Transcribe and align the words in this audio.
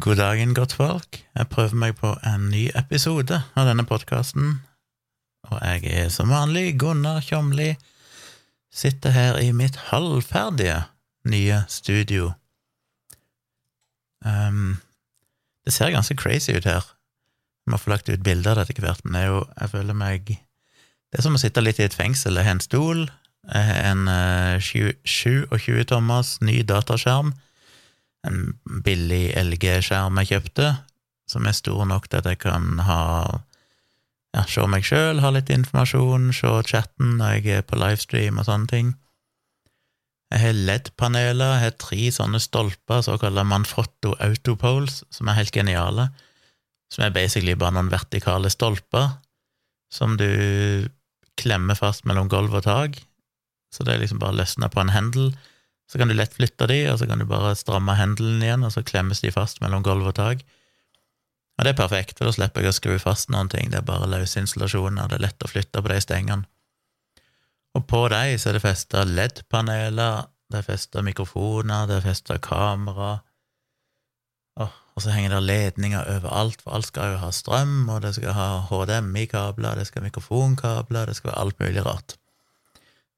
God 0.00 0.16
dagen, 0.16 0.54
godt 0.54 0.72
folk. 0.72 1.16
Jeg 1.34 1.48
prøver 1.50 1.74
meg 1.74 1.96
på 1.98 2.12
en 2.26 2.44
ny 2.52 2.68
episode 2.78 3.34
av 3.58 3.66
denne 3.66 3.82
podkasten. 3.82 4.60
Og 5.50 5.56
jeg 5.58 5.90
er 5.90 6.12
som 6.14 6.30
vanlig 6.30 6.76
Gunnar 6.78 7.18
Kjomli. 7.26 7.72
Sitter 8.70 9.10
her 9.10 9.40
i 9.42 9.48
mitt 9.50 9.74
halvferdige 9.88 10.84
nye 11.26 11.64
studio. 11.66 12.28
Um, 14.22 14.78
det 15.66 15.74
ser 15.74 15.90
ganske 15.90 16.14
crazy 16.14 16.54
ut 16.54 16.70
her. 16.70 16.86
Jeg 17.66 17.74
må 17.74 17.82
få 17.82 17.90
lagt 17.90 18.08
ut 18.08 18.22
bilder 18.22 18.54
av 18.54 18.62
det 18.62 18.76
etter 18.76 18.86
hvert, 18.86 19.02
men 19.02 19.26
jo, 19.26 19.42
jeg 19.58 19.74
føler 19.74 19.98
meg 19.98 20.30
Det 20.30 21.18
er 21.18 21.26
som 21.26 21.34
å 21.34 21.42
sitte 21.42 21.64
litt 21.64 21.82
i 21.82 21.88
et 21.88 21.98
fengsel. 21.98 22.38
Jeg 22.38 22.46
har 22.46 22.54
en 22.54 22.62
stol, 22.62 23.04
jeg 23.50 23.66
har 23.66 23.90
en 23.90 24.06
uh, 24.06 24.62
27 24.62 25.88
tommers 25.90 26.36
ny 26.38 26.62
dataskjerm 26.62 27.34
en 28.26 28.56
billig 28.84 29.32
LG-skjerm 29.38 30.18
jeg 30.22 30.32
kjøpte, 30.32 30.70
som 31.28 31.46
er 31.46 31.56
stor 31.56 31.84
nok 31.88 32.08
til 32.08 32.22
at 32.22 32.30
jeg 32.32 32.40
kan 32.42 32.80
ha 32.86 33.02
ja, 34.34 34.44
se 34.48 34.64
meg 34.68 34.86
sjøl, 34.86 35.22
ha 35.22 35.32
litt 35.32 35.50
informasjon, 35.52 36.32
se 36.36 36.50
chatten 36.68 37.16
når 37.20 37.38
jeg 37.38 37.60
er 37.60 37.68
på 37.68 37.78
livestream 37.80 38.40
og 38.40 38.48
sånne 38.48 38.70
ting. 38.70 38.90
Jeg 40.28 40.42
har 40.42 40.56
LED-paneler, 40.56 41.54
jeg 41.54 41.64
har 41.64 41.76
tre 41.80 42.10
sånne 42.12 42.40
stolper, 42.42 43.00
såkalte 43.04 43.46
Manfrotto 43.48 44.12
Autopoles, 44.20 45.00
som 45.14 45.30
er 45.30 45.38
helt 45.40 45.54
geniale, 45.56 46.10
som 46.92 47.06
er 47.06 47.14
basically 47.14 47.56
bare 47.56 47.76
noen 47.76 47.92
vertikale 47.92 48.50
stolper 48.52 49.14
som 49.92 50.16
du 50.20 50.88
klemmer 51.40 51.78
fast 51.78 52.04
mellom 52.08 52.28
gulv 52.28 52.56
og 52.58 52.66
tak, 52.66 52.98
så 53.72 53.84
det 53.84 53.94
er 53.94 54.02
liksom 54.02 54.20
bare 54.20 54.36
løsna 54.36 54.68
på 54.72 54.82
en 54.82 54.92
hendel, 54.92 55.30
så 55.88 55.98
kan 55.98 56.10
du 56.10 56.16
lett 56.16 56.36
flytte 56.36 56.68
de, 56.68 56.82
og 56.92 56.98
så 57.00 57.08
kan 57.08 57.20
du 57.20 57.26
bare 57.28 57.54
stramme 57.56 57.96
hendelen 57.96 58.42
igjen, 58.44 58.66
og 58.66 58.74
så 58.74 58.84
klemmes 58.84 59.22
de 59.24 59.32
fast 59.32 59.62
mellom 59.64 59.84
gulv 59.86 60.10
og 60.10 60.16
tak. 60.18 60.44
Og 61.58 61.64
det 61.64 61.72
er 61.72 61.78
perfekt, 61.80 62.18
for 62.18 62.28
da 62.28 62.34
slipper 62.36 62.62
jeg 62.62 62.74
å 62.74 62.76
skru 62.76 62.98
fast 63.02 63.32
noen 63.34 63.48
ting, 63.50 63.72
det 63.72 63.80
er 63.80 63.88
bare 63.88 64.10
løse 64.10 64.40
installasjoner, 64.42 65.08
det 65.08 65.18
er 65.18 65.24
lett 65.26 65.46
å 65.46 65.50
flytte 65.50 65.82
på 65.82 65.92
de 65.92 66.00
stengene. 66.04 66.48
Og 67.76 67.86
på 67.88 68.02
de 68.12 68.36
så 68.38 68.50
er 68.50 68.58
det 68.58 68.64
festa 68.64 69.04
LED-paneler, 69.08 70.28
det 70.48 70.60
er 70.60 70.68
festa 70.68 71.02
mikrofoner, 71.04 71.88
det 71.88 71.98
er 71.98 72.06
festa 72.06 72.38
kamera, 72.42 73.18
og 74.98 75.02
så 75.04 75.12
henger 75.14 75.36
det 75.36 75.44
ledninger 75.46 76.08
overalt, 76.10 76.62
for 76.64 76.74
alt 76.74 76.88
skal 76.88 77.12
jo 77.12 77.18
ha 77.22 77.28
strøm, 77.30 77.84
og 77.86 78.00
det 78.02 78.16
skal 78.16 78.34
ha 78.34 78.46
HDMI-kabler, 78.66 79.78
det 79.78 79.86
skal 79.86 80.02
ha 80.02 80.08
mikrofonkabler, 80.08 81.06
det 81.06 81.14
skal 81.14 81.30
være 81.30 81.42
alt 81.44 81.62
mulig 81.62 81.84
rart. 81.86 82.17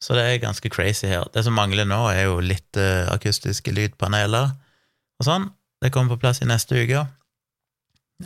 Så 0.00 0.16
det 0.16 0.24
er 0.24 0.42
ganske 0.42 0.70
crazy 0.72 1.06
her. 1.10 1.26
Det 1.34 1.44
som 1.44 1.56
mangler 1.56 1.84
nå, 1.88 1.98
er 2.08 2.24
jo 2.30 2.40
litt 2.40 2.78
uh, 2.80 3.10
akustiske 3.12 3.72
lydpaneler 3.76 4.54
og 5.20 5.26
sånn. 5.26 5.50
Det 5.80 5.92
kommer 5.92 6.16
på 6.16 6.22
plass 6.24 6.40
i 6.40 6.48
neste 6.48 6.80
uke. 6.80 7.04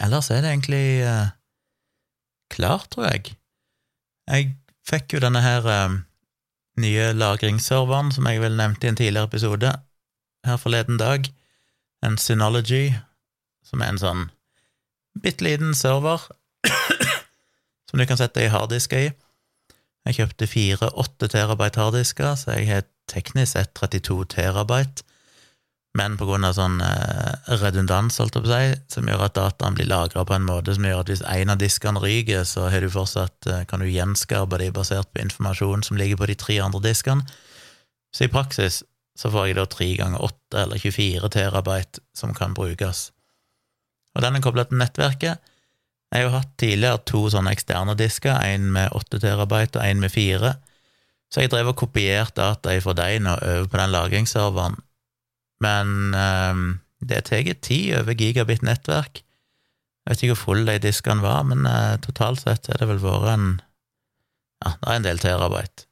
Ellers 0.03 0.31
er 0.31 0.43
det 0.43 0.53
egentlig 0.53 0.85
uh, 1.07 1.35
klart, 2.55 2.93
tror 2.95 3.11
jeg. 3.11 3.35
Jeg 4.31 4.55
fikk 4.87 5.17
jo 5.17 5.23
denne 5.25 5.43
her 5.43 5.67
uh, 5.67 5.99
nye 6.79 7.11
lagringsserveren 7.15 8.15
som 8.15 8.31
jeg 8.31 8.43
vel 8.43 8.57
nevnte 8.59 8.87
i 8.87 8.93
en 8.93 8.99
tidligere 8.99 9.31
episode 9.31 9.75
her 10.45 10.57
forleden 10.61 10.99
dag, 11.01 11.27
en 12.05 12.19
Synology, 12.19 12.93
som 13.65 13.81
er 13.81 13.95
en 13.95 14.01
sånn 14.01 14.25
bitte 15.23 15.47
liten 15.47 15.73
server 15.79 16.27
som 17.89 18.01
du 18.01 18.05
kan 18.07 18.21
sette 18.21 18.45
i 18.45 18.51
harddisker 18.53 19.07
i. 19.07 19.13
Jeg 20.05 20.19
kjøpte 20.19 20.47
fire 20.51 20.91
8 21.01 21.29
terabyte 21.33 21.81
harddisker, 21.81 22.35
så 22.37 22.59
jeg 22.59 22.69
har 22.69 22.87
teknisk 23.09 23.55
sett 23.55 23.73
32 23.79 24.25
terabyte, 24.35 25.05
men 25.95 26.17
på 26.19 26.27
grunn 26.27 26.45
av 26.45 26.57
sånn 26.57 26.81
eh, 26.83 27.53
redundans, 27.61 28.17
holdt 28.19 28.35
jeg 28.35 28.43
på 28.45 28.51
å 28.51 28.57
si, 28.57 28.79
som 28.97 29.07
gjør 29.09 29.29
at 29.29 29.37
dataen 29.39 29.77
blir 29.79 29.87
lagra 29.87 30.25
på 30.27 30.35
en 30.35 30.47
måte 30.49 30.75
som 30.75 30.87
gjør 30.89 31.05
at 31.05 31.13
hvis 31.13 31.23
en 31.31 31.53
av 31.55 31.61
diskene 31.61 32.03
ryker, 32.03 32.43
så 32.51 32.67
du 32.67 32.89
fortsatt, 32.91 33.47
eh, 33.47 33.63
kan 33.71 33.81
du 33.81 33.87
gjenskape 33.87 34.59
de 34.59 34.73
basert 34.75 35.13
på 35.15 35.23
informasjon 35.23 35.87
som 35.87 36.01
ligger 36.01 36.19
på 36.19 36.29
de 36.33 36.35
tre 36.35 36.59
andre 36.65 36.83
diskene. 36.83 37.23
Så 38.11 38.27
i 38.27 38.33
praksis 38.33 38.83
så 39.15 39.31
får 39.31 39.47
jeg 39.47 39.59
da 39.61 39.69
3 39.71 39.91
ganger 40.01 40.27
8 40.27 40.63
eller 40.65 40.83
24 40.83 41.31
terabyte 41.31 42.03
som 42.19 42.35
kan 42.35 42.55
brukes. 42.59 43.13
Og 44.15 44.23
den 44.23 44.35
er 44.35 44.43
kobla 44.43 44.67
til 44.67 44.83
nettverket, 44.83 45.54
jeg 46.15 46.23
har 46.23 46.29
jo 46.29 46.37
hatt 46.37 46.53
tidligere 46.63 47.03
to 47.11 47.25
sånne 47.33 47.51
eksterne 47.57 47.97
disker, 47.99 48.37
en 48.39 48.69
med 48.77 48.93
8 48.95 49.19
terabyte 49.19 49.81
og 49.81 49.83
en 49.83 50.03
med 50.05 50.13
4, 50.15 50.53
så 51.35 51.43
jeg 51.43 51.51
drev 51.51 51.73
og 51.73 51.81
kopierte 51.81 52.39
data 52.39 52.77
fra 52.79 52.95
dem 53.01 53.27
og 53.27 53.43
over 53.43 53.67
på 53.67 53.81
den 53.81 53.91
lagringsserveren, 53.91 54.77
men 55.65 56.15
øh, 56.15 56.61
det 57.03 57.25
tar 57.27 57.51
tid 57.67 57.97
over 57.99 58.15
gigabit-nettverk. 58.15 59.25
Jeg 60.05 60.13
vet 60.13 60.23
ikke 60.23 60.37
hvor 60.37 60.45
full 60.45 60.67
de 60.69 60.79
diskene 60.79 61.25
var, 61.25 61.43
men 61.43 61.67
øh, 61.67 61.99
totalt 62.05 62.45
sett 62.45 62.69
er 62.69 62.79
det 62.79 62.89
vel 62.93 63.03
vært 63.03 63.33
en 63.35 63.49
ja, 64.65 64.77
det 64.79 64.89
er 64.89 64.97
en 65.01 65.09
del 65.09 65.19
terabyte. 65.21 65.89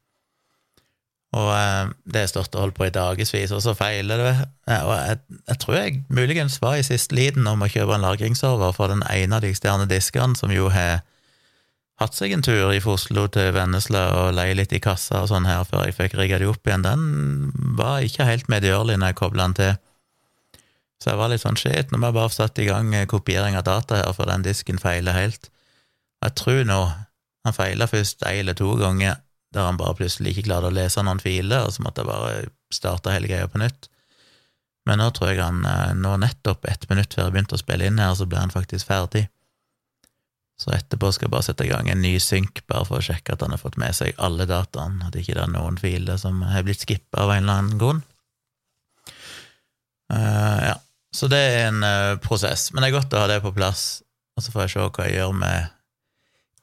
Og 1.33 1.49
eh, 1.57 1.93
det 2.13 2.27
har 2.27 2.29
stått 2.29 2.57
og 2.57 2.67
holdt 2.67 2.77
på 2.77 2.89
i 2.89 2.93
dagevis, 2.93 3.55
og 3.57 3.63
så 3.65 3.73
feiler 3.77 4.21
det. 4.21 4.35
Og 4.83 4.93
jeg, 4.93 5.21
jeg, 5.49 5.61
tror 5.63 5.79
jeg 5.79 6.03
muligens 6.13 6.59
var 6.61 6.77
i 6.77 6.85
siste 6.85 7.17
liten 7.17 7.47
om 7.49 7.65
å 7.65 7.71
kjøpe 7.73 7.97
en 7.97 8.05
lagringsserver 8.05 8.77
for 8.77 8.93
den 8.93 9.05
ene 9.09 9.39
av 9.39 9.45
de 9.45 9.53
eksterne 9.53 9.89
diskene, 9.89 10.37
som 10.37 10.53
jo 10.53 10.69
har 10.75 11.01
hatt 12.03 12.19
seg 12.19 12.35
en 12.35 12.45
tur 12.45 12.73
i 12.75 12.83
Oslo 12.85 13.29
til 13.33 13.53
Vennesla 13.55 14.03
og 14.19 14.35
leie 14.37 14.57
litt 14.59 14.75
i 14.75 14.83
kassa 14.83 15.23
og 15.23 15.31
sånn 15.31 15.47
her 15.47 15.65
før 15.69 15.87
jeg 15.87 15.97
fikk 15.97 16.19
rigga 16.19 16.41
de 16.43 16.51
opp 16.51 16.69
igjen. 16.69 16.85
Den 16.85 17.73
var 17.79 18.05
ikke 18.05 18.29
helt 18.29 18.51
medgjørlig 18.53 18.99
når 18.99 19.13
jeg 19.13 19.21
kobla 19.23 19.49
den 19.49 19.59
til. 19.61 19.75
Så 21.03 21.13
jeg 21.13 21.19
var 21.19 21.33
litt 21.33 21.43
sånn 21.43 21.59
shit, 21.59 21.91
nå 21.91 21.99
må 21.99 22.11
jeg 22.11 22.19
bare 22.19 22.31
få 22.31 22.43
satt 22.43 22.61
i 22.63 22.69
gang 22.69 22.93
kopiering 23.11 23.57
av 23.59 23.65
data 23.67 24.03
her, 24.03 24.13
for 24.15 24.29
den 24.31 24.45
disken 24.45 24.79
feiler 24.83 25.17
helt. 25.17 25.49
Jeg 26.23 26.37
tror 26.39 26.63
nå 26.69 26.83
han 27.43 27.57
feila 27.57 27.89
først 27.91 28.23
én 28.29 28.45
eller 28.45 28.55
to 28.55 28.69
ganger 28.79 29.17
der 29.53 29.69
han 29.69 29.81
bare 29.81 29.97
plutselig 29.99 30.33
ikke 30.33 30.49
klarte 30.49 30.71
å 30.71 30.75
lese 30.75 31.05
noen 31.05 31.21
filer, 31.23 31.67
og 31.67 31.75
så 31.75 31.85
måtte 31.85 32.03
jeg 32.03 32.11
bare 32.11 32.51
starte 32.73 33.13
hele 33.15 33.29
greia 33.31 33.51
på 33.51 33.61
nytt. 33.61 33.89
Men 34.89 34.99
nå 34.99 35.11
tror 35.15 35.31
jeg 35.31 35.43
han 35.43 35.63
eh, 35.69 35.93
nå 35.95 36.17
nettopp 36.19 36.67
ett 36.71 36.89
minutt 36.91 37.15
før 37.15 37.29
jeg 37.29 37.37
begynte 37.37 37.59
å 37.59 37.61
spille 37.61 37.87
inn 37.87 38.01
her, 38.03 38.15
så 38.19 38.27
ble 38.27 38.41
han 38.43 38.55
faktisk 38.55 38.89
ferdig. 38.89 39.27
Så 40.61 40.73
etterpå 40.75 41.11
skal 41.15 41.27
jeg 41.27 41.35
bare 41.35 41.47
sette 41.47 41.67
i 41.67 41.71
gang 41.71 41.89
en 41.91 42.03
ny 42.03 42.15
synk, 42.23 42.63
bare 42.71 42.87
for 42.87 43.01
å 43.01 43.05
sjekke 43.05 43.35
at 43.35 43.43
han 43.43 43.55
har 43.55 43.61
fått 43.63 43.79
med 43.81 43.95
seg 43.99 44.17
alle 44.23 44.47
dataene, 44.47 45.09
at 45.09 45.19
ikke 45.19 45.37
det 45.39 45.45
er 45.47 45.53
noen 45.55 45.79
filer 45.81 46.21
som 46.21 46.43
har 46.47 46.67
blitt 46.67 46.85
skippa 46.85 47.25
av 47.25 47.35
en 47.35 47.45
eller 47.45 47.63
annen 47.63 47.81
grunn. 47.81 48.03
Uh, 50.13 50.59
ja, 50.69 50.75
så 51.17 51.29
det 51.33 51.41
er 51.41 51.71
en 51.71 51.83
uh, 51.83 52.21
prosess, 52.23 52.69
men 52.71 52.85
det 52.85 52.91
er 52.91 52.99
godt 52.99 53.15
å 53.17 53.23
ha 53.25 53.31
det 53.31 53.41
på 53.43 53.55
plass, 53.57 54.03
og 54.37 54.45
så 54.45 54.55
får 54.55 54.67
jeg 54.67 54.75
se 54.75 54.85
hva 54.87 55.09
jeg 55.09 55.19
gjør 55.19 55.35
med 55.41 55.73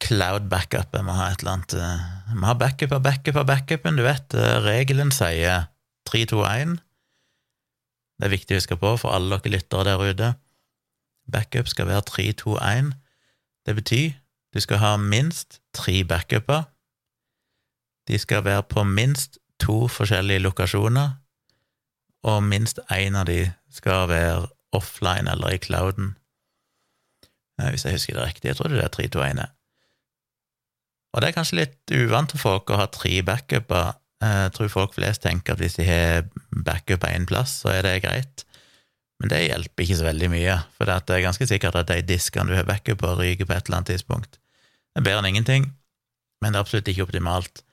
cloud 0.03 0.49
backup. 0.49 0.93
Jeg 0.95 1.05
må 1.05 1.15
ha 1.17 1.29
et 1.31 1.43
eller 1.43 1.57
annet 1.57 1.75
vi 1.75 1.81
Jeg 1.83 2.37
må 2.37 2.47
ha 2.49 2.53
backup 2.53 2.93
av 2.95 3.03
backup 3.03 3.35
av 3.41 3.47
backupen. 3.49 3.97
Du 3.97 4.03
vet, 4.05 4.33
eh, 4.33 4.59
regelen 4.63 5.11
sier 5.11 5.67
321. 6.09 6.79
Det 8.19 8.27
er 8.27 8.35
viktig 8.35 8.55
å 8.55 8.59
huske 8.59 8.77
på 8.79 8.95
for 8.99 9.15
alle 9.15 9.37
dere 9.37 9.53
lyttere 9.55 9.83
der 9.87 10.03
ute. 10.03 10.33
Backup 11.31 11.67
skal 11.67 11.87
være 11.87 12.05
321. 12.09 12.93
Det 13.65 13.75
betyr 13.75 14.17
du 14.53 14.59
skal 14.59 14.81
ha 14.81 14.97
minst 14.97 15.59
tre 15.73 16.03
backuper. 16.03 16.63
De 18.07 18.17
skal 18.17 18.43
være 18.43 18.63
på 18.63 18.83
minst 18.83 19.37
to 19.59 19.87
forskjellige 19.87 20.41
lokasjoner, 20.41 21.19
og 22.23 22.43
minst 22.43 22.79
én 22.91 23.16
av 23.16 23.27
de 23.29 23.51
skal 23.71 24.07
være 24.09 24.47
offline 24.73 25.29
eller 25.29 25.53
i 25.53 25.61
clouden. 25.61 26.16
Eh, 27.61 27.69
hvis 27.69 27.85
jeg 27.85 27.93
husker 27.93 28.17
det 28.17 28.27
riktig. 28.27 28.47
Jeg 28.47 28.55
tror 28.55 28.67
det 28.67 28.83
er 28.83 28.87
321. 28.87 29.59
Og 31.14 31.22
det 31.22 31.30
er 31.30 31.38
kanskje 31.38 31.62
litt 31.62 31.94
uvant 31.96 32.31
for 32.36 32.44
folk 32.44 32.70
å 32.70 32.81
ha 32.81 32.90
tre 32.94 33.22
backuper. 33.25 33.96
Jeg 34.20 34.52
tror 34.56 34.72
folk 34.72 34.94
flest 34.97 35.24
tenker 35.24 35.56
at 35.56 35.64
hvis 35.64 35.80
de 35.80 35.88
har 35.88 36.28
backup 36.52 37.02
på 37.02 37.12
én 37.12 37.25
plass, 37.30 37.62
så 37.64 37.72
er 37.74 37.88
det 37.88 38.02
greit. 38.03 38.44
Men 39.20 39.31
det 39.34 39.42
hjelper 39.47 39.84
ikke 39.84 39.97
så 40.00 40.06
veldig 40.08 40.29
mye, 40.32 40.59
for 40.78 40.88
det 40.88 41.16
er 41.16 41.26
ganske 41.26 41.47
sikkert 41.50 41.76
at 41.79 41.90
de 41.91 42.03
diskene 42.08 42.52
du 42.52 42.56
har 42.56 42.67
backup 42.67 43.02
på, 43.02 43.16
ryker 43.20 43.47
på 43.47 43.56
et 43.56 43.67
eller 43.67 43.82
annet 43.82 43.91
tidspunkt. 43.96 44.40
Det 44.94 45.02
er 45.02 45.08
bedre 45.09 45.23
enn 45.23 45.32
ingenting, 45.34 45.67
men 46.40 46.53
det 46.53 46.59
er 46.59 46.66
absolutt 46.66 46.91
ikke 46.91 47.08
optimalt. 47.08 47.64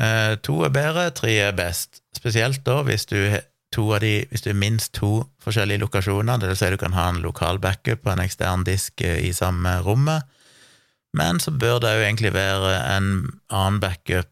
Eh, 0.00 0.36
to 0.40 0.62
er 0.64 0.72
bedre, 0.72 1.10
tre 1.16 1.36
er 1.50 1.56
best. 1.56 2.00
Spesielt 2.16 2.64
da 2.64 2.80
hvis 2.86 3.08
du 3.10 3.18
de, 3.70 4.14
hvis 4.30 4.42
du 4.42 4.50
har 4.50 4.58
minst 4.58 4.94
to 4.96 5.10
forskjellige 5.44 5.78
lokasjoner, 5.84 6.40
dvs. 6.42 6.58
si 6.58 6.70
du 6.72 6.76
kan 6.80 6.96
ha 6.96 7.08
en 7.08 7.20
lokal 7.22 7.60
backup 7.62 8.02
på 8.02 8.10
en 8.10 8.22
ekstern 8.24 8.64
disk 8.66 9.00
i 9.04 9.30
samme 9.32 9.76
rommet, 9.86 10.26
men 11.16 11.40
så 11.42 11.50
bør 11.50 11.80
det 11.82 11.94
jo 11.96 12.04
egentlig 12.06 12.34
være 12.34 12.74
en 12.96 13.08
annen 13.50 13.80
backup 13.82 14.30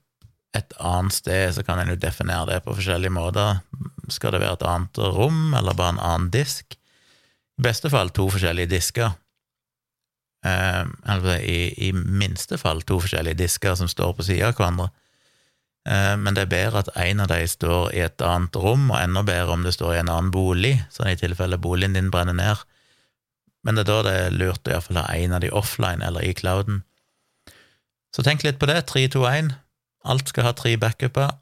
et 0.57 0.75
annet 0.81 1.15
sted, 1.15 1.53
så 1.55 1.65
kan 1.65 1.81
en 1.81 1.93
jo 1.93 2.01
definere 2.01 2.47
det 2.49 2.63
på 2.65 2.75
forskjellige 2.79 3.13
måter. 3.13 3.61
Skal 4.09 4.33
det 4.33 4.43
være 4.43 4.59
et 4.59 4.67
annet 4.69 5.01
rom, 5.17 5.55
eller 5.55 5.77
bare 5.77 5.97
en 5.97 6.05
annen 6.05 6.31
disk? 6.35 6.79
I 7.59 7.67
beste 7.69 7.91
fall 7.93 8.13
to 8.15 8.29
forskjellige 8.33 8.71
disker. 8.73 9.13
Eh, 10.47 10.85
eller 11.13 11.43
i, 11.43 11.75
i 11.89 11.93
minste 11.93 12.59
fall 12.61 12.83
to 12.87 13.01
forskjellige 13.03 13.41
disker 13.43 13.77
som 13.79 13.91
står 13.91 14.15
på 14.17 14.29
sida 14.29 14.53
av 14.53 14.57
hverandre. 14.59 14.89
Eh, 15.89 16.15
men 16.21 16.37
det 16.37 16.47
er 16.47 16.55
bedre 16.55 16.85
at 16.85 16.93
en 16.97 17.25
av 17.25 17.31
de 17.33 17.43
står 17.51 17.93
i 17.97 18.03
et 18.07 18.25
annet 18.25 18.57
rom, 18.57 18.89
og 18.93 19.01
enda 19.03 19.25
bedre 19.27 19.59
om 19.59 19.67
det 19.67 19.75
står 19.77 19.97
i 19.97 20.03
en 20.03 20.13
annen 20.13 20.33
bolig, 20.35 20.79
sånn 20.95 21.13
i 21.13 21.19
tilfelle 21.21 21.61
boligen 21.61 21.99
din 21.99 22.13
brenner 22.15 22.37
ned. 22.39 22.65
Men 23.69 23.77
det 23.77 23.83
er 23.85 23.89
da 23.91 23.97
det 24.07 24.13
er 24.17 24.33
lurt 24.33 24.65
å 24.65 24.73
iallfall 24.73 24.97
ha 25.03 25.11
en 25.13 25.35
av 25.37 25.43
de 25.45 25.51
offline 25.53 26.01
eller 26.01 26.25
i 26.25 26.33
clouden. 26.33 26.79
Så 28.17 28.25
tenk 28.25 28.41
litt 28.41 28.57
på 28.57 28.69
det. 28.71 28.79
3, 28.89 29.03
2, 29.13 29.27
1. 29.29 29.51
Alt 30.09 30.31
skal 30.33 30.47
ha 30.49 30.55
tre 30.57 30.73
backuper, 30.81 31.35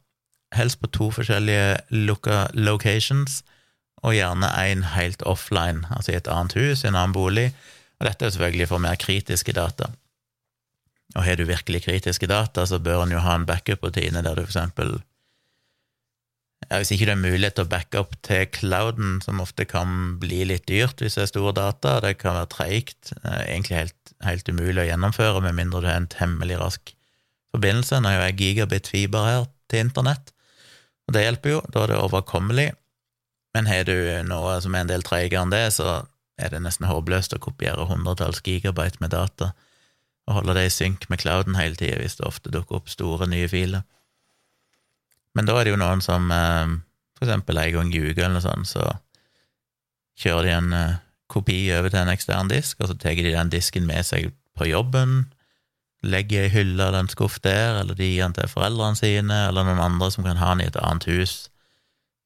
helst 0.57 0.81
på 0.83 0.91
to 0.91 1.13
forskjellige 1.15 1.77
lukka 1.95 2.49
locations, 2.59 3.45
og 4.03 4.17
gjerne 4.17 4.51
én 4.59 4.83
helt 4.97 5.23
offline, 5.23 5.87
altså 5.95 6.17
i 6.17 6.19
et 6.19 6.27
annet 6.27 6.57
hus, 6.59 6.83
i 6.83 6.91
en 6.91 6.99
annen 6.99 7.15
bolig. 7.15 7.53
Og 8.01 8.09
dette 8.09 8.27
er 8.27 8.35
selvfølgelig 8.35 8.69
for 8.73 8.83
mer 8.83 8.99
kritiske 8.99 9.55
data. 9.55 9.93
Og 11.15 11.23
har 11.23 11.39
du 11.39 11.47
virkelig 11.47 11.85
kritiske 11.87 12.27
data, 12.27 12.67
så 12.67 12.83
bør 12.83 13.05
en 13.05 13.15
jo 13.15 13.23
ha 13.23 13.39
en 13.39 13.47
backup-rutine 13.47 14.27
der 14.27 14.35
du 14.35 14.43
for 14.43 14.51
eksempel 14.51 14.99
ja, 16.65 16.79
Hvis 16.81 16.91
ikke 16.95 17.07
det 17.09 17.15
er 17.15 17.21
mulighet 17.21 17.57
til 17.59 17.67
å 17.67 17.71
backe 17.71 18.01
opp 18.01 18.15
til 18.27 18.47
clouden, 18.51 19.19
som 19.23 19.43
ofte 19.45 19.67
kan 19.69 20.17
bli 20.23 20.43
litt 20.49 20.67
dyrt 20.71 21.03
hvis 21.03 21.19
det 21.19 21.27
er 21.27 21.31
store 21.31 21.53
data, 21.57 21.99
det 22.03 22.17
kan 22.23 22.39
være 22.39 22.53
treigt, 22.55 23.13
egentlig 23.25 23.77
helt, 23.77 24.15
helt, 24.25 24.49
umulig 24.49 24.83
å 24.83 24.89
gjennomføre 24.89 25.45
med 25.45 25.59
mindre 25.59 25.85
du 25.85 25.91
har 25.91 26.01
en 26.01 26.11
temmelig 26.11 26.59
rask 26.63 26.95
forbindelse. 27.55 28.01
Nå 28.01 28.15
har 28.15 28.27
jeg 28.29 28.41
gigabit 28.41 28.91
fiber 28.91 29.29
her 29.29 29.47
til 29.71 29.85
internett, 29.85 30.33
og 31.07 31.15
det 31.15 31.27
hjelper 31.27 31.55
jo, 31.55 31.63
da 31.71 31.85
er 31.85 31.93
det 31.93 32.03
overkommelig. 32.03 32.71
Men 33.55 33.71
har 33.71 33.87
du 33.89 33.97
noe 34.29 34.59
som 34.61 34.75
er 34.75 34.85
en 34.85 34.91
del 34.91 35.05
treigere 35.07 35.45
enn 35.45 35.55
det, 35.55 35.69
så 35.77 36.03
er 36.37 36.53
det 36.53 36.65
nesten 36.65 36.89
håpløst 36.89 37.37
å 37.37 37.41
kopiere 37.41 37.87
hundretalls 37.89 38.43
gigabyte 38.45 39.01
med 39.01 39.15
data 39.15 39.55
og 40.27 40.41
holde 40.41 40.57
det 40.59 40.67
i 40.67 40.75
synk 40.75 41.07
med 41.09 41.21
clouden 41.23 41.57
hele 41.57 41.79
tida 41.79 42.01
hvis 42.01 42.19
det 42.19 42.27
ofte 42.27 42.53
dukker 42.53 42.81
opp 42.81 42.91
store, 42.91 43.29
nye 43.31 43.49
filer. 43.49 43.87
Men 45.37 45.49
da 45.49 45.59
er 45.59 45.69
det 45.69 45.75
jo 45.75 45.81
noen 45.81 46.03
som 46.05 46.31
eh, 46.33 46.77
for 47.17 47.27
eksempel 47.27 47.61
en 47.61 47.75
gang 47.75 47.93
uka 47.93 48.25
eller 48.25 48.39
noe 48.39 48.45
sånt, 48.45 48.71
så 48.73 48.91
kjører 50.21 50.49
de 50.49 50.55
en 50.57 50.77
eh, 50.77 50.99
kopi 51.33 51.59
over 51.77 51.93
til 51.93 52.03
en 52.03 52.13
ekstern 52.13 52.53
disk, 52.53 52.81
og 52.81 52.91
så 52.91 52.99
tar 53.01 53.19
de 53.19 53.33
den 53.35 53.53
disken 53.53 53.89
med 53.89 54.07
seg 54.07 54.31
på 54.57 54.69
jobben, 54.71 55.27
legger 56.07 56.47
i 56.47 56.53
hylla 56.53 56.89
eller 56.89 57.05
en 57.05 57.11
skuff 57.13 57.41
der, 57.43 57.81
eller 57.81 57.97
de 57.99 58.07
gir 58.07 58.23
den 58.23 58.37
til 58.37 58.49
foreldrene 58.53 58.99
sine, 58.99 59.43
eller 59.49 59.67
noen 59.67 59.83
andre 59.83 60.11
som 60.15 60.27
kan 60.27 60.41
ha 60.41 60.53
den 60.55 60.65
i 60.65 60.71
et 60.71 60.79
annet 60.81 61.09
hus. 61.11 61.37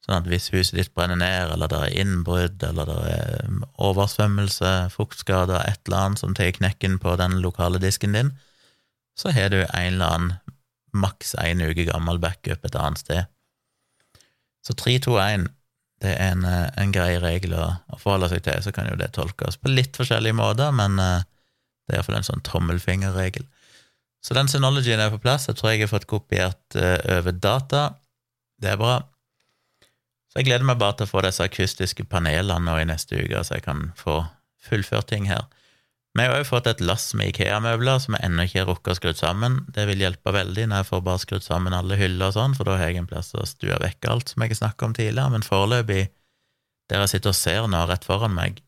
Sånn 0.04 0.18
at 0.18 0.28
hvis 0.28 0.50
huset 0.54 0.76
ditt 0.76 0.92
brenner 0.96 1.18
ned, 1.20 1.54
eller 1.54 1.70
det 1.70 1.80
er 1.86 1.96
innbrudd, 2.02 2.62
eller 2.66 2.88
det 2.90 2.98
er 3.14 3.56
oversvømmelse, 3.80 4.74
fuktskader, 4.94 5.62
et 5.64 5.80
eller 5.86 6.04
annet 6.04 6.22
som 6.22 6.36
tar 6.36 6.52
knekken 6.56 6.98
på 7.02 7.16
den 7.20 7.40
lokale 7.44 7.80
disken 7.82 8.16
din, 8.16 8.34
så 9.18 9.32
har 9.36 9.52
du 9.52 9.60
en 9.62 9.94
eller 9.94 10.06
annen 10.06 10.49
maks 10.96 11.34
én 11.42 11.62
uke 11.64 11.86
gammel 11.88 12.20
backup 12.22 12.64
et 12.66 12.78
annet 12.78 13.02
sted. 13.02 13.30
Så 14.66 14.76
3-2-1 14.76 15.48
det 16.00 16.14
er 16.14 16.32
en, 16.32 16.44
eh, 16.48 16.68
en 16.80 16.92
grei 16.94 17.18
regel 17.20 17.54
å, 17.56 17.66
å, 17.92 17.98
forholde 18.00 18.30
seg 18.32 18.44
til. 18.46 18.60
Så 18.64 18.72
kan 18.72 18.88
jo 18.88 18.96
det 18.96 19.12
tolkes 19.16 19.58
på 19.60 19.72
litt 19.72 19.98
forskjellige 20.00 20.36
måter, 20.38 20.72
men 20.72 20.96
uh, 20.96 21.20
det 21.84 21.92
er 21.92 22.00
iallfall 22.00 22.16
en 22.20 22.28
sånn 22.30 22.44
tommelfingerregel. 22.46 23.44
Så 24.24 24.36
den 24.36 24.48
synologyen 24.48 25.00
er 25.00 25.12
på 25.12 25.20
plass. 25.20 25.48
Jeg 25.48 25.58
tror 25.58 25.74
jeg 25.74 25.84
har 25.84 25.92
fått 25.92 26.08
kopiert 26.08 26.78
uh, 26.78 26.96
over 27.18 27.36
data. 27.36 27.82
Det 28.60 28.72
er 28.72 28.80
bra. 28.80 28.96
Så 30.30 30.40
jeg 30.40 30.48
gleder 30.48 30.64
meg 30.68 30.80
bare 30.80 30.96
til 30.96 31.08
å 31.08 31.10
få 31.10 31.24
disse 31.26 31.44
akustiske 31.44 32.06
panelene 32.08 32.64
nå 32.64 32.78
i 32.80 32.88
neste 32.88 33.20
uke, 33.20 33.44
så 33.44 33.58
jeg 33.58 33.66
kan 33.66 33.88
få 33.98 34.22
fullført 34.62 35.10
ting 35.10 35.26
her. 35.28 35.48
Vi 36.18 36.24
har 36.26 36.40
òg 36.40 36.46
fått 36.48 36.66
et 36.66 36.80
lass 36.82 37.12
med 37.14 37.30
Ikea-møbler 37.30 38.00
som 38.02 38.16
jeg 38.16 38.26
ennå 38.26 38.44
ikke 38.46 38.58
har 38.64 38.68
rukket 38.72 38.92
å 38.92 38.96
skru 38.98 39.12
sammen. 39.14 39.60
Det 39.70 39.84
vil 39.86 40.02
hjelpe 40.02 40.32
veldig 40.34 40.64
når 40.66 40.82
jeg 40.82 40.88
får 40.88 41.02
bare 41.06 41.22
skrudd 41.22 41.44
sammen 41.44 41.76
alle 41.76 41.98
hyller 42.00 42.32
og 42.32 42.34
sånn, 42.34 42.56
for 42.58 42.66
da 42.66 42.78
har 42.80 42.90
jeg 42.90 43.04
en 43.04 43.10
plass 43.10 43.30
å 43.38 43.46
stue 43.46 43.78
vekk 43.78 44.08
alt 44.10 44.32
som 44.32 44.42
jeg 44.42 44.52
har 44.54 44.58
snakket 44.58 44.86
om 44.88 44.96
tidligere, 44.98 45.30
men 45.36 45.46
foreløpig, 45.46 46.08
der 46.90 47.04
jeg 47.04 47.12
sitter 47.12 47.30
og 47.30 47.38
ser 47.38 47.68
nå 47.70 47.84
rett 47.86 48.08
foran 48.08 48.34
meg, 48.34 48.58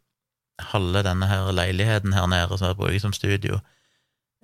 halve 0.70 1.02
denne 1.02 1.26
her 1.26 1.50
leiligheten 1.50 2.14
her 2.14 2.28
nede 2.30 2.58
som 2.60 2.70
jeg 2.70 2.78
bruker 2.78 3.02
som 3.02 3.16
studio, 3.16 3.58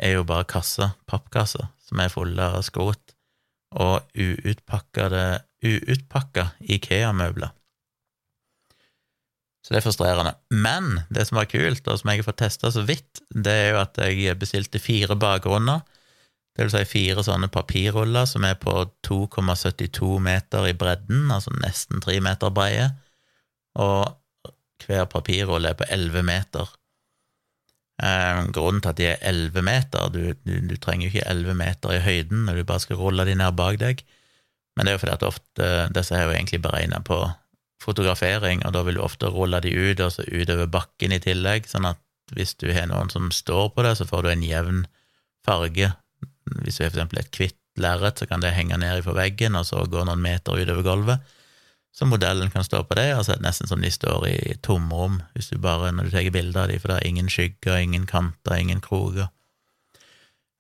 er 0.03 0.17
jo 0.17 0.27
bare 0.27 0.49
kasser, 0.51 0.91
pappkasser, 1.07 1.71
som 1.87 2.03
er 2.03 2.11
fulle 2.11 2.51
av 2.59 2.67
skrot 2.67 3.15
og 3.79 4.11
uutpakkede 4.19 5.25
uutpakka 5.63 6.51
Ikea-møbler. 6.67 7.55
Så 9.69 9.75
det 9.75 9.83
er 9.83 9.85
frustrerende. 9.85 10.31
Men 10.49 11.03
det 11.13 11.27
som 11.29 11.37
var 11.37 11.51
kult, 11.53 11.85
og 11.85 11.99
som 12.01 12.09
jeg 12.09 12.23
har 12.23 12.25
fått 12.25 12.39
testa 12.41 12.71
så 12.73 12.87
vidt, 12.89 13.21
det 13.29 13.53
er 13.53 13.67
jo 13.75 13.81
at 13.83 13.99
jeg 14.01 14.39
bestilte 14.41 14.81
fire 14.81 15.13
bakgrunner. 15.21 15.83
Det 16.57 16.65
vil 16.65 16.73
si 16.73 16.87
fire 16.89 17.21
sånne 17.27 17.51
papirruller 17.53 18.25
som 18.25 18.47
er 18.49 18.57
på 18.63 18.73
2,72 19.05 20.09
meter 20.25 20.71
i 20.71 20.73
bredden, 20.73 21.27
altså 21.29 21.53
nesten 21.61 22.01
tre 22.01 22.17
meter 22.25 22.49
breie, 22.57 22.87
og 23.77 24.17
hver 24.87 25.05
papirrulle 25.13 25.75
er 25.75 25.77
på 25.77 25.85
11 25.93 26.25
meter. 26.25 26.73
Eh, 28.01 28.41
grunnen 28.57 28.81
til 28.81 28.95
at 28.95 29.03
de 29.03 29.11
er 29.11 29.21
11 29.21 29.67
meter, 29.69 30.09
du, 30.17 30.33
du, 30.49 30.55
du 30.65 30.75
trenger 30.81 31.11
jo 31.11 31.13
ikke 31.13 31.29
11 31.29 31.61
meter 31.61 31.93
i 31.93 32.01
høyden 32.09 32.49
når 32.49 32.63
du 32.63 32.65
bare 32.73 32.87
skal 32.87 33.03
rulle 33.03 33.29
de 33.29 33.37
ned 33.37 33.53
bak 33.59 33.77
deg, 33.85 34.01
men 34.75 34.89
det 34.89 34.95
er 34.95 34.97
jo 34.97 35.05
fordi 35.05 35.17
at 35.19 35.29
ofte 35.29 35.71
disse 35.93 36.17
er 36.17 36.25
jo 36.25 36.33
egentlig 36.39 36.63
beregna 36.65 37.05
på 37.05 37.21
fotografering, 37.83 38.65
og 38.67 38.75
da 38.75 38.83
vil 38.87 38.99
du 38.99 39.05
ofte 39.05 39.31
rulle 39.33 39.61
de 39.65 39.73
ut, 39.73 40.01
og 40.03 40.13
så 40.15 40.27
utover 40.27 40.71
bakken 40.71 41.15
i 41.15 41.21
tillegg, 41.23 41.69
sånn 41.71 41.89
at 41.89 42.03
hvis 42.35 42.57
du 42.61 42.69
har 42.75 42.89
noen 42.91 43.11
som 43.13 43.31
står 43.33 43.71
på 43.73 43.85
det, 43.87 43.95
så 43.99 44.07
får 44.09 44.25
du 44.25 44.31
en 44.33 44.45
jevn 44.45 44.85
farge. 45.47 45.93
Hvis 46.65 46.79
du 46.79 46.85
har 46.85 46.93
for 46.93 46.99
eksempel 46.99 47.23
et 47.23 47.41
hvitt 47.41 47.57
lerret, 47.81 48.21
så 48.21 48.29
kan 48.29 48.43
det 48.43 48.53
henge 48.57 48.77
ned 48.81 49.05
fra 49.07 49.17
veggen, 49.17 49.57
og 49.57 49.67
så 49.69 49.85
gå 49.89 50.05
noen 50.05 50.23
meter 50.23 50.59
utover 50.59 50.85
gulvet. 50.85 51.35
Så 51.95 52.07
modellen 52.07 52.51
kan 52.51 52.67
stå 52.67 52.85
på 52.87 52.95
det, 52.99 53.09
og 53.17 53.25
så 53.25 53.35
det 53.39 53.47
nesten 53.47 53.71
som 53.71 53.81
de 53.83 53.91
står 53.91 54.27
i 54.29 54.39
tomrom, 54.63 55.23
hvis 55.35 55.51
du 55.51 55.59
bare, 55.63 55.91
når 55.95 56.09
du 56.09 56.15
tar 56.15 56.31
bilder 56.35 56.67
av 56.67 56.71
dem, 56.71 56.83
for 56.83 56.93
det 56.93 56.99
er 57.01 57.09
ingen 57.09 57.31
skygger, 57.33 57.81
ingen 57.81 58.07
kanter, 58.07 58.59
ingen 58.59 58.83
kroker. 58.85 59.33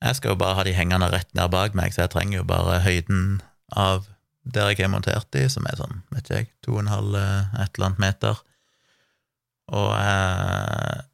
Jeg 0.02 0.16
skal 0.18 0.34
jo 0.34 0.40
bare 0.40 0.54
ha 0.58 0.64
de 0.66 0.74
hengende 0.74 1.10
rett 1.10 1.30
ned 1.34 1.50
bak 1.50 1.74
meg, 1.78 1.94
så 1.94 2.06
jeg 2.06 2.14
trenger 2.14 2.40
jo 2.40 2.48
bare 2.48 2.80
høyden 2.86 3.40
av 3.74 4.06
der 4.54 4.72
jeg 4.72 4.84
har 4.84 4.92
montert 4.92 5.28
de, 5.34 5.44
som 5.52 5.66
er 5.68 5.78
sånn, 5.80 6.02
vet 6.14 6.26
ikke 6.26 6.40
jeg, 6.40 6.50
to 6.64 6.76
og 6.76 6.82
en 6.84 6.92
halv 6.92 7.16
eh, 7.18 7.62
et 7.64 7.76
eller 7.76 7.90
annet 7.90 8.02
meter. 8.04 8.42
Og 9.78 9.88
jeg 9.92 11.06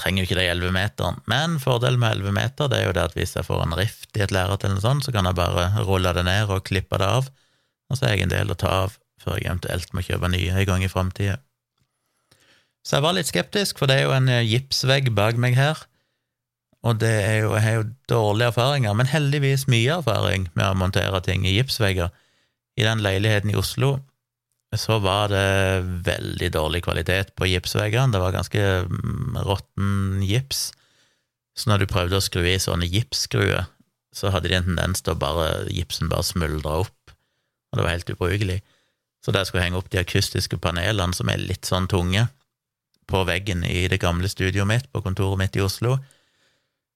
trenger 0.00 0.22
jo 0.22 0.28
ikke 0.28 0.38
de 0.38 0.48
elleve 0.48 0.72
meterne, 0.74 1.22
men 1.30 1.58
fordelen 1.60 2.00
med 2.00 2.16
elleve 2.16 2.32
meter 2.36 2.70
det 2.70 2.80
er 2.80 2.88
jo 2.88 2.96
det 2.96 3.04
at 3.08 3.16
hvis 3.18 3.36
jeg 3.36 3.46
får 3.46 3.64
en 3.64 3.76
rift 3.78 4.16
i 4.16 4.24
et 4.24 4.32
lerret 4.34 4.64
eller 4.64 4.78
noe 4.78 4.84
sånt, 4.84 5.04
så 5.06 5.14
kan 5.14 5.28
jeg 5.28 5.38
bare 5.38 5.68
rulle 5.84 6.12
det 6.16 6.24
ned 6.28 6.52
og 6.52 6.64
klippe 6.68 7.00
det 7.00 7.08
av, 7.08 7.30
og 7.90 7.98
så 7.98 8.06
er 8.06 8.16
jeg 8.16 8.28
en 8.28 8.34
del 8.34 8.52
å 8.52 8.58
ta 8.58 8.72
av 8.86 8.96
før 9.20 9.36
jeg 9.36 9.50
eventuelt 9.50 9.92
må 9.92 10.04
kjøpe 10.04 10.30
nye 10.32 10.56
en 10.56 10.68
gang 10.68 10.84
i 10.84 10.92
framtida. 10.92 11.36
Så 12.86 12.96
jeg 12.96 13.04
var 13.04 13.16
litt 13.16 13.28
skeptisk, 13.28 13.80
for 13.80 13.90
det 13.90 13.98
er 13.98 14.06
jo 14.06 14.16
en 14.16 14.30
eh, 14.32 14.46
gipsvegg 14.48 15.10
bak 15.16 15.36
meg 15.40 15.58
her, 15.58 15.82
og 16.80 16.96
det 17.02 17.12
er 17.12 17.42
jo, 17.42 17.52
jeg 17.58 17.64
har 17.66 17.74
jo 17.76 17.88
dårlige 18.08 18.52
erfaringer, 18.54 18.94
men 18.96 19.10
heldigvis 19.10 19.66
mye 19.68 19.98
erfaring 19.98 20.48
med 20.54 20.64
å 20.64 20.78
montere 20.80 21.20
ting 21.26 21.44
i 21.44 21.58
gipsvegger. 21.58 22.08
I 22.80 22.86
den 22.86 23.02
leiligheten 23.04 23.52
i 23.52 23.58
Oslo 23.60 23.98
så 24.78 25.00
var 25.02 25.32
det 25.32 25.82
veldig 26.06 26.52
dårlig 26.54 26.84
kvalitet 26.86 27.34
på 27.34 27.48
gipsveggene. 27.50 28.14
Det 28.14 28.20
var 28.22 28.36
ganske 28.36 28.60
mm, 28.86 29.40
råtten 29.42 30.20
gips. 30.22 30.68
Så 31.58 31.70
når 31.70 31.82
du 31.82 31.90
prøvde 31.90 32.20
å 32.20 32.24
skru 32.24 32.44
i 32.46 32.60
sånne 32.62 32.86
gipsskruer, 32.86 33.66
så 34.14 34.30
hadde 34.30 34.50
de 34.50 34.58
en 34.58 34.68
tendens 34.70 35.02
til 35.02 35.14
å 35.14 35.20
bare 35.20 35.48
gipsen 35.70 36.10
bare 36.10 36.26
smuldre 36.26 36.84
opp, 36.84 37.12
og 37.70 37.78
det 37.78 37.84
var 37.84 37.94
helt 37.94 38.14
ubrukelig. 38.14 38.60
Så 39.22 39.34
der 39.34 39.44
skulle 39.46 39.62
jeg 39.64 39.70
henge 39.70 39.82
opp 39.82 39.90
de 39.92 40.00
akustiske 40.00 40.58
panelene, 40.62 41.14
som 41.14 41.28
er 41.30 41.42
litt 41.42 41.68
sånn 41.68 41.90
tunge, 41.90 42.28
på 43.10 43.24
veggen 43.26 43.64
i 43.66 43.88
det 43.90 43.98
gamle 44.02 44.30
studioet 44.30 44.68
mitt 44.70 44.90
på 44.94 45.02
kontoret 45.02 45.38
mitt 45.40 45.56
i 45.58 45.62
Oslo, 45.64 45.96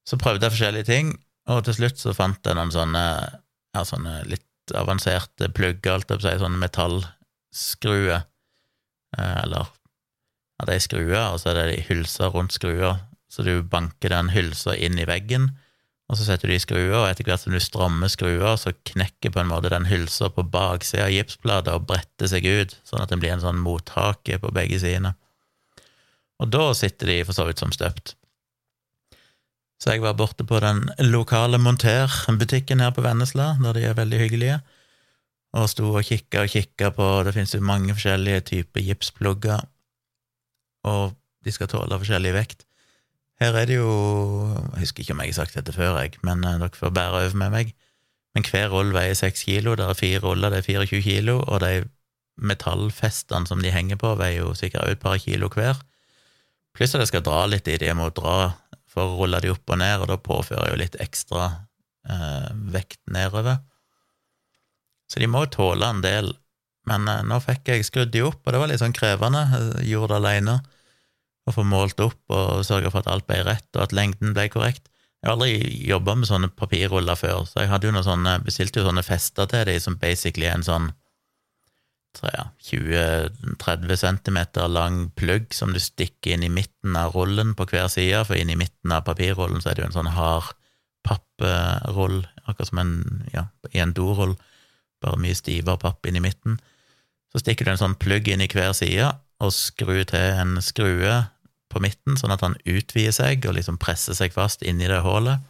så 0.06 0.18
prøvde 0.20 0.46
jeg 0.46 0.54
forskjellige 0.54 0.86
ting, 0.86 1.14
og 1.50 1.64
til 1.66 1.74
slutt 1.74 1.98
så 1.98 2.14
fant 2.16 2.38
jeg 2.46 2.54
noen 2.54 2.70
sånne, 2.72 3.04
ja, 3.74 3.82
sånne 3.82 4.20
litt 4.30 4.46
avanserte 4.72 5.50
plugger, 5.54 5.96
alt 5.96 6.08
jeg 6.08 6.20
på 6.20 6.22
å 6.22 6.28
si, 6.28 6.38
sånne 6.40 6.60
metallskruer, 6.62 8.24
eh, 9.18 9.36
eller 9.42 9.68
ja, 10.54 10.68
det 10.68 10.76
er 10.76 10.86
skruer, 10.86 11.26
og 11.32 11.40
så 11.42 11.50
er 11.50 11.58
det 11.58 11.66
de 11.72 11.82
hylser 11.88 12.32
rundt 12.32 12.54
skruer, 12.56 13.02
så 13.28 13.44
du 13.44 13.58
banker 13.66 14.14
den 14.14 14.30
hylsa 14.30 14.76
inn 14.78 14.98
i 15.00 15.06
veggen, 15.08 15.50
og 16.04 16.18
så 16.18 16.26
setter 16.26 16.50
du 16.50 16.54
i 16.54 16.60
skruer, 16.62 16.94
og 16.98 17.08
etter 17.08 17.26
hvert 17.26 17.42
som 17.42 17.54
du 17.54 17.60
strammer 17.62 18.10
skruer, 18.12 18.58
så 18.60 18.74
knekker 18.92 19.32
på 19.32 19.40
en 19.40 19.50
måte 19.50 19.72
den 19.72 19.88
hylsa 19.88 20.28
på 20.32 20.44
baksida 20.52 21.08
av 21.08 21.14
gipsplata 21.14 21.78
og 21.78 21.86
bretter 21.88 22.30
seg 22.30 22.44
ut, 22.44 22.76
sånn 22.86 23.02
at 23.02 23.12
den 23.12 23.22
blir 23.22 23.32
en 23.34 23.42
sånn 23.42 23.62
mothake 23.64 24.38
på 24.42 24.52
begge 24.54 24.78
sidene. 24.82 25.14
Og 26.42 26.50
da 26.52 26.68
sitter 26.76 27.08
de 27.08 27.22
for 27.24 27.36
så 27.36 27.46
vidt 27.48 27.62
som 27.62 27.72
støpt. 27.72 28.14
Så 29.82 29.94
jeg 29.94 30.02
var 30.04 30.16
borte 30.16 30.46
på 30.46 30.60
den 30.62 30.86
lokale 30.98 31.58
monterbutikken 31.58 32.80
her 32.80 32.92
på 32.94 33.04
Vennesla, 33.04 33.54
der 33.62 33.76
de 33.76 33.84
er 33.88 33.98
veldig 33.98 34.20
hyggelige, 34.22 34.58
og 35.54 35.68
sto 35.70 35.90
og 35.92 36.06
kikka 36.06 36.44
og 36.44 36.50
kikka 36.50 36.90
på 36.94 37.08
Det 37.26 37.34
finnes 37.34 37.54
jo 37.54 37.60
mange 37.62 37.94
forskjellige 37.94 38.40
typer 38.50 38.80
gipsplugger, 38.80 39.66
og 40.84 41.14
de 41.44 41.52
skal 41.52 41.68
tåle 41.68 41.98
forskjellig 42.00 42.32
vekt. 42.34 42.64
Her 43.40 43.56
er 43.58 43.66
det 43.66 43.76
jo 43.76 43.90
Jeg 44.74 44.86
husker 44.86 45.02
ikke 45.02 45.12
om 45.12 45.20
jeg 45.20 45.34
har 45.34 45.40
sagt 45.40 45.56
dette 45.58 45.72
før, 45.74 45.98
jeg, 46.00 46.18
men 46.22 46.44
eh, 46.44 46.58
dere 46.60 46.78
får 46.78 46.94
bære 46.94 47.24
over 47.24 47.36
med 47.36 47.50
meg. 47.50 47.74
Men 48.34 48.46
hver 48.50 48.70
rull 48.72 48.94
veier 48.94 49.14
seks 49.14 49.44
kilo, 49.46 49.74
det 49.78 49.86
er 49.86 49.98
fire 49.98 50.22
ruller, 50.22 50.50
det 50.50 50.62
er 50.62 50.86
24 50.86 51.02
kilo, 51.02 51.38
og 51.42 51.60
de 51.62 51.84
metallfestene 52.36 53.46
som 53.46 53.62
de 53.62 53.70
henger 53.70 53.98
på, 54.00 54.14
veier 54.18 54.42
jo 54.42 54.54
sikkert 54.58 54.90
et 54.90 55.02
par 55.02 55.18
kilo 55.22 55.50
hver. 55.54 55.78
Pluss 56.74 56.94
at 56.96 57.04
jeg 57.04 57.12
skal 57.12 57.26
dra 57.26 57.44
litt 57.46 57.68
i 57.70 57.76
de, 57.78 57.86
jeg 57.86 57.98
må 57.98 58.08
dra 58.10 58.54
for 58.94 59.10
å 59.10 59.18
rulle 59.18 59.42
de 59.42 59.52
opp 59.52 59.74
og 59.74 59.80
ned, 59.80 60.02
og 60.02 60.10
da 60.10 60.18
påfører 60.20 60.68
jeg 60.68 60.74
jo 60.74 60.80
litt 60.80 60.98
ekstra 61.02 61.44
eh, 62.08 62.48
vekt 62.74 63.02
nedover. 63.10 63.60
Så 65.10 65.20
de 65.20 65.28
må 65.30 65.44
jo 65.44 65.54
tåle 65.58 65.90
en 65.90 66.02
del. 66.04 66.32
Men 66.88 67.08
eh, 67.10 67.24
nå 67.26 67.40
fikk 67.44 67.72
jeg 67.72 67.86
skrudd 67.88 68.14
de 68.14 68.24
opp, 68.26 68.40
og 68.44 68.54
det 68.54 68.62
var 68.62 68.72
litt 68.72 68.82
sånn 68.82 68.96
krevende. 68.96 69.44
Jeg 69.52 69.92
gjorde 69.92 70.14
det 70.14 70.20
aleine. 70.22 70.56
Å 71.44 71.52
få 71.52 71.60
målt 71.68 72.00
opp 72.00 72.32
og 72.32 72.64
sørge 72.64 72.88
for 72.88 73.02
at 73.02 73.10
alt 73.12 73.26
ble 73.28 73.42
rett, 73.44 73.68
og 73.76 73.82
at 73.84 73.92
lengden 73.96 74.32
ble 74.36 74.46
korrekt. 74.52 74.86
Jeg 75.20 75.28
har 75.28 75.38
aldri 75.38 75.76
jobba 75.88 76.14
med 76.20 76.28
sånne 76.28 76.50
papirruller 76.56 77.16
før, 77.16 77.46
så 77.48 77.62
jeg 77.62 77.70
hadde 77.70 77.88
jo 77.88 77.94
noen 77.96 78.04
sånne, 78.04 78.32
bestilte 78.44 78.80
jo 78.80 78.88
sånne 78.88 79.04
fester 79.04 79.48
til 79.48 79.62
de 79.68 79.76
som 79.80 79.96
basically 80.00 80.48
er 80.48 80.58
en 80.58 80.66
sånn 80.66 80.90
20-30 82.22 83.96
cm 84.00 84.38
lang 84.70 85.10
plugg 85.18 85.54
som 85.54 85.72
du 85.74 85.80
stikker 85.82 86.34
inn 86.34 86.44
i 86.46 86.52
midten 86.52 86.96
av 86.96 87.14
rullen 87.16 87.54
på 87.58 87.66
hver 87.70 87.88
side, 87.92 88.24
for 88.28 88.38
inn 88.38 88.52
i 88.52 88.58
midten 88.58 88.92
av 88.94 89.06
papirrullen 89.08 89.62
så 89.62 89.70
er 89.70 89.74
det 89.74 89.84
jo 89.84 89.88
en 89.90 89.98
sånn 89.98 90.14
hard 90.16 90.54
papprull, 91.04 92.22
akkurat 92.44 92.70
som 92.70 92.80
en, 92.80 92.94
ja, 93.34 93.48
i 93.72 93.82
en 93.82 93.92
dorull, 93.96 94.36
bare 95.04 95.20
mye 95.20 95.36
stivere 95.36 95.80
papp 95.80 96.06
inn 96.08 96.16
i 96.16 96.24
midten. 96.24 96.58
Så 97.32 97.42
stikker 97.42 97.66
du 97.66 97.74
en 97.74 97.80
sånn 97.80 97.98
plugg 98.00 98.28
inn 98.30 98.44
i 98.44 98.48
hver 98.50 98.72
side 98.76 99.10
og 99.42 99.52
skrur 99.52 100.04
til 100.08 100.38
en 100.40 100.60
skrue 100.64 101.16
på 101.72 101.82
midten, 101.82 102.16
sånn 102.16 102.32
at 102.32 102.44
han 102.46 102.56
utvider 102.62 103.14
seg 103.14 103.44
og 103.48 103.56
liksom 103.58 103.80
presser 103.82 104.16
seg 104.16 104.32
fast 104.32 104.62
inni 104.62 104.88
det 104.88 105.02
hullet. 105.04 105.42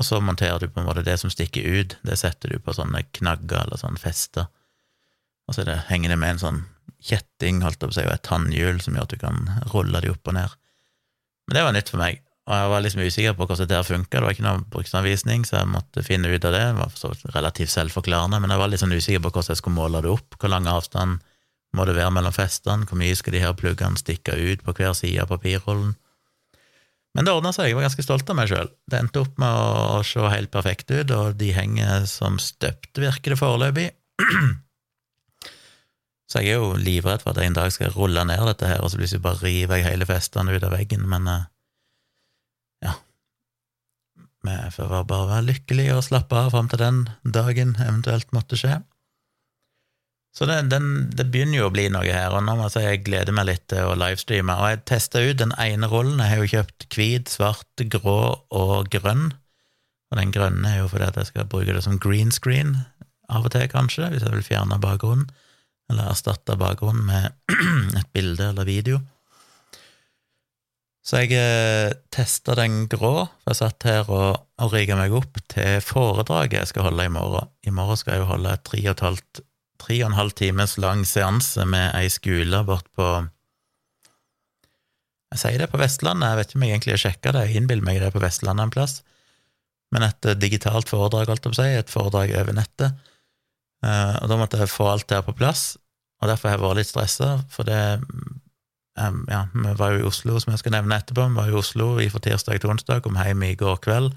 Og 0.00 0.06
så 0.06 0.20
monterer 0.24 0.62
du 0.62 0.70
på 0.72 0.80
en 0.80 0.88
måte 0.88 1.04
det 1.04 1.18
som 1.20 1.30
stikker 1.32 1.66
ut, 1.66 1.96
det 2.06 2.16
setter 2.20 2.54
du 2.54 2.62
på 2.62 2.74
sånne 2.76 3.02
knagger 3.12 3.66
eller 3.66 3.80
sånn 3.80 4.00
fester. 4.00 4.48
Og 5.48 5.54
så 5.54 5.62
er 5.62 5.70
det, 5.72 5.78
henger 5.90 6.14
det 6.14 6.18
med 6.22 6.36
en 6.36 6.42
sånn 6.42 6.60
kjetting, 7.02 7.62
holdt 7.64 7.82
jeg 7.82 7.90
på 7.90 7.98
å 7.98 8.04
og 8.06 8.12
et 8.14 8.26
tannhjul 8.26 8.82
som 8.82 8.94
gjør 8.96 9.08
at 9.08 9.14
du 9.14 9.22
kan 9.22 9.48
rulle 9.72 10.02
de 10.04 10.12
opp 10.12 10.30
og 10.30 10.36
ned. 10.38 10.58
Men 11.48 11.58
det 11.58 11.64
var 11.66 11.74
nytt 11.76 11.90
for 11.90 12.02
meg, 12.02 12.22
og 12.46 12.54
jeg 12.58 12.70
var 12.72 12.82
liksom 12.82 13.02
usikker 13.06 13.34
på 13.38 13.46
hvordan 13.46 13.68
det 13.68 13.76
der 13.76 13.86
funka. 13.86 14.18
Det 14.18 14.24
var 14.26 14.34
ikke 14.34 14.46
noen 14.46 14.64
bruksanvisning, 14.70 15.44
så 15.46 15.60
jeg 15.60 15.70
måtte 15.70 16.02
finne 16.06 16.30
ut 16.30 16.46
av 16.46 16.54
det. 16.54 16.62
Det 16.62 16.78
var 16.78 16.94
så 16.98 17.10
relativt 17.36 17.74
selvforklarende, 17.74 18.40
men 18.42 18.50
jeg 18.50 18.62
var 18.62 18.78
sånn 18.82 18.94
usikker 18.96 19.22
på 19.22 19.30
hvordan 19.30 19.54
jeg 19.54 19.60
skulle 19.62 19.78
måle 19.78 20.02
det 20.02 20.10
opp. 20.10 20.38
Hvor 20.38 20.50
lang 20.50 20.66
avstand 20.70 21.20
må 21.72 21.86
det 21.88 21.96
være 21.96 22.14
mellom 22.14 22.34
festene? 22.34 22.86
Hvor 22.88 22.98
mye 22.98 23.18
skal 23.18 23.36
de 23.36 23.44
her 23.44 23.54
pluggene 23.58 24.00
stikke 24.00 24.34
ut 24.38 24.64
på 24.66 24.74
hver 24.78 24.96
side 24.98 25.22
av 25.22 25.30
papirrollen? 25.30 25.94
Men 27.12 27.28
det 27.28 27.34
ordna 27.36 27.52
seg, 27.52 27.68
jeg 27.68 27.76
var 27.76 27.86
ganske 27.86 28.04
stolt 28.06 28.30
av 28.32 28.38
meg 28.38 28.48
sjøl. 28.50 28.70
Det 28.88 28.98
endte 28.98 29.20
opp 29.20 29.38
med 29.40 29.52
å 29.52 30.02
se 30.06 30.22
helt 30.32 30.50
perfekt 30.54 30.90
ut, 30.90 31.12
og 31.12 31.36
de 31.38 31.50
henger 31.52 32.06
som 32.08 32.38
støpt, 32.40 32.96
virker 32.96 33.34
det 33.34 33.40
foreløpig. 33.40 33.90
Så 36.32 36.40
jeg 36.40 36.54
er 36.54 36.62
jo 36.62 36.76
livredd 36.80 37.20
for 37.20 37.34
at 37.34 37.42
jeg 37.42 37.50
en 37.50 37.56
dag 37.58 37.72
skal 37.74 37.92
rulle 37.92 38.22
ned 38.24 38.40
dette 38.48 38.68
her, 38.68 38.80
og 38.80 38.88
så 38.88 39.00
plutselig 39.00 39.20
bare 39.24 39.42
river 39.42 39.82
jeg 39.82 39.90
hele 39.90 40.08
festene 40.08 40.54
ut 40.54 40.64
av 40.64 40.72
veggen, 40.72 41.04
men 41.10 41.28
uh, 41.28 41.42
ja 42.80 42.94
Vi 44.46 44.54
får 44.78 44.94
bare 45.10 45.28
være 45.28 45.48
lykkelige 45.50 45.98
og 45.98 46.06
slappe 46.06 46.38
av 46.38 46.54
fram 46.54 46.70
til 46.72 46.80
den 46.80 47.02
dagen 47.36 47.76
eventuelt 47.76 48.32
måtte 48.32 48.56
skje. 48.56 48.80
Så 50.32 50.48
det, 50.48 50.56
den, 50.72 51.10
det, 51.12 51.26
begynner 51.28 51.58
jo 51.58 51.66
å 51.68 51.74
bli 51.74 51.90
noe 51.92 52.08
her, 52.08 52.32
og 52.32 52.46
nå 52.46 52.56
må 52.56 52.70
jeg 52.70 52.74
si 52.78 52.84
jeg 52.86 53.02
gleder 53.04 53.36
meg 53.36 53.50
litt 53.50 53.66
til 53.68 53.90
å 53.90 53.98
livestreame. 54.00 54.56
Og 54.56 54.70
jeg 54.72 54.80
testa 54.88 55.20
ut 55.20 55.36
den 55.36 55.52
ene 55.60 55.90
rollen. 55.92 56.22
Jeg 56.24 56.32
har 56.32 56.40
jo 56.40 56.52
kjøpt 56.54 56.86
hvit, 56.96 57.28
svart, 57.28 57.84
grå 57.92 58.16
og 58.48 58.88
grønn. 58.94 59.26
Og 60.08 60.16
den 60.16 60.32
grønne 60.32 60.70
er 60.70 60.80
jo 60.80 60.88
fordi 60.88 61.10
at 61.10 61.20
jeg 61.20 61.28
skal 61.28 61.50
bruke 61.52 61.76
det 61.76 61.84
som 61.84 62.00
green 62.00 62.32
screen 62.32 62.78
av 63.28 63.44
og 63.44 63.52
til, 63.52 63.68
kanskje, 63.68 64.08
hvis 64.14 64.24
jeg 64.24 64.32
vil 64.32 64.48
fjerne 64.48 64.80
bakgrunnen 64.80 65.28
eller 65.92 66.10
erstatte 66.12 66.58
bakgrunnen 66.60 67.06
med 67.08 67.32
et 68.00 68.12
bilde 68.14 68.50
eller 68.50 68.68
video. 68.68 69.00
Så 71.02 71.24
jeg 71.24 71.34
eh, 71.34 71.92
testa 72.14 72.54
den 72.58 72.84
grå, 72.90 73.24
for 73.26 73.50
jeg 73.50 73.58
satt 73.58 73.86
her 73.88 74.10
og, 74.10 74.44
og 74.62 74.74
rigga 74.74 74.98
meg 74.98 75.14
opp 75.18 75.40
til 75.50 75.80
foredraget 75.82 76.60
jeg 76.60 76.70
skal 76.70 76.86
holde 76.90 77.08
i 77.08 77.12
morgen. 77.12 77.50
I 77.66 77.74
morgen 77.74 77.98
skal 77.98 78.16
jeg 78.16 78.22
jo 78.22 78.30
holde 78.30 78.52
et 78.54 78.62
tre 78.68 78.84
og 78.84 78.92
et 78.94 79.06
halvt 79.08 79.42
tre 79.82 79.98
og 80.02 80.10
en 80.10 80.18
halv 80.18 80.34
times 80.38 80.76
lang 80.78 81.02
seanse 81.08 81.64
med 81.66 81.90
ei 81.98 82.10
skole 82.12 82.62
bort 82.68 82.86
på 82.96 83.06
Jeg 85.32 85.40
sier 85.40 85.62
det 85.62 85.70
på 85.72 85.80
Vestlandet, 85.80 86.28
jeg 86.28 86.38
vet 86.38 86.50
ikke 86.50 86.58
om 86.58 86.64
jeg 86.66 86.76
egentlig 86.76 86.92
har 86.92 87.02
sjekka 87.06 87.32
det, 87.32 87.44
jeg 87.48 87.62
innbiller 87.62 87.86
meg 87.86 88.02
det 88.02 88.10
på 88.12 88.20
Vestlandet 88.20 88.66
en 88.66 88.74
plass, 88.74 88.98
men 89.92 90.04
et 90.04 90.28
eh, 90.28 90.36
digitalt 90.36 90.92
foredrag, 90.92 91.30
holdt 91.30 91.46
jeg 91.46 91.54
på 91.54 91.56
å 91.56 91.62
si, 91.62 91.78
et 91.80 91.92
foredrag 91.92 92.34
over 92.36 92.56
nettet. 92.56 92.98
Uh, 93.82 94.20
og 94.20 94.28
da 94.30 94.36
måtte 94.38 94.60
jeg 94.60 94.70
få 94.70 94.90
alt 94.90 95.08
det 95.08 95.16
her 95.16 95.24
på 95.24 95.34
plass, 95.40 95.72
og 96.22 96.30
derfor 96.30 96.48
har 96.48 96.56
jeg 96.56 96.62
vært 96.62 96.80
litt 96.80 96.92
stressa, 96.92 97.34
for 97.50 97.68
det 97.68 97.80
Ja, 98.94 99.46
vi 99.54 99.72
var 99.78 99.94
jo 99.94 100.02
i 100.02 100.06
Oslo, 100.06 100.36
som 100.38 100.52
jeg 100.52 100.60
skal 100.60 100.74
nevne 100.74 100.98
etterpå. 101.00 101.24
Vi 101.30 101.38
var 101.38 101.48
i 101.48 101.56
Oslo 101.56 101.94
fra 102.12 102.20
tirsdag 102.20 102.60
til 102.60 102.70
onsdag, 102.70 103.00
kom 103.02 103.16
hjem 103.16 103.42
i 103.42 103.54
går 103.56 103.78
kveld. 103.80 104.12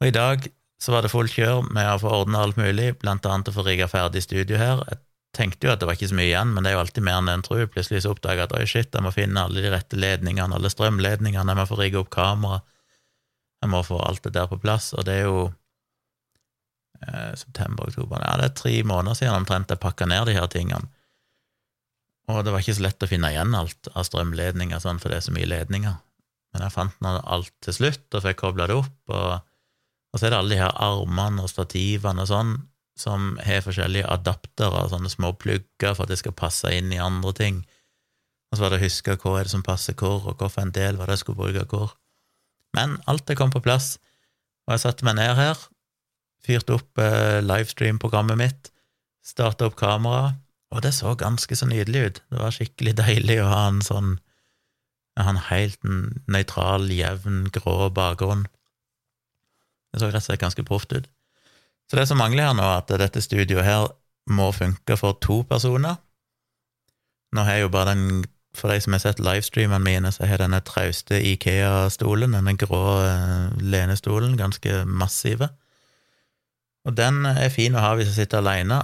Og 0.00 0.06
i 0.06 0.14
dag 0.14 0.48
så 0.82 0.92
var 0.92 1.02
det 1.02 1.12
fullt 1.12 1.34
kjør 1.34 1.68
med 1.74 1.86
å 1.86 2.00
få 2.02 2.10
ordna 2.22 2.42
alt 2.42 2.58
mulig, 2.58 2.96
blant 2.98 3.26
annet 3.26 3.50
å 3.50 3.54
få 3.54 3.64
rigga 3.66 3.86
ferdig 3.90 4.22
studio 4.22 4.58
her. 4.58 4.82
Jeg 4.90 4.98
tenkte 5.38 5.66
jo 5.68 5.72
at 5.72 5.80
det 5.80 5.88
var 5.88 5.98
ikke 5.98 6.10
så 6.10 6.18
mye 6.18 6.26
igjen, 6.30 6.52
men 6.54 6.66
det 6.66 6.72
er 6.72 6.76
jo 6.76 6.82
alltid 6.84 7.06
mer 7.06 7.20
enn 7.20 7.30
en 7.32 7.46
tror. 7.46 7.64
Plutselig 7.70 8.02
så 8.04 8.14
oppdaga 8.14 8.44
jeg 8.44 8.50
at 8.50 8.56
oi, 8.58 8.66
shit, 8.66 8.90
jeg 8.94 9.06
må 9.06 9.14
finne 9.14 9.46
alle 9.46 9.62
de 9.62 9.72
rette 9.74 9.98
ledningene, 9.98 10.54
alle 10.54 10.70
strømledningene, 10.74 11.54
jeg 11.54 11.60
må 11.60 11.66
få 11.70 11.78
rigge 11.78 12.02
opp 12.02 12.10
kamera, 12.14 12.60
jeg 13.62 13.72
må 13.74 13.82
få 13.86 13.98
alt 14.06 14.22
det 14.26 14.34
der 14.36 14.50
på 14.50 14.60
plass, 14.62 14.92
og 14.94 15.06
det 15.08 15.18
er 15.18 15.26
jo 15.26 15.40
eh, 17.06 17.34
september-oktober 17.38 18.22
Ja, 18.22 18.36
det 18.38 18.50
er 18.50 18.56
tre 18.62 18.76
måneder 18.86 19.18
siden 19.18 19.38
omtrent 19.38 19.74
jeg 19.74 19.82
pakka 19.82 20.06
ned 20.06 20.30
de 20.30 20.38
her 20.38 20.46
tingene. 20.52 20.86
Og 22.28 22.42
det 22.44 22.52
var 22.52 22.60
ikke 22.60 22.76
så 22.76 22.84
lett 22.84 23.04
å 23.04 23.08
finne 23.08 23.30
igjen 23.32 23.56
alt 23.56 23.88
av 23.94 24.04
strømledninger, 24.04 24.80
sånn, 24.82 25.00
for 25.00 25.10
det 25.10 25.20
er 25.20 25.26
så 25.28 25.34
mye 25.34 25.48
ledninger. 25.48 25.96
Men 26.52 26.64
jeg 26.64 26.74
fant 26.74 26.98
nå 27.04 27.14
alt 27.24 27.54
til 27.64 27.76
slutt, 27.76 28.06
og 28.12 28.24
fikk 28.24 28.42
kobla 28.42 28.66
det 28.68 28.76
opp, 28.76 28.98
og, 29.08 29.46
og, 30.12 30.18
så 30.18 30.28
er 30.28 30.34
det 30.34 30.40
alle 30.40 30.54
de 30.54 30.60
her 30.60 30.74
armene 30.84 31.44
og 31.44 31.52
stativene 31.52 32.24
og 32.24 32.30
sånn, 32.30 32.52
som 32.98 33.30
har 33.46 33.62
forskjellige 33.62 34.10
adaptere, 34.10 34.88
sånne 34.90 35.10
små 35.12 35.32
plugger 35.38 35.94
for 35.94 36.04
at 36.04 36.12
det 36.12 36.18
skal 36.20 36.34
passe 36.36 36.72
inn 36.74 36.90
i 36.92 37.00
andre 37.00 37.32
ting. 37.36 37.62
Og 38.50 38.58
så 38.58 38.64
var 38.64 38.74
det 38.74 38.80
å 38.80 38.86
huske 38.86 39.16
hva 39.22 39.34
er 39.38 39.46
det 39.46 39.54
som 39.54 39.64
passer 39.64 39.96
hvor, 39.96 40.24
og 40.26 40.40
hvorfor 40.40 40.64
en 40.64 40.74
del 40.74 40.98
var 40.98 41.08
det 41.08 41.18
jeg 41.18 41.24
skulle 41.24 41.38
bruke 41.40 41.68
hvor. 41.70 41.94
Men 42.76 42.98
alt 43.08 43.24
det 43.28 43.38
kom 43.38 43.52
på 43.54 43.62
plass, 43.64 43.96
og 44.66 44.74
jeg 44.74 44.84
satte 44.84 45.06
meg 45.06 45.16
ned 45.20 45.36
her, 45.38 45.60
fyrte 46.44 46.76
opp 46.76 47.00
eh, 47.00 47.38
livestream-programmet 47.44 48.40
mitt, 48.40 48.70
starta 49.24 49.68
opp 49.68 49.78
kameraet, 49.78 50.36
og 50.74 50.82
det 50.84 50.92
så 50.94 51.14
ganske 51.18 51.56
så 51.56 51.66
nydelig 51.66 52.00
ut. 52.06 52.22
Det 52.30 52.40
var 52.40 52.54
skikkelig 52.54 52.96
deilig 53.00 53.38
å 53.42 53.50
ha 53.52 53.62
en 53.70 53.84
sånn 53.84 54.16
ha 55.18 55.32
en 55.32 55.40
helt 55.48 55.82
nøytral, 56.30 56.88
jevn, 56.94 57.48
grå 57.54 57.88
bakgrunn. 57.94 58.46
Det 59.90 60.02
så 60.02 60.10
rett 60.12 60.22
og 60.22 60.26
slett 60.28 60.42
ganske 60.44 60.64
proft 60.66 60.92
ut. 60.94 61.08
Så 61.88 61.96
det 61.96 62.04
som 62.10 62.20
mangler 62.20 62.50
her 62.50 62.56
nå, 62.56 62.62
er 62.62 62.82
at 62.82 62.92
dette 63.00 63.22
studioet 63.24 63.66
her 63.66 63.88
må 64.28 64.50
funke 64.52 64.96
for 65.00 65.16
to 65.24 65.40
personer. 65.48 65.98
Nå 67.32 67.44
har 67.44 67.58
jeg 67.58 67.66
jo 67.66 67.72
bare 67.72 67.94
den 67.94 68.26
For 68.58 68.72
de 68.72 68.80
som 68.80 68.94
har 68.96 68.98
sett 68.98 69.20
livestreamene 69.20 69.84
mine, 69.84 70.10
så 70.10 70.26
har 70.26 70.40
denne 70.40 70.58
trauste 70.66 71.20
Ikea-stolen, 71.20 72.32
denne 72.32 72.56
grå 72.58 72.80
eh, 73.04 73.52
lenestolen, 73.60 74.38
ganske 74.40 74.80
massive. 74.88 75.50
Og 76.88 76.96
den 76.96 77.26
er 77.28 77.52
fin 77.54 77.76
å 77.76 77.82
ha 77.84 77.92
hvis 77.94 78.08
jeg 78.08 78.24
sitter 78.24 78.40
aleine, 78.40 78.80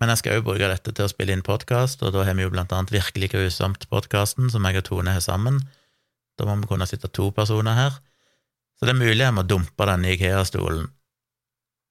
men 0.00 0.12
jeg 0.12 0.22
skal 0.22 0.38
jo 0.38 0.44
bruke 0.46 0.68
dette 0.70 0.94
til 0.96 1.04
å 1.04 1.10
spille 1.12 1.34
inn 1.36 1.44
podkast, 1.44 2.00
og 2.00 2.14
da 2.14 2.24
har 2.24 2.36
vi 2.38 2.46
jo 2.46 2.52
blant 2.52 2.72
annet 2.72 2.92
Virkelig 2.94 3.34
grusomt-podkasten, 3.34 4.48
som 4.52 4.64
jeg 4.64 4.80
og 4.80 4.86
Tone 4.88 5.12
har 5.12 5.24
sammen. 5.24 5.60
Da 6.40 6.46
må 6.48 6.56
vi 6.62 6.70
kunne 6.70 6.88
sitte 6.88 7.10
to 7.12 7.28
personer 7.36 7.76
her. 7.76 7.98
Så 8.78 8.88
det 8.88 8.94
er 8.94 9.02
mulig 9.02 9.20
jeg 9.20 9.36
må 9.36 9.44
dumpe 9.44 9.84
denne 9.90 10.14
Ikea-stolen, 10.14 10.88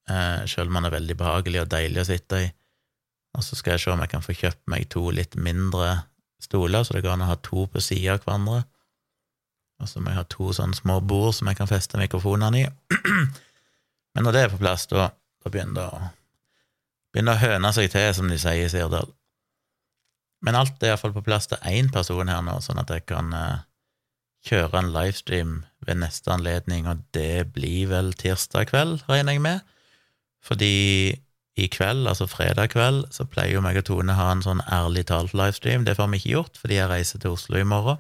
eh, 0.10 0.42
selv 0.50 0.72
om 0.72 0.80
den 0.80 0.90
er 0.90 0.96
veldig 0.98 1.18
behagelig 1.20 1.62
og 1.62 1.70
deilig 1.70 2.02
å 2.02 2.08
sitte 2.10 2.42
i. 2.48 2.50
Og 3.38 3.46
så 3.46 3.60
skal 3.60 3.76
jeg 3.76 3.86
se 3.86 3.94
om 3.94 4.02
jeg 4.02 4.10
kan 4.16 4.26
få 4.26 4.34
kjøpt 4.34 4.64
meg 4.74 4.90
to 4.90 5.06
litt 5.14 5.38
mindre 5.38 5.92
stoler, 6.42 6.82
så 6.82 6.98
det 6.98 7.04
går 7.06 7.14
an 7.14 7.28
å 7.28 7.30
ha 7.30 7.38
to 7.46 7.68
på 7.70 7.84
sida 7.84 8.18
av 8.18 8.26
hverandre. 8.26 8.64
Og 9.80 9.88
så 9.92 10.02
må 10.02 10.10
jeg 10.10 10.24
ha 10.24 10.26
to 10.34 10.50
sånne 10.56 10.76
små 10.76 10.98
bord 11.06 11.36
som 11.38 11.48
jeg 11.52 11.62
kan 11.62 11.70
feste 11.70 12.02
mikrofonene 12.02 12.64
i. 12.64 12.66
Men 14.18 14.26
når 14.26 14.34
det 14.34 14.42
er 14.42 14.56
på 14.56 14.64
plass, 14.66 14.90
da, 14.90 15.12
da 15.14 15.54
begynner 15.54 15.78
det 15.78 15.86
å 15.94 16.08
Begynner 17.14 17.38
å 17.38 17.42
høne 17.42 17.72
seg 17.74 17.90
til, 17.94 18.12
som 18.16 18.30
de 18.30 18.38
sier 18.40 18.68
i 18.68 18.70
Sirdal. 18.72 19.10
Men 20.46 20.56
alt 20.56 20.84
er 20.84 20.94
iallfall 20.94 21.16
på 21.16 21.26
plass 21.26 21.50
til 21.52 21.60
én 21.68 21.90
person 21.92 22.30
her 22.32 22.44
nå, 22.46 22.60
sånn 22.64 22.80
at 22.80 22.92
jeg 22.94 23.08
kan 23.10 23.34
uh, 23.36 23.66
kjøre 24.48 24.80
en 24.80 24.92
livestream 24.94 25.56
ved 25.88 26.00
neste 26.04 26.32
anledning, 26.32 26.88
og 26.88 27.02
det 27.16 27.50
blir 27.56 27.90
vel 27.92 28.14
tirsdag 28.18 28.70
kveld, 28.72 29.04
regner 29.10 29.36
jeg 29.36 29.44
med. 29.44 29.74
Fordi 30.46 30.76
i 31.60 31.68
kveld, 31.68 32.08
altså 32.08 32.30
fredag 32.30 32.72
kveld, 32.72 33.10
så 33.12 33.26
pleier 33.28 33.58
jo 33.58 33.64
meg 33.66 33.82
og 33.82 33.90
Tone 33.90 34.16
ha 34.16 34.30
en 34.32 34.44
sånn 34.46 34.62
ærlig 34.72 35.10
talt 35.10 35.34
livestream. 35.36 35.84
Det 35.84 35.98
får 35.98 36.08
vi 36.14 36.22
ikke 36.22 36.36
gjort, 36.38 36.62
fordi 36.62 36.78
jeg 36.78 36.92
reiser 36.92 37.20
til 37.20 37.36
Oslo 37.36 37.60
i 37.60 37.68
morgen. 37.68 38.00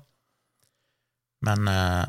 Men 1.44 1.68
uh, 1.68 2.08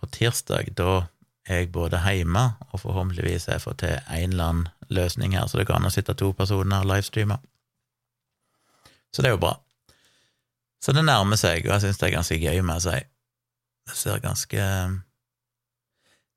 på 0.00 0.10
tirsdag, 0.16 0.72
da 0.78 1.04
jeg 1.48 1.70
både 1.72 2.00
hjemme, 2.02 2.42
og 2.72 2.80
forhåpentligvis 2.82 3.48
jeg 3.48 3.62
får 3.62 3.76
til 3.82 3.94
en 3.98 4.32
eller 4.32 4.48
annen 4.50 4.68
løsning 4.88 5.36
her, 5.36 5.46
så 5.46 5.58
det 5.60 5.66
går 5.68 5.78
an 5.78 5.88
å 5.88 5.94
sitte 5.94 6.16
to 6.18 6.32
personer 6.36 6.82
og 6.82 6.90
livestreame. 6.90 7.38
Så 9.14 9.22
det 9.22 9.30
er 9.30 9.36
jo 9.36 9.42
bra. 9.42 9.54
Så 10.82 10.92
det 10.92 11.06
nærmer 11.06 11.38
seg, 11.40 11.64
og 11.66 11.76
jeg 11.76 11.86
syns 11.86 12.00
det 12.00 12.08
er 12.08 12.16
ganske 12.18 12.38
gøy 12.38 12.62
med 12.62 12.78
å 12.78 12.84
si. 12.84 12.98
Det 13.86 13.96
ser 13.96 14.22
ganske 14.22 14.62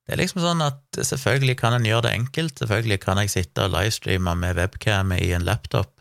Det 0.06 0.16
er 0.16 0.22
liksom 0.22 0.42
sånn 0.42 0.62
at 0.66 0.98
selvfølgelig 1.06 1.56
kan 1.60 1.75
en 1.75 1.86
gjøre 1.86 2.08
det 2.08 2.16
enkelt, 2.18 2.58
selvfølgelig 2.58 3.00
kan 3.04 3.20
jeg 3.22 3.30
sitte 3.30 3.68
og 3.68 3.75
livestreame 3.75 4.34
med 4.42 4.58
webcam 4.58 5.13
i 5.13 5.28
en 5.38 5.46
laptop 5.46 5.92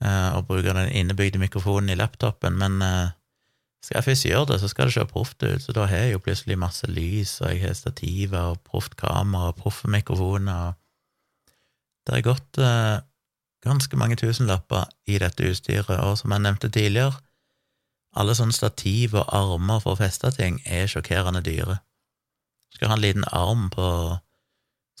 eh, 0.00 0.30
og 0.32 0.46
bruke 0.48 0.72
den 0.72 0.88
innebygde 0.88 1.42
mikrofonen 1.42 1.92
i 1.92 1.98
laptopen, 2.00 2.56
men 2.56 2.80
eh, 2.80 3.12
skal 3.84 3.98
jeg 3.98 4.06
først 4.06 4.24
gjøre 4.24 4.46
det, 4.48 4.60
så 4.60 4.68
skal 4.72 4.88
det 4.88 4.94
se 4.96 5.04
proft 5.08 5.42
ut, 5.44 5.62
så 5.62 5.72
da 5.76 5.84
har 5.90 6.06
jeg 6.06 6.14
jo 6.14 6.22
plutselig 6.24 6.56
masse 6.58 6.88
lys, 6.88 7.34
og 7.44 7.52
jeg 7.52 7.66
har 7.66 7.74
stativer 7.76 8.54
og 8.54 8.62
proft 8.64 8.96
kamera 8.96 9.50
og 9.52 9.58
proffe 9.60 9.90
mikrofoner, 9.92 10.72
det 12.04 12.14
har 12.14 12.24
gått 12.24 12.60
eh, 12.60 12.96
ganske 13.64 13.96
mange 13.96 14.16
tusenlapper 14.20 14.88
i 15.08 15.18
dette 15.20 15.44
utstyret, 15.48 16.00
og 16.00 16.18
som 16.20 16.32
jeg 16.32 16.44
nevnte 16.44 16.72
tidligere, 16.72 17.20
alle 18.14 18.36
sånne 18.36 18.54
stativ 18.54 19.16
og 19.18 19.30
armer 19.34 19.80
for 19.82 19.94
å 19.94 20.00
feste 20.00 20.30
ting 20.36 20.60
er 20.64 20.88
sjokkerende 20.90 21.42
dyre. 21.44 21.80
Du 22.70 22.78
skal 22.78 22.92
ha 22.92 22.98
en 22.98 23.04
liten 23.04 23.26
arm 23.32 23.68
på 23.74 23.86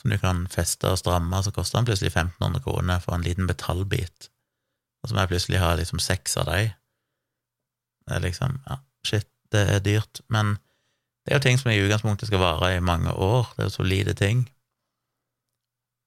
som 0.00 0.10
du 0.10 0.18
kan 0.18 0.44
feste 0.50 0.90
og 0.90 0.98
stramme, 1.00 1.40
så 1.42 1.52
koster 1.54 1.78
den 1.78 1.88
plutselig 1.88 2.10
1500 2.12 2.64
kroner 2.64 3.00
for 3.00 3.16
en 3.16 3.24
liten 3.24 3.46
metallbit, 3.48 4.30
og 5.00 5.08
så 5.08 5.14
må 5.14 5.24
jeg 5.24 5.32
plutselig 5.36 5.62
ha 5.62 5.74
liksom 5.78 6.02
seks 6.02 6.36
av 6.42 6.50
de. 6.50 6.72
Det 8.04 8.16
er 8.16 8.26
liksom 8.26 8.58
Ja, 8.68 8.80
shit, 9.06 9.28
det 9.52 9.62
er 9.70 9.84
dyrt, 9.84 10.20
men 10.28 10.56
det 11.24 11.32
er 11.32 11.38
jo 11.38 11.44
ting 11.46 11.58
som 11.60 11.70
i 11.72 11.80
utgangspunktet 11.80 12.28
skal 12.28 12.42
vare 12.42 12.74
i 12.74 12.84
mange 12.84 13.12
år, 13.12 13.48
det 13.54 13.64
er 13.64 13.70
jo 13.70 13.76
solide 13.78 14.14
ting, 14.18 14.44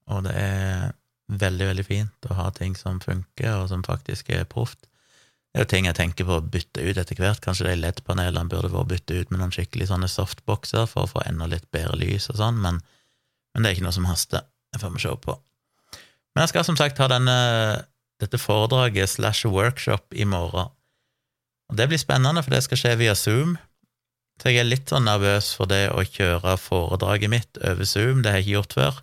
og 0.08 0.24
det 0.28 0.34
er 0.38 0.92
veldig, 1.28 1.66
veldig 1.72 1.84
fint 1.84 2.28
å 2.30 2.36
ha 2.38 2.50
ting 2.56 2.76
som 2.78 3.00
funker, 3.02 3.50
og 3.58 3.68
som 3.72 3.82
faktisk 3.84 4.30
er 4.32 4.46
proft. 4.48 4.86
Det 5.48 5.60
er 5.60 5.64
jo 5.64 5.70
ting 5.72 5.88
jeg 5.88 5.96
tenker 5.98 6.28
på 6.28 6.38
å 6.38 6.44
bytte 6.44 6.84
ut 6.84 7.00
etter 7.00 7.18
hvert. 7.18 7.42
Kanskje 7.44 7.68
de 7.68 7.74
LED-panelene 7.78 8.48
burde 8.52 8.70
vært 8.72 8.92
byttet 8.92 9.16
ut 9.16 9.32
med 9.32 9.42
noen 9.42 9.52
skikkelig 9.54 9.88
sånne 9.90 10.08
softboxer 10.12 10.88
for 10.88 11.04
å 11.04 11.12
få 11.12 11.24
enda 11.26 11.48
litt 11.50 11.68
bedre 11.74 11.96
lys 12.00 12.28
og 12.32 12.40
sånn, 12.40 12.60
men, 12.64 12.80
men 13.52 13.64
det 13.64 13.70
er 13.70 13.78
ikke 13.78 13.88
noe 13.88 13.96
som 13.96 14.08
haster. 14.08 14.46
Det 14.72 14.80
får 14.82 14.94
vi 14.96 15.04
se 15.04 15.14
på. 15.24 15.36
Men 16.34 16.44
jeg 16.44 16.52
skal 16.52 16.66
som 16.68 16.76
sagt 16.78 17.00
ha 17.02 17.08
denne, 17.10 17.38
dette 18.20 18.40
foredraget 18.40 19.16
slash 19.16 19.48
workshop 19.48 20.14
i 20.16 20.28
morgen. 20.28 20.70
Og 21.68 21.76
Det 21.76 21.88
blir 21.88 22.00
spennende, 22.00 22.42
for 22.42 22.54
det 22.54 22.62
skal 22.64 22.80
skje 22.80 22.94
via 23.00 23.14
Zoom. 23.14 23.58
Så 24.38 24.52
jeg 24.52 24.62
er 24.62 24.68
litt 24.68 24.90
sånn 24.90 25.08
nervøs 25.08 25.50
for 25.58 25.68
det 25.70 25.88
å 25.90 26.04
kjøre 26.06 26.54
foredraget 26.62 27.30
mitt 27.32 27.58
over 27.58 27.84
Zoom. 27.84 28.22
Det 28.22 28.30
har 28.30 28.40
jeg 28.40 28.48
ikke 28.48 28.56
gjort 28.56 28.76
før. 28.78 29.00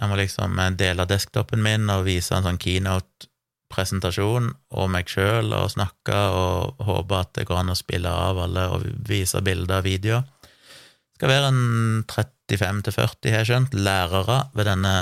Jeg 0.00 0.08
må 0.08 0.16
liksom 0.16 0.56
dele 0.80 1.04
desktopen 1.04 1.60
min 1.60 1.90
og 1.92 2.06
vise 2.06 2.32
en 2.32 2.46
sånn 2.46 2.60
keynote-presentasjon 2.62 4.48
og 4.48 4.90
meg 4.92 5.12
sjøl 5.12 5.52
og 5.52 5.68
snakke 5.74 6.16
og 6.32 6.80
håpe 6.88 7.18
at 7.20 7.34
det 7.36 7.44
går 7.50 7.60
an 7.60 7.74
å 7.74 7.78
spille 7.78 8.08
av 8.08 8.40
alle 8.46 8.64
og 8.72 8.86
vise 9.06 9.42
bilder 9.44 9.82
og 9.82 9.88
videoer. 9.90 10.24
Det 10.24 11.20
skal 11.20 11.34
være 11.34 11.52
en 11.52 11.64
35-40, 12.08 13.28
har 13.28 13.42
jeg 13.42 13.50
skjønt, 13.50 13.76
lærere 13.76 14.42
ved 14.56 14.72
denne 14.72 14.94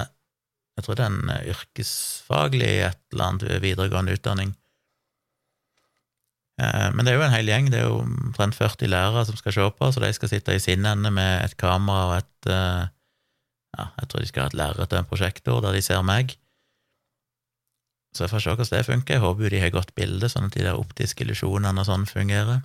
Jeg 0.79 0.85
tror 0.87 0.95
det 0.99 1.05
er 1.05 1.15
en 1.15 1.31
yrkesfaglig 1.55 2.75
et 2.87 3.01
eller 3.13 3.25
annet 3.25 3.63
videregående 3.63 4.15
utdanning. 4.15 4.58
Men 6.59 7.07
det 7.07 7.13
er 7.13 7.21
jo 7.21 7.23
en 7.23 7.35
hel 7.35 7.47
gjeng, 7.47 7.69
det 7.71 7.79
er 7.79 7.85
jo 7.87 8.01
omtrent 8.03 8.57
40 8.59 8.91
lærere 8.91 9.23
som 9.29 9.37
skal 9.39 9.55
se 9.55 9.67
på, 9.79 9.91
så 9.95 10.03
de 10.03 10.09
skal 10.17 10.31
sitte 10.33 10.57
i 10.57 10.63
sin 10.63 10.87
ende 10.91 11.13
med 11.15 11.45
et 11.45 11.55
kamera 11.61 12.09
og 12.09 12.15
et 12.19 12.49
ja, 13.77 13.87
jeg 14.01 14.09
tror 14.09 14.25
de 14.25 14.29
skal 14.31 14.43
ha 14.43 14.51
et 14.51 14.59
lerret 14.59 14.93
og 14.93 14.99
en 14.99 15.09
prosjektor 15.09 15.61
der 15.63 15.77
de 15.77 15.83
ser 15.85 16.03
meg. 16.07 16.35
Så 18.17 18.25
jeg 18.25 18.33
får 18.33 18.43
se 18.43 18.55
hvordan 18.57 18.73
det 18.73 18.89
funker. 18.89 19.15
Jeg 19.15 19.23
håper 19.23 19.45
jo 19.45 19.53
de 19.53 19.61
har 19.63 19.75
godt 19.75 19.95
bilde, 19.99 20.31
sånn 20.33 20.49
at 20.49 20.57
de 20.57 20.65
der 20.65 20.81
optiske 20.81 21.25
illusjonene 21.25 21.85
og 21.85 21.87
sånn 21.87 22.09
fungerer. 22.09 22.65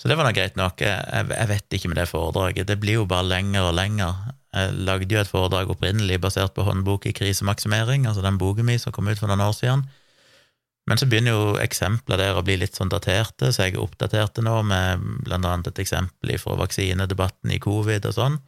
Så 0.00 0.08
det 0.08 0.16
var 0.16 0.26
nå 0.26 0.32
greit 0.36 0.56
nok. 0.56 0.80
Jeg, 0.80 1.28
jeg, 1.28 1.48
vet 1.50 1.76
ikke 1.76 1.90
med 1.92 2.00
det 2.00 2.08
foredraget. 2.08 2.68
Det 2.68 2.78
blir 2.80 3.02
jo 3.02 3.08
bare 3.08 3.28
lenger 3.28 3.68
og 3.68 3.74
lenger. 3.76 4.20
Jeg 4.56 4.76
lagde 4.88 5.14
jo 5.14 5.20
et 5.20 5.30
foredrag 5.30 5.70
opprinnelig 5.70 6.18
basert 6.24 6.54
på 6.56 6.64
håndbok 6.66 7.06
i 7.06 7.14
krisemaksimering, 7.14 8.08
altså 8.08 8.24
den 8.24 8.40
boken 8.40 8.66
min 8.66 8.80
som 8.80 8.94
kom 8.96 9.10
ut 9.12 9.20
for 9.20 9.30
noen 9.30 9.44
år 9.44 9.52
siden. 9.56 9.84
Men 10.88 10.98
så 10.98 11.06
begynner 11.06 11.36
jo 11.36 11.58
eksempler 11.60 12.18
der 12.18 12.38
å 12.38 12.44
bli 12.44 12.56
litt 12.60 12.78
sånn 12.78 12.90
daterte, 12.90 13.52
så 13.52 13.66
jeg 13.66 13.76
er 13.76 13.82
oppdaterte 13.82 14.42
nå 14.42 14.56
med 14.66 15.04
blant 15.26 15.46
annet 15.46 15.70
et 15.70 15.82
eksempel 15.84 16.32
fra 16.40 16.56
vaksinedebatten 16.58 17.52
i 17.54 17.60
covid 17.62 18.08
og 18.08 18.16
sånn. 18.16 18.40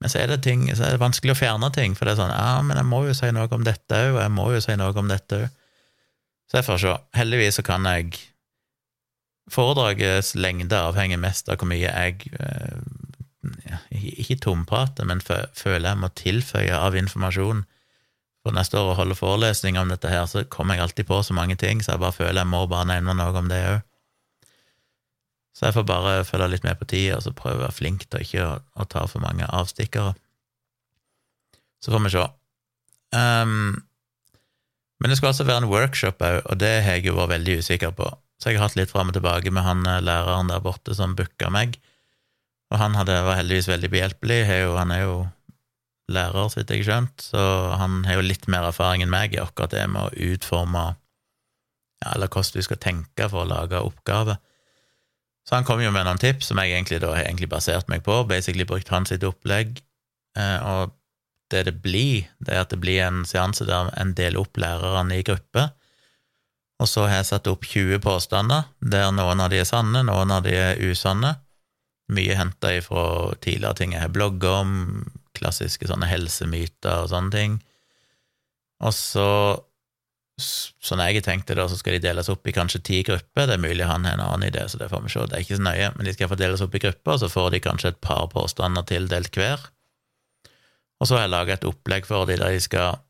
Men 0.00 0.12
så 0.12 0.22
er 0.22 0.32
det 0.32 0.40
ting, 0.46 0.64
så 0.72 0.86
er 0.86 0.96
det 0.96 1.02
vanskelig 1.02 1.34
å 1.34 1.40
fjerne 1.42 1.68
ting, 1.76 1.94
for 1.94 2.08
det 2.08 2.16
er 2.16 2.22
sånn 2.22 2.32
ja, 2.32 2.62
men 2.64 2.80
jeg 2.80 2.88
må 2.88 3.02
jo 3.04 3.14
si 3.16 3.28
noe 3.36 3.50
om 3.52 3.66
dette 3.66 4.00
òg, 4.06 4.14
og 4.16 4.22
jeg 4.24 4.34
må 4.38 4.46
jo 4.54 4.62
si 4.64 4.76
noe 4.80 4.96
om 4.96 5.12
dette 5.12 5.42
òg. 5.42 5.58
Så 6.50 6.58
jeg 6.58 6.66
får 6.66 6.80
se. 6.82 6.94
Heldigvis 7.14 7.60
så 7.60 7.66
kan 7.66 7.86
jeg 7.86 8.16
Foredragets 9.50 10.36
lengde 10.38 10.78
avhenger 10.78 11.18
mest 11.18 11.48
av 11.50 11.58
hvor 11.58 11.66
mye 11.70 11.90
jeg 11.90 12.28
ja, 13.66 13.78
ikke 13.90 14.38
tomprater, 14.44 15.06
men 15.08 15.22
føler 15.24 15.88
jeg 15.88 16.00
må 16.00 16.10
tilføye 16.18 16.76
av 16.76 16.96
informasjon. 16.98 17.64
For 18.40 18.54
når 18.54 18.64
jeg 18.64 18.70
står 18.70 18.88
og 18.88 18.96
holder 18.96 19.18
forelesning 19.18 19.76
om 19.76 19.90
dette 19.92 20.08
her, 20.08 20.24
så 20.30 20.46
kommer 20.48 20.76
jeg 20.76 20.86
alltid 20.86 21.08
på 21.10 21.20
så 21.26 21.36
mange 21.36 21.58
ting, 21.60 21.82
så 21.84 21.94
jeg 21.94 22.02
bare 22.02 22.16
føler 22.16 22.40
jeg 22.40 22.52
må 22.52 22.64
bare 22.70 22.88
nevne 22.88 23.16
noe 23.18 23.36
om 23.36 23.50
det 23.50 23.60
òg. 23.68 23.82
Så 25.56 25.66
jeg 25.68 25.76
får 25.76 25.84
bare 25.90 26.24
følge 26.24 26.48
litt 26.54 26.64
med 26.64 26.78
på 26.80 26.88
tida 26.88 27.18
og 27.18 27.24
så 27.26 27.34
prøve 27.36 27.58
å 27.58 27.64
være 27.66 27.76
flink 27.76 28.06
til 28.08 28.24
ikke 28.24 28.46
å, 28.46 28.52
å 28.80 28.86
ta 28.88 29.04
for 29.10 29.20
mange 29.20 29.44
avstikkere. 29.44 30.14
Så 31.84 31.92
får 31.92 32.04
vi 32.06 32.12
se. 32.14 32.24
Um, 33.12 33.82
men 35.00 35.12
det 35.12 35.18
skal 35.18 35.32
altså 35.32 35.44
være 35.48 35.64
en 35.64 35.72
workshop 35.72 36.24
òg, 36.24 36.40
og 36.46 36.60
det 36.62 36.72
har 36.86 36.96
jeg 36.96 37.10
jo 37.10 37.16
vært 37.18 37.34
veldig 37.34 37.58
usikker 37.60 37.92
på. 37.96 38.08
Så 38.40 38.52
jeg 38.52 38.60
har 38.60 38.70
hatt 38.70 38.78
litt 38.78 38.92
fram 38.92 39.12
og 39.12 39.16
tilbake 39.16 39.52
med 39.52 39.66
han 39.66 39.84
eh, 39.88 40.00
læreren 40.04 40.48
der 40.48 40.62
borte 40.64 40.96
som 40.96 41.16
booka 41.16 41.50
meg, 41.52 41.76
og 42.72 42.80
han 42.80 42.96
hadde, 42.96 43.18
var 43.26 43.40
heldigvis 43.40 43.68
veldig 43.68 43.90
behjelpelig. 43.92 44.40
Han 44.76 44.92
er 44.94 45.02
jo 45.02 45.14
lærer, 46.12 46.48
så 46.50 46.60
vidt 46.60 46.72
jeg 46.74 46.84
har 46.84 46.88
skjønt, 46.88 47.24
så 47.32 47.42
han 47.80 48.02
har 48.06 48.18
jo 48.18 48.26
litt 48.26 48.46
mer 48.50 48.68
erfaring 48.68 49.04
enn 49.04 49.12
meg 49.12 49.34
i 49.36 49.42
akkurat 49.42 49.74
det 49.74 49.86
med 49.90 50.08
å 50.08 50.30
utforme 50.32 50.84
ja, 52.00 52.14
eller 52.14 52.30
hvordan 52.32 52.56
du 52.56 52.66
skal 52.66 52.80
tenke 52.80 53.28
for 53.28 53.44
å 53.44 53.50
lage 53.50 53.80
oppgaver. 53.84 54.40
Så 55.46 55.56
han 55.56 55.66
kom 55.68 55.82
jo 55.82 55.92
med 55.92 56.06
noen 56.06 56.20
tips 56.20 56.50
som 56.50 56.60
jeg 56.60 56.72
egentlig 56.74 57.00
da 57.02 57.12
har 57.14 57.24
egentlig 57.24 57.50
basert 57.50 57.88
meg 57.92 58.04
på, 58.06 58.22
basically 58.28 58.66
brukt 58.68 58.92
hans 58.92 59.12
sitt 59.12 59.24
opplegg, 59.26 59.80
eh, 60.38 60.58
og 60.62 60.96
det 61.50 61.64
det 61.66 61.76
blir, 61.82 62.28
det 62.38 62.54
er 62.54 62.64
at 62.64 62.72
det 62.72 62.80
blir 62.82 63.02
en 63.02 63.24
seanse 63.26 63.66
der 63.66 63.90
en 63.98 64.14
deler 64.14 64.44
opp 64.44 64.60
lærerne 64.60 65.18
i 65.18 65.26
grupper, 65.26 65.72
og 66.80 66.88
så 66.88 67.04
har 67.08 67.20
jeg 67.20 67.30
satt 67.32 67.48
opp 67.50 67.66
20 67.66 68.00
påstander, 68.04 68.68
der 68.80 69.10
noen 69.12 69.42
av 69.42 69.50
de 69.52 69.60
er 69.60 69.68
sanne, 69.68 70.04
noen 70.06 70.30
av 70.32 70.46
de 70.46 70.54
er 70.56 70.80
usanne, 70.80 71.34
mye 72.10 72.36
henta 72.38 72.72
ifra 72.74 73.02
tidligere 73.42 73.76
ting 73.78 73.92
jeg 73.94 74.02
har 74.06 74.14
blogga 74.14 74.54
om, 74.62 74.72
klassiske 75.40 75.88
sånne 75.90 76.08
helsemyter 76.10 77.06
og 77.06 77.10
sånne 77.14 77.34
ting, 77.34 77.58
og 78.80 78.94
så 78.96 79.26
sånn 80.40 81.02
jeg 81.04 81.22
tenkte 81.24 81.56
da, 81.58 81.66
så 81.68 81.76
skal 81.78 81.96
de 81.96 82.06
deles 82.06 82.30
opp 82.32 82.48
i 82.48 82.54
kanskje 82.56 82.80
ti 82.86 83.02
grupper. 83.06 83.48
Det 83.48 83.58
er 83.58 83.62
mulig 83.62 83.88
han 83.88 84.06
har 84.08 84.16
en 84.16 84.24
annen 84.24 84.48
idé, 84.48 84.64
så 84.68 84.80
det 84.80 84.88
får 84.92 85.04
vi 85.04 85.12
se. 85.12 85.26
Det 85.28 85.36
er 85.36 85.44
ikke 85.44 85.58
så 85.58 85.66
nøye, 85.66 85.90
men 85.96 86.08
de 86.08 86.14
skal 86.16 86.30
få 86.30 86.38
deles 86.40 86.64
opp 86.64 86.74
i 86.76 86.82
grupper, 86.82 87.12
og 87.12 87.20
så 87.22 87.28
får 87.28 87.50
de 87.54 87.62
kanskje 87.66 87.92
et 87.92 88.00
par 88.04 88.24
påstander 88.32 88.86
tildelt 88.88 89.36
hver. 89.36 89.68
Og 91.00 91.08
så 91.08 91.16
har 91.16 91.26
jeg 91.26 91.34
laga 91.34 91.56
et 91.56 91.68
opplegg 91.68 92.08
for 92.08 92.28
dem 92.28 92.40
der 92.40 92.56
de 92.56 92.64
skal 92.64 93.00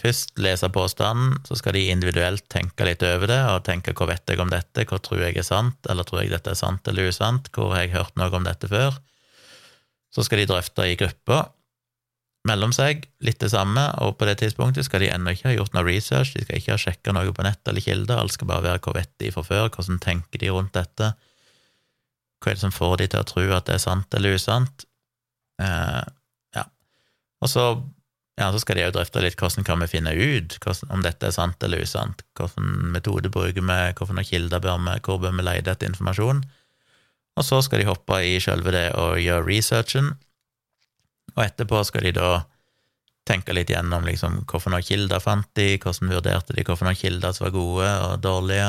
først 0.00 0.36
lese 0.40 0.68
påstanden, 0.72 1.38
så 1.48 1.56
skal 1.56 1.76
de 1.76 1.86
individuelt 1.88 2.44
tenke 2.52 2.84
litt 2.84 3.04
over 3.06 3.30
det, 3.30 3.40
og 3.48 3.64
tenke 3.64 3.94
hva 3.96 4.10
vet 4.12 4.28
jeg 4.28 4.40
om 4.44 4.52
dette, 4.52 4.84
hva 4.88 5.00
tror 5.00 5.24
jeg 5.24 5.38
er 5.40 5.46
sant, 5.46 5.78
eller 5.88 6.04
tror 6.04 6.22
jeg 6.22 6.34
dette 6.34 6.52
er 6.52 6.58
sant 6.58 6.88
eller 6.90 7.08
usant, 7.08 7.48
hvor 7.54 7.72
har 7.72 7.86
jeg 7.86 7.96
hørt 7.96 8.18
noe 8.20 8.32
om 8.36 8.44
dette 8.44 8.68
før? 8.68 8.98
Så 10.12 10.24
skal 10.24 10.42
de 10.42 10.50
drøfte 10.52 10.84
i 10.84 10.98
grupper, 11.00 11.48
mellom 12.48 12.72
seg, 12.74 13.04
litt 13.24 13.40
det 13.42 13.50
samme, 13.52 13.82
og 14.02 14.16
på 14.18 14.28
det 14.28 14.38
tidspunktet 14.40 14.86
skal 14.86 15.02
de 15.02 15.10
ennå 15.12 15.34
ikke 15.34 15.50
ha 15.50 15.54
gjort 15.56 15.74
noe 15.76 15.86
research, 15.86 16.34
de 16.34 16.44
skal 16.44 16.60
ikke 16.60 16.74
ha 16.74 16.80
sjekka 16.80 17.14
noe 17.16 17.32
på 17.34 17.46
nett 17.46 17.70
eller 17.70 17.84
kilder, 17.84 18.20
alt 18.20 18.34
skal 18.36 18.50
bare 18.50 18.64
være 18.64 18.82
hvor 18.84 18.96
vet 18.98 19.12
de 19.22 19.32
fra 19.34 19.44
før, 19.46 19.70
hvordan 19.74 20.00
tenker 20.02 20.42
de 20.42 20.52
rundt 20.54 20.74
dette, 20.76 21.12
hva 22.42 22.52
er 22.52 22.58
det 22.58 22.62
som 22.62 22.74
får 22.74 22.96
de 23.00 23.10
til 23.12 23.22
å 23.22 23.28
tro 23.28 23.44
at 23.56 23.68
det 23.68 23.76
er 23.76 23.82
sant 23.82 24.16
eller 24.16 24.36
usant? 24.36 24.84
Eh, 25.62 26.02
ja. 26.56 26.64
Og 27.42 27.50
så, 27.50 27.64
ja, 28.36 28.50
så 28.52 28.60
skal 28.62 28.78
de 28.78 28.84
jo 28.84 28.92
drøfte 28.98 29.24
litt 29.24 29.40
hvordan 29.40 29.66
kan 29.66 29.80
vi 29.82 29.90
finne 29.90 30.12
ut 30.12 30.58
hvordan, 30.60 30.92
om 30.92 31.02
dette 31.04 31.30
er 31.30 31.34
sant 31.34 31.64
eller 31.66 31.82
usant, 31.82 32.22
hvilken 32.36 32.92
metode 32.94 33.32
bruker 33.32 33.64
vi, 33.64 33.80
hvilke 33.96 34.28
kilder 34.28 34.62
bør 34.62 34.84
vi, 34.84 35.00
hvor 35.08 35.18
bør 35.24 35.34
vi 35.38 35.48
leie 35.48 35.64
etter 35.64 35.88
informasjon? 35.88 36.44
Og 37.36 37.44
så 37.44 37.60
skal 37.64 37.82
de 37.82 37.90
hoppe 37.90 38.20
i 38.24 38.36
sjølve 38.40 38.72
det 38.72 38.86
og 38.96 39.18
gjøre 39.20 39.44
researchen, 39.48 40.14
og 41.36 41.44
etterpå 41.44 41.84
skal 41.84 42.08
de 42.08 42.16
da 42.16 42.30
tenke 43.26 43.50
litt 43.56 43.72
gjennom 43.72 44.04
liksom, 44.06 44.44
noen 44.46 44.84
kilder 44.86 45.18
fant 45.22 45.48
de, 45.58 45.78
hvordan 45.82 46.12
vurderte 46.14 46.54
de 46.54 46.64
hvilke 46.64 46.94
kilder 47.00 47.32
som 47.34 47.44
var 47.46 47.54
gode 47.56 47.88
og 48.04 48.12
dårlige, 48.22 48.68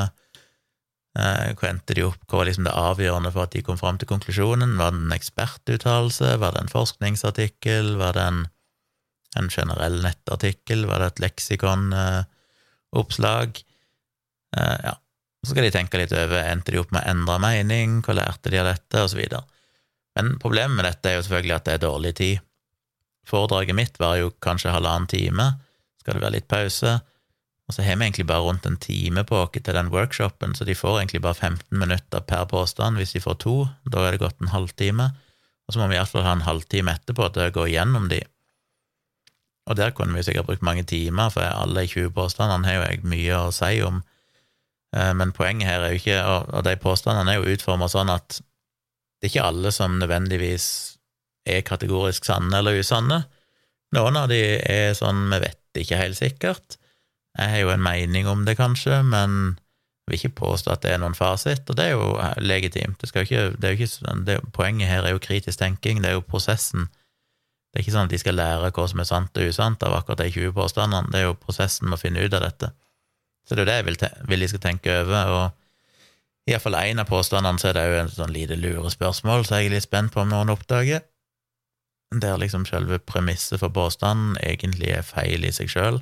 eh, 1.19 1.47
hva 1.53 1.69
endte 1.69 1.93
de 1.97 2.03
opp, 2.07 2.21
hva 2.25 2.35
var 2.41 2.47
liksom 2.49 2.65
det 2.67 2.81
avgjørende 2.81 3.31
for 3.35 3.41
at 3.45 3.53
de 3.53 3.65
kom 3.65 3.77
fram 3.79 3.97
til 4.01 4.09
konklusjonen, 4.09 4.71
var 4.81 4.89
det 4.95 5.01
en 5.03 5.17
ekspertuttalelse, 5.17 6.29
var 6.41 6.51
det 6.55 6.61
en 6.63 6.73
forskningsartikkel, 6.73 7.85
var 8.01 8.11
det 8.17 8.25
en, 8.31 8.41
en 9.37 9.49
generell 9.53 9.97
nettartikkel, 10.03 10.79
var 10.89 10.97
det 11.03 11.09
et 11.11 11.23
leksikonoppslag? 11.27 13.49
Eh, 14.57 14.77
ja, 14.89 14.95
Så 15.45 15.49
skal 15.53 15.65
de 15.67 15.75
tenke 15.75 15.99
litt 16.01 16.17
over 16.17 16.37
endte 16.41 16.73
de 16.73 16.81
opp 16.81 16.91
med 16.91 17.05
å 17.05 17.09
endre 17.13 17.37
mening, 17.39 18.01
hva 18.01 18.13
lærte 18.17 18.49
de 18.49 18.57
av 18.57 18.73
dette, 18.73 18.97
videre. 19.15 19.45
Men 20.17 20.25
problemet 20.41 20.73
med 20.73 20.85
dette 20.89 21.05
er 21.11 21.15
jo 21.19 21.25
selvfølgelig 21.27 21.57
at 21.59 21.65
det 21.67 21.73
er 21.77 21.85
dårlig 21.85 22.13
tid. 22.17 22.37
Foredraget 23.27 23.75
mitt 23.75 23.99
var 23.99 24.17
jo 24.21 24.31
kanskje 24.43 24.71
halvannen 24.71 25.09
time, 25.11 25.51
skal 25.99 26.15
det 26.15 26.23
være 26.23 26.35
litt 26.37 26.47
pause, 26.51 26.97
og 27.67 27.75
så 27.75 27.83
har 27.83 27.97
vi 27.99 28.05
egentlig 28.07 28.27
bare 28.29 28.45
rundt 28.45 28.65
en 28.65 28.77
time 28.79 29.25
på 29.27 29.41
oss 29.41 29.51
til 29.51 29.75
den 29.75 29.91
workshopen, 29.91 30.55
så 30.55 30.63
de 30.63 30.75
får 30.75 31.01
egentlig 31.01 31.21
bare 31.25 31.35
15 31.35 31.79
minutter 31.79 32.23
per 32.23 32.45
påstand. 32.47 32.95
Hvis 32.95 33.11
de 33.11 33.19
får 33.19 33.41
to, 33.43 33.55
da 33.83 34.05
er 34.05 34.15
det 34.15 34.21
gått 34.23 34.39
en 34.39 34.53
halvtime, 34.53 35.09
og 35.67 35.73
så 35.73 35.81
må 35.81 35.89
vi 35.91 35.97
iallfall 35.97 36.23
ha 36.23 36.37
en 36.37 36.47
halvtime 36.47 36.95
etterpå 36.95 37.27
til 37.35 37.49
å 37.49 37.55
gå 37.57 37.67
igjennom 37.67 38.07
de. 38.07 38.21
Og 39.67 39.75
der 39.75 39.91
kunne 39.91 40.15
vi 40.15 40.23
sikkert 40.23 40.47
brukt 40.47 40.63
mange 40.63 40.85
timer, 40.87 41.27
for 41.33 41.43
alle 41.43 41.83
20 41.83 42.13
påstandene 42.15 42.69
har 42.69 42.77
jo 42.77 42.85
jeg 42.85 43.03
mye 43.11 43.41
å 43.41 43.51
si 43.51 43.81
om, 43.83 43.99
eh, 44.95 45.11
men 45.11 45.35
poenget 45.35 45.67
her 45.67 45.83
er 45.83 45.91
jo 45.91 45.99
ikke 45.99 46.21
Og 46.55 46.63
de 46.63 46.75
påstandene 46.79 47.33
er 47.33 47.41
jo 47.41 47.51
utforma 47.51 47.91
sånn 47.91 48.09
at 48.09 48.39
det 49.19 49.27
er 49.27 49.33
ikke 49.33 49.47
alle 49.49 49.71
som 49.71 49.99
nødvendigvis 49.99 50.96
er 51.47 51.65
kategorisk 51.67 52.27
sanne 52.27 52.59
eller 52.59 52.79
usanne. 52.79 53.23
Noen 53.95 54.19
av 54.19 54.27
de 54.31 54.41
er 54.59 54.97
sånn 54.97 55.29
vi 55.31 55.39
vet 55.45 55.81
ikke 55.81 56.01
helt 56.01 56.19
sikkert. 56.19 56.77
Jeg 57.37 57.53
har 57.53 57.63
jo 57.63 57.71
en 57.71 57.83
mening 57.83 58.27
om 58.27 58.43
det, 58.47 58.57
kanskje, 58.59 58.99
men 59.05 59.57
vil 60.07 60.17
ikke 60.17 60.39
påstå 60.39 60.73
at 60.73 60.85
det 60.85 60.93
er 60.93 61.01
noen 61.03 61.15
fasit, 61.17 61.67
og 61.69 61.77
det 61.77 61.89
er 61.89 61.97
jo 61.97 62.13
legitimt. 62.39 63.01
Det, 63.01 63.11
ikke, 63.11 63.49
det 63.59 63.67
er 63.67 63.75
jo 63.75 63.79
ikke, 63.81 63.93
sånn, 63.93 64.23
det, 64.27 64.39
poenget 64.55 64.89
her 64.89 65.05
er 65.05 65.15
jo 65.15 65.23
kritisk 65.23 65.59
tenking, 65.59 66.01
det 66.01 66.13
er 66.13 66.17
jo 66.17 66.25
prosessen 66.25 66.87
det 67.77 67.81
er 67.81 67.85
ikke 67.85 67.93
sånn 67.93 68.07
at 68.07 68.13
de 68.13 68.17
skal 68.17 68.37
lære 68.39 68.69
hva 68.73 68.83
som 68.89 69.01
er 69.03 69.05
sant 69.05 69.37
og 69.37 69.49
usant 69.51 69.83
av 69.85 69.93
akkurat 69.93 70.23
de 70.23 70.31
20 70.33 70.53
påstandene, 70.55 71.11
det 71.13 71.19
er 71.19 71.27
jo 71.27 71.37
prosessen 71.37 71.85
med 71.85 71.99
å 71.99 72.01
finne 72.01 72.23
ut 72.23 72.33
av 72.33 72.41
dette. 72.41 72.71
Så 73.45 73.53
det 73.53 73.61
er 73.61 73.65
jo 73.65 73.69
det 73.69 73.75
jeg 73.75 74.25
vil, 74.31 74.41
de 74.41 74.47
skal 74.49 74.63
tenke 74.63 74.95
over, 75.03 75.33
og 75.35 76.49
iallfall 76.49 76.79
én 76.79 77.03
av 77.03 77.09
påstandene 77.11 77.61
så 77.61 77.69
er 77.69 77.77
det 77.77 77.83
jo 77.85 77.99
en 77.99 78.09
sånn 78.15 78.33
lite 78.33 78.57
lurespørsmål, 78.57 79.45
så 79.45 79.59
jeg 79.59 79.69
er 79.69 79.75
litt 79.75 79.85
spent 79.85 80.15
på 80.15 80.23
om 80.23 80.31
noen 80.31 80.49
oppdager, 80.55 81.03
der 82.11 82.37
liksom 82.39 82.65
selve 82.65 82.99
premisset 82.99 83.59
for 83.59 83.73
påstanden 83.73 84.37
egentlig 84.43 84.93
er 84.95 85.05
feil 85.05 85.43
i 85.43 85.51
seg 85.51 85.71
sjøl. 85.71 85.99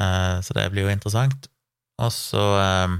Eh, 0.00 0.38
så 0.42 0.54
det 0.54 0.70
blir 0.70 0.86
jo 0.86 0.94
interessant. 0.94 1.50
Og 2.02 2.12
så 2.12 2.46
eh, 2.60 2.96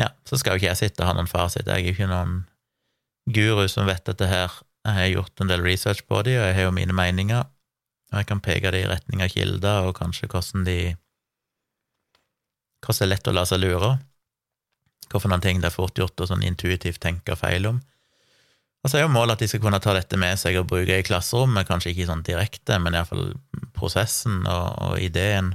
Ja, 0.00 0.08
så 0.24 0.38
skal 0.40 0.54
jo 0.54 0.62
ikke 0.62 0.70
jeg 0.70 0.80
sitte 0.80 1.02
og 1.04 1.10
ha 1.10 1.16
noen 1.18 1.28
fasit, 1.28 1.66
jeg 1.66 1.74
er 1.74 1.84
jo 1.84 1.92
ikke 1.92 2.08
noen 2.08 2.44
guru 3.28 3.66
som 3.68 3.84
vet 3.86 4.06
dette 4.08 4.24
her 4.26 4.54
jeg 4.82 4.94
har 4.96 5.10
gjort 5.12 5.40
en 5.40 5.50
del 5.50 5.62
research 5.62 6.02
på 6.08 6.22
de, 6.26 6.32
og 6.40 6.46
jeg 6.48 6.54
har 6.56 6.64
jo 6.66 6.74
mine 6.74 6.94
meninger, 6.96 7.44
og 8.10 8.16
jeg 8.18 8.26
kan 8.26 8.40
peke 8.42 8.72
det 8.74 8.82
i 8.82 8.88
retning 8.90 9.22
av 9.22 9.30
kilder, 9.30 9.86
og 9.86 9.96
kanskje 9.98 10.30
hvordan 10.30 10.66
de 10.68 10.80
Hvordan 12.82 12.98
det 12.98 13.04
er 13.04 13.10
lett 13.12 13.28
å 13.30 13.32
la 13.36 13.42
seg 13.46 13.60
lure, 13.62 13.88
hvorfor 15.06 15.30
noen 15.30 15.42
ting 15.44 15.60
det 15.62 15.68
er 15.68 15.74
fort 15.76 15.94
gjort 15.94 16.18
å 16.18 16.26
sånn 16.26 16.42
intuitivt 16.42 16.98
tenke 16.98 17.36
feil 17.38 17.68
om. 17.68 17.76
Og 18.82 18.90
så 18.90 18.98
er 18.98 19.04
jo 19.04 19.12
målet 19.14 19.36
at 19.36 19.44
de 19.44 19.48
skal 19.50 19.62
kunne 19.62 19.78
ta 19.82 19.94
dette 19.94 20.18
med 20.18 20.38
seg 20.40 20.56
og 20.58 20.66
bruke 20.70 20.96
i 20.98 21.06
klasserommet, 21.06 21.68
kanskje 21.68 21.92
ikke 21.92 22.08
sånn 22.08 22.24
direkte, 22.26 22.80
men 22.82 22.96
iallfall 22.98 23.34
prosessen 23.76 24.42
og, 24.50 24.64
og 24.88 24.96
ideen 25.02 25.52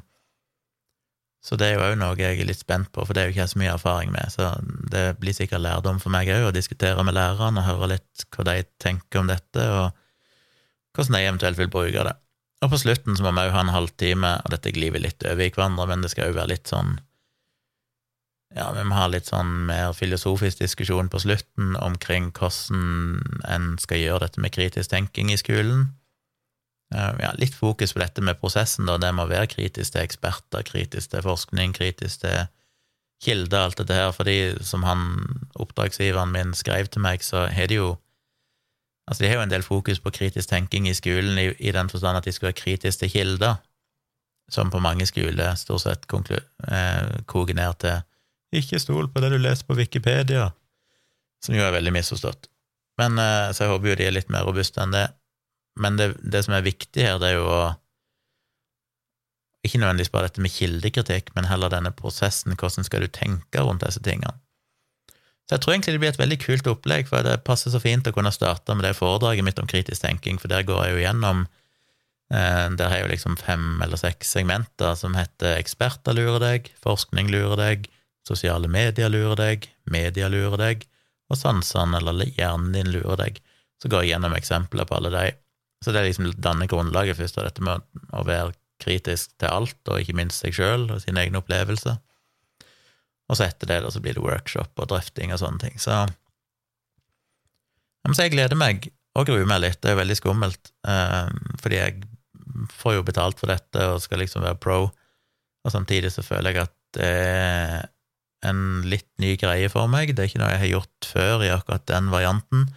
så 1.48 1.56
det 1.56 1.68
er 1.70 1.78
jo 1.78 1.84
òg 1.86 1.94
noe 1.96 2.16
jeg 2.20 2.42
er 2.42 2.48
litt 2.50 2.60
spent 2.60 2.90
på, 2.92 3.06
for 3.06 3.16
det 3.16 3.22
er 3.22 3.30
jo 3.30 3.36
ikke 3.36 3.44
jeg 3.46 3.52
så 3.54 3.60
mye 3.62 3.74
erfaring 3.78 4.12
med. 4.12 4.34
Så 4.34 4.50
det 4.92 5.04
blir 5.22 5.36
sikkert 5.36 5.64
lærdom 5.64 6.02
for 6.04 6.12
meg 6.12 6.28
òg 6.34 6.50
å 6.50 6.56
diskutere 6.56 7.06
med 7.08 7.16
lærerne 7.16 7.62
og 7.62 7.68
høre 7.70 7.92
litt 7.94 8.26
hva 8.36 8.44
de 8.50 8.58
tenker 8.84 9.22
om 9.22 9.30
dette, 9.32 9.64
og 9.64 10.98
hvordan 10.98 11.16
de 11.16 11.22
eventuelt 11.24 11.62
vil 11.62 11.72
bruke 11.72 12.04
det. 12.10 12.16
Og 12.66 12.74
på 12.74 12.82
slutten 12.82 13.16
så 13.16 13.24
må 13.24 13.32
vi 13.38 13.46
òg 13.46 13.54
ha 13.56 13.64
en 13.64 13.72
halvtime, 13.72 14.34
og 14.44 14.52
dette 14.52 14.74
gliver 14.76 15.04
litt 15.06 15.24
over 15.24 15.46
i 15.46 15.54
hverandre, 15.54 15.88
men 15.88 16.04
det 16.04 16.12
skal 16.12 16.34
jo 16.34 16.40
være 16.40 16.52
litt 16.52 16.74
sånn 16.74 16.98
Ja, 18.58 18.72
vi 18.74 18.84
må 18.90 18.98
ha 18.98 19.06
litt 19.12 19.30
sånn 19.30 19.68
mer 19.70 19.92
filosofisk 19.94 20.64
diskusjon 20.64 21.12
på 21.14 21.22
slutten 21.22 21.76
omkring 21.78 22.32
hvordan 22.34 23.22
en 23.46 23.76
skal 23.82 24.02
gjøre 24.02 24.26
dette 24.26 24.42
med 24.42 24.56
kritisk 24.56 24.90
tenking 24.90 25.30
i 25.30 25.38
skolen 25.38 25.92
ja, 26.96 27.34
litt 27.36 27.56
fokus 27.56 27.94
på 27.94 28.00
dette 28.00 28.24
med 28.24 28.40
prosessen, 28.40 28.88
da. 28.88 28.98
Det 28.98 29.12
med 29.16 29.28
å 29.28 29.32
være 29.32 29.50
kritisk 29.52 29.94
til 29.94 30.06
eksperter, 30.06 30.64
kritisk 30.68 31.12
til 31.12 31.26
forskning, 31.26 31.76
kritisk 31.76 32.24
til 32.24 32.48
kilder, 33.24 33.68
alt 33.68 33.82
dette 33.82 33.98
her. 33.98 34.12
Fordi, 34.16 34.38
som 34.64 34.86
han 34.88 35.08
oppdragsgiveren 35.60 36.32
min 36.32 36.54
skrev 36.56 36.88
til 36.92 37.04
meg, 37.04 37.26
så 37.26 37.48
har 37.52 37.72
de 37.72 37.82
jo 37.82 37.96
Altså, 39.08 39.24
de 39.24 39.30
har 39.30 39.38
jo 39.38 39.42
en 39.46 39.52
del 39.54 39.64
fokus 39.64 40.02
på 40.04 40.12
kritisk 40.12 40.50
tenking 40.50 40.84
i 40.90 40.92
skolen, 40.92 41.38
i, 41.40 41.46
i 41.64 41.72
den 41.72 41.88
forstand 41.88 42.18
at 42.20 42.26
de 42.28 42.32
skal 42.36 42.50
være 42.50 42.58
kritiske 42.60 43.06
til 43.06 43.12
kilder, 43.14 43.54
som 44.52 44.68
på 44.68 44.82
mange 44.84 45.06
skoler 45.08 45.56
stort 45.56 45.86
sett 45.86 46.04
eh, 46.12 47.24
koker 47.24 47.56
ned 47.56 47.80
til 47.80 48.02
ikke 48.56 48.80
stol 48.80 49.10
på 49.12 49.24
det 49.24 49.32
du 49.34 49.40
leser 49.42 49.68
på 49.68 49.76
Wikipedia, 49.78 50.52
som 51.44 51.56
jo 51.58 51.66
er 51.66 51.76
veldig 51.76 51.94
misforstått. 51.98 52.48
Men 52.98 53.20
eh, 53.22 53.52
Så 53.54 53.66
jeg 53.66 53.74
håper 53.74 53.92
jo 53.92 53.98
de 54.00 54.08
er 54.08 54.16
litt 54.16 54.32
mer 54.34 54.48
robuste 54.48 54.82
enn 54.82 54.96
det. 54.96 55.08
Men 55.78 56.00
det, 56.00 56.14
det, 56.24 56.44
som 56.46 56.56
er 56.58 56.66
viktig 56.66 57.04
her, 57.06 57.20
det 57.22 57.34
er 57.34 57.38
jo 57.38 57.46
å 57.52 57.62
Ikke 59.66 59.82
nødvendigvis 59.82 60.14
bare 60.14 60.30
dette 60.30 60.42
med 60.42 60.54
kildekritikk, 60.54 61.34
men 61.36 61.48
heller 61.50 61.72
denne 61.74 61.92
prosessen, 61.92 62.56
hvordan 62.56 62.86
skal 62.88 63.04
du 63.04 63.10
tenke 63.12 63.62
rundt 63.62 63.84
disse 63.84 64.00
tingene. 64.06 64.38
Så 65.48 65.56
jeg 65.56 65.64
tror 65.64 65.74
egentlig 65.74 65.94
det 65.96 66.02
blir 66.04 66.12
et 66.14 66.20
veldig 66.20 66.38
kult 66.44 66.70
opplegg, 66.72 67.08
for 67.10 67.26
det 67.26 67.42
passer 67.48 67.74
så 67.74 67.80
fint 67.80 68.08
å 68.08 68.14
kunne 68.16 68.32
starte 68.36 68.76
med 68.76 68.86
det 68.86 68.98
foredraget 69.00 69.44
mitt 69.48 69.60
om 69.60 69.68
kritisk 69.68 70.04
tenking, 70.04 70.40
for 70.40 70.52
der 70.52 70.64
går 70.68 70.86
jeg 70.86 70.94
jo 70.94 71.04
gjennom 71.04 71.44
eh, 72.32 72.66
Der 72.78 72.88
har 72.88 72.96
jeg 73.00 73.06
jo 73.06 73.12
liksom 73.14 73.38
fem 73.40 73.82
eller 73.84 74.00
seks 74.00 74.32
segmenter 74.38 74.96
som 75.00 75.16
heter 75.18 75.58
Eksperter 75.58 76.16
lurer 76.16 76.44
deg, 76.44 76.72
Forskning 76.84 77.32
lurer 77.34 77.60
deg, 77.60 77.88
Sosiale 78.28 78.68
medier 78.72 79.12
lurer 79.12 79.40
deg, 79.40 79.68
Media 79.88 80.28
lurer 80.32 80.60
deg, 80.60 80.88
og 81.32 81.40
sansene 81.40 82.00
eller 82.02 82.32
hjernen 82.36 82.74
din 82.76 82.92
lurer 82.92 83.20
deg. 83.22 83.42
Så 83.82 83.92
går 83.92 84.04
jeg 84.04 84.16
gjennom 84.16 84.36
eksempler 84.36 84.88
på 84.88 84.98
alle 84.98 85.12
de. 85.14 85.28
Så 85.84 85.94
det 85.94 86.02
er 86.02 86.10
liksom 86.10 86.32
danner 86.42 86.70
grunnlaget 86.70 87.20
først 87.20 87.38
av 87.40 87.48
dette 87.48 87.64
med 87.64 87.84
å 88.16 88.24
være 88.28 88.56
kritisk 88.82 89.34
til 89.42 89.52
alt, 89.52 89.80
og 89.90 90.02
ikke 90.02 90.18
minst 90.18 90.44
seg 90.44 90.56
sjøl 90.58 90.88
og 90.90 91.02
sine 91.04 91.24
egne 91.24 91.42
opplevelser. 91.42 91.98
Og 93.28 93.38
så 93.38 93.48
etter 93.48 93.70
det 93.70 93.82
da, 93.84 93.92
så 93.92 94.02
blir 94.04 94.18
det 94.18 94.24
workshop 94.24 94.80
og 94.80 94.90
drøfting 94.92 95.34
og 95.36 95.42
sånne 95.42 95.62
ting. 95.64 95.76
Så 95.82 96.06
jeg 98.08 98.34
gleder 98.34 98.60
meg 98.60 98.88
og 99.18 99.28
gruer 99.28 99.48
meg 99.50 99.64
litt. 99.66 99.82
Det 99.84 99.92
er 99.92 100.00
veldig 100.00 100.18
skummelt, 100.20 100.72
eh, 100.88 101.28
fordi 101.62 101.82
jeg 101.82 102.06
får 102.72 102.98
jo 102.98 103.06
betalt 103.06 103.42
for 103.42 103.52
dette 103.52 103.90
og 103.92 104.02
skal 104.02 104.22
liksom 104.24 104.46
være 104.46 104.60
pro, 104.62 104.80
og 104.88 105.74
samtidig 105.74 106.14
så 106.14 106.24
føler 106.26 106.56
jeg 106.56 106.70
at 106.70 106.76
det 106.98 107.08
er 107.12 107.90
en 108.46 108.60
litt 108.86 109.08
ny 109.22 109.36
greie 109.40 109.70
for 109.72 109.90
meg. 109.92 110.14
Det 110.14 110.24
er 110.24 110.30
ikke 110.30 110.42
noe 110.44 110.52
jeg 110.54 110.64
har 110.66 110.74
gjort 110.76 111.10
før 111.10 111.46
i 111.46 111.54
akkurat 111.54 111.88
den 111.90 112.12
varianten. 112.14 112.68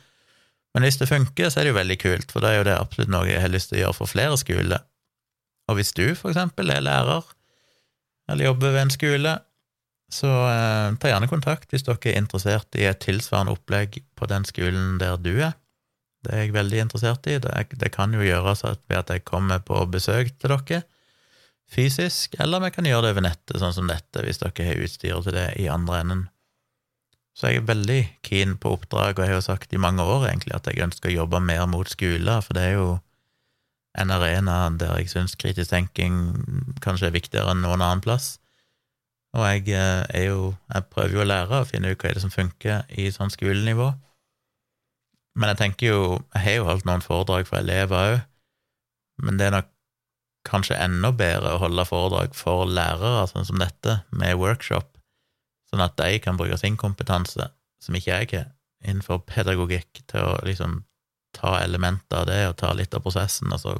Men 0.74 0.86
hvis 0.86 1.00
det 1.00 1.10
funker, 1.10 1.50
så 1.50 1.60
er 1.60 1.66
det 1.66 1.74
jo 1.74 1.80
veldig 1.80 1.98
kult, 2.00 2.32
for 2.32 2.44
det 2.44 2.50
er 2.50 2.60
jo 2.60 2.66
det 2.70 2.78
absolutt 2.78 3.12
noe 3.12 3.28
jeg 3.28 3.42
har 3.42 3.52
lyst 3.52 3.72
til 3.72 3.80
å 3.80 3.82
gjøre 3.84 3.98
for 3.98 4.10
flere 4.10 4.38
skoler. 4.40 4.84
Og 5.70 5.78
hvis 5.78 5.92
du, 5.94 6.06
for 6.18 6.32
eksempel, 6.32 6.70
er 6.70 6.84
lærer, 6.84 7.26
eller 8.30 8.46
jobber 8.46 8.74
ved 8.74 8.84
en 8.84 8.94
skole, 8.94 9.34
så 10.10 10.30
eh, 10.50 10.92
ta 10.98 11.10
gjerne 11.10 11.30
kontakt 11.30 11.70
hvis 11.70 11.86
dere 11.86 12.10
er 12.10 12.18
interessert 12.18 12.78
i 12.78 12.86
et 12.88 13.02
tilsvarende 13.02 13.54
opplegg 13.54 14.00
på 14.18 14.26
den 14.30 14.46
skolen 14.46 14.96
der 15.02 15.18
du 15.22 15.36
er. 15.38 15.54
Det 16.24 16.34
er 16.34 16.42
jeg 16.44 16.54
veldig 16.54 16.82
interessert 16.84 17.26
i. 17.30 17.38
Det, 17.42 17.52
det 17.80 17.92
kan 17.94 18.14
jo 18.14 18.24
gjøres 18.24 18.64
ved 18.66 18.96
at 18.98 19.12
jeg 19.14 19.24
kommer 19.28 19.62
på 19.64 19.78
besøk 19.90 20.34
til 20.36 20.52
dere 20.52 20.82
fysisk, 21.70 22.34
eller 22.42 22.62
vi 22.64 22.72
kan 22.74 22.88
gjøre 22.88 23.06
det 23.06 23.14
over 23.14 23.26
nettet, 23.28 23.58
sånn 23.62 23.74
som 23.76 23.90
dette, 23.90 24.24
hvis 24.26 24.42
dere 24.42 24.66
har 24.66 24.84
utstyret 24.84 25.26
til 25.26 25.36
det 25.36 25.48
i 25.62 25.68
andre 25.70 26.00
enden. 26.02 26.24
Så 27.36 27.50
jeg 27.50 27.60
er 27.60 27.68
veldig 27.70 28.00
keen 28.26 28.56
på 28.60 28.74
oppdrag, 28.74 29.14
og 29.14 29.22
jeg 29.22 29.32
har 29.32 29.38
jo 29.38 29.46
sagt 29.46 29.72
i 29.72 29.80
mange 29.80 30.02
år 30.02 30.26
egentlig 30.28 30.56
at 30.56 30.66
jeg 30.66 30.82
ønsker 30.84 31.12
å 31.12 31.20
jobbe 31.22 31.40
mer 31.44 31.64
mot 31.70 31.88
skoler, 31.88 32.42
for 32.44 32.58
det 32.58 32.66
er 32.66 32.76
jo 32.76 32.90
en 33.98 34.12
arena 34.14 34.68
der 34.78 34.98
jeg 35.00 35.10
syns 35.10 35.34
kritisk 35.38 35.72
tenking 35.72 36.14
kanskje 36.82 37.08
er 37.08 37.16
viktigere 37.16 37.54
enn 37.54 37.64
noen 37.64 37.82
annen 37.82 38.02
plass. 38.04 38.36
Og 39.34 39.46
jeg 39.46 39.68
eh, 39.78 40.04
er 40.10 40.24
jo 40.26 40.54
Jeg 40.74 40.86
prøver 40.90 41.14
jo 41.14 41.20
å 41.22 41.26
lære 41.26 41.60
og 41.62 41.68
finne 41.70 41.90
ut 41.92 42.00
hva 42.02 42.08
er 42.10 42.16
det 42.18 42.22
som 42.24 42.34
funker 42.34 42.88
i 42.98 43.10
sånn 43.14 43.30
skolenivå. 43.30 43.92
Men 45.38 45.52
jeg 45.52 45.60
tenker 45.60 45.86
jo 45.86 46.00
Jeg 46.34 46.42
har 46.44 46.56
jo 46.58 46.66
holdt 46.66 46.88
noen 46.88 47.04
foredrag 47.04 47.46
for 47.46 47.62
elever 47.62 48.14
òg, 48.14 48.16
men 49.22 49.38
det 49.38 49.46
er 49.46 49.54
nok 49.58 49.70
kanskje 50.48 50.78
enda 50.80 51.12
bedre 51.12 51.54
å 51.54 51.60
holde 51.64 51.84
foredrag 51.88 52.36
for 52.36 52.68
lærere, 52.68 53.26
sånn 53.30 53.48
som 53.48 53.60
dette, 53.60 54.00
med 54.10 54.38
workshop, 54.40 54.88
sånn 55.70 55.84
at 55.84 55.98
de 56.00 56.18
kan 56.22 56.38
bruke 56.40 56.58
sin 56.60 56.78
kompetanse, 56.80 57.50
som 57.80 57.96
ikke 57.96 58.14
jeg 58.14 58.30
har, 58.34 58.48
innenfor 58.80 59.20
pedagogikk, 59.28 60.02
til 60.08 60.24
å 60.24 60.38
liksom 60.46 60.82
ta 61.36 61.58
elementer 61.60 62.22
av 62.22 62.28
det 62.30 62.40
og 62.48 62.58
ta 62.58 62.72
litt 62.74 62.94
av 62.96 63.04
prosessen, 63.04 63.52
og 63.52 63.60
så 63.62 63.76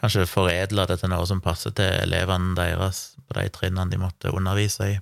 kanskje 0.00 0.26
foredle 0.26 0.86
det 0.88 0.98
til 1.02 1.12
noe 1.12 1.26
som 1.28 1.42
passer 1.44 1.74
til 1.76 1.90
elevene 2.00 2.56
deres 2.56 3.12
på 3.28 3.36
de 3.36 3.48
trinnene 3.52 3.92
de 3.92 4.00
måtte 4.00 4.32
undervise 4.32 4.88
i. 4.94 4.98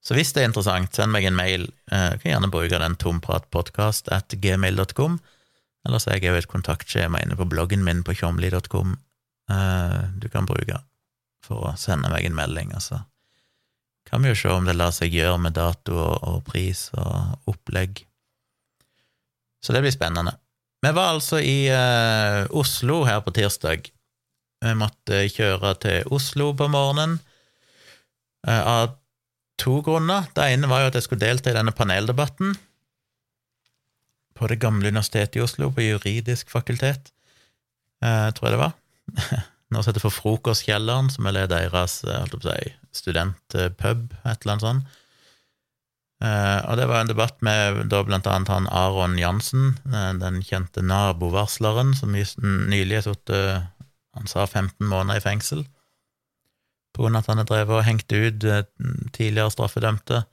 Så 0.00 0.16
hvis 0.16 0.32
det 0.32 0.42
er 0.42 0.48
interessant, 0.48 0.94
send 0.96 1.12
meg 1.12 1.26
en 1.28 1.36
mail. 1.36 1.66
Jeg 1.90 2.14
du 2.14 2.22
kan 2.22 2.30
gjerne 2.30 2.52
bruke 2.52 2.80
den 2.80 2.96
tompratpodkast 2.96 4.08
at 4.14 4.32
gmail.com, 4.32 5.18
eller 5.86 6.02
har 6.04 6.18
jeg 6.18 6.32
òg 6.32 6.42
et 6.42 6.50
kontaktskjema 6.50 7.22
inne 7.22 7.38
på 7.38 7.48
bloggen 7.48 7.84
min 7.86 8.02
på 8.04 8.14
tjomli.com 8.18 8.96
eh, 9.52 10.00
du 10.20 10.28
kan 10.32 10.48
bruke 10.48 10.82
for 11.44 11.70
å 11.70 11.76
sende 11.80 12.10
meg 12.12 12.26
en 12.28 12.36
melding, 12.36 12.74
altså 12.76 13.04
Kan 14.08 14.24
vi 14.24 14.32
jo 14.32 14.38
se 14.38 14.50
om 14.50 14.66
det 14.66 14.74
lar 14.74 14.92
seg 14.96 15.14
gjøre 15.14 15.38
med 15.38 15.54
dato 15.54 15.94
og 15.94 16.40
pris 16.48 16.88
og 16.98 17.50
opplegg. 17.52 18.00
Så 19.62 19.74
det 19.76 19.82
blir 19.84 19.92
spennende. 19.94 20.32
Vi 20.82 20.90
var 20.96 21.12
altså 21.12 21.38
i 21.38 21.68
uh, 21.68 22.48
Oslo 22.56 23.04
her 23.06 23.20
på 23.22 23.34
tirsdag. 23.36 23.90
Vi 24.64 24.72
måtte 24.80 25.20
kjøre 25.30 25.74
til 25.84 26.10
Oslo 26.16 26.48
på 26.56 26.66
morgenen 26.72 27.20
uh, 28.48 28.62
av 28.64 28.96
to 29.60 29.78
grunner. 29.84 30.26
Det 30.34 30.48
ene 30.56 30.72
var 30.72 30.82
jo 30.82 30.90
at 30.90 30.98
jeg 30.98 31.06
skulle 31.06 31.22
delta 31.28 31.52
i 31.52 31.58
denne 31.60 31.76
paneldebatten 31.76 32.56
på 34.40 34.48
Det 34.48 34.56
gamle 34.60 34.88
universitetet 34.88 35.36
i 35.36 35.44
Oslo, 35.44 35.68
på 35.70 35.84
juridisk 35.84 36.48
fakultet, 36.48 37.12
eh, 38.00 38.30
tror 38.32 38.48
jeg 38.48 38.54
det 38.56 38.62
var. 38.62 38.72
Noe 39.70 39.84
som 39.84 39.92
heter 39.92 40.02
for 40.02 40.16
Frokostkjelleren, 40.16 41.10
som 41.12 41.28
er 41.28 41.44
deres 41.50 42.00
på 42.32 42.40
si, 42.42 42.72
studentpub, 42.96 44.08
et 44.24 44.40
eller 44.40 44.54
annet 44.54 44.64
sånt. 44.64 44.96
Eh, 46.20 46.58
og 46.68 46.76
det 46.76 46.86
var 46.88 47.00
en 47.00 47.08
debatt 47.08 47.38
med 47.44 47.86
da 47.92 48.02
blant 48.04 48.26
annet 48.28 48.50
han 48.52 48.66
Aron 48.68 49.16
Jansen, 49.16 49.78
uh, 49.88 50.12
den 50.20 50.42
kjente 50.44 50.82
nabovarsleren 50.84 51.94
som 51.96 52.12
nylig 52.12 52.98
har 52.98 53.06
sittet 53.06 53.70
Han 54.18 54.26
sa 54.26 54.42
15 54.44 54.88
måneder 54.90 55.20
i 55.20 55.22
fengsel 55.22 55.62
på 56.90 57.04
grunn 57.04 57.14
av 57.14 57.22
at 57.22 57.28
han 57.30 57.38
har 57.38 57.46
drevet 57.46 57.76
og 57.76 57.84
hengt 57.86 58.12
ut 58.12 58.46
tidligere 59.14 59.52
straffedømte. 59.54 60.24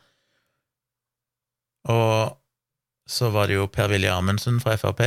Og 1.94 2.34
så 3.08 3.32
var 3.34 3.48
det 3.48 3.58
jo 3.58 3.70
Per-Willy 3.72 4.10
Amundsen 4.12 4.60
fra 4.64 4.76
Frp, 4.80 5.04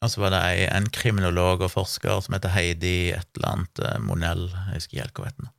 og 0.00 0.12
så 0.12 0.22
var 0.22 0.32
det 0.32 0.40
ei, 0.48 0.66
en 0.72 0.88
kriminolog 0.92 1.64
og 1.64 1.72
forsker 1.72 2.22
som 2.24 2.36
heter 2.36 2.52
Heidi 2.54 3.12
et 3.12 3.28
eller 3.36 3.50
annet 3.54 3.82
Monell, 4.04 4.46
jeg 4.52 4.76
husker 4.76 4.94
ikke 4.94 5.04
helt 5.04 5.18
hva 5.20 5.30
heter. 5.30 5.50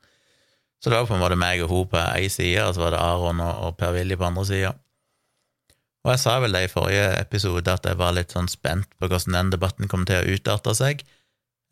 Så 0.81 0.89
det 0.89 0.97
var 0.97 1.09
på 1.09 1.13
en 1.13 1.21
måte 1.21 1.37
meg 1.37 1.61
og 1.61 1.69
hun 1.69 1.89
på 1.91 1.99
ei 2.01 2.29
side, 2.33 2.63
og 2.65 2.73
så 2.73 2.87
var 2.87 2.95
det 2.95 3.03
Aron 3.03 3.41
og, 3.43 3.67
og 3.67 3.75
Per-Willy 3.77 4.17
på 4.17 4.25
andre 4.31 4.45
sida. 4.49 4.71
Og 6.01 6.15
jeg 6.15 6.21
sa 6.23 6.39
vel 6.41 6.57
det 6.57 6.63
i 6.65 6.71
forrige 6.71 7.09
episode 7.19 7.69
at 7.69 7.85
jeg 7.85 7.99
var 7.99 8.15
litt 8.17 8.33
sånn 8.33 8.49
spent 8.49 8.89
på 8.97 9.09
hvordan 9.09 9.37
den 9.37 9.51
debatten 9.53 9.91
kom 9.91 10.07
til 10.09 10.17
å 10.17 10.37
utarte 10.37 10.73
seg. 10.77 11.03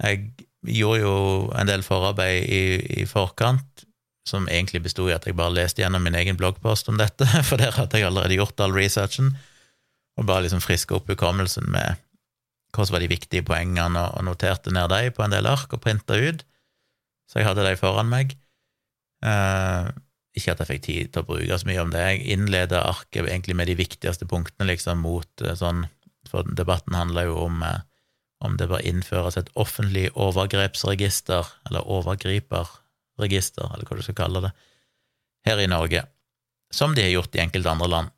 Jeg 0.04 0.30
gjorde 0.70 1.02
jo 1.02 1.16
en 1.58 1.70
del 1.70 1.82
forarbeid 1.86 2.46
i, 2.46 2.64
i 3.02 3.08
forkant, 3.10 3.86
som 4.30 4.46
egentlig 4.46 4.84
besto 4.86 5.08
i 5.10 5.16
at 5.16 5.26
jeg 5.26 5.38
bare 5.40 5.56
leste 5.56 5.82
gjennom 5.82 6.04
min 6.06 6.18
egen 6.20 6.38
bloggpost 6.38 6.92
om 6.92 7.00
dette, 7.02 7.26
for 7.50 7.58
der 7.58 7.74
hadde 7.80 7.98
jeg 7.98 8.12
allerede 8.12 8.38
gjort 8.38 8.62
all 8.62 8.76
researchen, 8.78 9.34
og 10.20 10.28
bare 10.28 10.46
liksom 10.46 10.64
friska 10.64 10.98
opp 10.98 11.10
hukommelsen 11.10 11.70
med 11.72 12.00
hva 12.76 12.86
som 12.86 12.94
var 12.94 13.02
de 13.02 13.10
viktige 13.10 13.46
poengene, 13.48 14.04
og 14.14 14.26
noterte 14.28 14.74
ned 14.74 14.92
dem 14.92 15.14
på 15.16 15.24
en 15.26 15.34
del 15.34 15.48
ark 15.50 15.72
og 15.74 15.82
printa 15.82 16.20
ut, 16.20 16.44
så 17.30 17.40
jeg 17.40 17.48
hadde 17.48 17.66
dem 17.66 17.80
foran 17.80 18.12
meg. 18.12 18.36
Eh, 19.26 19.90
ikke 20.38 20.54
at 20.54 20.62
jeg 20.62 20.70
fikk 20.70 20.84
tid 20.86 21.12
til 21.14 21.24
å 21.24 21.28
bruke 21.28 21.58
så 21.58 21.68
mye 21.68 21.84
om 21.84 21.94
det. 21.94 22.04
Jeg 22.06 22.36
innleder 22.36 22.86
arket 22.86 23.26
egentlig 23.26 23.58
med 23.58 23.70
de 23.72 23.78
viktigste 23.80 24.28
punktene, 24.30 24.70
liksom, 24.70 25.02
mot 25.06 25.46
uh, 25.46 25.56
sånn 25.58 25.88
For 26.30 26.46
debatten 26.46 26.94
handler 26.94 27.26
jo 27.30 27.38
om 27.48 27.64
eh, 27.66 27.80
om 28.46 28.56
det 28.60 28.70
bør 28.72 28.84
innføres 28.88 29.36
et 29.40 29.50
offentlig 29.60 30.10
overgrepsregister, 30.16 31.48
eller 31.68 31.88
overgriperregister, 31.92 33.68
eller 33.74 33.88
hva 33.88 33.98
du 33.98 34.06
skal 34.06 34.18
kalle 34.20 34.44
det, 34.46 34.52
her 35.48 35.60
i 35.60 35.68
Norge, 35.68 36.06
som 36.72 36.94
de 36.96 37.04
har 37.04 37.12
gjort 37.12 37.36
i 37.36 37.42
enkelte 37.44 37.74
andre 37.74 37.90
land. 37.92 38.14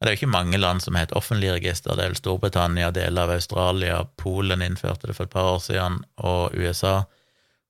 Det 0.00 0.08
er 0.08 0.14
jo 0.14 0.18
ikke 0.22 0.32
mange 0.32 0.56
land 0.56 0.80
som 0.80 0.96
har 0.96 1.04
et 1.04 1.16
offentlig 1.16 1.50
register. 1.52 1.92
Det 1.92 2.04
er 2.06 2.12
vel 2.14 2.16
Storbritannia, 2.16 2.88
deler 2.96 3.26
av 3.26 3.34
Australia, 3.34 3.98
Polen 4.16 4.64
innførte 4.64 5.10
det 5.10 5.16
for 5.18 5.28
et 5.28 5.34
par 5.34 5.50
år 5.50 5.58
siden, 5.60 5.98
og 6.16 6.56
USA. 6.56 7.02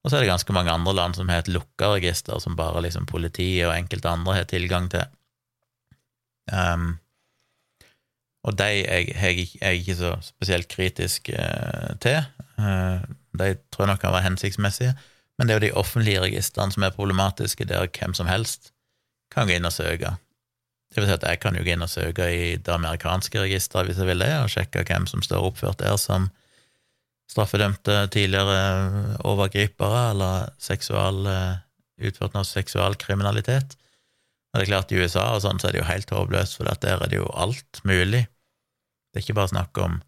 Og 0.05 0.11
så 0.11 0.17
er 0.17 0.23
det 0.23 0.31
ganske 0.31 0.55
mange 0.55 0.71
andre 0.71 0.95
land 0.95 1.19
som 1.19 1.29
har 1.29 1.43
et 1.43 1.51
lukka 1.51 1.91
register, 1.97 2.39
som 2.39 2.55
bare 2.57 2.85
liksom 2.87 3.09
politiet 3.11 3.67
og 3.67 3.75
enkelte 3.75 4.13
andre 4.15 4.39
har 4.39 4.47
tilgang 4.49 4.87
til. 4.93 5.11
Um, 6.55 7.01
og 8.47 8.57
de 8.57 8.71
er 8.87 9.11
jeg, 9.11 9.51
ikke 9.83 9.99
så 9.99 10.15
spesielt 10.25 10.71
kritisk 10.71 11.33
uh, 11.35 11.99
til. 12.01 12.23
Uh, 12.57 13.03
de 13.43 13.57
tror 13.75 13.85
jeg 13.85 13.93
nok 13.93 14.01
kan 14.07 14.15
være 14.15 14.29
hensiktsmessige, 14.31 14.95
men 15.39 15.49
det 15.49 15.55
er 15.55 15.59
jo 15.59 15.67
de 15.67 15.77
offentlige 15.83 16.23
registrene 16.23 16.73
som 16.73 16.87
er 16.87 16.95
problematiske, 16.95 17.67
der 17.67 17.91
hvem 17.99 18.15
som 18.15 18.31
helst 18.31 18.73
kan 19.35 19.51
gå 19.51 19.59
inn 19.59 19.67
og 19.69 19.75
søke. 19.75 20.15
Det 20.91 20.99
vil 20.99 21.07
si 21.07 21.15
at 21.15 21.27
jeg 21.29 21.39
kan 21.43 21.55
jo 21.55 21.63
gå 21.63 21.71
inn 21.75 21.87
og 21.87 21.93
søke 21.93 22.27
i 22.35 22.47
det 22.59 22.73
amerikanske 22.75 23.45
registeret 23.45 23.87
hvis 23.91 24.01
jeg 24.03 24.09
vil 24.11 24.25
det, 24.25 24.33
og 24.43 24.51
sjekke 24.51 24.83
hvem 24.89 25.07
som 25.07 25.23
står 25.23 25.47
oppført 25.53 25.83
der 25.83 25.95
som 26.01 26.29
straffedømte 27.31 28.09
tidligere 28.11 29.19
overgripere 29.23 30.01
eller 30.11 30.49
seksual, 30.59 31.23
eh, 31.31 31.61
utført 32.09 32.35
noe 32.35 32.49
seksualkriminalitet. 32.49 33.77
Og 34.51 34.59
det 34.59 34.65
er 34.65 34.73
klart, 34.73 34.91
i 34.91 34.99
USA 34.99 35.29
og 35.37 35.45
sånn 35.45 35.63
så 35.63 35.69
er 35.69 35.77
det 35.77 35.83
jo 35.85 35.91
helt 35.93 36.11
håpløst, 36.11 36.59
for 36.59 36.67
der 36.67 37.05
er 37.05 37.07
det 37.07 37.21
jo 37.21 37.29
alt 37.39 37.83
mulig. 37.87 38.25
Det 39.11 39.21
er 39.21 39.23
ikke 39.23 39.39
bare 39.39 39.53
snakk 39.53 39.79
om 39.79 40.01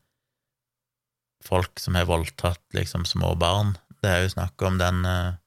folk 1.47 1.79
som 1.83 1.95
har 1.99 2.11
voldtatt 2.11 2.63
liksom 2.75 3.07
små 3.07 3.37
barn, 3.39 3.77
det 4.03 4.11
er 4.11 4.25
jo 4.25 4.35
snakk 4.35 4.63
om 4.67 4.79
den, 4.83 5.05
eh, 5.07 5.39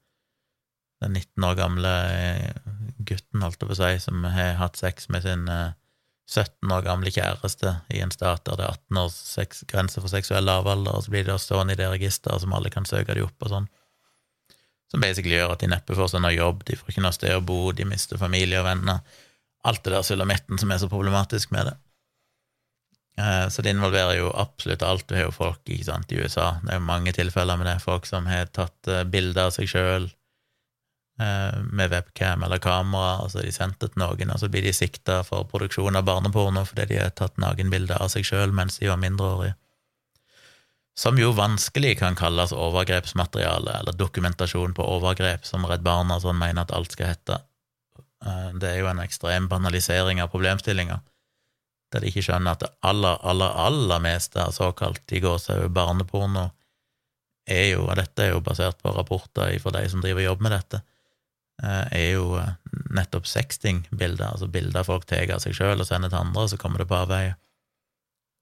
den 1.04 1.12
19 1.12 1.44
år 1.44 1.56
gamle 1.58 1.92
gutten, 3.08 3.42
holdt 3.42 3.62
jeg 3.62 3.70
på 3.70 3.76
å 3.76 3.80
si, 3.80 3.92
som 4.04 4.24
har 4.34 4.56
hatt 4.60 4.78
sex 4.80 5.10
med 5.12 5.24
sin 5.26 5.48
17 6.26 6.72
år 6.74 6.82
gamle 6.82 7.10
kjæreste 7.14 7.72
i 7.94 8.00
en 8.02 8.10
stat 8.10 8.42
der 8.48 8.58
det 8.58 8.66
er 8.66 8.74
18 8.74 8.98
års 8.98 9.60
grense 9.70 10.02
for 10.02 10.10
seksuell 10.10 10.46
lavalder, 10.46 10.98
og 10.98 11.06
så 11.06 11.14
blir 11.14 11.26
de 11.26 11.38
stående 11.38 11.76
i 11.76 11.78
det 11.78 11.86
registeret 11.92 12.42
som 12.42 12.54
alle 12.56 12.72
kan 12.74 12.88
søke 12.88 13.14
de 13.14 13.22
opp 13.22 13.46
og 13.46 13.52
sånn. 13.52 13.68
Som 14.90 15.02
basically 15.02 15.38
gjør 15.38 15.54
at 15.54 15.62
de 15.62 15.70
neppe 15.70 15.94
får 15.98 16.12
seg 16.12 16.22
noe 16.22 16.34
jobb, 16.34 16.64
de 16.66 16.78
får 16.78 16.92
ikke 16.92 17.06
noe 17.06 17.14
sted 17.14 17.34
å 17.34 17.46
bo, 17.46 17.60
de 17.74 17.86
mister 17.86 18.18
familie 18.18 18.58
og 18.58 18.66
venner. 18.66 19.22
Alt 19.66 19.84
det 19.86 19.94
der 19.94 20.06
sulamitten 20.06 20.58
som 20.62 20.70
er 20.70 20.82
så 20.82 20.90
problematisk 20.90 21.54
med 21.54 21.70
det. 21.70 21.76
Eh, 23.22 23.46
så 23.50 23.62
det 23.62 23.74
involverer 23.74 24.18
jo 24.18 24.34
absolutt 24.34 24.82
alt. 24.86 25.06
Du 25.08 25.16
har 25.18 25.28
jo 25.28 25.34
folk 25.34 25.62
ikke 25.64 25.88
sant, 25.88 26.10
i 26.10 26.20
USA, 26.22 26.56
det 26.62 26.74
er 26.74 26.80
jo 26.80 26.90
mange 26.90 27.14
tilfeller 27.14 27.58
med 27.58 27.70
det, 27.70 27.80
folk 27.86 28.06
som 28.06 28.26
har 28.30 28.50
tatt 28.54 28.90
eh, 28.90 29.06
bilder 29.10 29.46
av 29.48 29.54
seg 29.54 29.70
sjøl 29.70 30.10
Eh, 30.10 30.15
med 31.16 31.90
webcam 31.90 32.42
eller 32.44 32.58
kamera, 32.60 33.22
og 33.24 33.30
så 33.32 33.40
er 33.40 33.46
de 33.48 33.52
sendt 33.54 33.78
til 33.80 33.94
noen, 33.96 34.32
og 34.34 34.40
så 34.40 34.50
blir 34.52 34.66
de 34.66 34.72
sikta 34.76 35.22
for 35.24 35.46
produksjon 35.48 35.96
av 35.96 36.04
barneporno 36.04 36.64
fordi 36.68 36.90
de 36.90 36.98
har 37.00 37.14
tatt 37.16 37.38
nakenbilder 37.40 38.02
av 38.04 38.10
seg 38.12 38.26
sjøl 38.28 38.52
mens 38.52 38.76
de 38.82 38.90
var 38.90 39.00
mindreårige. 39.00 39.54
Som 40.96 41.18
jo 41.20 41.30
vanskelig 41.36 41.98
kan 42.00 42.16
kalles 42.16 42.52
overgrepsmateriale, 42.56 43.78
eller 43.80 43.96
dokumentasjon 43.96 44.72
på 44.76 44.84
overgrep, 44.96 45.44
som 45.44 45.64
Redd 45.68 45.84
Barna 45.84 46.16
sånn 46.20 46.38
mener 46.40 46.64
at 46.64 46.72
alt 46.72 46.92
skal 46.96 47.12
hete. 47.12 47.36
Eh, 48.24 48.50
det 48.56 48.70
er 48.70 48.78
jo 48.80 48.88
en 48.88 49.02
ekstrem 49.04 49.48
banalisering 49.48 50.22
av 50.24 50.32
problemstillinga, 50.32 50.98
der 51.92 52.04
de 52.04 52.12
ikke 52.12 52.24
skjønner 52.28 52.56
at 52.56 52.64
det 52.64 52.70
aller, 52.80 53.20
aller, 53.24 53.56
aller 53.68 54.04
meste 54.04 54.40
av 54.40 54.56
såkalt 54.56 55.12
i 55.12 55.20
gåsehud 55.24 55.72
barneporno 55.76 56.50
er 57.46 57.70
jo, 57.74 57.84
og 57.86 57.96
dette 58.00 58.24
er 58.24 58.32
jo 58.32 58.44
basert 58.44 58.80
på 58.82 58.92
rapporter 58.96 59.52
fra 59.62 59.76
de 59.76 59.84
som 59.92 60.00
driver 60.04 60.24
og 60.24 60.30
jobber 60.30 60.48
med 60.48 60.56
dette, 60.56 60.80
Eh, 60.80 60.95
er 61.64 62.10
jo 62.16 62.36
eh, 62.40 62.54
nettopp 62.96 63.28
sexting-bilder, 63.28 64.34
altså 64.34 64.48
bilder 64.52 64.84
folk 64.86 65.06
tar 65.08 65.30
av 65.32 65.40
seg 65.44 65.56
sjøl 65.56 65.80
og 65.80 65.88
sender 65.88 66.12
til 66.12 66.20
andre, 66.20 66.44
og 66.44 66.52
så 66.52 66.60
kommer 66.60 66.82
det 66.82 66.88
på 66.90 66.98
avveie. 66.98 67.36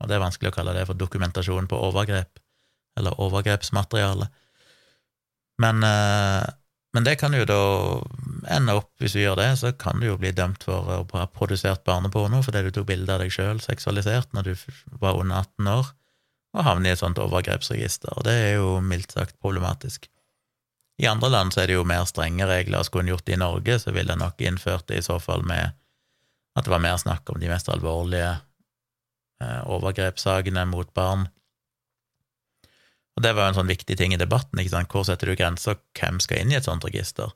Og 0.02 0.10
det 0.10 0.16
er 0.16 0.24
vanskelig 0.24 0.50
å 0.50 0.56
kalle 0.56 0.74
det 0.76 0.86
for 0.88 0.98
dokumentasjon 0.98 1.70
på 1.70 1.78
overgrep, 1.88 2.40
eller 2.98 3.20
overgrepsmateriale. 3.22 4.28
Men, 5.62 5.82
eh, 5.86 6.44
men 6.94 7.06
det 7.06 7.16
kan 7.18 7.34
jo 7.34 7.46
da 7.46 7.60
ende 8.54 8.74
opp, 8.78 8.90
hvis 9.02 9.14
du 9.14 9.22
gjør 9.22 9.38
det, 9.38 9.50
så 9.58 9.72
kan 9.78 10.00
du 10.00 10.08
jo 10.08 10.18
bli 10.18 10.34
dømt 10.34 10.66
for 10.66 10.90
å 10.90 11.02
ha 11.18 11.26
produsert 11.30 11.84
barneporno 11.86 12.42
fordi 12.44 12.66
du 12.66 12.70
tok 12.74 12.88
bilde 12.90 13.14
av 13.14 13.22
deg 13.22 13.32
sjøl 13.34 13.62
seksualisert 13.62 14.34
når 14.34 14.50
du 14.50 14.54
var 15.02 15.18
under 15.18 15.42
18 15.42 15.70
år, 15.74 15.92
og 16.54 16.66
havne 16.66 16.90
i 16.90 16.94
et 16.94 17.02
sånt 17.02 17.18
overgrepsregister. 17.18 18.14
Og 18.14 18.26
det 18.26 18.34
er 18.34 18.52
jo 18.60 18.78
mildt 18.82 19.14
sagt 19.14 19.38
problematisk. 19.42 20.06
I 21.02 21.06
andre 21.10 21.28
land 21.28 21.54
så 21.54 21.62
er 21.62 21.70
det 21.70 21.78
jo 21.78 21.86
mer 21.86 22.06
strenge 22.06 22.46
regler. 22.46 22.84
Skulle 22.86 23.08
en 23.08 23.14
gjort 23.14 23.26
det 23.26 23.34
i 23.34 23.40
Norge, 23.40 23.78
så 23.82 23.94
ville 23.94 24.14
en 24.14 24.22
nok 24.22 24.40
innført 24.40 24.86
det 24.90 25.00
i 25.00 25.06
så 25.06 25.18
fall 25.22 25.42
med 25.46 25.74
at 26.54 26.66
det 26.66 26.70
var 26.70 26.82
mer 26.82 26.98
snakk 27.02 27.30
om 27.32 27.40
de 27.42 27.50
mest 27.50 27.68
alvorlige 27.72 28.30
eh, 29.42 29.62
overgrepssakene 29.66 30.62
mot 30.70 30.92
barn. 30.94 31.26
Og 33.14 33.22
det 33.22 33.32
var 33.34 33.46
jo 33.46 33.54
en 33.54 33.58
sånn 33.62 33.70
viktig 33.70 33.96
ting 33.98 34.14
i 34.14 34.20
debatten. 34.20 34.58
ikke 34.58 34.74
sant? 34.74 34.90
Hvor 34.90 35.06
setter 35.06 35.30
du 35.30 35.38
grenser? 35.38 35.80
Hvem 35.98 36.20
skal 36.22 36.42
inn 36.42 36.54
i 36.54 36.58
et 36.58 36.66
sånt 36.66 36.86
register? 36.86 37.34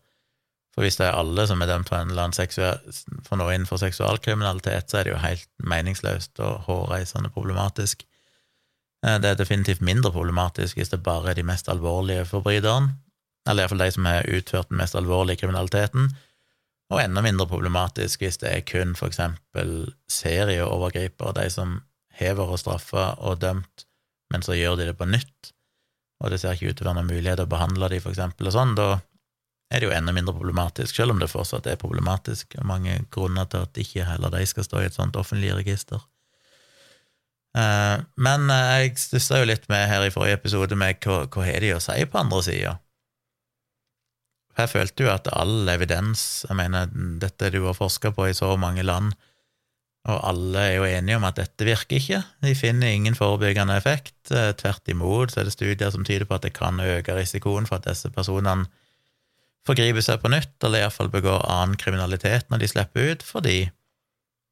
For 0.74 0.86
hvis 0.86 0.98
det 1.00 1.08
er 1.08 1.18
alle 1.18 1.42
som 1.50 1.62
er 1.62 1.70
dømt 1.70 1.90
for, 1.90 1.98
en 1.98 2.12
eller 2.12 2.28
annen 2.28 3.22
for 3.26 3.40
noe 3.40 3.54
innenfor 3.54 3.80
seksualkriminalitet, 3.82 4.90
så 4.90 5.00
er 5.00 5.06
det 5.06 5.14
jo 5.16 5.22
helt 5.22 5.48
meningsløst 5.58 6.38
og 6.46 6.68
hårreisende 6.68 7.32
problematisk. 7.34 8.04
Eh, 9.06 9.18
det 9.18 9.32
er 9.32 9.38
definitivt 9.38 9.82
mindre 9.82 10.14
problematisk 10.14 10.78
hvis 10.78 10.94
det 10.94 11.02
bare 11.02 11.32
er 11.32 11.38
de 11.40 11.46
mest 11.46 11.70
alvorlige 11.70 12.26
forbryterne, 12.30 12.94
eller 13.46 13.64
iallfall 13.64 13.84
de 13.84 13.90
som 13.94 14.08
har 14.08 14.28
utført 14.28 14.70
den 14.72 14.80
mest 14.80 14.96
alvorlige 14.98 15.42
kriminaliteten, 15.42 16.10
og 16.88 17.02
enda 17.02 17.20
mindre 17.24 17.44
problematisk 17.50 18.24
hvis 18.24 18.40
det 18.40 18.48
er 18.50 18.64
kun 18.64 18.94
for 18.96 19.12
eksempel 19.12 19.92
serieovergripere, 20.10 21.36
de 21.36 21.50
som 21.52 21.82
har 22.18 22.38
vært 22.38 22.62
straffa 22.64 23.12
og 23.20 23.42
dømt, 23.44 23.84
men 24.32 24.44
så 24.44 24.56
gjør 24.56 24.80
de 24.80 24.88
det 24.90 24.96
på 24.98 25.08
nytt, 25.08 25.52
og 26.18 26.32
det 26.32 26.40
ser 26.42 26.56
ikke 26.56 26.72
ut 26.72 26.80
til 26.80 26.86
å 26.86 26.90
være 26.90 27.00
noen 27.02 27.12
mulighet 27.12 27.44
å 27.44 27.50
behandle 27.50 27.92
de, 27.92 28.00
for 28.02 28.14
eksempel, 28.14 28.48
og 28.48 28.56
sånn, 28.56 28.74
da 28.78 28.96
er 29.68 29.82
det 29.82 29.88
jo 29.90 29.94
enda 29.94 30.14
mindre 30.16 30.34
problematisk, 30.34 30.96
selv 30.96 31.12
om 31.12 31.18
det 31.20 31.28
fortsatt 31.28 31.66
er 31.68 31.80
problematisk. 31.80 32.54
Er 32.56 32.64
mange 32.66 33.02
grunner 33.12 33.48
til 33.52 33.66
at 33.66 33.80
ikke 33.80 34.06
heller 34.08 34.32
de 34.32 34.46
skal 34.48 34.64
stå 34.64 34.80
i 34.80 34.86
et 34.88 34.96
sånt 34.96 35.16
offentlig 35.20 35.52
register. 35.58 36.00
Eh, 37.58 37.96
men 38.16 38.52
eh, 38.52 38.74
jeg 38.86 38.94
stussa 39.02 39.42
jo 39.42 39.48
litt 39.50 39.68
med 39.72 39.88
her 39.90 40.06
i 40.06 40.12
forrige 40.14 40.38
episode 40.40 40.78
med 40.78 41.00
hva, 41.04 41.24
hva 41.28 41.44
har 41.44 41.64
de 41.64 41.74
å 41.76 41.82
si 41.84 41.98
på 42.08 42.20
andre 42.20 42.40
sida? 42.46 42.74
Jeg 44.58 44.72
følte 44.72 45.04
jo 45.04 45.10
at 45.12 45.28
all 45.38 45.68
evidens 45.70 46.44
Jeg 46.48 46.58
mener, 46.58 46.90
dette 47.22 47.52
du 47.54 47.60
har 47.66 47.76
forska 47.78 48.10
på 48.16 48.26
i 48.26 48.36
så 48.36 48.56
mange 48.58 48.82
land, 48.82 49.12
og 50.08 50.18
alle 50.24 50.64
er 50.64 50.74
jo 50.78 50.86
enige 50.88 51.18
om 51.18 51.26
at 51.28 51.36
dette 51.36 51.66
virker 51.68 51.98
ikke. 51.98 52.20
De 52.42 52.54
finner 52.56 52.94
ingen 52.94 53.16
forebyggende 53.18 53.76
effekt. 53.76 54.30
Eh, 54.32 54.54
tvert 54.56 54.88
imot 54.88 55.34
så 55.34 55.42
er 55.42 55.48
det 55.48 55.52
studier 55.52 55.90
som 55.92 56.06
tyder 56.06 56.24
på 56.24 56.38
at 56.38 56.46
det 56.46 56.54
kan 56.56 56.80
øke 56.80 57.16
risikoen 57.16 57.68
for 57.68 57.76
at 57.76 57.90
disse 57.90 58.08
personene 58.14 58.70
forgriper 59.68 60.04
seg 60.04 60.22
på 60.22 60.30
nytt, 60.32 60.54
eller 60.64 60.82
iallfall 60.86 61.10
begår 61.12 61.44
annen 61.44 61.76
kriminalitet 61.80 62.48
når 62.48 62.62
de 62.62 62.70
slipper 62.70 63.12
ut, 63.12 63.26
fordi 63.26 63.58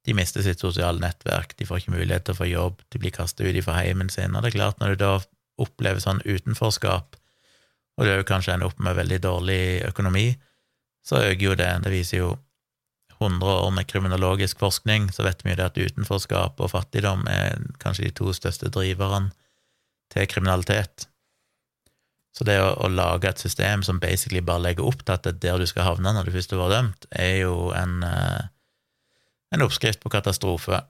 de 0.07 0.15
mister 0.15 0.45
sitt 0.45 0.61
sosiale 0.61 1.01
nettverk, 1.01 1.55
de 1.57 1.65
får 1.67 1.81
ikke 1.81 1.95
mulighet 1.95 2.27
til 2.27 2.35
å 2.35 2.39
få 2.39 2.47
jobb, 2.47 2.83
de 2.93 3.01
blir 3.01 3.15
kastet 3.15 3.49
ut 3.49 3.63
fra 3.65 3.79
heimen 3.81 4.11
sin, 4.13 4.37
og 4.37 4.45
det 4.45 4.53
er 4.53 4.59
klart, 4.59 4.77
når 4.79 4.93
du 4.93 5.01
da 5.03 5.13
opplever 5.59 6.03
sånn 6.03 6.21
utenforskap, 6.23 7.16
og 7.97 8.05
du 8.05 8.13
òg 8.13 8.27
kanskje 8.29 8.53
ender 8.53 8.69
opp 8.69 8.79
med 8.83 8.97
veldig 8.97 9.21
dårlig 9.23 9.61
økonomi, 9.87 10.27
så 11.05 11.23
øker 11.23 11.45
jo 11.45 11.55
det, 11.57 11.71
det 11.85 11.93
viser 11.93 12.21
jo 12.21 12.35
100 13.17 13.49
år 13.65 13.71
med 13.73 13.87
kriminologisk 13.89 14.59
forskning, 14.61 15.09
så 15.13 15.25
vet 15.25 15.41
vi 15.43 15.53
jo 15.53 15.57
det 15.57 15.69
at 15.71 15.77
utenforskap 15.77 16.59
og 16.61 16.71
fattigdom 16.71 17.25
er 17.31 17.57
kanskje 17.81 18.09
de 18.09 18.15
to 18.19 18.33
største 18.35 18.69
driverne 18.69 19.31
til 20.13 20.27
kriminalitet. 20.29 21.07
Så 22.37 22.45
det 22.45 22.59
å, 22.61 22.69
å, 22.85 22.89
lage 22.93 23.31
et 23.31 23.41
system 23.41 23.81
som 23.85 24.01
basically 24.01 24.43
bare 24.45 24.67
legger 24.67 24.85
opp 24.85 25.01
til 25.01 25.15
at 25.15 25.25
det 25.25 25.33
er 25.33 25.39
der 25.47 25.63
du 25.63 25.69
skal 25.69 25.87
havne 25.87 26.13
når 26.13 26.27
du 26.27 26.35
først 26.35 26.53
har 26.53 26.61
vært 26.61 26.75
dømt, 26.75 27.07
er 27.09 27.33
jo 27.41 27.55
en, 27.73 27.95
eh, 28.05 28.43
en 29.57 29.65
oppskrift 29.65 30.03
på 30.03 30.13
katastrofe. 30.13 30.83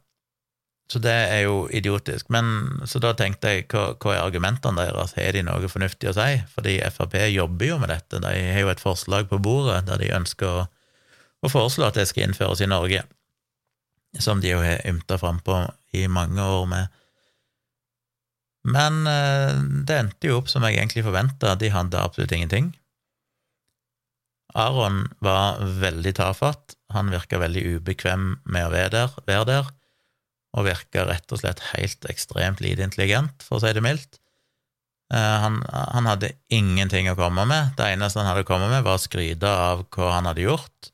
Så 0.87 1.01
det 1.03 1.11
er 1.11 1.41
jo 1.43 1.65
idiotisk. 1.75 2.29
Men 2.31 2.79
så 2.87 3.01
da 3.03 3.11
tenkte 3.17 3.51
jeg, 3.51 3.65
hva, 3.73 3.89
hva 3.99 4.13
er 4.13 4.23
argumentene 4.23 4.85
deres? 4.87 5.17
Har 5.17 5.35
de 5.35 5.43
noe 5.43 5.67
fornuftig 5.71 6.13
å 6.13 6.15
si? 6.15 6.29
Fordi 6.53 6.77
Frp 6.95 7.17
jobber 7.33 7.73
jo 7.73 7.79
med 7.81 7.91
dette. 7.91 8.21
De 8.23 8.31
har 8.31 8.63
jo 8.63 8.71
et 8.71 8.83
forslag 8.83 9.27
på 9.27 9.41
bordet 9.43 9.81
der 9.89 9.99
de 9.99 10.15
ønsker 10.15 10.47
å 10.47 10.65
å 11.45 11.51
foreslå 11.51 11.87
at 11.87 11.97
det 11.97 12.07
skal 12.09 12.27
innføres 12.27 12.61
i 12.63 12.69
Norge, 12.69 13.03
som 14.19 14.41
de 14.41 14.53
jo 14.53 14.61
har 14.63 14.83
ymta 14.87 15.19
frampå 15.21 15.65
i 15.97 16.07
mange 16.11 16.41
år 16.41 16.65
med. 16.71 16.95
Men 18.67 19.05
eh, 19.07 19.61
det 19.87 20.01
endte 20.01 20.31
jo 20.31 20.41
opp 20.41 20.51
som 20.51 20.65
jeg 20.65 20.77
egentlig 20.77 21.05
forventa, 21.05 21.55
de 21.55 21.71
hadde 21.71 22.01
absolutt 22.01 22.33
ingenting. 22.35 22.73
Aron 24.57 25.05
var 25.23 25.61
veldig 25.61 26.15
tafatt, 26.17 26.75
han 26.91 27.11
virka 27.13 27.39
veldig 27.39 27.63
ubekvem 27.77 28.29
med 28.47 28.67
å 28.67 28.73
være 28.73 28.93
der, 28.95 29.17
være 29.27 29.47
der, 29.51 29.71
og 30.57 30.65
virka 30.65 31.05
rett 31.05 31.33
og 31.33 31.41
slett 31.41 31.61
helt 31.73 32.07
ekstremt 32.09 32.63
lite 32.63 32.85
intelligent, 32.85 33.43
for 33.45 33.59
å 33.59 33.63
si 33.63 33.73
det 33.77 33.83
mildt. 33.85 34.17
Eh, 35.13 35.35
han, 35.43 35.61
han, 35.69 36.09
hadde 36.09 36.33
ingenting 36.53 37.11
å 37.11 37.17
komme 37.19 37.45
med. 37.47 37.75
Det 37.77 37.91
eneste 37.93 38.23
han 38.23 38.31
hadde 38.31 38.47
kommet 38.47 38.73
med, 38.73 38.83
var 38.87 38.97
å 38.97 39.03
skryte 39.03 39.47
av 39.47 39.85
hva 39.93 40.15
han 40.17 40.29
hadde 40.29 40.47
gjort, 40.47 40.91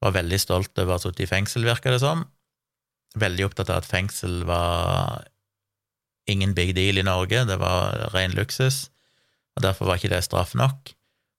var 0.00 0.16
veldig 0.16 0.38
stolt 0.40 0.76
over 0.78 0.94
å 0.94 0.98
ha 0.98 1.02
sittet 1.02 1.24
i 1.24 1.30
fengsel, 1.30 1.66
virka 1.66 1.92
det 1.92 2.02
som. 2.04 2.26
Veldig 3.20 3.48
opptatt 3.48 3.72
av 3.72 3.82
at 3.82 3.88
fengsel 3.88 4.44
var 4.48 5.26
ingen 6.30 6.52
big 6.54 6.76
deal 6.76 7.00
i 7.00 7.06
Norge, 7.06 7.42
det 7.48 7.56
var 7.60 8.12
ren 8.14 8.36
luksus, 8.36 8.88
og 9.56 9.64
derfor 9.64 9.88
var 9.88 9.98
ikke 9.98 10.12
det 10.12 10.22
straff 10.28 10.54
nok. 10.54 10.92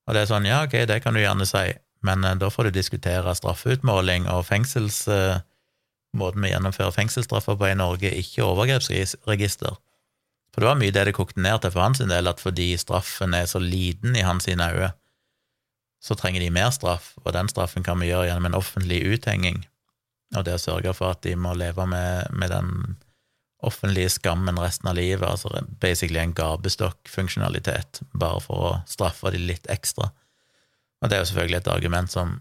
Og 0.06 0.14
det 0.14 0.24
er 0.24 0.28
sånn, 0.28 0.50
ja, 0.50 0.64
ok, 0.66 0.82
det 0.90 0.98
kan 1.04 1.14
du 1.14 1.22
gjerne 1.22 1.46
si, 1.48 1.70
men 2.04 2.26
uh, 2.26 2.34
da 2.36 2.50
får 2.52 2.68
du 2.68 2.80
diskutere 2.80 3.38
straffeutmåling 3.38 4.28
og 4.30 4.44
fengsels... 4.50 5.04
Uh, 5.06 5.38
måten 6.16 6.44
vi 6.44 6.52
gjennomfører 6.52 6.94
fengselsstraffer 6.94 7.56
på 7.58 7.70
i 7.70 7.78
Norge, 7.78 8.12
ikke 8.12 8.44
overgrepsregister. 8.44 9.78
For 10.52 10.60
det 10.60 10.68
var 10.68 10.80
mye 10.80 10.92
det 10.92 11.06
det 11.08 11.14
kokte 11.16 11.40
ned 11.40 11.62
til 11.62 11.72
for 11.72 11.86
hans 11.86 12.02
del, 12.02 12.28
at 12.28 12.42
fordi 12.42 12.72
straffen 12.80 13.36
er 13.36 13.48
så 13.48 13.60
liten 13.62 14.16
i 14.16 14.24
hans 14.26 14.48
øyne, 14.48 14.92
så 16.02 16.16
trenger 16.18 16.42
de 16.42 16.50
mer 16.50 16.72
straff, 16.74 17.12
og 17.22 17.32
den 17.32 17.48
straffen 17.48 17.84
kan 17.86 18.00
vi 18.02 18.10
gjøre 18.10 18.26
gjennom 18.28 18.50
en 18.50 18.58
offentlig 18.58 19.00
uthenging, 19.06 19.62
og 20.36 20.44
det 20.44 20.58
å 20.58 20.60
sørge 20.60 20.92
for 20.98 21.14
at 21.14 21.22
de 21.24 21.36
må 21.38 21.54
leve 21.56 21.86
med, 21.86 22.28
med 22.34 22.50
den 22.50 22.96
offentlige 23.62 24.10
skammen 24.10 24.58
resten 24.58 24.90
av 24.90 24.98
livet, 24.98 25.22
altså 25.22 25.62
basically 25.80 26.18
en 26.18 26.34
gabestokkfunksjonalitet, 26.34 28.02
bare 28.12 28.40
for 28.42 28.66
å 28.66 28.72
straffe 28.90 29.30
de 29.30 29.38
litt 29.38 29.68
ekstra. 29.70 30.10
Og 31.02 31.10
det 31.10 31.16
er 31.16 31.22
jo 31.22 31.28
selvfølgelig 31.30 31.60
et 31.60 31.70
argument 31.70 32.12
som 32.12 32.40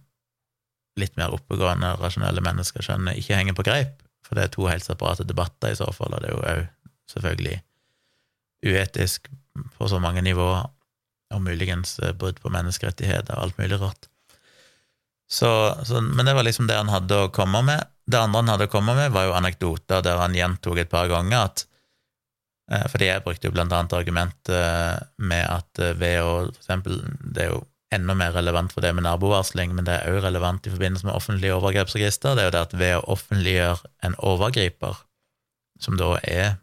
litt 1.00 1.16
mer 1.20 1.34
oppegående, 1.36 1.94
rasjonelle 2.02 2.44
mennesker 2.44 2.84
skjønner 2.84 3.18
ikke 3.20 3.38
henger 3.38 3.56
på 3.58 3.66
greip, 3.68 4.02
for 4.26 4.38
det 4.38 4.48
er 4.48 4.54
to 4.54 4.68
helt 4.68 4.86
separate 4.86 5.26
debatter 5.28 5.72
i 5.72 5.80
så 5.80 5.88
fall, 5.96 6.14
og 6.16 6.24
det 6.24 6.32
er 6.32 6.36
jo 6.36 6.44
òg 6.44 6.66
selvfølgelig 7.12 7.58
uetisk 8.72 9.32
på 9.78 9.90
så 9.90 10.00
mange 10.00 10.24
nivåer 10.24 10.68
og 11.32 11.44
muligens 11.44 11.98
eh, 12.00 12.14
brudd 12.16 12.40
på 12.44 12.52
menneskerettigheter 12.54 13.38
og 13.38 13.48
alt 13.48 13.60
mulig 13.60 13.80
rart. 13.82 14.08
Så, 15.32 15.50
så, 15.88 16.02
men 16.02 16.28
det 16.28 16.36
var 16.36 16.44
liksom 16.44 16.68
det 16.68 16.76
han 16.76 16.92
hadde 16.92 17.18
å 17.26 17.32
komme 17.32 17.62
med. 17.64 17.88
Det 18.04 18.20
andre 18.20 18.42
han 18.42 18.52
hadde 18.52 18.68
å 18.68 18.72
komme 18.72 18.96
med, 18.98 19.14
var 19.16 19.30
jo 19.30 19.36
anekdoter 19.38 20.04
der 20.04 20.20
han 20.20 20.36
gjentok 20.36 20.82
et 20.82 20.92
par 20.92 21.08
ganger 21.12 21.46
at 21.46 21.66
eh, 22.72 22.88
Fordi 22.92 23.08
jeg 23.08 23.24
brukte 23.24 23.48
jo 23.48 23.56
blant 23.56 23.72
annet 23.76 23.96
argumentet 23.96 24.56
eh, 24.58 24.98
med 25.24 25.46
at 25.48 25.84
ved 26.00 26.20
å 26.20 26.34
for 26.50 26.60
eksempel 26.60 27.00
Det 27.22 27.46
er 27.46 27.54
jo 27.54 27.62
enda 27.92 28.16
mer 28.16 28.32
relevant 28.36 28.72
for 28.74 28.84
det 28.84 28.94
med 28.96 29.04
nabovarsling, 29.04 29.74
men 29.76 29.88
det 29.88 29.98
er 29.98 30.14
òg 30.14 30.22
relevant 30.26 30.68
i 30.68 30.74
forbindelse 30.74 31.08
med 31.08 31.16
offentlige 31.16 31.56
overgrepsregister. 31.58 32.36
Det 32.36 32.44
er 32.44 32.50
jo 32.50 32.56
det 32.56 32.66
at 32.66 32.76
ved 32.80 32.98
å 32.98 33.06
offentliggjøre 33.16 33.92
en 34.08 34.18
overgriper, 34.32 35.02
som 35.82 35.98
da 36.00 36.14
er 36.24 36.54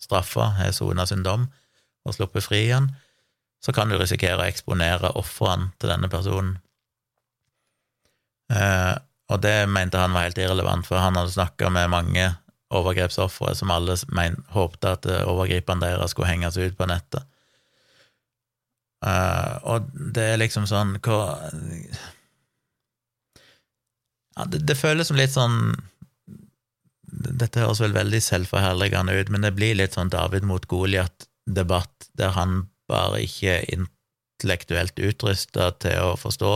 straffa, 0.00 0.52
har 0.58 0.72
sona 0.76 1.06
sin 1.08 1.24
dom 1.26 1.48
og 2.06 2.14
sluppet 2.14 2.46
fri 2.46 2.62
igjen, 2.68 2.92
så 3.64 3.74
kan 3.74 3.90
du 3.90 3.98
risikere 3.98 4.38
å 4.38 4.46
eksponere 4.46 5.10
ofrene 5.18 5.72
til 5.80 5.90
denne 5.90 6.08
personen. 6.12 6.56
Eh, 8.52 8.94
og 9.26 9.42
det 9.42 9.56
mente 9.66 9.98
han 9.98 10.14
var 10.14 10.28
helt 10.28 10.38
irrelevant, 10.38 10.86
for 10.86 11.02
han 11.02 11.18
hadde 11.18 11.34
snakka 11.34 11.70
med 11.74 11.90
mange 11.90 12.28
overgrepsofre 12.74 13.54
som 13.58 13.72
alle 13.74 13.96
håpte 14.54 14.92
at 14.92 15.08
eh, 15.10 15.24
overgriperne 15.26 15.82
deres 15.82 16.14
skulle 16.14 16.30
henges 16.30 16.58
ut 16.58 16.76
på 16.78 16.88
nettet. 16.90 17.26
Eh, 19.06 19.56
og 19.70 19.90
det 19.94 20.24
er 20.32 20.40
liksom 20.40 20.66
sånn 20.68 20.96
hvor 21.04 21.36
ja, 24.36 24.46
det, 24.50 24.64
det 24.66 24.76
føles 24.78 25.10
som 25.10 25.18
litt 25.18 25.34
sånn 25.34 25.76
Dette 27.16 27.62
høres 27.62 27.80
vel 27.80 27.94
veldig 27.96 28.18
selvforherligende 28.20 29.14
ut, 29.16 29.30
men 29.32 29.46
det 29.46 29.54
blir 29.56 29.76
litt 29.78 29.94
sånn 29.96 30.10
David 30.12 30.44
mot 30.44 30.66
Goliat-debatt, 30.68 32.10
der 32.18 32.34
han 32.36 32.66
bare 32.90 33.22
ikke 33.24 33.54
er 33.54 33.70
intellektuelt 33.72 34.98
utrusta 35.00 35.70
til 35.80 36.10
å 36.10 36.18
forstå 36.20 36.52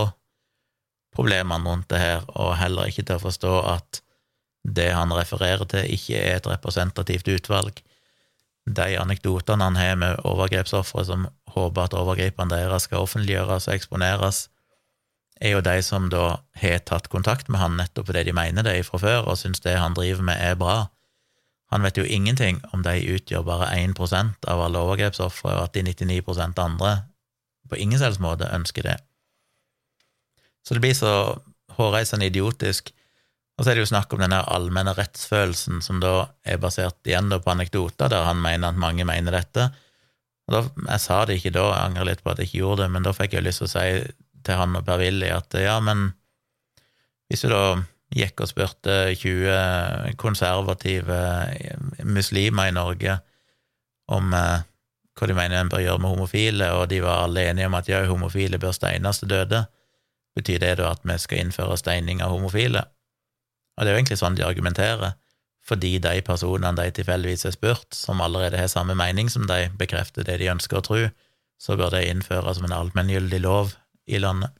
problemene 1.15 1.65
rundt 1.65 1.89
det 1.89 2.01
her, 2.03 2.27
og 2.37 2.59
heller 2.59 2.91
ikke 2.91 3.07
til 3.07 3.17
å 3.17 3.23
forstå 3.23 3.55
at 3.71 4.03
det 4.61 4.91
han 4.93 5.15
refererer 5.15 5.65
til, 5.71 5.87
ikke 5.95 6.19
er 6.19 6.37
et 6.37 6.51
representativt 6.51 7.31
utvalg. 7.33 7.81
De 8.69 8.87
anekdotene 8.99 9.65
han 9.65 9.79
har 9.79 9.95
med 9.97 10.21
overgrepsofre 10.27 11.05
som 11.07 11.27
håper 11.55 11.87
at 11.87 11.95
overgriperne 11.97 12.53
deres 12.53 12.85
skal 12.87 13.05
offentliggjøres 13.07 13.67
og 13.67 13.75
eksponeres, 13.75 14.47
er 15.41 15.55
jo 15.55 15.63
de 15.65 15.79
som 15.81 16.09
da 16.13 16.37
har 16.61 16.83
tatt 16.85 17.09
kontakt 17.09 17.49
med 17.49 17.59
han 17.59 17.77
nettopp 17.79 18.11
fordi 18.11 18.27
de 18.27 18.35
mener 18.37 18.65
det 18.65 18.83
fra 18.85 18.99
før, 19.01 19.25
og 19.31 19.39
syns 19.41 19.63
det 19.65 19.73
han 19.79 19.97
driver 19.97 20.21
med, 20.27 20.37
er 20.37 20.59
bra. 20.59 20.91
Han 21.73 21.81
vet 21.81 21.97
jo 21.97 22.05
ingenting 22.05 22.59
om 22.75 22.83
de 22.85 22.93
utgjør 23.15 23.47
bare 23.47 23.71
1% 23.73 24.49
av 24.51 24.61
alle 24.61 24.81
overgrepsofre, 24.85 25.55
og 25.55 25.63
at 25.63 25.73
de 25.73 25.85
99% 25.87 26.61
andre 26.61 26.91
på 27.71 27.79
ingen 27.79 27.99
selvs 27.99 28.19
måte 28.19 28.49
ønsker 28.53 28.85
det. 28.85 28.97
Så 30.67 30.75
det 30.75 30.83
blir 30.83 30.93
så 30.93 31.13
hårreisende 31.77 32.27
idiotisk. 32.27 32.91
Og 33.61 33.65
så 33.65 33.69
er 33.69 33.77
det 33.77 33.83
jo 33.83 33.91
snakk 33.91 34.09
om 34.15 34.23
den 34.23 34.33
allmenne 34.33 34.95
rettsfølelsen, 34.97 35.83
som 35.85 35.99
da 36.01 36.31
er 36.41 36.57
basert 36.57 36.97
igjen 37.05 37.29
på 37.29 37.51
anekdoter, 37.51 38.09
der 38.09 38.23
han 38.25 38.39
mener 38.41 38.71
at 38.71 38.79
mange 38.81 39.05
mener 39.05 39.35
dette. 39.37 39.67
Og 40.49 40.55
da, 40.55 40.61
Jeg 40.87 41.01
sa 41.03 41.19
det 41.29 41.35
ikke 41.37 41.51
da, 41.53 41.67
jeg 41.69 41.91
angrer 41.91 42.07
litt 42.09 42.23
på 42.25 42.31
at 42.31 42.39
jeg 42.41 42.49
ikke 42.49 42.57
gjorde 42.57 42.81
det, 42.81 42.87
men 42.95 43.03
da 43.05 43.11
fikk 43.13 43.35
jeg 43.37 43.45
lyst 43.45 43.61
til 43.61 43.67
å 43.67 43.73
si 43.75 43.83
til 44.41 44.57
han 44.57 44.73
og 44.79 44.87
Per-Willy 44.87 45.29
at 45.29 45.53
ja, 45.61 45.75
men 45.77 46.07
hvis 47.29 47.45
du 47.45 47.51
da 47.51 47.83
gikk 48.17 48.41
og 48.41 48.49
spurte 48.49 48.95
20 49.13 50.15
konservative 50.17 51.19
muslimer 52.01 52.71
i 52.71 52.73
Norge 52.73 53.19
om 54.09 54.33
eh, 54.33 54.65
hva 55.13 55.29
de 55.29 55.35
mener 55.37 55.59
en 55.59 55.69
bør 55.69 55.83
gjøre 55.85 56.01
med 56.01 56.15
homofile, 56.15 56.71
og 56.79 56.89
de 56.89 57.03
var 57.05 57.27
alle 57.27 57.45
enige 57.51 57.69
om 57.69 57.77
at 57.77 57.93
ja, 57.93 58.01
homofile 58.09 58.57
bør 58.57 58.73
steines 58.73 59.21
til 59.21 59.29
døde. 59.29 59.61
Betyr 60.33 60.65
det 60.65 60.73
da 60.81 60.89
at 60.95 61.05
vi 61.05 61.19
skal 61.21 61.45
innføre 61.45 61.77
steining 61.77 62.25
av 62.25 62.33
homofile? 62.33 62.87
Og 63.77 63.83
det 63.83 63.91
er 63.91 63.95
jo 63.95 64.01
egentlig 64.01 64.19
sånn 64.21 64.37
de 64.37 64.45
argumenterer, 64.45 65.15
fordi 65.65 65.95
de 66.01 66.21
personene 66.25 66.73
de 66.79 66.93
tilfeldigvis 66.97 67.45
er 67.47 67.55
spurt, 67.55 67.93
som 67.95 68.21
allerede 68.23 68.59
har 68.59 68.71
samme 68.71 68.95
mening 68.97 69.29
som 69.29 69.45
de, 69.49 69.67
bekrefter 69.77 70.25
det 70.27 70.39
de 70.41 70.49
ønsker 70.51 70.79
å 70.79 70.85
tro, 70.85 71.03
så 71.61 71.77
bør 71.77 71.93
det 71.93 72.07
innføres 72.09 72.57
som 72.57 72.65
en 72.67 72.75
allmenngyldig 72.75 73.43
lov 73.43 73.75
i 74.09 74.19
landet. 74.21 74.51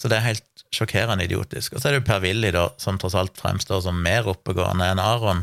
Så 0.00 0.08
det 0.08 0.16
er 0.16 0.30
helt 0.30 0.62
sjokkerende 0.72 1.26
idiotisk. 1.26 1.74
Og 1.74 1.82
så 1.82 1.90
er 1.90 1.92
det 1.92 2.00
jo 2.00 2.06
Per-Willy, 2.08 2.52
da, 2.56 2.70
som 2.80 2.96
tross 2.98 3.16
alt 3.18 3.36
fremstår 3.36 3.82
som 3.84 3.98
mer 4.00 4.30
oppegående 4.30 4.86
enn 4.88 5.02
Aron, 5.02 5.42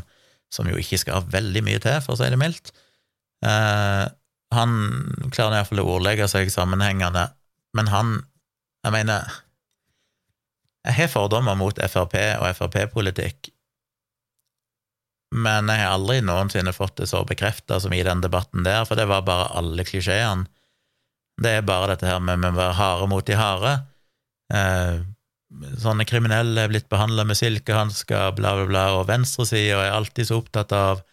som 0.50 0.70
jo 0.72 0.80
ikke 0.80 0.98
skal 1.04 1.20
ha 1.20 1.34
veldig 1.36 1.62
mye 1.68 1.82
til, 1.84 2.00
for 2.02 2.16
å 2.16 2.20
si 2.22 2.30
det 2.32 2.40
mildt. 2.42 2.72
Eh, 3.46 4.06
han 4.56 4.72
klarer 5.36 5.60
iallfall 5.60 5.84
å 5.84 5.90
ordlegge 5.98 6.30
seg 6.32 6.50
sammenhengende, 6.54 7.30
men 7.78 7.94
han 7.94 8.18
Jeg 8.86 8.94
mener 8.94 9.34
Jeg 10.88 10.96
har 10.96 11.10
fordommer 11.12 11.58
mot 11.60 11.80
Frp 11.92 12.16
og 12.40 12.48
Frp-politikk, 12.56 13.50
men 15.36 15.68
jeg 15.68 15.84
har 15.84 15.98
aldri 15.98 16.22
noensinne 16.24 16.72
fått 16.72 17.02
det 17.02 17.10
så 17.12 17.26
bekrefta 17.28 17.82
som 17.84 17.92
i 17.92 18.04
den 18.08 18.22
debatten 18.24 18.64
der, 18.64 18.86
for 18.88 18.96
det 18.96 19.10
var 19.10 19.26
bare 19.28 19.50
alle 19.60 19.84
klisjeene. 19.88 20.48
Det 21.38 21.58
er 21.60 21.68
bare 21.68 21.92
dette 21.92 22.08
her 22.08 22.24
med 22.24 22.46
å 22.48 22.56
være 22.56 22.78
harde 22.80 23.10
mot 23.12 23.28
de 23.28 23.36
harde. 23.38 23.74
Eh, 24.54 25.04
sånne 25.84 26.08
kriminelle 26.08 26.64
er 26.64 26.72
blitt 26.72 26.88
behandla 26.90 27.28
med 27.28 27.38
silkehansker, 27.38 28.32
bla, 28.40 28.56
bla, 28.56 28.66
bla, 28.72 28.86
og 28.98 29.10
venstresida 29.12 29.84
er 29.84 29.94
alltid 29.98 30.30
så 30.30 30.40
opptatt 30.42 30.74
av, 30.76 31.04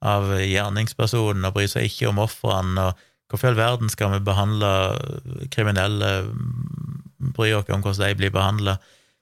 av 0.00 0.32
gjerningspersonen 0.40 1.44
og 1.46 1.54
bryr 1.56 1.70
seg 1.70 1.90
ikke 1.90 2.08
om 2.10 2.22
ofrene, 2.24 2.88
og 2.88 3.30
hvorfor 3.30 3.50
i 3.50 3.52
all 3.52 3.60
verden 3.60 3.92
skal 3.92 4.16
vi 4.16 4.24
behandle 4.26 4.72
kriminelle, 5.52 6.10
bry 7.36 7.52
oss 7.54 7.68
om 7.68 7.84
hvordan 7.84 8.08
de 8.08 8.18
blir 8.18 8.34
behandla? 8.34 8.80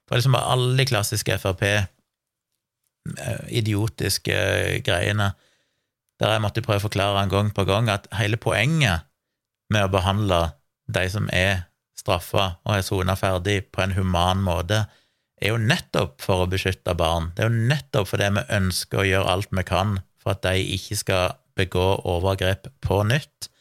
Det 0.09 0.14
var 0.14 0.22
liksom 0.22 0.38
alle 0.40 0.76
de 0.78 0.86
klassiske 0.88 1.34
Frp, 1.36 1.62
eh, 1.68 3.42
idiotiske 3.61 4.36
greiene, 4.86 5.34
der 6.18 6.32
jeg 6.32 6.42
måtte 6.42 6.62
prøve 6.64 6.80
å 6.80 6.86
forklare 6.86 7.20
en 7.22 7.32
gang 7.32 7.50
på 7.52 7.66
gang 7.68 7.90
at 7.92 8.09
hele 8.16 8.40
poenget 8.40 9.04
med 9.68 9.84
å 9.84 9.92
behandle 9.92 10.38
de 10.88 11.04
som 11.12 11.28
er 11.28 11.66
straffa 11.98 12.54
og 12.64 12.72
er 12.72 12.86
sona 12.86 13.18
ferdig 13.20 13.59
på 13.68 13.84
en 13.84 13.92
human 13.98 14.40
måte, 14.40 14.86
er 15.42 15.52
jo 15.52 15.61
nettopp 15.61 16.24
for 16.24 16.46
å 16.46 16.50
beskytte 16.50 16.96
barn. 16.96 17.28
Det 17.36 17.44
er 17.44 17.52
jo 17.52 17.68
nettopp 17.68 18.09
fordi 18.09 18.32
vi 18.38 18.48
ønsker 18.56 19.02
å 19.02 19.06
gjøre 19.11 19.36
alt 19.36 19.52
vi 19.52 19.68
kan 19.68 19.98
for 20.16 20.32
at 20.32 20.42
de 20.48 20.64
ikke 20.78 20.96
skal 21.04 21.36
begå 21.59 21.86
overgrep 22.09 22.72
på 22.80 23.02
nytt. 23.12 23.52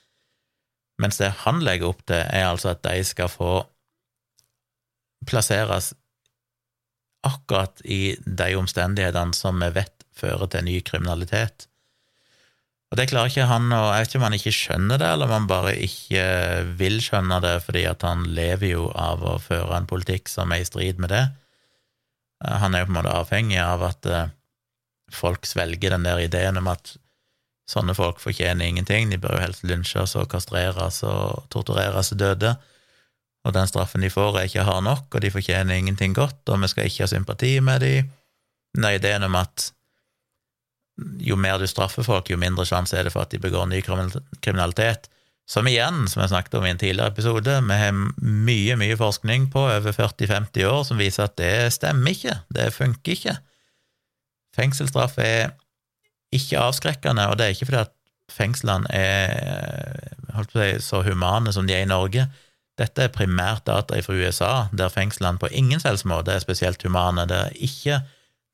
Mens 1.02 1.20
det 1.20 1.34
han 1.43 1.60
legger 1.60 1.91
opp 1.91 2.08
til, 2.08 2.24
er 2.24 2.48
altså 2.48 2.72
at 2.72 2.88
de 2.88 3.04
skal 3.06 3.28
få 3.30 3.52
plasseres 5.28 5.91
akkurat 7.28 7.82
i 7.86 8.18
de 8.26 8.52
omstendighetene 8.60 9.36
som 9.38 9.60
vi 9.62 9.72
vet 9.76 10.06
fører 10.18 10.50
til 10.52 10.66
ny 10.66 10.80
kriminalitet. 10.86 11.68
Og 12.88 13.00
det 13.00 13.10
klarer 13.12 13.28
ikke 13.28 13.50
han 13.50 13.68
å 13.76 13.82
Jeg 13.92 14.04
vet 14.04 14.12
ikke 14.12 14.20
om 14.20 14.26
han 14.26 14.38
ikke 14.38 14.56
skjønner 14.56 15.02
det, 15.02 15.08
eller 15.12 15.28
om 15.28 15.36
han 15.36 15.50
bare 15.50 15.74
ikke 15.84 16.24
vil 16.80 17.02
skjønne 17.04 17.42
det, 17.44 17.58
fordi 17.66 17.84
at 17.90 18.06
han 18.08 18.24
lever 18.38 18.72
jo 18.72 18.88
av 18.96 19.26
å 19.28 19.36
føre 19.44 19.76
en 19.76 19.90
politikk 19.90 20.32
som 20.32 20.54
er 20.56 20.64
i 20.64 20.70
strid 20.70 21.02
med 21.04 21.12
det. 21.12 21.26
Han 22.48 22.76
er 22.76 22.84
jo 22.86 22.88
på 22.88 22.94
en 22.94 23.00
måte 23.02 23.18
avhengig 23.18 23.60
av 23.60 23.84
at 23.88 24.08
eh, 24.08 24.32
folk 25.12 25.48
svelger 25.50 25.96
den 25.96 26.06
der 26.06 26.22
ideen 26.22 26.60
om 26.62 26.70
at 26.72 26.96
sånne 27.68 27.96
folk 27.98 28.22
fortjener 28.24 28.70
ingenting, 28.70 29.10
de 29.12 29.20
bør 29.20 29.36
jo 29.36 29.44
helst 29.44 29.66
lynsjes 29.68 30.16
og 30.16 30.30
kastreres 30.32 31.02
og 31.04 31.48
tortureres 31.52 32.14
og 32.16 32.22
døde, 32.22 32.54
og 33.48 33.56
den 33.56 33.70
straffen 33.70 34.04
de 34.04 34.12
får, 34.12 34.38
er 34.38 34.50
ikke 34.50 34.68
hard 34.68 34.84
nok, 34.84 35.08
og 35.16 35.24
de 35.24 35.32
fortjener 35.32 35.80
ingenting 35.80 36.16
godt, 36.16 36.41
og 36.52 36.62
vi 36.62 36.70
skal 36.72 36.89
ikke 36.89 37.06
ha 37.06 37.12
sympati 37.12 37.54
med 37.64 37.84
dem. 37.84 38.10
Den 38.76 38.89
ideen 38.91 39.24
om 39.24 39.38
at 39.39 39.70
jo 41.22 41.38
mer 41.39 41.62
du 41.62 41.68
straffer 41.70 42.06
folk, 42.06 42.30
jo 42.32 42.39
mindre 42.41 42.66
sjanse 42.68 42.98
er 42.98 43.08
det 43.08 43.14
for 43.14 43.24
at 43.24 43.32
de 43.32 43.39
begår 43.41 43.70
ny 43.70 43.84
kriminalitet. 43.86 45.08
Som 45.48 45.70
igjen, 45.70 46.10
som 46.12 46.20
jeg 46.20 46.34
snakket 46.34 46.58
om 46.60 46.66
i 46.68 46.74
en 46.74 46.80
tidligere 46.82 47.14
episode, 47.14 47.54
vi 47.70 47.76
har 47.80 47.93
mye, 47.95 48.76
mye 48.76 48.98
forskning 49.00 49.48
på 49.54 49.62
over 49.64 49.93
40-50 49.95 50.66
år 50.68 50.82
som 50.89 51.00
viser 51.00 51.30
at 51.30 51.38
det 51.39 51.54
stemmer 51.78 52.12
ikke, 52.12 52.36
det 52.52 52.74
funker 52.76 53.14
ikke. 53.14 53.38
Fengselsstraff 54.58 55.16
er 55.24 55.54
ikke 56.36 56.60
avskrekkende, 56.60 57.30
og 57.30 57.38
det 57.39 57.45
er 57.45 57.56
ikke 57.56 57.70
fordi 57.70 57.86
at 57.86 57.93
fengslene 58.34 58.91
er 58.91 60.18
holdt 60.36 60.52
på 60.52 60.60
å 60.60 60.66
si, 60.66 60.84
så 60.84 61.00
humane 61.06 61.54
som 61.56 61.70
de 61.70 61.78
er 61.78 61.86
i 61.86 61.89
Norge. 61.89 62.28
Dette 62.78 63.08
er 63.08 63.14
primært 63.14 63.66
data 63.66 63.98
fra 64.06 64.16
USA, 64.16 64.52
der 64.72 64.94
fengslene 64.94 65.42
på 65.42 65.50
ingen 65.50 65.82
selvs 65.82 66.06
måte 66.06 66.36
er 66.36 66.44
spesielt 66.44 66.84
humane. 66.86 67.26
Det 67.30 67.38
er 67.38 67.56
ikke 67.68 68.02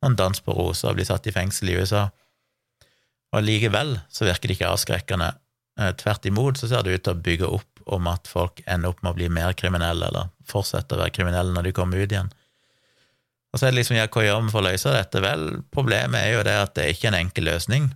noen 0.04 0.16
dans 0.20 0.44
på 0.44 0.56
roser 0.56 0.92
å 0.92 0.98
bli 0.98 1.06
satt 1.08 1.28
i 1.28 1.34
fengsel 1.36 1.72
i 1.72 1.78
USA. 1.80 2.08
Og 3.34 3.44
likevel 3.44 3.98
så 4.14 4.28
virker 4.28 4.50
det 4.50 4.58
ikke 4.58 4.72
avskrekkende. 4.72 5.34
Eh, 5.80 5.92
tvert 6.00 6.26
imot 6.30 6.60
så 6.60 6.70
ser 6.70 6.86
det 6.86 6.96
ut 6.96 7.06
til 7.08 7.16
å 7.16 7.24
bygge 7.26 7.50
opp 7.50 7.84
om 7.92 8.08
at 8.08 8.30
folk 8.30 8.62
ender 8.64 8.94
opp 8.94 9.02
med 9.04 9.12
å 9.12 9.18
bli 9.18 9.30
mer 9.34 9.56
kriminelle, 9.60 10.08
eller 10.08 10.32
fortsette 10.48 10.96
å 10.96 11.02
være 11.02 11.16
kriminelle 11.16 11.52
når 11.56 11.68
de 11.68 11.76
kommer 11.76 12.00
ut 12.00 12.12
igjen. 12.14 12.32
Og 13.54 13.60
så 13.60 13.68
er 13.68 13.74
det 13.74 13.82
liksom, 13.82 13.98
ja, 14.00 14.08
hva 14.10 14.24
gjør 14.26 14.46
vi 14.46 14.54
for 14.54 14.64
å 14.64 14.70
løse 14.70 14.94
dette? 14.94 15.22
Vel, 15.22 15.44
problemet 15.74 16.22
er 16.22 16.38
jo 16.38 16.46
det 16.48 16.56
at 16.58 16.78
det 16.78 16.86
er 16.86 16.96
ikke 16.96 17.10
en 17.12 17.20
enkel 17.20 17.50
løsning. 17.52 17.92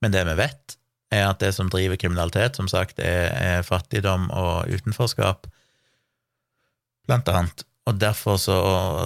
Men 0.00 0.14
det 0.14 0.22
vi 0.28 0.36
vet, 0.38 0.76
er 1.10 1.26
at 1.28 1.40
det 1.42 1.52
som 1.56 1.70
driver 1.70 1.98
kriminalitet, 1.98 2.56
som 2.56 2.68
sagt, 2.70 3.00
er, 3.02 3.30
er 3.34 3.66
fattigdom 3.66 4.28
og 4.30 4.70
utenforskap, 4.70 5.48
blant 7.08 7.28
annet. 7.28 7.64
Og 7.88 7.98
derfor 7.98 8.38
så 8.38 8.56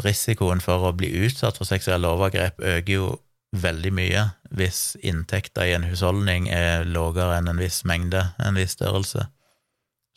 risikoen 0.04 0.60
for 0.60 0.90
å 0.90 0.96
bli 0.96 1.08
utsatt 1.24 1.56
for 1.60 1.68
seksuelle 1.68 2.10
overgrep 2.10 2.60
øker 2.60 2.92
jo 2.92 3.06
veldig 3.54 3.92
mye 3.94 4.24
hvis 4.54 4.96
inntekta 5.06 5.64
i 5.66 5.74
en 5.76 5.86
husholdning 5.86 6.48
er 6.52 6.84
lavere 6.88 7.38
enn 7.38 7.48
en 7.52 7.62
viss 7.62 7.84
mengde, 7.88 8.26
en 8.42 8.58
viss 8.58 8.74
størrelse. 8.76 9.28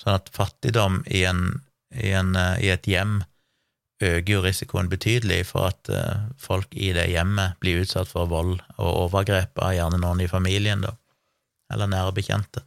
Sånn 0.01 0.17
at 0.17 0.29
fattigdom 0.33 1.01
i, 1.05 1.23
en, 1.29 1.61
i, 1.93 2.11
en, 2.17 2.35
eh, 2.37 2.65
i 2.65 2.71
et 2.73 2.89
hjem 2.89 3.21
øker 4.03 4.29
jo 4.29 4.43
risikoen 4.45 4.89
betydelig 4.91 5.39
for 5.49 5.71
at 5.71 5.89
uh, 5.89 6.27
folk 6.37 6.75
i 6.77 6.91
det 6.93 7.07
hjemmet 7.09 7.57
blir 7.63 7.81
utsatt 7.81 8.11
for 8.11 8.29
vold 8.29 8.59
og 8.77 9.07
overgrep 9.07 9.57
av 9.57 9.73
gjerne 9.73 9.97
noen 10.03 10.21
i 10.21 10.29
familien, 10.29 10.83
da, 10.85 10.93
eller 11.73 11.89
nære 11.91 12.15
bekjente. 12.15 12.63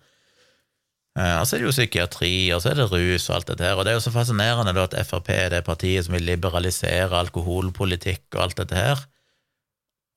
Uh, 1.18 1.40
og 1.40 1.46
så 1.46 1.56
er 1.56 1.62
det 1.62 1.66
jo 1.66 1.74
psykiatri, 1.74 2.34
og 2.54 2.62
så 2.62 2.70
er 2.70 2.78
det 2.78 2.90
rus 2.92 3.28
og 3.28 3.36
alt 3.36 3.48
dette 3.50 3.66
her, 3.66 3.78
og 3.78 3.84
det 3.84 3.92
er 3.92 3.98
jo 3.98 4.04
så 4.04 4.12
fascinerende 4.14 4.74
da 4.76 4.86
at 4.86 4.98
Frp 5.08 5.32
er 5.34 5.48
det 5.56 5.64
partiet 5.66 6.06
som 6.06 6.14
vil 6.14 6.28
liberalisere 6.28 7.18
alkoholpolitikk 7.18 8.36
og 8.36 8.44
alt 8.44 8.60
dette 8.62 8.78
her, 8.78 9.02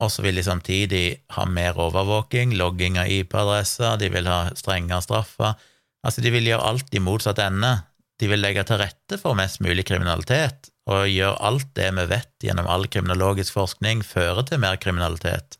og 0.03 0.11
så 0.11 0.23
vil 0.25 0.37
de 0.37 0.43
samtidig 0.45 1.05
ha 1.35 1.45
mer 1.47 1.79
overvåking, 1.79 2.53
logging 2.59 2.99
av 2.99 3.11
IP-adresser, 3.11 3.97
de 4.01 4.09
vil 4.11 4.27
ha 4.27 4.51
strengere 4.57 5.03
straffer. 5.05 5.55
Altså, 6.03 6.23
de 6.23 6.33
vil 6.33 6.49
gjøre 6.49 6.67
alt 6.73 6.95
i 6.95 7.01
motsatt 7.03 7.39
ende. 7.39 7.71
De 8.19 8.27
vil 8.29 8.41
legge 8.43 8.65
til 8.67 8.81
rette 8.81 9.19
for 9.21 9.37
mest 9.37 9.61
mulig 9.63 9.85
kriminalitet, 9.87 10.69
og 10.89 11.07
gjøre 11.07 11.39
alt 11.47 11.69
det 11.77 11.89
vi 11.95 12.07
vet 12.11 12.31
gjennom 12.43 12.67
all 12.69 12.89
kriminologisk 12.91 13.55
forskning, 13.55 14.03
føre 14.05 14.43
til 14.49 14.61
mer 14.63 14.79
kriminalitet. 14.81 15.57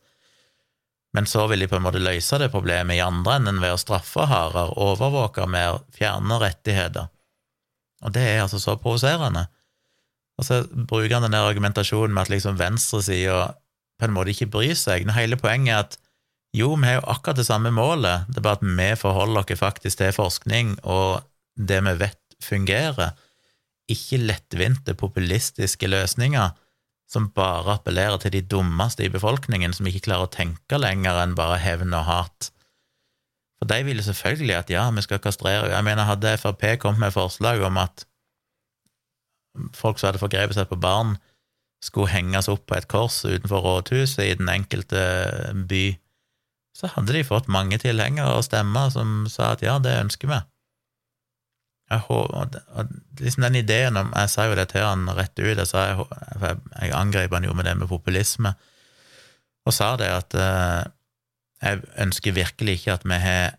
Men 1.13 1.27
så 1.29 1.45
vil 1.47 1.61
de 1.61 1.69
på 1.69 1.77
en 1.77 1.85
måte 1.85 2.01
løse 2.01 2.39
det 2.41 2.49
problemet 2.53 2.97
i 2.97 3.03
andre 3.05 3.37
enden 3.37 3.59
ved 3.61 3.75
å 3.75 3.81
straffe 3.81 4.25
hardere, 4.29 4.73
overvåke 4.81 5.45
mer, 5.49 5.83
fjerne 5.93 6.39
rettigheter. 6.41 7.11
Og 8.03 8.15
det 8.15 8.23
er 8.31 8.41
altså 8.43 8.59
så 8.59 8.75
provoserende. 8.81 9.45
Og 10.41 10.47
så 10.47 10.63
bruker 10.65 11.19
han 11.19 11.27
den 11.27 11.35
der 11.35 11.45
argumentasjonen 11.45 12.15
med 12.15 12.25
at 12.25 12.33
liksom 12.33 12.57
venstresida 12.59 13.51
på 14.01 14.07
en 14.07 14.15
måte 14.15 14.33
ikke 14.33 14.49
bryr 14.55 14.73
seg. 14.77 15.05
Når 15.05 15.19
hele 15.19 15.37
poenget 15.39 15.73
er 15.73 15.83
at 15.85 15.99
jo, 16.53 16.73
vi 16.77 16.89
har 16.89 16.99
jo 16.99 17.05
akkurat 17.13 17.39
det 17.39 17.47
samme 17.47 17.69
målet, 17.73 18.27
det 18.29 18.41
er 18.41 18.45
bare 18.45 18.59
at 18.59 18.65
vi 18.65 18.89
forholder 18.99 19.45
oss 19.45 19.61
faktisk 19.61 20.01
til 20.01 20.13
forskning 20.13 20.75
og 20.83 21.23
det 21.57 21.79
vi 21.85 21.93
vet 22.01 22.19
fungerer, 22.43 23.13
ikke 23.89 24.19
lettvinte, 24.21 24.93
populistiske 24.97 25.87
løsninger 25.89 26.53
som 27.13 27.29
bare 27.35 27.77
appellerer 27.77 28.17
til 28.21 28.33
de 28.33 28.41
dummeste 28.41 29.05
i 29.05 29.11
befolkningen, 29.13 29.73
som 29.75 29.87
ikke 29.89 30.07
klarer 30.09 30.27
å 30.27 30.33
tenke 30.33 30.79
lenger 30.81 31.21
enn 31.21 31.35
bare 31.37 31.59
hevn 31.61 31.93
og 31.93 32.07
hat. 32.09 32.49
For 33.61 33.69
de 33.69 33.79
vil 33.87 34.01
jo 34.01 34.07
selvfølgelig 34.09 34.55
at 34.57 34.73
ja, 34.73 34.87
vi 34.91 35.03
skal 35.05 35.21
kastrere 35.23 35.69
Jeg 35.71 35.85
mener, 35.87 36.03
hadde 36.09 36.35
Frp 36.41 36.65
kommet 36.81 36.99
med 37.05 37.15
forslag 37.15 37.61
om 37.63 37.77
at 37.79 38.03
folk 39.77 39.99
som 39.99 40.09
hadde 40.09 40.19
forgrepet 40.19 40.57
seg 40.57 40.67
på 40.71 40.81
barn, 40.81 41.15
skulle 41.83 42.11
henges 42.13 42.49
opp 42.51 42.65
på 42.67 42.77
et 42.77 42.87
kors 42.91 43.21
utenfor 43.27 43.63
rådhuset 43.63 44.23
i 44.23 44.35
den 44.39 44.49
enkelte 44.49 45.03
by, 45.69 45.83
så 46.73 46.89
hadde 46.95 47.13
de 47.13 47.25
fått 47.27 47.51
mange 47.51 47.77
tilhengere 47.81 48.37
og 48.37 48.45
stemmer 48.47 48.89
som 48.93 49.27
sa 49.29 49.53
at 49.53 49.63
ja, 49.65 49.77
det 49.83 49.93
ønsker 50.01 50.31
vi. 50.31 50.39
Jeg, 51.93 52.03
og 52.09 52.91
liksom 53.19 53.45
den 53.45 53.59
ideen 53.61 53.97
om 53.99 54.11
Jeg 54.15 54.31
sa 54.33 54.47
jo 54.49 54.57
det 54.57 54.67
til 54.71 54.85
han 54.85 55.05
rett 55.13 55.35
ut, 55.39 55.57
jeg, 55.57 55.67
sa, 55.69 55.85
jeg, 55.93 56.57
jeg 56.79 56.93
angrep 56.97 57.33
han 57.37 57.47
jo 57.47 57.55
med 57.57 57.67
det 57.69 57.77
med 57.79 57.91
populisme, 57.91 58.53
og 59.63 59.75
sa 59.75 59.93
det 59.99 60.09
at 60.11 60.35
eh, 60.35 60.81
jeg 61.63 61.83
ønsker 62.03 62.35
virkelig 62.35 62.79
ikke 62.79 62.97
at 62.97 63.05
vi 63.07 63.19
har 63.23 63.55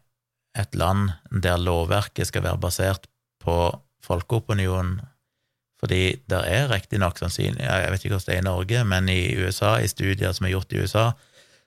et 0.55 0.77
land 0.79 1.15
der 1.31 1.59
lovverket 1.59 2.29
skal 2.29 2.45
være 2.45 2.61
basert 2.63 3.09
på 3.43 3.57
folkeopinionen 4.05 5.01
fordi 5.85 6.17
det 6.33 6.41
er 6.49 6.71
riktignok 6.71 7.19
sannsynlig, 7.21 7.61
jeg 7.61 7.89
vet 7.93 8.05
ikke 8.05 8.15
hvordan 8.15 8.31
det 8.31 8.35
er 8.35 8.41
i 8.41 8.47
Norge, 8.47 8.85
men 8.89 9.09
i 9.13 9.21
USA, 9.37 9.75
i 9.77 9.91
studier 9.91 10.33
som 10.33 10.47
er 10.47 10.55
gjort 10.55 10.73
i 10.73 10.81
USA, 10.81 11.11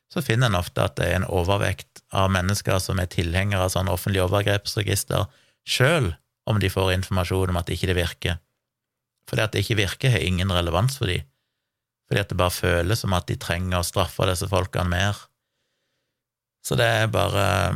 så 0.10 0.24
finner 0.26 0.50
en 0.50 0.58
ofte 0.58 0.82
at 0.82 0.96
det 0.98 1.06
er 1.06 1.20
en 1.20 1.28
overvekt 1.30 2.02
av 2.16 2.32
mennesker 2.34 2.80
som 2.82 2.98
er 2.98 3.12
tilhengere 3.14 3.68
av 3.68 3.74
sånn 3.76 3.92
offentlig 3.92 4.24
overgrepsregister, 4.24 5.28
sjøl 5.68 6.16
om 6.48 6.60
de 6.60 6.72
får 6.72 6.94
informasjon 6.96 7.52
om 7.52 7.60
at 7.60 7.68
det 7.68 7.78
ikke 7.78 7.98
virker. 7.98 8.38
fordi 9.28 9.42
at 9.44 9.52
det 9.52 9.60
ikke 9.60 9.76
virker, 9.76 10.12
har 10.12 10.24
ingen 10.24 10.52
relevans 10.52 10.98
for 10.98 11.08
dem. 11.12 11.26
Fordi 12.08 12.22
at 12.22 12.30
det 12.30 12.38
bare 12.40 12.56
føles 12.56 13.02
som 13.04 13.14
at 13.14 13.28
de 13.28 13.36
trenger 13.36 13.82
å 13.82 13.84
straffe 13.84 14.28
disse 14.30 14.48
folkene 14.48 14.88
mer. 14.88 15.18
Så 16.64 16.76
det 16.80 16.86
er 16.86 17.08
bare 17.08 17.76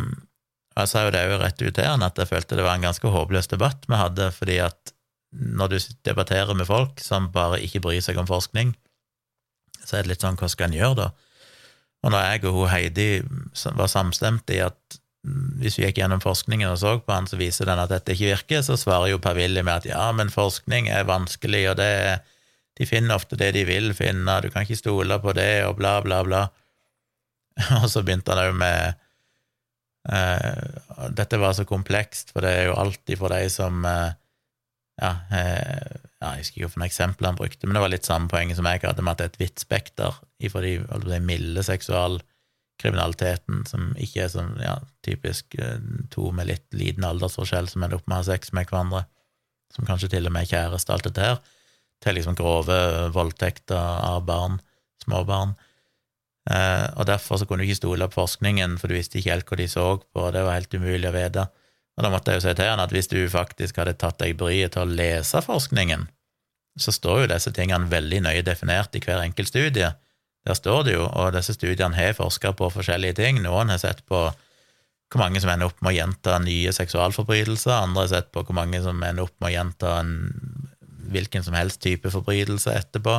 Jeg 0.71 0.87
sa 0.87 1.01
jo 1.03 1.11
det 1.11 1.25
jo 1.27 1.37
rett 1.41 1.61
ut 1.61 1.77
her, 1.77 1.99
at 1.99 2.17
jeg 2.17 2.29
følte 2.29 2.55
det 2.55 2.63
var 2.63 2.77
en 2.77 2.85
ganske 2.87 3.07
håpløs 3.11 3.49
debatt 3.51 3.83
vi 3.91 3.97
hadde, 3.99 4.29
fordi 4.31 4.55
at 4.63 4.93
når 5.35 5.67
du 5.67 5.77
debatterer 6.07 6.55
med 6.55 6.67
folk 6.67 7.03
som 7.03 7.27
bare 7.31 7.59
ikke 7.59 7.81
bryr 7.83 7.99
seg 7.99 8.15
om 8.15 8.27
forskning, 8.27 8.71
så 9.83 9.97
er 9.97 10.05
det 10.05 10.13
litt 10.13 10.23
sånn, 10.23 10.39
hva 10.39 10.47
skal 10.47 10.69
en 10.69 10.77
gjøre 10.77 10.95
da? 11.01 11.09
Og 12.01 12.13
når 12.13 12.23
jeg 12.23 12.45
og 12.47 12.55
hun 12.55 12.71
Heidi 12.71 13.09
var 13.75 13.91
samstemt 13.91 14.49
i 14.55 14.61
at 14.63 15.00
hvis 15.61 15.77
vi 15.77 15.85
gikk 15.85 15.99
gjennom 16.01 16.21
forskningen 16.23 16.71
og 16.71 16.79
så 16.81 16.95
på 16.97 17.13
han, 17.13 17.27
så 17.29 17.37
viser 17.37 17.69
den 17.69 17.81
at 17.81 17.91
dette 17.91 18.15
ikke 18.15 18.31
virker, 18.31 18.63
så 18.65 18.77
svarer 18.79 19.11
jo 19.11 19.21
Per-Willy 19.21 19.61
med 19.61 19.83
at 19.83 19.89
ja, 19.91 20.07
men 20.17 20.33
forskning 20.33 20.89
er 20.89 21.05
vanskelig, 21.09 21.67
og 21.71 21.77
det 21.81 21.91
de 22.79 22.87
finner 22.87 23.19
ofte 23.19 23.37
det 23.37 23.51
de 23.53 23.65
vil 23.67 23.91
finne, 23.93 24.39
du 24.41 24.49
kan 24.49 24.65
ikke 24.65 24.79
stole 24.79 25.19
på 25.21 25.35
det, 25.37 25.63
og 25.67 25.75
bla, 25.77 25.99
bla, 26.01 26.21
bla. 26.25 26.45
Og 27.81 27.89
så 27.91 28.01
begynte 28.01 28.31
han 28.31 28.47
òg 28.47 28.55
med 28.57 28.95
uh, 30.07 31.09
Dette 31.13 31.37
var 31.37 31.53
så 31.53 31.65
komplekst, 31.67 32.31
for 32.31 32.45
det 32.45 32.53
er 32.55 32.69
jo 32.69 32.77
alltid 32.79 33.19
for 33.19 33.35
de 33.35 33.49
som 33.51 33.83
uh, 33.83 34.15
ja, 35.01 35.11
uh, 35.11 35.99
ja, 36.15 36.31
Jeg 36.31 36.45
husker 36.45 36.61
ikke 36.61 36.71
hvilke 36.71 36.87
eksempler 36.87 37.33
han 37.33 37.37
brukte, 37.37 37.67
men 37.67 37.75
det 37.77 37.83
var 37.83 37.91
litt 37.93 38.07
samme 38.07 38.31
poenget 38.31 38.57
som 38.57 38.69
jeg 38.71 38.85
hadde, 38.87 39.03
med 39.03 39.13
at 39.13 39.19
det 39.19 39.27
er 39.27 39.33
et 39.35 39.41
vidt 39.43 39.65
spekter 39.65 40.21
ifra 40.41 40.63
de, 40.63 40.77
de 41.05 41.21
milde 41.27 41.67
seksual 41.67 42.21
kriminaliteten, 42.81 43.63
som 43.69 43.91
ikke 44.01 44.25
er 44.25 44.33
sånn 44.33 44.53
ja, 44.61 44.75
typisk 45.05 45.55
eh, 45.61 45.79
to 46.13 46.31
med 46.35 46.49
litt 46.49 46.67
liten 46.75 47.05
aldersforskjell 47.07 47.69
som 47.71 47.85
ender 47.85 47.99
opp 47.99 48.07
med 48.07 48.19
å 48.19 48.21
ha 48.23 48.29
sex 48.31 48.53
med 48.57 48.69
hverandre, 48.69 49.05
som 49.71 49.87
kanskje 49.87 50.11
til 50.15 50.27
og 50.27 50.35
med 50.35 50.47
er 50.47 50.51
kjæreste, 50.51 50.93
alt 50.93 51.07
dette 51.07 51.27
her, 51.27 51.41
til 52.01 52.17
liksom 52.17 52.37
grove 52.37 52.77
voldtekter 53.15 53.77
av 53.77 54.25
barn, 54.27 54.59
småbarn. 55.03 55.55
Eh, 56.49 56.87
og 56.97 57.05
derfor 57.09 57.37
så 57.37 57.47
kunne 57.47 57.63
du 57.63 57.69
ikke 57.69 57.83
stole 57.83 58.09
på 58.09 58.17
forskningen, 58.19 58.77
for 58.81 58.89
du 58.89 58.97
visste 58.97 59.21
ikke 59.21 59.35
helt 59.35 59.51
hva 59.51 59.59
de 59.61 59.67
så 59.69 59.87
på, 60.01 60.23
og 60.25 60.31
det 60.35 60.45
var 60.47 60.57
helt 60.57 60.73
umulig 60.73 61.09
å 61.09 61.15
vite. 61.15 61.47
Og 61.97 62.05
da 62.05 62.11
måtte 62.11 62.33
jeg 62.33 62.41
jo 62.41 62.45
si 62.47 62.55
til 62.57 62.71
han 62.71 62.81
at 62.81 62.93
hvis 62.95 63.11
du 63.11 63.19
faktisk 63.29 63.77
hadde 63.81 63.97
tatt 63.99 64.21
deg 64.23 64.37
bryet 64.39 64.73
til 64.73 64.85
å 64.85 64.95
lese 64.99 65.43
forskningen, 65.45 66.07
så 66.79 66.93
står 66.95 67.23
jo 67.23 67.31
disse 67.33 67.51
tingene 67.53 67.91
veldig 67.91 68.21
nøye 68.25 68.45
definert 68.47 68.95
i 68.95 69.01
hver 69.03 69.21
enkelt 69.25 69.51
studie, 69.51 69.91
der 70.47 70.57
står 70.57 70.85
det 70.87 70.95
jo, 70.95 71.03
og 71.05 71.35
disse 71.35 71.53
studiene 71.53 71.97
har 71.97 72.15
forska 72.17 72.53
på 72.57 72.71
forskjellige 72.73 73.19
ting. 73.19 73.41
Noen 73.43 73.69
har 73.69 73.81
sett 73.81 74.01
på 74.09 74.29
hvor 75.11 75.19
mange 75.19 75.41
som 75.43 75.51
ender 75.51 75.67
opp 75.67 75.81
med 75.83 75.91
å 75.91 75.97
gjenta 75.97 76.37
nye 76.39 76.71
seksualforbrytelser, 76.73 77.73
andre 77.75 78.05
har 78.05 78.13
sett 78.13 78.31
på 78.31 78.45
hvor 78.47 78.55
mange 78.55 78.79
som 78.83 79.01
ender 79.03 79.27
opp 79.27 79.35
med 79.43 79.51
å 79.51 79.55
gjenta 79.57 79.97
en 79.99 80.15
hvilken 81.11 81.43
som 81.43 81.57
helst 81.57 81.81
type 81.83 82.09
forbrytelse 82.13 82.71
etterpå. 82.71 83.17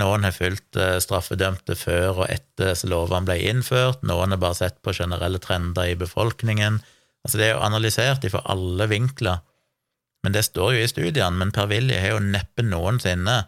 Noen 0.00 0.24
har 0.24 0.34
fulgt 0.36 0.76
eh, 0.80 0.96
straffedømte 1.00 1.76
før 1.78 2.22
og 2.22 2.30
etter 2.32 2.74
så 2.76 2.88
lovene 2.88 3.28
ble 3.28 3.36
innført, 3.50 4.02
noen 4.08 4.32
har 4.34 4.40
bare 4.40 4.58
sett 4.58 4.80
på 4.84 4.94
generelle 4.96 5.40
trender 5.42 5.92
i 5.92 5.98
befolkningen. 6.00 6.80
Altså 7.24 7.40
Det 7.40 7.46
er 7.46 7.54
jo 7.54 7.64
analysert 7.66 8.24
fra 8.32 8.42
alle 8.48 8.88
vinkler, 8.90 9.44
men 10.24 10.34
det 10.34 10.46
står 10.48 10.74
jo 10.74 10.82
i 10.82 10.90
studiene. 10.90 11.36
Men 11.38 11.52
Per-Willy 11.54 12.00
har 12.00 12.16
jo 12.16 12.24
neppe 12.24 12.64
noensinne 12.64 13.44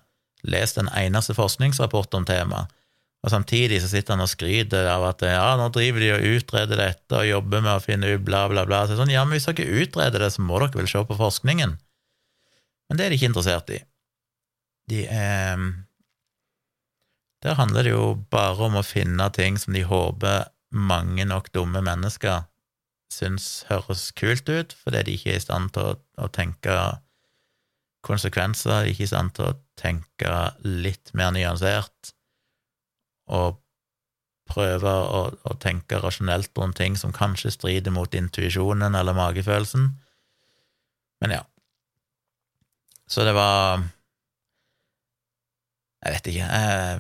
lest 0.47 0.79
en 0.79 0.91
eneste 0.95 1.35
forskningsrapport 1.37 2.15
om 2.19 2.27
temaet, 2.29 2.75
og 3.19 3.33
samtidig 3.33 3.81
så 3.83 3.89
sitter 3.91 4.15
han 4.15 4.23
og 4.23 4.31
skryter 4.31 4.87
av 4.93 5.03
at 5.09 5.25
ja, 5.27 5.47
nå 5.59 5.67
driver 5.75 6.05
de 6.05 6.13
og 6.15 6.27
utreder 6.39 6.79
dette 6.79 7.19
og 7.19 7.27
jobber 7.27 7.65
med 7.65 7.73
å 7.73 7.83
finne 7.83 8.13
ut 8.15 8.23
bla, 8.23 8.45
bla, 8.51 8.63
bla. 8.69 8.85
Så 8.87 8.95
sånn, 8.95 9.11
ja, 9.11 9.25
men 9.27 9.35
hvis 9.35 9.49
dere 9.49 9.83
utreder 9.83 10.23
det, 10.23 10.31
så 10.37 10.45
må 10.47 10.61
dere 10.63 10.79
vel 10.79 10.91
se 10.91 11.03
på 11.03 11.17
forskningen. 11.19 11.75
Men 12.89 13.01
det 13.01 13.05
er 13.05 13.11
de 13.11 13.19
ikke 13.19 13.31
interessert 13.33 13.73
i. 13.75 13.81
De 14.89 15.03
er 15.11 15.67
Der 17.43 17.59
handler 17.59 17.87
det 17.87 17.91
jo 17.91 18.15
bare 18.31 18.67
om 18.67 18.79
å 18.79 18.87
finne 18.87 19.29
ting 19.35 19.59
som 19.59 19.75
de 19.75 19.85
håper 19.87 20.49
mange 20.75 21.27
nok 21.27 21.53
dumme 21.55 21.83
mennesker 21.83 22.47
syns 23.13 23.65
høres 23.69 24.11
kult 24.19 24.49
ut, 24.49 24.75
fordi 24.77 25.05
de 25.07 25.15
ikke 25.17 25.33
er 25.33 25.39
i 25.39 25.45
stand 25.45 25.73
til 25.75 25.93
å, 25.93 25.93
å 26.21 26.27
tenke 26.35 26.75
konsekvenser, 28.07 28.89
ikke 28.91 29.09
sant, 29.11 29.41
å 29.43 29.55
tenke 29.79 30.35
litt 30.65 31.13
mer 31.19 31.33
nyansert 31.35 32.13
og 33.29 33.59
prøve 34.49 34.89
å, 34.89 35.21
å, 35.45 35.55
tenke 35.61 36.01
rasjonelt 36.01 36.57
rundt 36.57 36.79
ting 36.81 36.97
som 36.97 37.13
kanskje 37.13 37.53
strider 37.53 37.93
mot 37.93 38.15
intuisjonen 38.17 38.97
eller 38.97 39.17
magefølelsen. 39.17 39.91
Men 41.21 41.35
ja. 41.37 41.43
Så 43.09 43.25
det 43.25 43.33
var 43.37 43.85
Jeg 46.05 46.15
vet 46.15 46.29
ikke. 46.31 46.47
Jeg, 46.47 46.99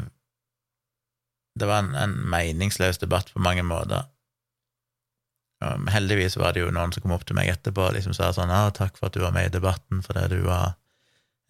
det 1.60 1.66
var 1.70 1.84
en, 1.84 1.92
en, 1.94 2.14
meningsløs 2.28 2.98
debatt 2.98 3.30
på 3.32 3.42
mange 3.42 3.62
måter. 3.62 4.08
Heldigvis 5.62 6.36
var 6.38 6.54
det 6.54 6.64
jo 6.64 6.72
noen 6.74 6.92
som 6.94 7.04
kom 7.04 7.14
opp 7.14 7.24
til 7.26 7.38
meg 7.38 7.50
etterpå 7.52 7.88
og 7.88 7.94
liksom 7.96 8.14
sa 8.14 8.32
sånn 8.34 8.50
ah, 8.54 8.68
'Takk 8.74 8.98
for 8.98 9.08
at 9.08 9.16
du 9.16 9.22
var 9.22 9.34
med 9.34 9.48
i 9.48 9.54
debatten, 9.54 10.02
fordi 10.02 10.26
du 10.34 10.42
var 10.46 10.74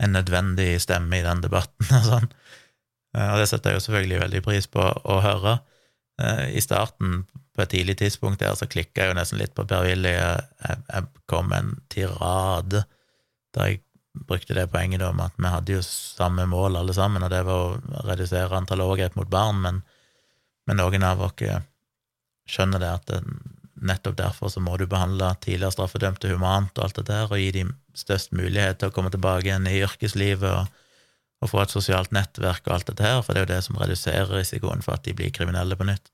en 0.03 0.14
nødvendig 0.14 0.76
stemme 0.82 1.18
i 1.18 1.24
den 1.26 1.42
debatten 1.44 1.90
og 1.99 2.07
sånn. 2.07 2.30
Eh, 3.16 3.32
og 3.32 3.40
det 3.40 3.49
setter 3.51 3.72
jeg 3.72 3.80
jo 3.80 3.86
selvfølgelig 3.88 4.22
veldig 4.24 4.44
pris 4.46 4.70
på 4.70 4.84
å 4.84 5.18
høre. 5.24 5.59
Eh, 6.22 6.44
I 6.59 6.62
starten, 6.64 7.24
på 7.57 7.64
et 7.64 7.72
tidlig 7.74 7.99
tidspunkt 7.99 8.42
der, 8.42 8.55
så 8.55 8.68
klikka 8.70 9.03
jeg 9.03 9.12
jo 9.12 9.18
nesten 9.18 9.40
litt 9.40 9.55
på 9.57 9.66
Per-Willy. 9.66 10.14
Jeg, 10.14 10.46
jeg, 10.68 11.09
kom 11.30 11.51
med 11.51 11.64
en 11.64 11.76
tirade 11.90 12.84
der 13.57 13.72
jeg 13.72 13.82
brukte 14.28 14.55
det 14.55 14.68
poenget 14.70 15.03
om 15.07 15.20
at 15.22 15.34
vi 15.38 15.51
hadde 15.51 15.74
jo 15.76 15.82
samme 15.84 16.46
mål 16.51 16.78
alle 16.80 16.94
sammen, 16.94 17.22
og 17.22 17.30
det 17.32 17.42
var 17.46 17.74
å 17.74 18.05
redusere 18.07 18.57
antall 18.57 18.82
overgrep 18.84 19.18
mot 19.18 19.30
barn, 19.30 19.61
men, 19.62 19.82
men 20.66 20.80
noen 20.80 21.07
av 21.07 21.22
oss 21.22 21.44
skjønner 22.49 22.82
det 22.82 22.90
at 22.90 23.11
det, 23.11 23.20
nettopp 23.84 24.16
derfor 24.18 24.50
så 24.52 24.60
må 24.62 24.76
du 24.78 24.86
behandle 24.90 25.30
tidligere 25.42 25.74
straffedømte 25.74 26.30
humant 26.32 26.76
og 26.78 26.84
alt 26.88 27.00
det 27.00 27.06
der, 27.10 27.30
og 27.30 27.40
gi 27.40 27.50
dem 27.54 27.72
størst 27.96 28.34
mulighet 28.36 28.80
til 28.80 28.90
å 28.90 28.94
komme 28.94 29.12
tilbake 29.14 29.48
igjen 29.48 29.68
i 29.70 29.78
yrkeslivet 29.82 30.48
og, 30.48 30.84
og, 31.42 31.50
få 31.52 31.62
et 31.62 31.74
sosialt 31.74 32.14
nettverk 32.14 32.66
og 32.66 32.76
alt 32.76 32.90
det 32.90 32.98
der, 33.00 33.22
for 33.22 33.34
det 33.34 33.42
er 33.42 33.46
jo 33.46 33.52
det 33.54 33.62
som 33.66 33.80
reduserer 33.80 34.34
risikoen 34.34 34.84
for 34.84 34.98
at 34.98 35.06
de 35.06 35.16
blir 35.18 35.34
kriminelle 35.34 35.78
på 35.78 35.86
nytt. 35.88 36.12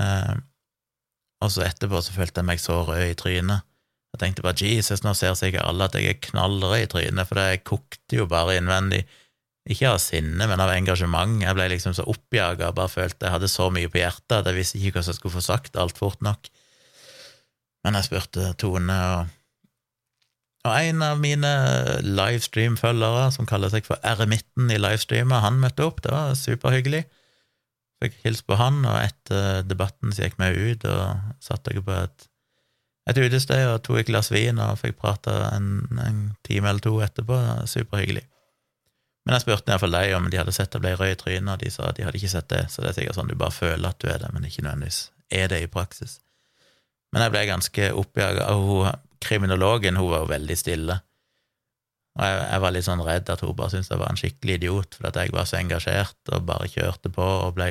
Eh, 0.00 0.34
og 1.44 1.54
så 1.54 1.64
etterpå 1.68 2.02
så 2.02 2.14
følte 2.14 2.42
jeg 2.42 2.50
meg 2.50 2.62
så 2.62 2.80
rød 2.86 3.04
i 3.06 3.16
trynet. 3.18 3.66
Jeg 4.14 4.22
tenkte 4.22 4.44
bare 4.46 4.58
Jesus, 4.64 5.04
nå 5.04 5.12
ser 5.14 5.36
sikkert 5.38 5.68
alle 5.68 5.86
at 5.86 5.96
jeg 5.98 6.10
er 6.10 6.22
knallrød 6.30 6.80
i 6.80 6.90
trynet, 6.90 7.28
for 7.28 7.38
det 7.38 7.64
kokte 7.68 8.22
jo 8.22 8.26
bare 8.30 8.56
innvendig. 8.58 9.04
Ikke 9.68 9.90
av 9.92 9.98
sinne, 10.00 10.46
men 10.48 10.62
av 10.64 10.72
engasjement. 10.72 11.42
Jeg 11.44 11.56
ble 11.56 11.66
liksom 11.74 11.96
så 11.96 12.06
oppjaga 12.08 12.70
bare 12.76 12.92
følte 12.92 13.26
jeg 13.26 13.34
hadde 13.34 13.50
så 13.52 13.68
mye 13.74 13.90
på 13.92 14.00
hjertet 14.00 14.38
at 14.40 14.48
jeg 14.48 14.56
visste 14.56 14.78
ikke 14.80 14.96
hvordan 14.96 15.12
jeg 15.12 15.18
skulle 15.20 15.36
få 15.36 15.44
sagt 15.44 15.76
alt 15.76 16.00
fort 16.00 16.22
nok. 16.24 16.48
Men 17.84 17.98
jeg 17.98 18.08
spurte 18.08 18.52
Tone, 18.58 18.96
og 18.96 19.34
og 20.66 20.74
en 20.74 21.04
av 21.06 21.20
mine 21.22 21.50
livestream-følgere, 22.02 23.28
som 23.34 23.46
kaller 23.48 23.70
seg 23.72 23.86
for 23.86 24.00
Eremitten 24.06 24.72
i 24.74 24.80
livestreamer, 24.80 25.44
han 25.44 25.60
møtte 25.62 25.86
opp. 25.86 26.02
Det 26.04 26.12
var 26.12 26.34
superhyggelig. 26.38 27.04
Fikk 28.02 28.18
hilst 28.24 28.46
på 28.46 28.58
han, 28.58 28.82
og 28.86 28.98
etter 29.00 29.62
debatten 29.66 30.14
så 30.14 30.26
gikk 30.26 30.38
vi 30.38 30.72
ut 30.72 30.84
og 30.90 31.38
satte 31.42 31.74
jeg 31.74 31.84
på 31.86 31.94
et, 31.94 32.26
et 33.10 33.20
utested 33.22 33.64
og 33.66 33.80
tok 33.86 34.02
et 34.02 34.10
glass 34.10 34.30
vin 34.34 34.60
og 34.62 34.78
fikk 34.82 34.98
prata 35.00 35.38
en, 35.54 35.86
en, 36.04 36.20
time 36.46 36.70
eller 36.70 36.84
to 36.84 36.98
etterpå. 37.02 37.38
Superhyggelig. 37.70 38.26
Men 39.28 39.36
jeg 39.36 39.44
spurte 39.44 39.68
iallfall 39.68 39.92
deg 39.92 40.14
om 40.16 40.26
de 40.32 40.38
hadde 40.40 40.54
sett 40.56 40.72
det 40.72 40.80
ble 40.80 40.94
rød 40.96 41.10
i 41.12 41.16
trynet, 41.20 41.50
og 41.52 41.60
de 41.60 41.68
sa 41.68 41.90
at 41.90 41.98
de 41.98 42.06
hadde 42.06 42.16
ikke 42.16 42.30
sett 42.32 42.46
det, 42.48 42.62
så 42.72 42.80
det 42.80 42.88
er 42.88 42.94
sikkert 42.96 43.18
sånn 43.18 43.28
du 43.28 43.34
bare 43.36 43.52
føler 43.52 43.90
at 43.90 43.98
du 44.00 44.08
er 44.08 44.22
det, 44.22 44.30
men 44.32 44.46
ikke 44.48 44.64
nødvendigvis 44.64 45.00
er 45.36 45.50
det 45.52 45.58
i 45.60 45.68
praksis. 45.68 46.14
Men 47.12 47.26
jeg 47.26 47.34
ble 47.34 47.42
ganske 47.50 47.90
oppjaga, 48.00 48.46
og 48.56 48.88
kriminologen 49.20 50.00
hun 50.00 50.08
var 50.14 50.24
jo 50.24 50.30
veldig 50.32 50.56
stille. 50.56 50.96
Og 52.16 52.24
jeg, 52.24 52.40
jeg, 52.40 52.62
var 52.64 52.74
litt 52.74 52.88
sånn 52.88 53.04
redd 53.04 53.34
at 53.34 53.44
hun 53.44 53.52
bare 53.58 53.74
syntes 53.74 53.92
jeg 53.92 54.00
var 54.00 54.14
en 54.14 54.22
skikkelig 54.22 54.56
idiot 54.62 54.96
fordi 54.96 55.10
at 55.10 55.20
jeg 55.20 55.34
var 55.36 55.50
så 55.50 55.58
engasjert 55.60 56.32
og 56.32 56.48
bare 56.48 56.70
kjørte 56.72 57.12
på 57.12 57.28
og 57.44 57.52
ble 57.60 57.68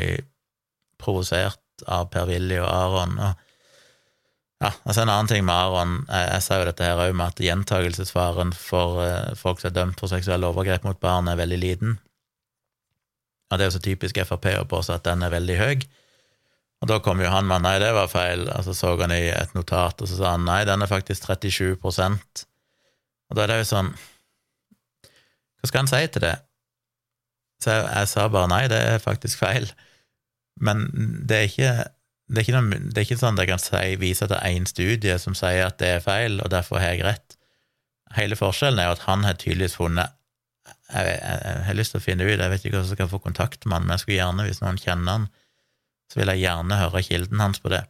provosert 1.02 1.88
av 1.90 2.12
Per-Willy 2.14 2.62
og 2.62 2.70
Aron. 2.70 3.18
og 3.18 3.47
ja, 4.64 4.72
altså 4.84 5.04
En 5.04 5.12
annen 5.12 5.30
ting 5.30 5.46
med 5.46 5.54
Aron 5.54 6.00
Jeg, 6.08 6.30
jeg 6.32 6.44
sa 6.46 6.58
jo 6.58 6.66
dette 6.66 6.86
her 6.88 7.02
òg 7.04 7.14
med 7.14 7.30
at 7.30 7.42
gjentagelsesfaren 7.46 8.56
for 8.58 9.02
uh, 9.04 9.36
folk 9.38 9.62
som 9.62 9.70
er 9.70 9.78
dømt 9.78 10.02
for 10.02 10.12
seksuelle 10.12 10.50
overgrep 10.50 10.88
mot 10.88 11.00
barn, 11.00 11.30
er 11.30 11.40
veldig 11.40 11.60
liten. 11.62 11.98
Og 13.48 13.58
det 13.58 13.64
er 13.66 13.70
jo 13.70 13.78
så 13.78 13.84
typisk 13.84 14.20
Frp 14.28 14.50
å 14.58 14.68
påstå 14.68 14.98
at 14.98 15.06
den 15.08 15.24
er 15.24 15.32
veldig 15.32 15.58
høy. 15.62 15.88
Og 16.82 16.90
da 16.92 17.00
kom 17.02 17.22
jo 17.24 17.30
han 17.32 17.48
med 17.50 17.64
nei, 17.66 17.78
det 17.82 17.90
var 17.96 18.10
feil, 18.12 18.46
og 18.54 18.66
så 18.66 18.76
så 18.78 18.94
han 19.00 19.14
i 19.16 19.32
et 19.34 19.54
notat, 19.58 20.02
og 20.02 20.10
så 20.10 20.20
sa 20.20 20.36
han 20.36 20.46
nei, 20.46 20.60
den 20.68 20.84
er 20.84 20.92
faktisk 20.92 21.26
37% 21.26 22.44
Og 23.30 23.38
da 23.38 23.44
er 23.44 23.50
det 23.50 23.58
jo 23.64 23.70
sånn 23.72 23.90
Hva 25.58 25.70
skal 25.70 25.82
han 25.82 25.90
si 25.90 26.04
til 26.14 26.26
det? 26.28 26.36
Så 27.64 27.74
jeg, 27.74 27.88
jeg 27.90 28.10
sa 28.12 28.28
bare 28.30 28.52
nei, 28.52 28.64
det 28.70 28.78
er 28.78 29.00
faktisk 29.02 29.40
feil. 29.42 29.66
Men 30.62 30.84
det 31.26 31.38
er 31.38 31.48
ikke 31.50 31.72
det 32.28 32.44
er, 32.44 32.58
noe, 32.58 32.80
det 32.92 33.00
er 33.00 33.06
ikke 33.06 33.20
sånn 33.22 33.38
at 33.38 33.46
jeg 33.46 33.54
kan 33.54 33.62
si, 33.64 33.96
vise 34.02 34.28
til 34.28 34.40
én 34.44 34.68
studie 34.68 35.16
som 35.22 35.36
sier 35.38 35.70
at 35.70 35.78
det 35.80 35.94
er 35.96 36.04
feil, 36.04 36.42
og 36.44 36.52
derfor 36.52 36.82
har 36.84 36.96
jeg 36.96 37.06
rett. 37.08 37.38
Hele 38.18 38.36
forskjellen 38.40 38.80
er 38.82 38.90
jo 38.90 38.98
at 38.98 39.06
han 39.08 39.24
har 39.28 39.40
tydeligvis 39.40 39.78
funnet 39.80 40.14
jeg, 40.68 41.04
jeg, 41.08 41.20
jeg, 41.44 41.64
har 41.68 41.76
lyst 41.76 41.94
til 41.94 42.00
å 42.00 42.04
finne 42.04 42.26
ut, 42.28 42.32
jeg 42.32 42.52
vet 42.52 42.64
ikke 42.64 42.78
hvordan 42.78 42.90
jeg 42.90 42.98
skal 42.98 43.12
få 43.12 43.20
kontakt 43.24 43.66
med 43.66 43.76
han, 43.76 43.86
men 43.88 43.96
jeg 43.96 44.04
skulle 44.04 44.20
gjerne, 44.20 44.48
hvis 44.48 44.62
noen 44.64 44.80
kjenner 44.80 45.18
han, 45.18 45.28
så 46.12 46.22
vil 46.22 46.32
jeg 46.32 46.44
gjerne 46.46 46.80
høre 46.80 47.04
kilden 47.04 47.44
hans 47.44 47.60
på 47.64 47.72
det. 47.74 47.82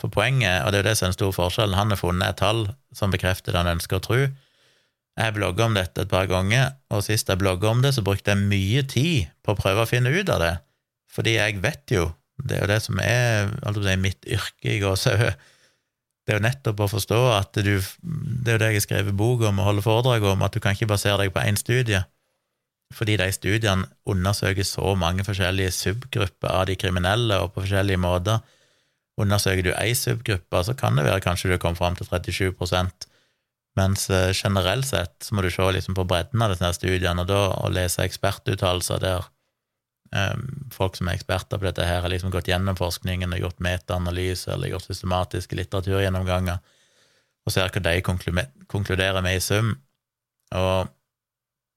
For 0.00 0.12
poenget, 0.12 0.64
og 0.64 0.72
det 0.72 0.80
er 0.80 0.82
jo 0.82 0.88
det 0.88 0.94
som 0.98 1.06
er 1.06 1.12
den 1.12 1.18
store 1.18 1.36
forskjellen, 1.36 1.76
han 1.78 1.92
har 1.92 2.00
funnet 2.00 2.32
et 2.32 2.40
tall 2.40 2.64
som 2.96 3.12
bekrefter 3.12 3.52
det 3.52 3.60
han 3.60 3.74
ønsker 3.76 4.00
å 4.00 4.04
tro. 4.04 4.20
Jeg 5.14 5.36
blogga 5.36 5.68
om 5.68 5.76
dette 5.76 6.04
et 6.04 6.10
par 6.10 6.26
ganger, 6.30 6.72
og 6.90 7.04
sist 7.06 7.28
jeg 7.30 7.40
blogga 7.40 7.70
om 7.70 7.84
det, 7.84 7.92
så 7.94 8.04
brukte 8.06 8.34
jeg 8.34 8.48
mye 8.48 8.84
tid 8.90 9.30
på 9.44 9.54
å 9.54 9.60
prøve 9.60 9.84
å 9.84 9.90
finne 9.90 10.12
ut 10.12 10.32
av 10.32 10.42
det, 10.42 10.54
fordi 11.14 11.36
jeg 11.36 11.60
vet 11.62 11.94
jo, 11.94 12.08
det 12.42 12.56
er 12.56 12.64
jo 12.64 12.70
det 12.72 12.80
som 12.82 13.00
er 13.02 13.52
altså 13.62 13.82
det 13.84 13.92
er 13.92 14.00
mitt 14.02 14.26
yrke 14.26 14.72
i 14.72 14.80
gåsehud, 14.82 15.36
det 16.24 16.32
er 16.32 16.40
jo 16.40 16.46
nettopp 16.46 16.80
å 16.80 16.88
forstå 16.88 17.20
at 17.34 17.60
du 17.60 17.74
Det 17.76 18.48
er 18.48 18.56
jo 18.56 18.62
det 18.62 18.70
jeg 18.72 18.80
har 18.80 18.86
skrevet 18.86 19.16
bok 19.16 19.44
om 19.44 19.60
og 19.60 19.68
holder 19.68 19.84
foredrag 19.84 20.24
om, 20.32 20.42
at 20.42 20.54
du 20.54 20.60
kan 20.60 20.72
ikke 20.72 20.88
basere 20.88 21.20
deg 21.20 21.34
på 21.34 21.44
én 21.44 21.58
studie, 21.60 22.00
fordi 22.94 23.16
de 23.20 23.30
studiene 23.32 23.88
undersøker 24.08 24.64
så 24.64 24.94
mange 24.96 25.24
forskjellige 25.24 25.74
subgrupper 25.76 26.48
av 26.48 26.66
de 26.70 26.76
kriminelle, 26.80 27.40
og 27.40 27.52
på 27.52 27.64
forskjellige 27.64 28.00
måter. 28.00 28.40
Undersøker 29.20 29.62
du 29.62 29.72
ei 29.76 29.92
subgruppe, 29.94 30.64
så 30.64 30.74
kan 30.74 30.96
det 30.96 31.04
være 31.04 31.22
kanskje 31.22 31.52
du 31.52 31.58
kom 31.58 31.76
fram 31.76 31.96
til 31.96 32.08
37 32.08 32.54
mens 33.78 34.06
eh, 34.10 34.30
generelt 34.34 34.86
sett 34.86 35.24
så 35.26 35.34
må 35.34 35.42
du 35.42 35.50
se 35.50 35.64
liksom 35.76 35.96
på 35.98 36.06
bredden 36.06 36.42
av 36.44 36.52
disse 36.52 36.76
studiene, 36.76 37.24
og 37.24 37.30
da 37.30 37.40
å 37.58 37.70
lese 37.74 38.04
ekspertuttalelser 38.06 39.02
der 39.02 39.26
folk 40.70 40.94
som 40.94 41.08
er 41.10 41.16
eksperter 41.18 41.58
på 41.58 41.66
dette 41.66 41.86
her, 41.86 42.04
har 42.04 42.12
liksom 42.12 42.30
gått 42.30 42.46
gjennom 42.46 42.76
forskningen 42.78 43.34
og 43.34 43.40
gjort 43.42 43.62
metaanalyse 43.64 44.52
eller 44.54 44.70
gjort 44.70 44.86
systematiske 44.86 45.58
litteraturgjennomganger, 45.58 46.60
og 47.44 47.52
ser 47.52 47.72
hva 47.74 47.82
de 47.82 47.96
konkluderer 48.70 49.24
med 49.26 49.40
i 49.40 49.42
sum. 49.42 49.72
Og 50.54 50.92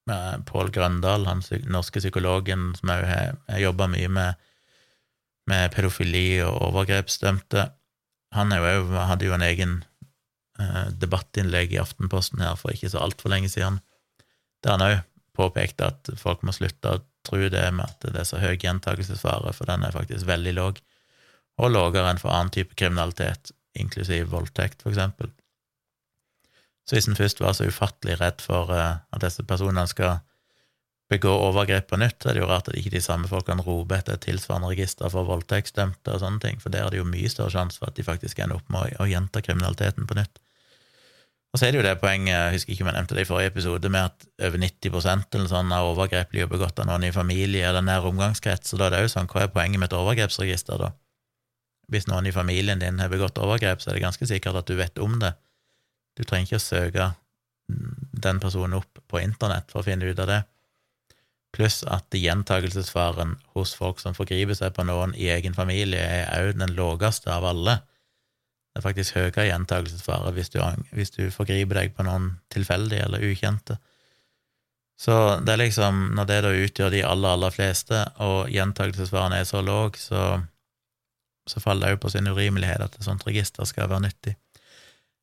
Eh, 0.07 0.35
Pål 0.45 0.71
Grøndal, 0.71 1.25
han 1.27 1.43
norske 1.67 1.99
psykologen 1.99 2.71
som 2.77 2.93
òg 2.93 3.03
har 3.09 3.59
jobba 3.59 3.89
mye 3.91 4.07
med, 4.11 4.45
med, 5.49 5.71
pedofili 5.75 6.39
og 6.45 6.61
overgrepsdømte. 6.69 7.67
Han 8.35 8.55
jo, 8.55 8.85
hadde 8.95 9.27
jo 9.27 9.35
en 9.35 9.43
egen 9.43 9.75
eh, 10.59 10.87
debattinnlegg 10.95 11.75
i 11.75 11.81
Aftenposten 11.83 12.43
her 12.43 12.55
for 12.59 12.71
ikke 12.71 12.91
så 12.93 13.03
altfor 13.03 13.33
lenge 13.33 13.51
siden, 13.51 13.81
der 14.63 14.77
han 14.77 14.87
òg 14.87 14.97
påpekte 15.37 15.91
at 15.91 16.11
folk 16.19 16.43
må 16.45 16.53
slutte 16.55 16.97
å 16.97 17.01
tro 17.27 17.49
det 17.51 17.65
med 17.75 17.85
at 17.85 18.05
det 18.07 18.21
er 18.21 18.27
så 18.27 18.41
høy 18.41 18.55
gjentakelsesfare, 18.55 19.53
for 19.55 19.69
den 19.69 19.85
er 19.85 19.95
faktisk 19.95 20.27
veldig 20.27 20.53
låg, 20.57 20.81
og 21.57 21.73
lavere 21.73 22.11
enn 22.11 22.21
for 22.21 22.33
annen 22.33 22.53
type 22.53 22.77
kriminalitet, 22.77 23.51
inklusiv 23.77 24.31
voldtekt, 24.33 24.83
for 24.83 24.93
eksempel. 24.93 25.31
Så 26.87 26.95
hvis 26.95 27.09
en 27.09 27.19
først 27.19 27.41
var 27.43 27.57
så 27.57 27.67
ufattelig 27.67 28.15
redd 28.21 28.41
for 28.41 28.71
uh, 28.71 29.03
at 29.11 29.23
disse 29.23 29.43
personene 29.43 29.87
skal 29.91 30.21
begå 31.11 31.31
overgrep 31.31 31.89
på 31.89 31.99
nytt, 31.99 32.25
er 32.25 32.35
det 32.35 32.43
jo 32.43 32.49
rart 32.49 32.69
at 32.71 32.77
ikke 32.79 32.93
de 32.95 33.03
samme 33.03 33.29
folkene 33.31 33.63
roper 33.63 33.99
etter 33.99 34.17
et 34.17 34.25
tilsvarende 34.27 34.71
register 34.71 35.11
for 35.11 35.27
voldtektsdømte 35.27 36.13
og 36.13 36.23
sånne 36.23 36.43
ting, 36.43 36.59
for 36.63 36.73
der 36.73 36.87
er 36.87 36.93
det 36.93 37.01
jo 37.01 37.07
mye 37.07 37.31
større 37.31 37.53
sjanse 37.53 37.79
for 37.79 37.91
at 37.91 37.99
de 37.99 38.07
faktisk 38.07 38.39
ender 38.43 38.59
opp 38.59 38.71
med 38.73 38.95
å 38.99 39.07
gjenta 39.07 39.43
kriminaliteten 39.43 40.07
på 40.07 40.19
nytt. 40.19 40.41
Og 41.53 41.59
så 41.59 41.67
er 41.67 41.73
det 41.73 41.79
jo 41.79 41.85
det 41.85 41.95
poenget, 42.01 42.33
jeg 42.33 42.55
husker 42.57 42.73
ikke 42.73 42.83
om 42.83 42.89
jeg 42.91 42.97
nevnte 42.97 43.15
det 43.15 43.23
i 43.23 43.29
forrige 43.29 43.51
episode, 43.53 43.89
med 43.89 44.09
at 44.09 44.25
over 44.49 44.61
90% 44.61 45.37
eller 45.37 45.51
sånn 45.51 45.73
av 45.73 45.91
overgrep 45.93 46.33
blir 46.33 46.49
begått 46.51 46.81
av 46.83 46.89
noen 46.89 47.07
i 47.07 47.13
familie 47.15 47.69
eller 47.69 47.85
nær 47.85 48.07
omgangskrets, 48.09 48.73
og 48.75 48.81
da 48.81 48.89
er 48.89 48.95
det 48.97 49.03
jo 49.05 49.13
sånn, 49.15 49.29
hva 49.31 49.45
er 49.45 49.53
poenget 49.53 49.81
med 49.81 49.89
et 49.89 49.97
overgrepsregister, 49.97 50.81
da? 50.83 50.91
Hvis 51.87 52.09
noen 52.11 52.27
i 52.27 52.35
familien 52.35 52.83
din 52.83 52.99
har 52.99 53.09
begått 53.09 53.39
overgrep, 53.39 53.79
så 53.79 53.89
er 53.89 53.97
det 53.97 54.03
ganske 54.03 54.27
sikkert 54.27 54.59
at 54.59 54.67
du 54.67 54.75
vet 54.75 54.99
om 54.99 55.15
det, 55.23 55.31
du 56.19 56.25
trenger 56.27 56.49
ikke 56.49 56.59
å 56.59 56.65
søke 56.67 57.07
den 57.67 58.39
personen 58.43 58.77
opp 58.79 59.01
på 59.07 59.21
internett 59.21 59.71
for 59.71 59.81
å 59.81 59.87
finne 59.87 60.07
ut 60.07 60.19
av 60.19 60.29
det. 60.29 60.41
Pluss 61.55 61.81
at 61.87 62.13
gjentakelsesfaren 62.13 63.37
hos 63.55 63.73
folk 63.77 64.01
som 64.03 64.15
forgriper 64.17 64.57
seg 64.57 64.75
på 64.75 64.83
noen 64.87 65.15
i 65.15 65.29
egen 65.33 65.55
familie, 65.55 66.01
er 66.03 66.49
òg 66.49 66.59
den 66.59 66.75
laveste 66.77 67.31
av 67.33 67.47
alle. 67.47 67.79
Det 68.77 68.83
er 68.83 68.85
faktisk 68.85 69.15
høyere 69.17 69.47
gjentakelsesfare 69.47 70.31
hvis 70.35 70.51
hvis 70.93 71.11
du 71.15 71.31
forgriper 71.33 71.79
deg 71.79 71.95
på 71.97 72.03
noen 72.05 72.35
tilfeldige 72.53 73.07
eller 73.07 73.23
ukjente. 73.25 73.79
Så 75.01 75.39
det 75.41 75.53
er 75.53 75.61
liksom, 75.61 76.11
når 76.17 76.29
det 76.29 76.37
da 76.45 76.51
utgjør 76.57 76.93
de 76.93 77.03
aller, 77.05 77.33
aller 77.33 77.53
fleste, 77.53 78.03
og 78.21 78.49
gjentakelsesfaren 78.53 79.33
er 79.33 79.45
så 79.49 79.61
låg, 79.65 79.97
så, 79.97 80.41
så 81.49 81.61
faller 81.61 81.87
det 81.87 81.97
jo 81.97 82.03
på 82.05 82.11
sin 82.13 82.29
urimelighet 82.29 82.85
at 82.85 82.97
et 82.97 83.05
sånt 83.05 83.25
register 83.25 83.65
skal 83.65 83.89
være 83.89 84.05
nyttig. 84.05 84.35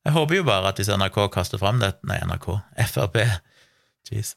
Jeg 0.04 0.14
håper 0.18 0.40
jo 0.40 0.46
bare 0.50 0.70
at 0.70 0.78
hvis 0.82 0.90
NRK 0.90 1.20
kaster 1.32 1.62
fram 1.62 1.78
dette 1.82 2.02
Nei, 2.10 2.18
NRK, 2.26 2.50
Frp 2.90 3.22
Jeez. 4.10 4.34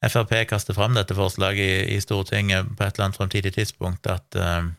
Frp 0.00 0.32
kaster 0.48 0.78
fram 0.78 0.94
dette 0.96 1.14
forslaget 1.18 1.90
i, 1.90 1.96
i, 1.96 2.00
Stortinget 2.00 2.70
på 2.76 2.86
et 2.86 2.94
eller 2.94 3.10
annet 3.10 3.18
fremtidig 3.18 3.52
tidspunkt, 3.58 4.06
at 4.06 4.38
uh, 4.38 4.70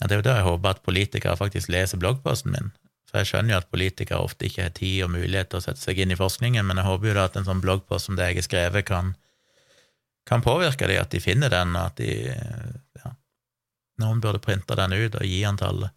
ja, 0.00 0.06
Det 0.06 0.14
er 0.14 0.20
jo 0.20 0.26
da 0.28 0.36
jeg 0.38 0.46
håper 0.46 0.70
at 0.70 0.84
politikere 0.86 1.36
faktisk 1.36 1.72
leser 1.74 1.98
bloggposten 1.98 2.54
min. 2.54 2.70
For 3.08 3.20
jeg 3.20 3.30
skjønner 3.30 3.54
jo 3.54 3.60
at 3.62 3.70
politikere 3.72 4.20
ofte 4.20 4.46
ikke 4.46 4.66
har 4.66 4.74
tid 4.76 5.04
og 5.06 5.14
mulighet 5.14 5.50
til 5.50 5.60
å 5.60 5.64
sette 5.64 5.80
seg 5.80 5.98
inn 5.98 6.12
i 6.12 6.18
forskningen, 6.18 6.66
men 6.66 6.76
jeg 6.76 6.86
håper 6.86 7.08
jo 7.08 7.16
da 7.16 7.24
at 7.28 7.38
en 7.40 7.46
sånn 7.48 7.62
bloggpost 7.64 8.08
som 8.08 8.18
det 8.18 8.28
jeg 8.28 8.40
har 8.42 8.46
skrevet, 8.46 8.86
kan, 8.88 9.14
kan 10.28 10.44
påvirke 10.44 10.90
dem, 10.90 11.00
at 11.00 11.14
de 11.14 11.22
finner 11.24 11.52
den, 11.52 11.76
at 11.76 11.96
de 12.00 12.10
ja, 12.28 13.14
Noen 13.98 14.20
burde 14.22 14.38
printe 14.38 14.76
den 14.78 14.92
ut 14.94 15.16
og 15.18 15.24
gi 15.26 15.40
alle 15.48 15.88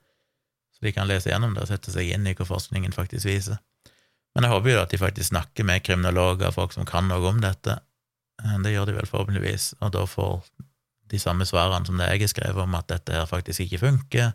så 0.81 0.85
de 0.87 0.91
kan 0.91 1.07
lese 1.07 1.29
gjennom 1.29 1.53
det 1.53 1.61
og 1.61 1.69
sette 1.69 1.93
seg 1.93 2.09
inn 2.09 2.25
i 2.25 2.33
hva 2.33 2.45
forskningen 2.49 2.95
faktisk 2.95 3.27
viser. 3.29 3.59
Men 4.33 4.47
jeg 4.47 4.53
håper 4.55 4.71
jo 4.71 4.77
da 4.79 4.85
at 4.87 4.93
de 4.93 4.97
faktisk 4.97 5.29
snakker 5.29 5.67
med 5.67 5.83
kriminologer 5.85 6.53
folk 6.55 6.73
som 6.73 6.87
kan 6.89 7.05
noe 7.11 7.21
om 7.29 7.41
dette. 7.43 7.75
Eh, 8.41 8.57
det 8.63 8.73
gjør 8.73 8.89
de 8.89 8.95
vel 8.97 9.09
forhåpentligvis, 9.09 9.75
og 9.79 9.91
da 9.93 10.07
får 10.09 10.39
de 11.11 11.19
samme 11.19 11.45
svarene 11.47 11.87
som 11.87 11.99
det 11.99 12.07
jeg 12.09 12.23
har 12.23 12.31
skrevet 12.31 12.63
om, 12.63 12.75
at 12.79 12.89
dette 12.91 13.15
her 13.15 13.29
faktisk 13.29 13.65
ikke 13.65 13.83
funker, 13.85 14.33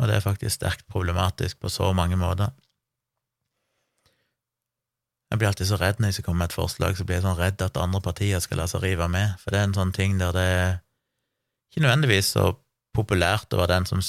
og 0.00 0.08
det 0.08 0.16
er 0.16 0.24
faktisk 0.24 0.56
sterkt 0.56 0.86
problematisk 0.90 1.60
på 1.60 1.70
så 1.70 1.92
mange 1.96 2.16
måter. 2.18 2.50
Jeg 5.32 5.40
blir 5.40 5.48
alltid 5.48 5.68
så 5.70 5.78
redd 5.80 6.00
når 6.00 6.10
jeg 6.10 6.18
skal 6.18 6.26
komme 6.26 6.42
med 6.42 6.50
et 6.50 6.56
forslag, 6.56 6.96
så 6.96 7.04
blir 7.08 7.16
jeg 7.16 7.24
sånn 7.24 7.38
redd 7.38 7.62
at 7.64 7.78
andre 7.80 8.02
partier 8.04 8.40
skal 8.44 8.60
la 8.60 8.66
seg 8.68 8.82
rive 8.84 9.06
med, 9.08 9.38
for 9.40 9.54
det 9.54 9.60
er 9.60 9.68
en 9.70 9.78
sånn 9.78 9.94
ting 9.96 10.18
der 10.20 10.34
det 10.36 10.48
er 10.56 10.74
ikke 11.72 11.86
nødvendigvis 11.86 12.34
så 12.34 12.50
populært 12.92 13.54
å 13.54 13.62
være 13.62 13.78
den 13.78 13.88
som 13.88 14.02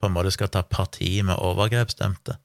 på 0.00 0.08
en 0.08 0.14
måte 0.14 0.32
skal 0.32 0.48
ta 0.48 0.62
parti 0.64 1.18
med 1.26 1.36
overgrepsstemte, 1.36 2.38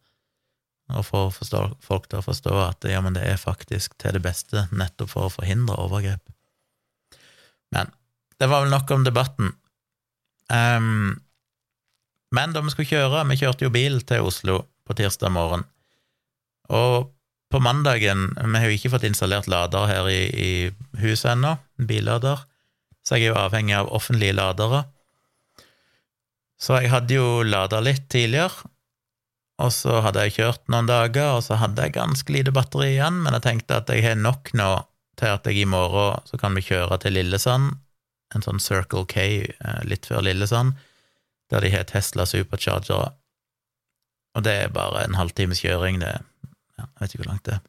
og 0.92 1.06
få 1.08 1.22
folk 1.32 2.10
til 2.12 2.20
å 2.20 2.26
forstå 2.26 2.58
at 2.66 2.90
ja, 2.92 3.00
men 3.02 3.16
det 3.16 3.24
er 3.24 3.40
faktisk 3.40 3.96
til 4.02 4.18
det 4.18 4.26
beste 4.26 4.68
nettopp 4.76 5.14
for 5.14 5.30
å 5.30 5.34
forhindre 5.34 5.80
overgrep. 5.82 6.28
Men 7.74 7.94
det 8.40 8.50
var 8.52 8.66
vel 8.66 8.74
nok 8.74 8.92
om 8.92 9.06
debatten. 9.06 9.54
Um, 10.52 11.16
men 12.36 12.54
da 12.54 12.62
vi 12.62 12.70
skulle 12.70 12.92
kjøre 12.92 13.24
Vi 13.32 13.40
kjørte 13.40 13.66
jo 13.66 13.72
bil 13.74 13.96
til 14.06 14.28
Oslo 14.28 14.60
på 14.86 14.94
tirsdag 14.94 15.32
morgen, 15.34 15.64
og 16.70 17.08
på 17.50 17.62
mandagen 17.64 18.28
Vi 18.38 18.60
har 18.60 18.68
jo 18.70 18.76
ikke 18.76 18.92
fått 18.94 19.08
installert 19.08 19.48
lader 19.50 19.88
her 19.90 20.10
i, 20.12 20.20
i 20.30 20.52
huset 21.02 21.32
ennå, 21.32 21.56
billader, 21.78 22.44
så 23.06 23.18
jeg 23.18 23.30
er 23.30 23.34
jo 23.34 23.42
avhengig 23.42 23.76
av 23.78 23.90
offentlige 23.94 24.36
ladere. 24.38 24.84
Så 26.62 26.78
jeg 26.82 26.92
hadde 26.94 27.18
jo 27.18 27.44
lada 27.46 27.82
litt 27.84 28.08
tidligere, 28.10 28.70
og 29.62 29.72
så 29.72 30.02
hadde 30.04 30.26
jeg 30.26 30.36
kjørt 30.40 30.64
noen 30.72 30.90
dager, 30.90 31.38
og 31.38 31.44
så 31.46 31.60
hadde 31.62 31.86
jeg 31.86 31.96
ganske 31.96 32.34
lite 32.34 32.54
batteri 32.56 32.96
igjen, 32.96 33.22
men 33.24 33.38
jeg 33.38 33.46
tenkte 33.46 33.80
at 33.80 33.92
jeg 33.94 34.04
har 34.06 34.20
nok 34.20 34.52
nå 34.58 34.70
til 35.20 35.32
at 35.32 35.48
jeg 35.48 35.62
i 35.64 35.70
morgen 35.70 36.26
så 36.28 36.40
kan 36.42 36.56
vi 36.58 36.66
kjøre 36.66 37.00
til 37.04 37.16
Lillesand, 37.16 37.78
en 38.36 38.46
sånn 38.46 38.62
Circle 38.64 39.06
K 39.12 39.26
eh, 39.48 39.82
litt 39.88 40.08
før 40.10 40.26
Lillesand, 40.26 40.76
der 41.54 41.64
de 41.64 41.72
har 41.74 41.88
Tesla 41.90 42.26
superchargere. 42.30 43.14
Og 44.36 44.44
det 44.46 44.56
er 44.66 44.74
bare 44.76 45.06
en 45.06 45.18
halvtimes 45.18 45.62
kjøring, 45.64 46.02
det 46.04 46.12
ja, 46.76 46.86
Jeg 46.86 47.00
vet 47.00 47.14
ikke 47.14 47.24
hvor 47.24 47.32
langt 47.32 47.46
det 47.48 47.58
er. 47.58 47.62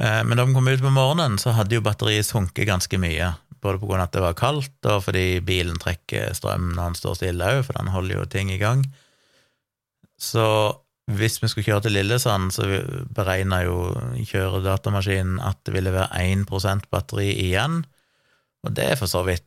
Eh, 0.00 0.22
men 0.26 0.36
da 0.36 0.44
vi 0.44 0.56
kom 0.56 0.68
ut 0.68 0.82
på 0.84 0.92
morgenen, 0.92 1.38
så 1.40 1.54
hadde 1.56 1.78
jo 1.78 1.84
batteriet 1.84 2.28
sunket 2.28 2.68
ganske 2.68 3.00
mye 3.00 3.34
både 3.60 3.80
på 3.80 3.88
grunn 3.88 4.00
av 4.00 4.08
at 4.08 4.16
det 4.16 4.24
var 4.24 4.38
kaldt, 4.38 4.76
og 4.88 5.02
fordi 5.04 5.24
bilen 5.44 5.78
trekker 5.80 6.34
strøm 6.36 6.70
når 6.72 6.82
den 6.92 6.98
står 6.98 7.18
stille 7.18 7.50
òg, 7.56 7.64
for 7.66 7.76
den 7.76 7.92
holder 7.92 8.16
jo 8.16 8.28
ting 8.32 8.52
i 8.52 8.60
gang. 8.60 8.86
Så 10.20 10.44
hvis 11.10 11.40
vi 11.42 11.50
skulle 11.50 11.66
kjøre 11.66 11.86
til 11.86 11.96
Lillesand, 11.96 12.52
så 12.54 12.66
beregna 13.16 13.62
jo 13.66 13.90
kjøredatamaskinen 14.30 15.40
at 15.44 15.60
det 15.66 15.74
ville 15.74 15.94
være 15.94 16.22
1% 16.22 16.88
batteri 16.92 17.32
igjen, 17.48 17.82
og 18.66 18.74
det 18.76 18.90
er 18.92 18.98
for 19.00 19.10
så 19.10 19.22
vidt 19.26 19.46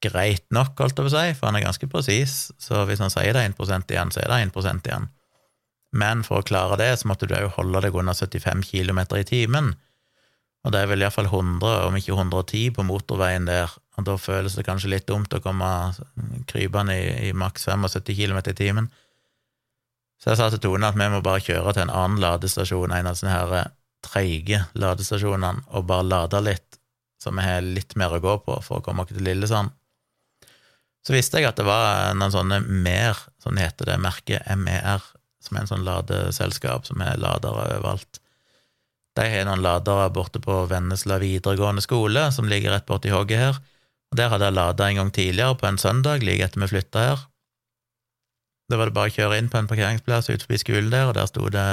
greit 0.00 0.46
nok, 0.54 0.78
holdt 0.80 0.96
jeg 0.96 1.06
på 1.06 1.10
å 1.10 1.12
si, 1.12 1.34
for 1.36 1.50
han 1.50 1.58
er 1.58 1.66
ganske 1.66 1.88
presis, 1.92 2.36
så 2.60 2.84
hvis 2.88 3.02
han 3.02 3.12
sier 3.12 3.36
det 3.36 3.42
er 3.44 3.52
1 3.52 3.92
igjen, 3.92 4.12
så 4.12 4.22
er 4.22 4.32
det 4.32 4.40
1 4.48 4.88
igjen. 4.88 5.10
Men 5.92 6.24
for 6.24 6.40
å 6.40 6.46
klare 6.46 6.78
det, 6.80 6.90
så 7.00 7.10
måtte 7.10 7.28
du 7.28 7.34
òg 7.36 7.52
holde 7.56 7.82
deg 7.84 7.96
under 7.98 8.16
75 8.16 8.64
km 8.70 9.02
i 9.18 9.26
timen, 9.28 9.74
og 10.60 10.74
det 10.74 10.82
er 10.82 10.90
vel 10.90 11.04
iallfall 11.04 11.28
100, 11.28 11.86
om 11.88 11.96
ikke 11.96 12.16
110, 12.16 12.72
på 12.76 12.84
motorveien 12.84 13.46
der, 13.48 13.72
og 13.96 14.06
da 14.08 14.16
føles 14.20 14.56
det 14.56 14.66
kanskje 14.66 14.92
litt 14.92 15.08
dumt 15.08 15.32
å 15.32 15.40
komme 15.44 15.68
krypende 16.48 16.96
i, 16.96 17.30
i 17.30 17.36
maks 17.36 17.64
75 17.68 18.16
km 18.16 18.42
i 18.44 18.56
timen. 18.56 18.90
Så 20.20 20.32
jeg 20.32 20.40
sa 20.40 20.50
til 20.52 20.60
Tone 20.60 20.88
at 20.88 20.98
vi 21.00 21.08
må 21.08 21.22
bare 21.24 21.40
kjøre 21.40 21.72
til 21.72 21.86
en 21.86 21.94
annen 21.96 22.20
ladestasjon, 22.20 22.92
en 22.92 23.08
av 23.08 23.16
sånne 23.16 23.36
her 23.36 23.70
treige 24.04 24.64
ladestasjonene 24.76 25.64
og 25.76 25.86
bare 25.88 26.08
lade 26.08 26.42
litt, 26.44 26.79
så 27.20 27.32
vi 27.36 27.44
har 27.44 27.60
litt 27.64 27.96
mer 28.00 28.16
å 28.16 28.22
gå 28.22 28.38
på 28.46 28.56
for 28.64 28.80
å 28.80 28.84
komme 28.84 29.04
oss 29.04 29.12
til 29.12 29.24
Lillesand. 29.24 29.72
Så 31.06 31.14
visste 31.14 31.40
jeg 31.40 31.48
at 31.48 31.60
det 31.60 31.64
var 31.68 32.12
noen 32.16 32.32
sånne 32.32 32.60
MER, 32.60 33.18
sånn 33.40 33.60
heter 33.60 33.92
det 33.92 34.00
merket, 34.02 34.44
MER, 34.56 35.04
som 35.40 35.56
er 35.56 35.64
en 35.64 35.70
sånn 35.70 35.86
ladeselskap 35.86 36.88
som 36.88 37.00
har 37.00 37.20
ladere 37.20 37.68
overalt. 37.78 38.20
De 39.16 39.24
har 39.26 39.48
noen 39.48 39.64
ladere 39.64 40.10
borte 40.14 40.42
på 40.44 40.62
Vennesla 40.70 41.18
videregående 41.22 41.82
skole, 41.84 42.28
som 42.32 42.48
ligger 42.48 42.76
rett 42.76 42.88
borti 42.88 43.12
hogget 43.12 43.42
her. 43.42 43.60
Og 44.10 44.18
Der 44.18 44.30
hadde 44.32 44.48
jeg 44.50 44.58
lada 44.58 44.86
en 44.86 45.00
gang 45.00 45.10
tidligere, 45.14 45.56
på 45.56 45.66
en 45.66 45.78
søndag, 45.78 46.22
like 46.26 46.44
etter 46.44 46.60
vi 46.60 46.70
flytta 46.70 47.04
her. 47.08 47.26
Da 48.70 48.78
var 48.78 48.90
det 48.90 48.94
bare 48.94 49.10
å 49.10 49.14
kjøre 49.14 49.38
inn 49.40 49.50
på 49.50 49.58
en 49.58 49.66
parkeringsplass 49.70 50.30
ut 50.30 50.44
forbi 50.44 50.60
skolen 50.62 50.92
der, 50.92 51.08
og 51.08 51.16
der 51.18 51.26
sto 51.26 51.48
det 51.50 51.66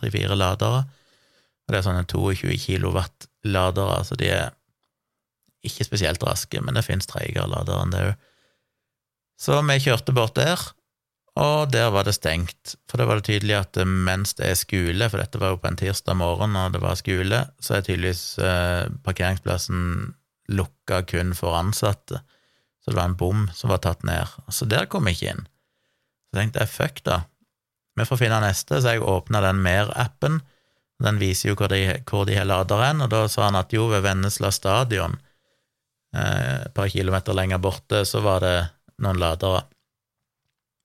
tre-fire 0.00 0.34
ladere. 0.38 0.84
Og 1.64 1.72
det 1.72 1.78
er 1.78 1.86
sånne 1.86 2.06
22 2.10 2.56
kilowatt-ladere, 2.64 4.00
så 4.06 4.18
de 4.18 4.32
er 4.34 4.50
ikke 5.66 5.86
spesielt 5.86 6.22
raske, 6.26 6.60
men 6.62 6.76
det 6.76 6.86
fins 6.86 7.08
treigere 7.10 7.48
ladere 7.50 7.82
enn 7.84 7.94
det 7.94 8.06
òg. 8.10 8.30
Så 9.40 9.58
vi 9.66 9.80
kjørte 9.82 10.14
bort 10.14 10.36
der, 10.38 10.60
og 11.34 11.72
der 11.74 11.88
var 11.90 12.06
det 12.06 12.14
stengt, 12.14 12.76
for 12.86 13.00
da 13.00 13.08
var 13.08 13.18
det 13.18 13.26
tydelig 13.26 13.56
at 13.58 13.78
mens 13.82 14.36
det 14.38 14.46
er 14.46 14.58
skole, 14.58 15.08
for 15.10 15.18
dette 15.18 15.40
var 15.42 15.54
jo 15.54 15.62
på 15.64 15.72
en 15.72 15.78
tirsdag 15.80 16.14
morgen 16.20 16.54
og 16.58 16.76
det 16.76 16.82
var 16.84 16.94
skole, 17.00 17.40
så 17.58 17.74
er 17.74 17.86
tydeligvis 17.88 18.38
eh, 18.38 18.86
parkeringsplassen 19.02 20.14
lukka 20.54 21.02
kun 21.10 21.34
for 21.34 21.58
ansatte, 21.58 22.22
så 22.84 22.92
det 22.92 22.98
var 23.00 23.10
en 23.10 23.18
bom 23.18 23.48
som 23.56 23.72
var 23.72 23.82
tatt 23.82 24.06
ned, 24.06 24.30
så 24.52 24.68
der 24.70 24.86
kom 24.86 25.10
jeg 25.10 25.18
ikke 25.18 25.32
inn. 25.32 25.46
Så 26.30 26.38
tenkte 26.38 26.62
jeg 26.62 26.74
fuck, 26.76 27.02
da, 27.08 27.18
vi 27.98 28.06
får 28.06 28.20
finne 28.22 28.40
neste, 28.44 28.78
så 28.78 28.94
jeg 28.94 29.02
åpna 29.02 29.42
den 29.42 29.62
Mer-appen, 29.64 30.40
den 31.02 31.18
viser 31.18 31.50
jo 31.50 31.58
hvor 31.58 31.72
de, 31.72 31.82
hvor 32.06 32.28
de 32.28 32.38
har 32.38 32.46
laderen, 32.46 33.02
og 33.02 33.10
da 33.10 33.24
sa 33.30 33.48
han 33.48 33.58
at 33.58 33.74
jo, 33.74 33.88
ved 33.90 34.04
Vennesla 34.06 34.52
stadion, 34.54 35.18
et 36.14 36.74
par 36.76 36.90
kilometer 36.92 37.36
lenger 37.36 37.62
borte, 37.62 38.04
så 38.06 38.22
var 38.24 38.44
det 38.44 38.56
noen 39.02 39.18
ladere. 39.18 39.64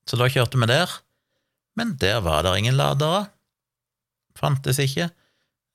Så 0.10 0.18
da 0.18 0.30
kjørte 0.32 0.58
vi 0.58 0.70
der, 0.70 0.90
men 1.78 1.94
der 2.02 2.24
var 2.26 2.44
det 2.46 2.56
ingen 2.58 2.80
ladere. 2.80 3.28
Fantes 4.40 4.80
ikke. 4.82 5.10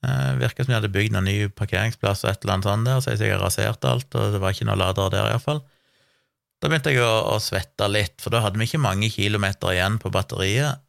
Eh, 0.05 0.33
Virka 0.41 0.65
som 0.65 0.73
de 0.73 0.79
hadde 0.79 0.93
bygd 0.93 1.15
noen 1.15 1.29
ny 1.29 1.37
parkeringsplass 1.55 2.25
og 2.25 2.33
et 2.33 2.43
eller 2.45 2.57
annet 2.57 2.69
sånt 2.69 2.89
der, 2.89 3.01
så 3.01 3.13
jeg 3.13 3.23
sikkert 3.23 3.45
raserte 3.45 3.91
alt, 3.91 4.17
og 4.19 4.35
det 4.35 4.41
var 4.43 4.55
ikke 4.55 4.67
noen 4.69 4.83
ladere 4.83 5.13
der, 5.15 5.31
iallfall. 5.33 5.63
Da 6.61 6.71
begynte 6.71 6.93
jeg 6.95 7.05
å, 7.05 7.13
å, 7.35 7.39
svette 7.43 7.89
litt, 7.91 8.17
for 8.23 8.35
da 8.35 8.43
hadde 8.45 8.61
vi 8.61 8.69
ikke 8.69 8.83
mange 8.83 9.11
kilometer 9.13 9.75
igjen 9.75 10.01
på 10.03 10.13
batteriet, 10.15 10.83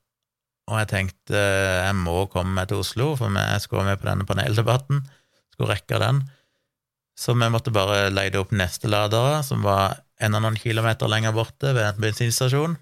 og 0.65 0.79
jeg 0.81 0.89
tenkte 0.89 1.37
jeg 1.37 1.97
må 1.99 2.23
komme 2.33 2.55
meg 2.57 2.71
til 2.71 2.81
Oslo, 2.81 3.11
for 3.19 3.29
jeg 3.29 3.61
skulle 3.61 3.83
være 3.83 3.91
med 3.93 4.01
på 4.01 4.09
denne 4.09 4.27
paneldebatten, 4.29 5.03
skulle 5.53 5.75
rekke 5.75 6.01
den. 6.01 6.23
Så 7.15 7.33
vi 7.33 7.47
måtte 7.49 7.71
bare 7.71 8.09
leide 8.11 8.41
opp 8.41 8.51
neste 8.51 8.91
ladere, 8.91 9.39
som 9.47 9.63
var 9.63 10.01
enda 10.21 10.41
noen 10.43 10.57
kilometer 10.59 11.09
lenger 11.11 11.35
borte, 11.35 11.71
ved 11.71 11.85
en 11.87 12.01
bensinstasjon. 12.03 12.75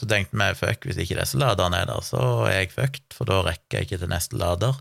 Så 0.00 0.08
tenkte 0.08 0.38
vi 0.38 0.54
fuck, 0.56 0.86
hvis 0.88 1.00
ikke 1.02 1.18
disse 1.18 1.38
laderne 1.40 1.82
er 1.82 1.90
der, 1.90 2.00
så 2.04 2.46
er 2.48 2.62
jeg 2.62 2.72
fucked, 2.72 3.10
for 3.12 3.28
da 3.28 3.42
rekker 3.44 3.80
jeg 3.80 3.88
ikke 3.88 4.00
til 4.00 4.12
neste 4.12 4.38
lader. 4.40 4.78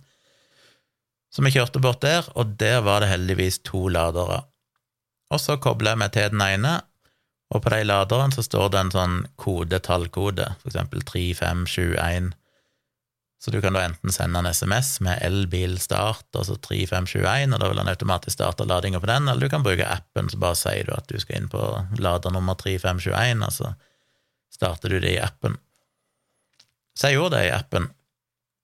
Så 1.30 1.44
vi 1.46 1.52
kjørte 1.54 1.82
bort 1.84 2.02
der, 2.06 2.26
og 2.40 2.56
der 2.62 2.80
var 2.86 3.04
det 3.04 3.12
heldigvis 3.12 3.60
to 3.68 3.88
ladere. 3.92 4.46
Og 5.30 5.42
så 5.44 5.60
kobler 5.62 5.94
jeg 5.94 6.02
meg 6.02 6.14
til 6.16 6.32
den 6.34 6.46
ene, 6.46 6.80
og 7.50 7.64
på 7.66 7.74
de 7.74 7.84
laderne 7.86 8.34
så 8.34 8.46
står 8.46 8.72
det 8.72 8.80
en 8.80 8.94
sånn 8.94 9.18
kode, 9.42 9.82
tallkode, 9.86 10.48
for 10.62 10.72
eksempel 10.72 11.04
3571. 11.06 12.32
Så 13.40 13.52
du 13.52 13.62
kan 13.64 13.74
da 13.74 13.86
enten 13.88 14.12
sende 14.12 14.42
en 14.42 14.50
SMS 14.52 14.98
med 15.06 15.22
elbilstart, 15.24 16.28
altså 16.36 16.58
3521, 16.60 17.54
og 17.56 17.62
da 17.62 17.70
vil 17.72 17.80
han 17.80 17.92
automatisk 17.92 18.36
starte 18.36 18.68
ladinga 18.68 19.00
på 19.00 19.08
den, 19.08 19.30
eller 19.32 19.48
du 19.48 19.54
kan 19.54 19.64
bruke 19.64 19.88
appen, 19.88 20.28
så 20.28 20.40
bare 20.42 20.58
sier 20.60 20.90
du 20.90 20.92
at 20.98 21.08
du 21.08 21.16
skal 21.24 21.40
inn 21.40 21.48
på 21.52 21.62
lader 22.04 22.36
nummer 22.36 22.60
3521, 22.60 23.46
og 23.48 23.56
så 23.56 23.72
starter 24.52 24.92
du 24.92 25.00
det 25.00 25.14
i 25.16 25.22
appen. 25.24 25.56
Så 27.00 27.08
jeg 27.08 27.22
gjorde 27.22 27.38
det 27.38 27.48
i 27.48 27.56
appen, 27.56 27.88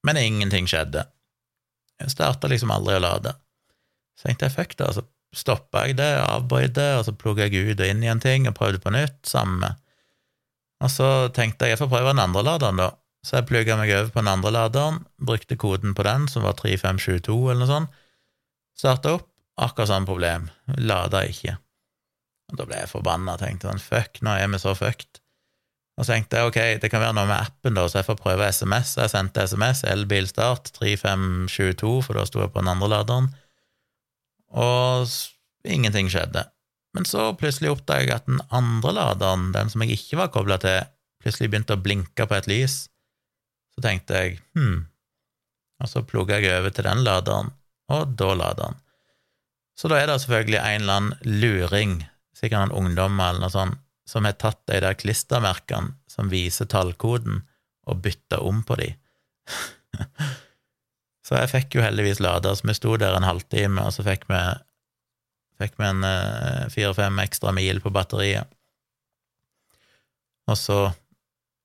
men 0.03 0.19
ingenting 0.19 0.67
skjedde. 0.67 1.05
Jeg 2.03 2.11
starta 2.11 2.51
liksom 2.51 2.73
aldri 2.75 2.97
å 2.97 3.05
lade. 3.05 3.31
Så 4.19 4.27
tenkte 4.27 4.49
jeg 4.49 4.57
fuck 4.57 4.75
det, 4.75 4.91
så 4.97 5.05
stoppa 5.35 5.85
jeg 5.87 5.95
det, 6.01 6.11
avbrøt 6.19 6.75
det, 6.75 6.89
og 6.99 7.07
så 7.07 7.15
plugga 7.15 7.47
jeg 7.47 7.71
ut 7.71 7.79
og 7.79 7.87
inn 7.87 8.03
i 8.03 8.11
en 8.11 8.23
ting 8.23 8.47
og 8.49 8.57
prøvde 8.59 8.83
på 8.83 8.91
nytt, 8.91 9.21
samme. 9.27 9.71
Og 10.83 10.91
så 10.91 11.09
tenkte 11.35 11.67
jeg 11.67 11.77
jeg 11.77 11.83
får 11.85 11.91
prøve 11.95 12.11
den 12.11 12.23
andre 12.23 12.43
laderen, 12.43 12.83
da. 12.83 12.91
Så 13.25 13.39
jeg 13.39 13.47
plugga 13.49 13.77
meg 13.79 13.89
over 13.89 14.11
på 14.13 14.21
den 14.21 14.29
andre 14.29 14.51
laderen, 14.53 14.99
brukte 15.17 15.57
koden 15.57 15.95
på 15.97 16.05
den, 16.05 16.27
som 16.29 16.45
var 16.45 16.53
3572 16.59 17.37
eller 17.49 17.63
noe 17.63 17.71
sånt, 17.71 18.01
starta 18.77 19.15
opp, 19.17 19.29
akkurat 19.57 19.89
samme 19.89 20.09
problem, 20.09 20.49
lada 20.77 21.23
ikke. 21.25 21.55
Og 22.51 22.59
da 22.59 22.67
ble 22.69 22.83
jeg 22.83 22.91
forbanna 22.91 23.37
tenkte 23.41 23.71
sånn 23.71 23.81
fuck, 23.81 24.21
nå 24.21 24.35
er 24.37 24.51
vi 24.51 24.61
så 24.61 24.75
fucked. 24.77 25.23
Og 25.95 26.03
så 26.03 26.11
tenkte 26.11 26.37
jeg 26.37 26.51
ok, 26.51 26.59
det 26.83 26.91
kan 26.91 27.01
være 27.01 27.15
noe 27.15 27.29
med 27.29 27.39
appen, 27.39 27.73
da, 27.77 27.87
så 27.89 28.01
jeg 28.01 28.09
får 28.09 28.19
prøve 28.19 28.49
SMS. 28.51 28.97
Jeg 28.99 29.13
sendte 29.13 29.45
SMS, 29.47 29.85
elbilstart 29.89 30.73
3522, 30.75 31.93
for 32.05 32.19
da 32.19 32.25
sto 32.27 32.43
jeg 32.43 32.51
på 32.51 32.61
den 32.61 32.73
andre 32.75 32.91
laderen, 32.91 33.29
og 34.55 35.07
ingenting 35.65 36.11
skjedde. 36.11 36.45
Men 36.95 37.07
så 37.09 37.31
plutselig 37.39 37.73
oppdaga 37.73 38.05
jeg 38.05 38.19
at 38.19 38.27
den 38.29 38.43
andre 38.53 38.93
laderen, 38.95 39.49
den 39.55 39.71
som 39.71 39.83
jeg 39.83 39.97
ikke 39.97 40.19
var 40.19 40.35
kobla 40.35 40.59
til, 40.61 40.83
plutselig 41.23 41.49
begynte 41.49 41.75
å 41.75 41.81
blinke 41.81 42.27
på 42.27 42.37
et 42.37 42.51
lys. 42.51 42.75
Så 43.75 43.83
tenkte 43.83 44.19
jeg 44.21 44.37
hm, 44.55 44.85
og 45.81 45.91
så 45.91 46.03
plugga 46.07 46.39
jeg 46.39 46.53
over 46.59 46.73
til 46.73 46.87
den 46.87 47.03
laderen, 47.05 47.51
og 47.91 48.15
da 48.17 48.31
lader 48.33 48.61
den. 48.61 48.83
Så 49.75 49.91
da 49.91 49.99
er 49.99 50.07
det 50.07 50.21
selvfølgelig 50.23 50.61
en 50.61 50.85
eller 50.85 50.99
annen 51.01 51.41
luring, 51.41 51.97
sikkert 52.35 52.69
en 52.69 52.77
ungdom 52.79 53.19
eller 53.19 53.43
noe 53.43 53.51
sånt, 53.51 53.81
som 54.05 54.27
har 54.27 54.37
tatt 54.37 54.61
de 54.69 54.77
der 54.83 54.95
klistremerkene 54.97 55.95
som 56.11 56.29
viser 56.29 56.69
tallkoden, 56.69 57.41
og 57.89 58.01
bytta 58.05 58.39
om 58.41 58.61
på 58.65 58.77
de. 58.79 58.87
så 61.25 61.41
jeg 61.41 61.51
fikk 61.51 61.77
jo 61.77 61.83
heldigvis 61.83 62.21
lada, 62.23 62.53
så 62.55 62.65
vi 62.69 62.75
sto 62.77 62.95
der 63.01 63.17
en 63.17 63.27
halvtime, 63.27 63.81
og 63.81 63.93
så 63.93 64.05
fikk 64.05 64.27
vi, 64.29 64.41
fikk 65.61 65.77
vi 65.81 65.89
en 65.89 66.05
eh, 66.07 66.65
fire-fem 66.73 67.19
ekstra 67.25 67.53
mil 67.57 67.81
på 67.83 67.91
batteriet. 67.93 68.49
Og 70.49 70.57
så 70.61 70.79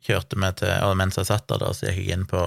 kjørte 0.04 0.38
vi 0.40 0.52
til 0.60 0.86
Og 0.86 0.96
mens 0.98 1.18
jeg 1.18 1.28
satt 1.28 1.48
der, 1.48 1.60
da, 1.62 1.72
så 1.76 1.90
gikk 1.90 2.06
jeg 2.06 2.18
inn 2.18 2.28
på 2.30 2.46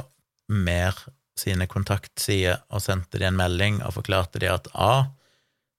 Mer 0.54 0.98
sine 1.40 1.66
kontaktsider 1.70 2.62
og 2.70 2.84
sendte 2.84 3.18
de 3.18 3.26
en 3.26 3.38
melding 3.38 3.80
og 3.82 3.96
forklarte 3.96 4.42
de 4.44 4.50
at 4.52 4.68
A, 4.74 5.08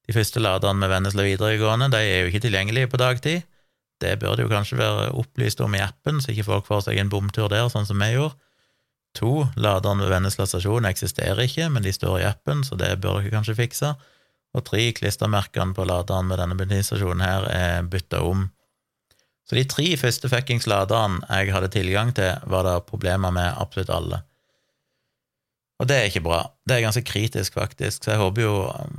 de 0.09 0.15
første 0.17 0.41
laderne 0.43 0.81
med 0.81 0.91
Vennesla 0.91 1.25
videregående 1.25 1.91
de 1.93 2.01
er 2.01 2.25
jo 2.25 2.31
ikke 2.33 2.43
tilgjengelige 2.45 2.91
på 2.93 3.01
dagtid. 3.01 3.45
Det 4.03 4.17
bør 4.21 4.37
det 4.37 4.45
jo 4.45 4.51
kanskje 4.51 4.81
være 4.81 5.13
opplyst 5.17 5.63
om 5.65 5.77
i 5.77 5.81
appen, 5.85 6.21
så 6.21 6.33
ikke 6.33 6.49
folk 6.49 6.67
får 6.67 6.89
seg 6.89 6.99
en 7.01 7.13
bomtur 7.13 7.49
der, 7.53 7.69
sånn 7.73 7.87
som 7.89 8.03
vi 8.03 8.11
gjorde. 8.13 8.37
To, 9.15 9.45
laderen 9.55 10.03
ved 10.03 10.11
Vennesla 10.11 10.47
stasjon 10.51 10.89
eksisterer 10.89 11.45
ikke, 11.45 11.69
men 11.71 11.85
de 11.87 11.93
står 11.95 12.19
i 12.19 12.27
appen, 12.27 12.65
så 12.67 12.75
det 12.77 12.91
bør 13.01 13.21
dere 13.23 13.31
kanskje 13.37 13.55
fikse. 13.61 13.93
Og 14.55 14.65
tre, 14.67 14.89
klistremerkene 14.95 15.75
på 15.75 15.87
laderen 15.87 16.29
ved 16.31 16.43
denne 16.43 16.59
bensinstasjonen 16.59 17.23
her 17.23 17.47
er 17.51 17.87
bytta 17.91 18.25
om 18.27 18.49
så 19.45 19.59
de 19.59 19.65
tre 19.69 19.91
første 20.01 20.29
fuckings 20.33 20.69
laderne 20.71 21.21
jeg 21.29 21.53
hadde 21.53 21.73
tilgang 21.73 22.15
til, 22.17 22.39
var 22.49 22.65
det 22.65 22.79
problemer 22.89 23.35
med 23.35 23.53
absolutt 23.61 23.93
alle. 23.93 24.23
Og 25.83 25.89
det 25.91 25.97
er 25.99 26.07
ikke 26.09 26.23
bra. 26.25 26.39
Det 26.65 26.77
er 26.77 26.85
ganske 26.85 27.03
kritisk, 27.05 27.57
faktisk, 27.59 28.05
så 28.05 28.15
jeg 28.15 28.21
håper 28.23 28.45
jo 28.45 28.53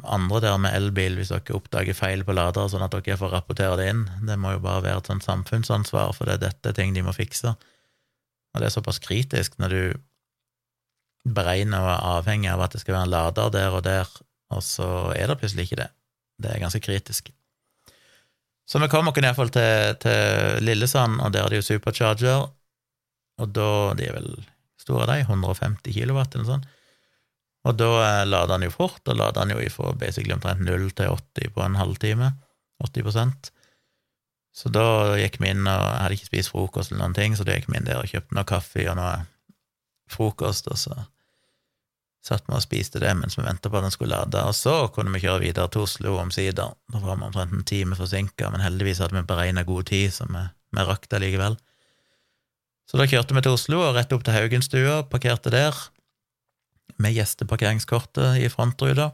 andre 0.04 0.42
der 0.44 0.58
med 0.62 0.76
elbil, 0.76 1.16
hvis 1.18 1.32
dere 1.32 1.56
oppdager 1.56 1.96
feil 1.98 2.26
på 2.28 2.36
ladere, 2.36 2.68
sånn 2.70 2.84
at 2.86 2.94
dere 2.94 3.18
får 3.18 3.32
rapportere 3.32 3.78
det 3.80 3.88
inn. 3.94 4.04
Det 4.28 4.36
må 4.38 4.58
jo 4.58 4.64
bare 4.66 4.84
være 4.84 5.02
et 5.02 5.10
sånt 5.10 5.26
samfunnsansvar, 5.26 6.12
for 6.18 6.28
det 6.28 6.36
er 6.36 6.44
dette 6.50 6.76
ting 6.76 6.94
de 6.94 7.06
må 7.06 7.16
fikse. 7.16 7.56
Og 7.56 8.62
det 8.62 8.68
er 8.68 8.76
såpass 8.76 9.00
kritisk 9.04 9.56
når 9.60 9.74
du 9.74 9.82
beregner 11.36 11.82
og 11.82 11.94
er 11.96 12.06
avhengig 12.20 12.52
av 12.52 12.68
at 12.68 12.76
det 12.76 12.84
skal 12.84 13.00
være 13.00 13.08
en 13.08 13.16
lader 13.16 13.56
der 13.56 13.80
og 13.80 13.82
der, 13.88 14.12
og 14.54 14.62
så 14.64 14.90
er 15.16 15.32
det 15.32 15.40
plutselig 15.42 15.70
ikke 15.70 15.82
det. 15.82 15.90
Det 16.44 16.52
er 16.52 16.62
ganske 16.62 16.84
kritisk. 16.84 17.32
Så 18.66 18.82
vi 18.82 18.90
kom 18.90 19.10
oss 19.10 19.20
iallfall 19.22 19.52
til, 19.54 19.98
til 20.02 20.64
Lillesand, 20.66 21.20
og 21.22 21.34
der 21.34 21.46
er 21.46 21.54
det 21.54 21.62
jo 21.62 21.68
supercharger, 21.70 22.48
og 23.36 23.52
da 23.54 23.94
De 24.00 24.08
er 24.08 24.16
vel 24.16 24.32
store, 24.80 25.06
de, 25.10 25.26
150 25.26 25.94
kilowatt 25.94 26.36
eller 26.36 26.46
noe 26.46 26.54
sånt. 26.56 26.72
Og 27.66 27.78
da 27.80 27.90
eh, 28.06 28.24
lader 28.30 28.56
han 28.56 28.66
jo 28.68 28.74
fort, 28.74 29.02
og 29.10 29.18
lader 29.18 29.42
han 29.42 29.54
jo 29.56 29.62
ifra 29.64 29.94
basically 29.98 30.36
omtrent 30.36 30.62
0 30.62 30.90
til 30.94 31.14
80 31.18 31.54
på 31.56 31.64
en 31.66 31.78
halvtime. 31.80 32.32
80% 32.84 33.52
Så 34.56 34.70
da 34.70 35.16
gikk 35.20 35.40
vi 35.42 35.50
inn, 35.52 35.66
og 35.66 35.82
jeg 35.82 36.02
hadde 36.04 36.18
ikke 36.20 36.30
spist 36.30 36.52
frokost 36.54 36.92
eller 36.92 37.06
noen 37.06 37.18
ting, 37.18 37.36
så 37.36 37.48
da 37.48 37.56
gikk 37.58 37.70
vi 37.72 37.80
inn 37.80 37.88
der 37.88 38.02
og 38.02 38.12
kjøpte 38.12 38.38
noe 38.38 38.48
kaffe 38.48 38.86
og 38.92 38.98
noe 39.00 39.16
frokost, 40.12 40.70
og 40.72 40.80
så 40.80 41.00
Satt 42.26 42.48
vi 42.50 42.56
og 42.58 42.64
spiste 42.64 42.98
det 43.02 43.12
mens 43.14 43.38
vi 43.38 43.44
venta 43.46 43.70
på 43.70 43.78
at 43.78 43.86
den 43.86 43.94
skulle 43.94 44.18
lade, 44.18 44.42
og 44.42 44.56
så 44.58 44.88
kunne 44.94 45.14
vi 45.14 45.22
kjøre 45.28 45.44
videre 45.44 45.70
til 45.70 45.84
Oslo 45.86 46.16
omsider. 46.18 46.72
Da 46.90 47.02
var 47.04 47.20
vi 47.20 47.28
omtrent 47.28 47.54
en 47.54 47.66
time 47.70 47.98
forsinka, 47.98 48.50
men 48.50 48.64
heldigvis 48.66 49.04
hadde 49.04 49.20
vi 49.20 49.28
beregna 49.30 49.62
god 49.68 49.86
tid, 49.92 50.10
så 50.16 50.26
vi, 50.32 50.42
vi 50.74 50.86
rakk 50.88 51.06
det 51.12 51.20
likevel. 51.22 51.58
Så 52.90 52.98
da 52.98 53.06
kjørte 53.10 53.38
vi 53.38 53.44
til 53.46 53.58
Oslo 53.58 53.84
og 53.84 53.94
rett 53.98 54.16
opp 54.16 54.26
til 54.26 54.34
Haugenstua, 54.38 55.04
parkerte 55.10 55.54
der. 55.54 55.78
med 56.98 57.12
gjesteparkeringskortet 57.12 58.38
i 58.40 58.48
frontruta. 58.48 59.10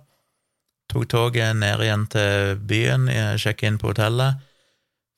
Tok 0.91 1.07
toget 1.09 1.55
ned 1.57 1.81
igjen 1.81 2.03
til 2.11 2.59
byen, 2.69 3.07
sjekka 3.41 3.67
inn 3.67 3.79
på 3.81 3.89
hotellet. 3.89 4.37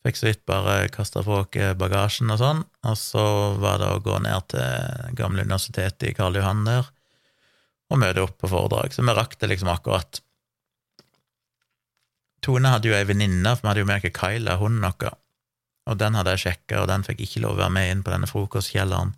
Fikk 0.06 0.18
så 0.18 0.30
vidt 0.30 0.46
bare 0.48 0.88
kasta 0.94 1.24
fra 1.26 1.42
oss 1.44 1.78
bagasjen 1.78 2.32
og 2.32 2.40
sånn, 2.40 2.64
og 2.88 2.98
så 2.98 3.26
var 3.60 3.82
det 3.82 3.90
å 3.92 4.02
gå 4.06 4.18
ned 4.24 4.48
til 4.54 5.18
gamle 5.20 5.44
universitetet 5.44 6.10
i 6.10 6.16
Karl 6.16 6.40
Johan 6.40 6.64
der 6.66 6.88
og 7.92 8.00
møte 8.00 8.24
opp 8.24 8.38
på 8.42 8.50
foredrag. 8.52 8.94
Så 8.94 9.04
vi 9.04 9.16
rakk 9.16 9.36
det 9.40 9.50
liksom 9.52 9.72
akkurat. 9.74 10.22
Tone 12.44 12.72
hadde 12.74 12.90
jo 12.90 12.96
ei 12.98 13.08
venninne, 13.08 13.56
for 13.56 13.66
vi 13.66 13.72
hadde 13.72 13.84
jo 13.84 13.90
med 13.90 14.08
oss 14.08 14.16
Kyla, 14.20 14.58
hunden 14.60 14.88
vår, 14.88 15.20
og 15.92 16.00
den 16.00 16.16
hadde 16.16 16.34
jeg 16.36 16.44
sjekka, 16.46 16.82
og 16.82 16.90
den 16.92 17.04
fikk 17.08 17.22
ikke 17.24 17.44
lov 17.44 17.58
å 17.58 17.62
være 17.64 17.76
med 17.76 17.92
inn 17.92 18.02
på 18.04 18.12
denne 18.12 18.28
frokostkjelleren. 18.28 19.14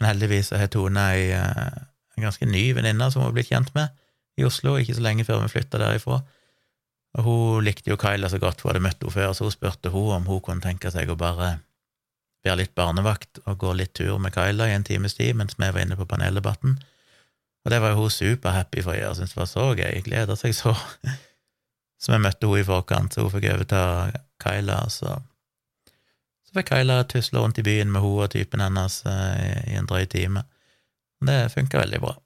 Men 0.00 0.08
heldigvis 0.12 0.52
har 0.56 0.70
Tone 0.72 1.06
ei 1.14 1.30
eh, 1.36 1.80
en 2.16 2.26
ganske 2.26 2.46
ny 2.46 2.70
venninne 2.76 3.10
som 3.10 3.22
hun 3.22 3.30
har 3.30 3.36
blitt 3.36 3.50
kjent 3.50 3.72
med 3.76 3.90
i 4.38 4.46
Oslo, 4.46 4.76
ikke 4.78 4.96
så 4.96 5.04
lenge 5.04 5.26
før 5.26 5.42
vi 5.44 5.52
flytta 5.52 5.80
derifra. 5.82 6.20
Og 7.18 7.26
hun 7.26 7.66
likte 7.66 7.90
jo 7.90 7.98
Kyla 8.00 8.30
så 8.30 8.38
godt, 8.42 8.62
hun 8.62 8.70
hadde 8.70 8.84
møtt 8.84 9.02
henne 9.02 9.14
før, 9.14 9.34
så 9.34 9.46
hun 9.46 9.54
spurte 9.54 9.92
hun 9.94 10.14
om 10.20 10.30
hun 10.30 10.42
kunne 10.44 10.64
tenke 10.64 10.92
seg 10.94 11.10
å 11.10 11.18
bare 11.18 11.56
være 12.46 12.62
litt 12.62 12.74
barnevakt 12.78 13.42
og 13.44 13.58
gå 13.60 13.74
litt 13.76 13.92
tur 13.98 14.16
med 14.22 14.32
Kyla 14.34 14.70
i 14.70 14.76
en 14.76 14.86
times 14.86 15.18
tid 15.18 15.36
mens 15.36 15.58
vi 15.58 15.68
var 15.68 15.82
inne 15.82 15.98
på 15.98 16.08
paneldebatten. 16.08 16.78
Og 17.64 17.72
det 17.72 17.80
var 17.82 17.92
jo 17.92 18.04
hun 18.04 18.12
superhappy 18.14 18.84
for 18.84 18.94
å 18.94 19.00
gjøre, 19.00 19.16
syntes 19.18 19.34
det 19.34 19.40
var 19.42 19.50
så 19.50 19.66
gøy, 19.76 19.98
gleda 20.06 20.36
seg 20.38 20.56
så. 20.56 20.76
Så 22.00 22.14
vi 22.14 22.22
møtte 22.24 22.48
hun 22.48 22.56
i 22.56 22.64
forkant, 22.64 23.12
så 23.12 23.26
hun 23.26 23.32
fikk 23.34 23.50
overta 23.50 23.80
Kyla, 24.40 24.78
så 24.88 25.18
så 26.50 26.56
fikk 26.56 26.72
Kyla 26.72 27.02
tusle 27.06 27.38
rundt 27.38 27.60
i 27.60 27.62
byen 27.62 27.92
med 27.94 28.02
hun 28.02 28.24
og 28.24 28.32
typen 28.32 28.62
hennes 28.64 28.96
eh, 29.06 29.60
i 29.70 29.76
en 29.78 29.86
drøy 29.86 30.08
time. 30.10 30.40
Og 31.20 31.28
det 31.28 31.36
funka 31.52 31.78
veldig 31.78 32.00
bra. 32.02 32.16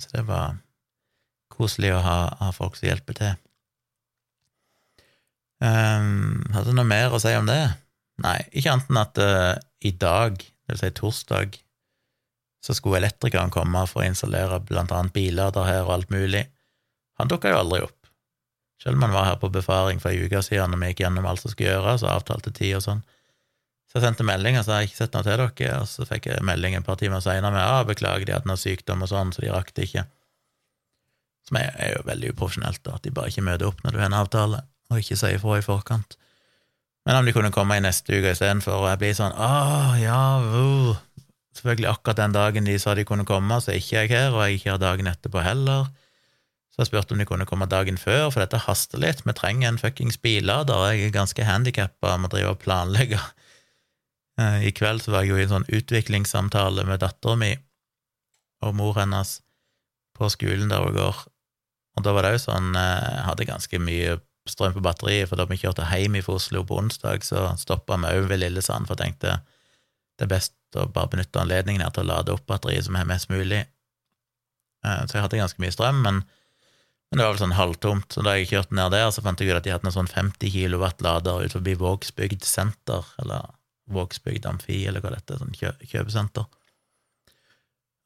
Så 0.00 0.14
det 0.14 0.22
var 0.24 0.54
koselig 1.52 1.90
å 1.92 1.98
ha, 2.00 2.16
ha 2.38 2.48
folk 2.56 2.78
som 2.78 2.88
hjelper 2.88 3.18
til. 3.18 3.34
Um, 5.60 6.46
hadde 6.54 6.70
du 6.70 6.78
noe 6.78 6.88
mer 6.88 7.12
å 7.12 7.20
si 7.20 7.34
om 7.36 7.50
det? 7.50 7.60
Nei, 8.24 8.38
ikke 8.56 8.72
annet 8.72 8.88
enn 8.88 9.02
at 9.02 9.20
uh, 9.20 9.54
i 9.84 9.92
dag, 9.92 10.38
det 10.38 10.72
vil 10.72 10.80
si 10.80 10.90
torsdag, 10.94 11.58
så 12.64 12.74
skulle 12.74 12.98
elektrikeren 13.00 13.52
komme 13.54 13.84
for 13.86 14.02
å 14.02 14.08
installere 14.08 14.60
blant 14.66 14.92
annet 14.94 15.14
billader 15.14 15.66
her 15.68 15.84
og 15.86 15.94
alt 15.94 16.10
mulig. 16.14 16.44
Han 17.18 17.30
dukka 17.30 17.52
jo 17.52 17.60
aldri 17.62 17.84
opp. 17.86 17.94
Selv 18.82 18.98
om 18.98 19.06
han 19.06 19.14
var 19.14 19.26
her 19.26 19.38
på 19.42 19.50
befaring 19.50 20.02
for 20.02 20.14
ei 20.14 20.26
uke 20.26 20.42
siden 20.46 20.74
og 20.74 20.82
vi 20.82 20.92
gikk 20.92 21.02
gjennom 21.02 21.26
alt 21.26 21.42
som 21.42 21.50
skulle 21.50 21.72
gjøres, 21.72 22.04
og 22.06 22.12
avtalte 22.14 22.54
tid 22.54 22.76
og 22.78 22.84
sånn. 22.84 23.00
Så 23.88 23.98
jeg 23.98 24.04
sendte 24.04 24.26
melding 24.26 24.58
og 24.60 24.66
sa 24.66 24.78
jeg 24.78 24.90
ikke 24.90 25.00
sett 25.00 25.14
noe 25.16 25.24
til 25.24 25.40
dere, 25.40 25.80
og 25.80 25.88
så 25.88 26.06
fikk 26.06 26.28
jeg 26.28 26.44
melding 26.44 26.76
et 26.76 26.86
par 26.86 26.98
timer 27.00 27.24
seinere 27.24 27.54
med 27.54 27.64
ah, 27.64 27.82
beklager, 27.88 28.26
de 28.28 28.36
hadde 28.36 28.50
noe 28.50 28.60
sykdom 28.60 29.02
og 29.06 29.10
sånn, 29.10 29.32
så 29.32 29.42
de 29.42 29.50
rakk 29.54 29.72
det 29.74 29.88
ikke. 29.88 30.04
Som 31.48 31.58
er 31.62 31.94
jo 31.94 32.04
veldig 32.06 32.34
uprofesjonelt, 32.34 32.82
da, 32.84 32.98
at 32.98 33.06
de 33.06 33.14
bare 33.16 33.32
ikke 33.32 33.46
møter 33.46 33.70
opp 33.70 33.80
når 33.82 33.94
du 33.94 34.00
har 34.02 34.10
en 34.10 34.18
avtale 34.20 34.62
og 34.88 35.00
ikke 35.00 35.16
sier 35.20 35.38
ifra 35.38 35.58
i 35.58 35.64
forkant. 35.64 36.18
Men 37.08 37.18
om 37.18 37.26
de 37.26 37.32
kunne 37.32 37.52
komme 37.52 37.78
i 37.78 37.82
neste 37.82 38.12
uke 38.12 38.34
istedenfor, 38.34 38.82
og 38.82 38.90
jeg 38.92 39.00
blir 39.00 39.16
sånn 39.16 39.32
åh, 39.32 39.96
ja, 40.00 40.22
uh. 40.44 41.00
Selvfølgelig 41.58 41.90
akkurat 41.90 42.20
den 42.20 42.34
dagen 42.36 42.68
de 42.68 42.76
sa 42.78 42.94
de 42.94 43.04
kunne 43.06 43.26
komme, 43.26 43.56
så 43.58 43.72
er 43.72 43.80
ikke 43.80 43.96
jeg 43.96 44.12
her, 44.12 44.28
og 44.30 44.44
jeg 44.44 44.52
er 44.52 44.58
ikke 44.58 44.70
her 44.70 44.82
dagen 44.82 45.10
etterpå 45.10 45.42
heller. 45.42 45.88
Så 46.70 46.84
jeg 46.84 46.90
spurte 46.92 47.16
om 47.16 47.18
de 47.18 47.26
kunne 47.26 47.46
komme 47.50 47.66
dagen 47.66 47.98
før, 47.98 48.28
for 48.30 48.38
dette 48.44 48.60
haster 48.68 49.02
litt, 49.02 49.24
vi 49.26 49.34
trenger 49.34 49.72
en 49.72 49.80
fuckings 49.80 50.20
billader, 50.22 50.92
jeg 50.92 51.08
er 51.08 51.16
ganske 51.16 51.46
handikappa, 51.48 52.14
må 52.22 52.30
drive 52.30 52.54
og 52.54 52.60
planlegge. 52.62 53.18
Eh, 54.38 54.68
I 54.68 54.70
kveld 54.70 55.02
så 55.02 55.10
var 55.10 55.26
jeg 55.26 55.32
jo 55.32 55.40
i 55.40 55.44
en 55.48 55.50
sånn 55.56 55.66
utviklingssamtale 55.74 56.84
med 56.86 57.02
dattera 57.02 57.34
mi 57.40 57.50
og 58.62 58.76
mor 58.78 58.94
hennes 59.00 59.40
på 60.14 60.30
skolen 60.30 60.70
der 60.70 60.84
hun 60.86 60.94
går, 60.94 61.24
og 61.98 62.06
da 62.06 62.14
var 62.14 62.26
det 62.26 62.36
jo 62.36 62.44
sånn 62.44 62.70
Jeg 62.78 63.02
eh, 63.02 63.22
hadde 63.26 63.50
ganske 63.50 63.82
mye 63.82 64.16
strøm 64.48 64.76
på 64.76 64.82
batteriet, 64.86 65.26
for 65.26 65.42
da 65.42 65.48
vi 65.50 65.58
kjørte 65.58 65.90
hjem 65.90 66.20
fra 66.22 66.38
Oslo 66.38 66.62
på 66.62 66.78
onsdag, 66.78 67.26
så 67.26 67.50
stoppa 67.58 67.98
vi 67.98 68.14
òg 68.14 68.30
ved 68.30 68.44
Lillesand, 68.44 68.86
for 68.86 68.94
jeg 68.94 69.10
tenkte 69.10 69.40
det 70.18 70.26
er 70.26 70.32
best 70.32 70.54
å 70.76 70.88
bare 70.92 71.12
benytte 71.12 71.40
anledningen 71.40 71.84
her 71.84 71.92
til 71.94 72.04
å 72.04 72.10
lade 72.10 72.34
opp 72.34 72.46
batteriet 72.50 72.86
som 72.88 72.98
er 72.98 73.06
mest 73.08 73.30
mulig. 73.30 73.62
Eh, 74.84 75.00
så 75.06 75.16
jeg 75.16 75.24
hadde 75.24 75.40
ganske 75.40 75.62
mye 75.62 75.74
strøm, 75.74 76.02
men, 76.04 76.20
men 77.08 77.20
det 77.20 77.24
var 77.24 77.36
vel 77.36 77.42
sånn 77.44 77.56
halvtomt. 77.58 78.12
Så 78.14 78.24
da 78.26 78.34
jeg 78.36 78.50
kjørte 78.52 78.76
ned 78.78 78.92
der, 78.94 79.08
så 79.14 79.24
fant 79.24 79.40
jeg 79.40 79.52
ut 79.52 79.60
at 79.60 79.66
de 79.66 79.74
hadde 79.74 79.90
en 79.90 79.96
sånn 79.96 80.10
50 80.10 80.52
kW-lader 80.54 81.46
ut 81.46 81.56
forbi 81.56 81.76
Vågsbygd 81.80 82.46
senter, 82.48 83.06
eller 83.22 83.50
Vågsbygd 83.94 84.48
Amfi, 84.50 84.82
eller 84.90 85.04
hva 85.04 85.14
dette 85.14 85.36
er, 85.36 85.42
sånn 85.42 85.56
kjø 85.56 85.72
kjøpesenter. 85.94 86.48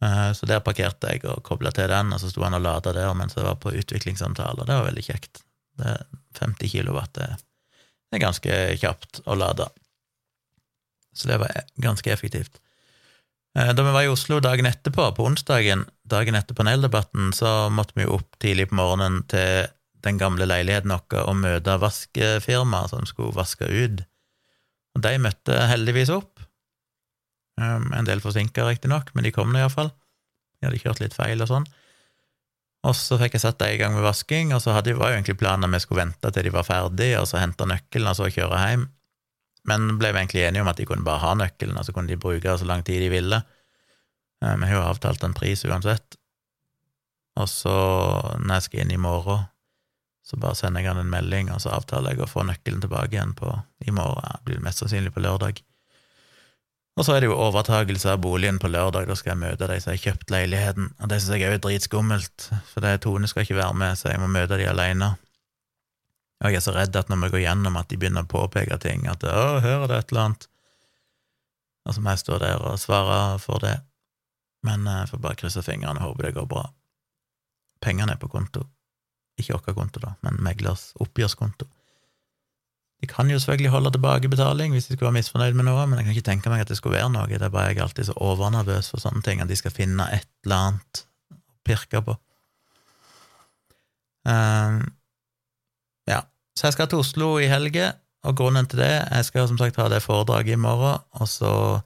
Eh, 0.05 0.29
så 0.37 0.51
der 0.51 0.63
parkerte 0.65 1.15
jeg 1.15 1.25
og 1.31 1.43
kobla 1.47 1.73
til 1.75 1.91
den, 1.91 2.13
og 2.15 2.23
så 2.23 2.31
sto 2.31 2.45
han 2.45 2.59
og 2.59 2.67
lada 2.67 2.95
der 2.95 3.17
mens 3.19 3.39
jeg 3.39 3.49
var 3.49 3.59
på 3.63 3.75
utviklingssamtale, 3.75 4.61
og 4.61 4.69
det 4.69 4.79
var 4.79 4.91
veldig 4.91 5.07
kjekt. 5.09 5.47
Det 5.81 5.97
er 5.97 6.05
50 6.39 6.77
kW 6.77 7.01
det 8.13 8.19
er 8.19 8.27
ganske 8.27 8.57
kjapt 8.77 9.23
å 9.25 9.35
lade. 9.41 9.65
Så 11.13 11.29
det 11.29 11.39
var 11.43 11.65
ganske 11.83 12.13
effektivt. 12.13 12.61
Eh, 13.59 13.73
da 13.75 13.85
vi 13.85 13.93
var 13.93 14.07
i 14.07 14.09
Oslo 14.13 14.41
dagen 14.41 14.67
etterpå, 14.67 15.11
på 15.17 15.27
onsdagen, 15.29 15.85
dagen 16.09 16.39
etter 16.39 16.57
paneldebatten, 16.57 17.33
så 17.37 17.69
måtte 17.71 17.99
vi 18.01 18.09
opp 18.09 18.39
tidlig 18.41 18.71
på 18.71 18.79
morgenen 18.81 19.23
til 19.29 19.69
den 20.03 20.19
gamle 20.19 20.49
leiligheten 20.49 20.93
vår 20.93 21.27
og 21.29 21.37
møte 21.39 21.77
vaskefirmaet 21.79 22.91
som 22.91 23.05
skulle 23.07 23.37
vaske 23.37 23.69
ut. 23.69 24.03
Og 24.97 25.05
de 25.05 25.13
møtte 25.23 25.59
heldigvis 25.71 26.11
opp. 26.13 26.41
Um, 27.61 27.93
en 27.95 28.09
del 28.09 28.23
forsinka, 28.25 28.65
riktignok, 28.67 29.13
men 29.15 29.27
de 29.27 29.33
kom 29.35 29.53
nå 29.53 29.61
iallfall. 29.61 29.93
De 30.59 30.69
hadde 30.69 30.81
kjørt 30.81 31.03
litt 31.03 31.17
feil 31.17 31.45
og 31.45 31.51
sånn. 31.51 31.69
Og 32.89 32.97
så 32.99 33.19
fikk 33.21 33.37
jeg 33.37 33.45
satt 33.45 33.61
dem 33.61 33.77
i 33.77 33.79
gang 33.79 33.95
med 33.95 34.03
vasking, 34.03 34.51
og 34.57 34.63
så 34.65 34.75
hadde, 34.75 34.97
var 34.99 35.13
jo 35.13 35.21
egentlig 35.21 35.39
planen 35.39 35.69
at 35.69 35.77
vi 35.77 35.85
skulle 35.85 36.03
vente 36.03 36.33
til 36.33 36.49
de 36.49 36.55
var 36.55 36.67
ferdige, 36.67 37.21
og 37.21 37.29
så 37.31 37.39
hente 37.39 37.69
nøkkelen, 37.69 38.11
og 38.11 38.19
så 38.19 38.31
kjøre 38.33 38.63
hjem. 38.65 38.89
Men 39.69 39.95
ble 39.99 40.11
vi 40.11 40.23
egentlig 40.23 40.45
enige 40.47 40.65
om 40.65 40.71
at 40.73 40.81
de 40.81 40.87
kunne 40.89 41.07
bare 41.07 41.23
ha 41.23 41.35
nøkkelen, 41.39 41.79
og 41.79 41.87
så 41.87 41.95
kunne 41.95 42.11
de 42.11 42.21
bruke 42.21 42.57
så 42.59 42.67
lang 42.69 42.83
tid 42.87 43.03
de 43.05 43.13
ville. 43.13 43.39
Eh, 44.43 44.57
vi 44.57 44.69
har 44.69 44.75
jo 44.75 44.85
avtalt 44.89 45.23
en 45.27 45.37
pris 45.37 45.65
uansett. 45.69 46.19
Og 47.41 47.49
så, 47.49 47.75
når 48.43 48.59
jeg 48.59 48.67
skal 48.67 48.85
inn 48.85 48.95
i 48.97 49.01
morgen, 49.01 49.47
så 50.27 50.39
bare 50.39 50.59
sender 50.59 50.83
jeg 50.83 50.93
han 50.93 51.03
en 51.03 51.13
melding, 51.13 51.51
og 51.55 51.63
så 51.63 51.73
avtaler 51.75 52.15
jeg 52.15 52.25
å 52.25 52.31
få 52.31 52.45
nøkkelen 52.47 52.83
tilbake 52.83 53.17
igjen 53.17 53.35
på 53.39 53.55
i 53.87 53.95
morgen. 53.95 54.27
Det 54.43 54.51
blir 54.51 54.65
mest 54.65 54.83
sannsynlig 54.83 55.15
på 55.15 55.23
lørdag. 55.25 55.63
Og 56.93 57.07
så 57.07 57.15
er 57.15 57.23
det 57.23 57.31
jo 57.31 57.39
overtagelse 57.41 58.11
av 58.13 58.21
boligen 58.21 58.59
på 58.61 58.69
lørdag, 58.69 59.07
da 59.09 59.17
skal 59.17 59.33
jeg 59.33 59.43
møte 59.47 59.69
de 59.71 59.79
som 59.81 59.95
har 59.95 60.03
kjøpt 60.03 60.33
leiligheten, 60.35 60.91
og 61.01 61.09
det 61.09 61.23
syns 61.23 61.39
jeg 61.41 61.49
er 61.49 61.63
dritskummelt, 61.65 62.49
for 62.69 62.85
det 62.85 62.99
Tone 63.07 63.31
skal 63.31 63.47
ikke 63.47 63.57
være 63.57 63.79
med, 63.81 63.97
så 63.99 64.13
jeg 64.13 64.21
må 64.21 64.29
møte 64.29 64.59
de 64.61 64.69
alene. 64.69 65.15
Og 66.43 66.51
jeg 66.51 66.59
er 66.59 66.64
så 66.64 66.74
redd 66.74 66.97
at 66.99 67.11
når 67.11 67.20
vi 67.24 67.32
går 67.36 67.45
gjennom, 67.45 67.76
at 67.78 67.88
de 67.90 67.99
begynner 68.01 68.26
å 68.26 68.30
påpeke 68.30 68.78
ting, 68.82 69.07
at 69.07 69.22
'å, 69.22 69.61
hører 69.62 69.86
du 69.86 69.95
et 69.95 70.12
eller 70.12 70.24
annet', 70.26 70.49
og 71.86 71.95
så 71.95 72.03
må 72.03 72.14
jeg 72.14 72.22
stå 72.22 72.38
der 72.38 72.62
og 72.62 72.78
svare 72.78 73.38
for 73.43 73.62
det. 73.62 73.80
Men 74.62 74.86
jeg 74.86 75.11
får 75.11 75.22
bare 75.22 75.38
krysse 75.38 75.62
fingrene 75.66 75.99
og 75.99 76.12
håpe 76.12 76.22
det 76.22 76.34
går 76.36 76.47
bra. 76.47 76.68
Pengene 77.82 78.14
er 78.14 78.20
på 78.22 78.30
konto. 78.30 78.68
Ikke 79.40 79.59
vår 79.59 79.74
konto, 79.74 80.03
da, 80.03 80.14
men 80.22 80.38
meglers 80.45 80.93
oppgjørskonto. 81.03 81.66
De 83.03 83.09
kan 83.11 83.30
jo 83.30 83.38
selvfølgelig 83.40 83.72
holde 83.74 83.90
tilbake 83.97 84.30
betaling 84.30 84.74
hvis 84.76 84.86
de 84.86 84.95
skulle 84.95 85.09
være 85.09 85.18
misfornøyd 85.18 85.57
med 85.59 85.66
noe, 85.66 85.86
men 85.90 85.99
jeg 85.99 86.07
kan 86.07 86.14
ikke 86.14 86.28
tenke 86.28 86.53
meg 86.53 86.62
at 86.62 86.70
det 86.70 86.76
skulle 86.78 87.01
være 87.01 87.11
noe. 87.11 87.26
Det 87.26 87.43
er 87.43 87.51
bare 87.51 87.72
jeg 87.72 87.80
er 87.80 87.86
alltid 87.88 88.07
så 88.07 88.14
overnervøs 88.22 88.93
for 88.93 89.03
sånne 89.03 89.24
ting, 89.26 89.43
at 89.43 89.51
de 89.51 89.59
skal 89.59 89.74
finne 89.74 90.07
et 90.14 90.28
eller 90.47 90.68
annet 90.68 91.03
å 91.34 91.40
pirke 91.66 92.05
på. 92.07 92.14
Um, 94.22 94.84
ja, 96.07 96.20
så 96.59 96.68
jeg 96.68 96.76
skal 96.76 96.88
til 96.90 97.03
Oslo 97.03 97.36
i 97.40 97.48
helge, 97.50 97.92
og 98.22 98.36
grunnen 98.38 98.68
til 98.70 98.78
det 98.78 98.92
Jeg 98.92 99.24
skal 99.26 99.48
som 99.50 99.59
sagt 99.59 99.80
ha 99.80 99.88
det 99.90 100.03
foredraget 100.05 100.55
i 100.55 100.61
morgen, 100.61 101.03
og 101.18 101.28
så 101.28 101.80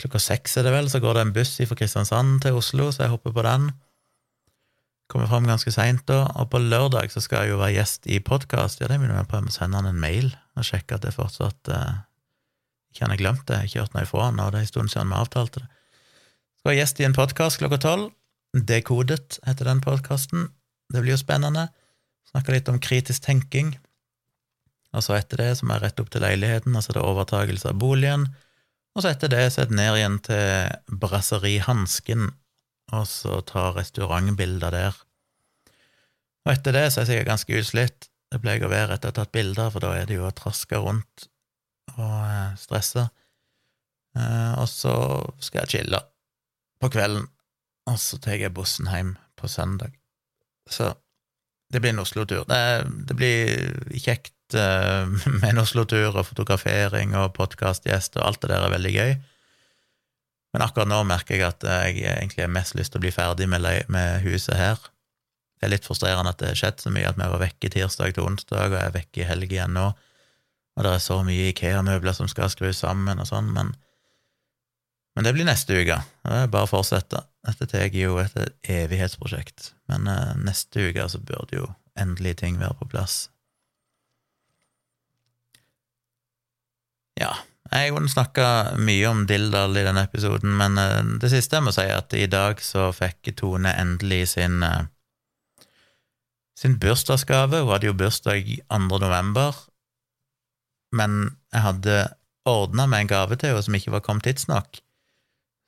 klokka 0.00 0.20
seks 0.22 0.56
er 0.56 0.68
det 0.68 0.74
vel, 0.74 0.90
så 0.90 1.00
går 1.02 1.16
det 1.16 1.22
en 1.26 1.32
buss 1.36 1.56
fra 1.66 1.76
Kristiansand 1.76 2.42
til 2.44 2.56
Oslo, 2.56 2.90
så 2.92 3.04
jeg 3.04 3.14
hopper 3.14 3.34
på 3.36 3.44
den. 3.44 3.70
Kommer 5.10 5.26
fram 5.26 5.48
ganske 5.48 5.72
seint 5.74 6.04
da, 6.08 6.22
og 6.38 6.52
på 6.52 6.60
lørdag 6.62 7.10
så 7.10 7.20
skal 7.24 7.44
jeg 7.44 7.54
jo 7.54 7.58
være 7.60 7.74
gjest 7.80 8.06
i 8.06 8.20
podkast. 8.22 8.80
Ja, 8.80 8.86
det 8.86 9.00
begynner 9.00 9.18
jeg 9.18 9.28
på 9.32 9.40
å 9.40 9.50
sende 9.52 9.80
han 9.80 9.90
en 9.90 10.00
mail 10.00 10.30
og 10.56 10.66
sjekke 10.68 10.96
at 10.96 11.04
det 11.04 11.16
fortsatt 11.16 11.72
eh, 11.72 11.98
Ikke 12.92 13.04
han 13.04 13.14
har 13.14 13.20
glemt 13.20 13.44
det, 13.48 13.56
jeg 13.56 13.60
har 13.60 13.68
ikke 13.68 13.82
hørt 13.82 13.96
noe 13.96 14.06
ifra 14.06 14.28
han, 14.28 14.40
og 14.40 14.52
det 14.52 14.60
er 14.60 14.68
en 14.68 14.70
stund 14.70 14.92
siden 14.92 15.10
vi 15.10 15.18
avtalte 15.18 15.64
det. 15.64 15.68
Skal 16.60 16.70
være 16.70 16.80
gjest 16.80 17.00
i 17.00 17.08
en 17.08 17.16
podkast 17.16 17.60
klokka 17.60 17.80
tolv. 17.82 18.08
Dekodet 18.54 19.38
heter 19.46 19.68
den 19.70 19.82
podkasten. 19.82 20.48
Det 20.90 21.02
blir 21.02 21.14
jo 21.14 21.20
spennende. 21.20 21.68
Snakke 22.30 22.54
litt 22.54 22.68
om 22.70 22.80
kritisk 22.82 23.24
tenking. 23.26 23.74
Og 24.94 25.04
så 25.06 25.16
etter 25.18 25.42
det 25.42 25.50
så 25.58 25.66
må 25.66 25.76
jeg 25.76 25.84
rette 25.84 26.02
opp 26.02 26.10
til 26.10 26.24
leiligheten, 26.24 26.74
altså 26.74 26.94
det 26.94 27.02
er 27.02 27.10
overtagelse 27.10 27.70
av 27.70 27.78
boligen. 27.78 28.28
Og 28.96 29.04
så 29.04 29.12
etter 29.12 29.30
det 29.30 29.44
så 29.54 29.62
er 29.62 29.70
det 29.70 29.78
ned 29.78 29.98
igjen 29.98 30.18
til 30.26 30.96
Brasseri 31.02 31.58
Hansken 31.62 32.32
og 32.90 33.06
så 33.06 33.40
ta 33.46 33.70
restaurantbilder 33.74 34.74
der. 34.74 34.96
Og 36.46 36.54
etter 36.54 36.74
det 36.74 36.86
så 36.88 37.00
er 37.00 37.04
jeg 37.04 37.10
sikkert 37.12 37.30
ganske 37.30 37.60
utslitt. 37.60 38.08
Det 38.30 38.40
pleier 38.42 38.66
å 38.66 38.72
være 38.72 38.96
etter 38.96 39.10
å 39.10 39.12
ha 39.12 39.18
tatt 39.20 39.34
bilder, 39.34 39.70
for 39.72 39.82
da 39.84 39.92
er 39.98 40.08
det 40.08 40.18
jo 40.18 40.26
å 40.26 40.34
traske 40.34 40.78
rundt 40.78 41.26
og 41.96 42.16
eh, 42.22 42.56
stresse. 42.58 43.06
Eh, 44.16 44.52
og 44.58 44.66
så 44.70 44.94
skal 45.42 45.64
jeg 45.64 45.72
chille 45.74 46.00
på 46.80 46.90
kvelden, 46.94 47.26
og 47.90 47.98
så 48.00 48.18
tar 48.22 48.38
jeg 48.38 48.54
bussen 48.56 48.90
hjem 48.90 49.16
på 49.38 49.50
søndag. 49.50 49.94
Så 50.70 50.92
det 51.70 51.80
blir 51.80 51.94
en 51.94 52.02
Oslo-tur. 52.02 52.44
Det, 52.48 52.60
det, 53.08 53.16
blir 53.18 53.98
kjekt 54.02 54.56
uh, 54.58 55.06
med 55.40 55.50
en 55.52 55.62
Oslo-tur 55.62 56.14
og 56.14 56.26
fotografering 56.26 57.14
og 57.18 57.34
podkastgjest, 57.38 58.18
og 58.18 58.26
alt 58.26 58.42
det 58.42 58.52
der 58.52 58.66
er 58.66 58.74
veldig 58.74 58.94
gøy. 58.94 59.12
Men 60.50 60.64
akkurat 60.66 60.90
nå 60.90 61.02
merker 61.06 61.38
jeg 61.38 61.46
at 61.46 61.62
jeg 61.62 62.00
egentlig 62.10 62.42
har 62.42 62.50
mest 62.50 62.74
lyst 62.74 62.90
til 62.94 62.98
å 62.98 63.04
bli 63.04 63.14
ferdig 63.14 63.46
med, 63.50 63.66
med 63.92 64.24
huset 64.26 64.56
her. 64.58 64.80
Det 65.60 65.68
er 65.68 65.74
litt 65.76 65.86
frustrerende 65.86 66.32
at 66.32 66.40
det 66.40 66.54
har 66.54 66.58
skjedd 66.58 66.82
så 66.82 66.90
mye, 66.90 67.06
at 67.06 67.20
vi 67.20 67.28
var 67.30 67.42
vekke 67.44 67.70
tirsdag 67.70 68.16
til 68.16 68.26
onsdag, 68.26 68.72
og 68.72 68.78
jeg 68.78 68.88
er 68.88 68.96
vekke 68.96 69.22
i 69.22 69.28
helg 69.28 69.52
igjen 69.52 69.76
nå. 69.76 69.92
Og 70.78 70.86
det 70.86 70.96
er 70.96 71.04
så 71.04 71.20
mye 71.26 71.52
Ikea-møbler 71.52 72.16
som 72.16 72.30
skal 72.30 72.50
skrus 72.50 72.82
sammen 72.82 73.22
og 73.22 73.28
sånn, 73.30 73.52
men 73.54 73.74
men 75.16 75.26
det 75.26 75.34
blir 75.34 75.44
neste 75.44 75.74
uke. 75.74 75.96
Det 76.24 76.36
er 76.44 76.50
bare 76.52 76.68
å 76.68 76.70
fortsette. 76.70 77.18
Dette 77.44 77.66
tar 77.68 77.90
jo 77.96 78.18
et 78.22 78.36
evighetsprosjekt, 78.70 79.72
men 79.90 80.08
uh, 80.08 80.32
neste 80.40 80.88
uke 80.88 81.06
så 81.10 81.20
burde 81.20 81.58
jo 81.58 81.68
endelig 81.98 82.38
ting 82.40 82.60
være 82.60 82.78
på 82.80 82.88
plass. 82.94 83.24
Ja, 87.20 87.34
jeg 87.70 87.92
kunne 87.92 88.08
snakka 88.08 88.46
mye 88.80 89.10
om 89.10 89.26
Dildal 89.28 89.76
i 89.76 89.84
denne 89.84 90.06
episoden, 90.06 90.54
men 90.56 90.78
uh, 90.80 91.02
det 91.20 91.32
siste 91.34 91.58
jeg 91.58 91.66
må 91.66 91.74
si, 91.74 91.84
er 91.84 91.98
at 91.98 92.16
i 92.16 92.30
dag 92.30 92.62
så 92.64 92.88
fikk 92.96 93.34
Tone 93.42 93.74
endelig 93.82 94.30
sin 94.36 94.62
uh, 94.64 94.86
sin 96.60 96.78
bursdagsgave. 96.80 97.62
Hun 97.62 97.72
hadde 97.72 97.88
jo 97.88 97.96
bursdag 97.96 98.44
2. 98.68 98.78
november, 99.00 99.56
men 100.92 101.36
jeg 101.52 101.64
hadde 101.64 101.98
ordna 102.48 102.86
med 102.86 103.04
en 103.04 103.10
gave 103.10 103.36
til 103.36 103.52
henne 103.52 103.64
som 103.64 103.76
ikke 103.76 103.94
var 103.94 104.04
kommet 104.04 104.26
tidsnok. 104.28 104.80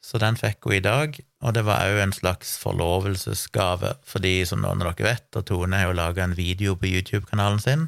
Så 0.03 0.18
den 0.18 0.36
fikk 0.36 0.66
hun 0.66 0.74
i 0.76 0.82
dag, 0.82 1.14
og 1.46 1.55
det 1.55 1.62
var 1.66 1.86
òg 1.86 2.00
en 2.03 2.14
slags 2.14 2.57
forlovelsesgave, 2.59 3.94
fordi 4.03 4.40
som 4.48 4.64
noen 4.64 4.82
av 4.82 4.96
dere 4.96 5.12
vet, 5.12 5.28
og 5.38 5.46
Tone 5.46 5.78
har 5.78 5.92
jo 5.92 5.98
laga 5.98 6.24
en 6.24 6.36
video 6.36 6.74
på 6.74 6.90
YouTube-kanalen 6.90 7.62
sin. 7.62 7.86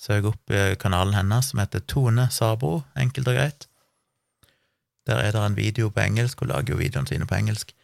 Søk 0.00 0.30
opp 0.32 0.52
eh, 0.52 0.74
kanalen 0.80 1.16
hennes 1.16 1.52
som 1.52 1.60
heter 1.60 1.84
Tone 1.84 2.28
Sabro, 2.32 2.86
enkelt 2.96 3.28
og 3.28 3.36
greit. 3.36 3.68
Der 5.06 5.20
er 5.22 5.36
det 5.36 5.42
en 5.44 5.58
video 5.60 5.92
på 5.92 6.02
engelsk, 6.02 6.40
hun 6.40 6.50
lager 6.54 6.74
jo 6.74 6.80
videoene 6.80 7.12
sine 7.12 7.28
på 7.28 7.36
engelsk, 7.36 7.76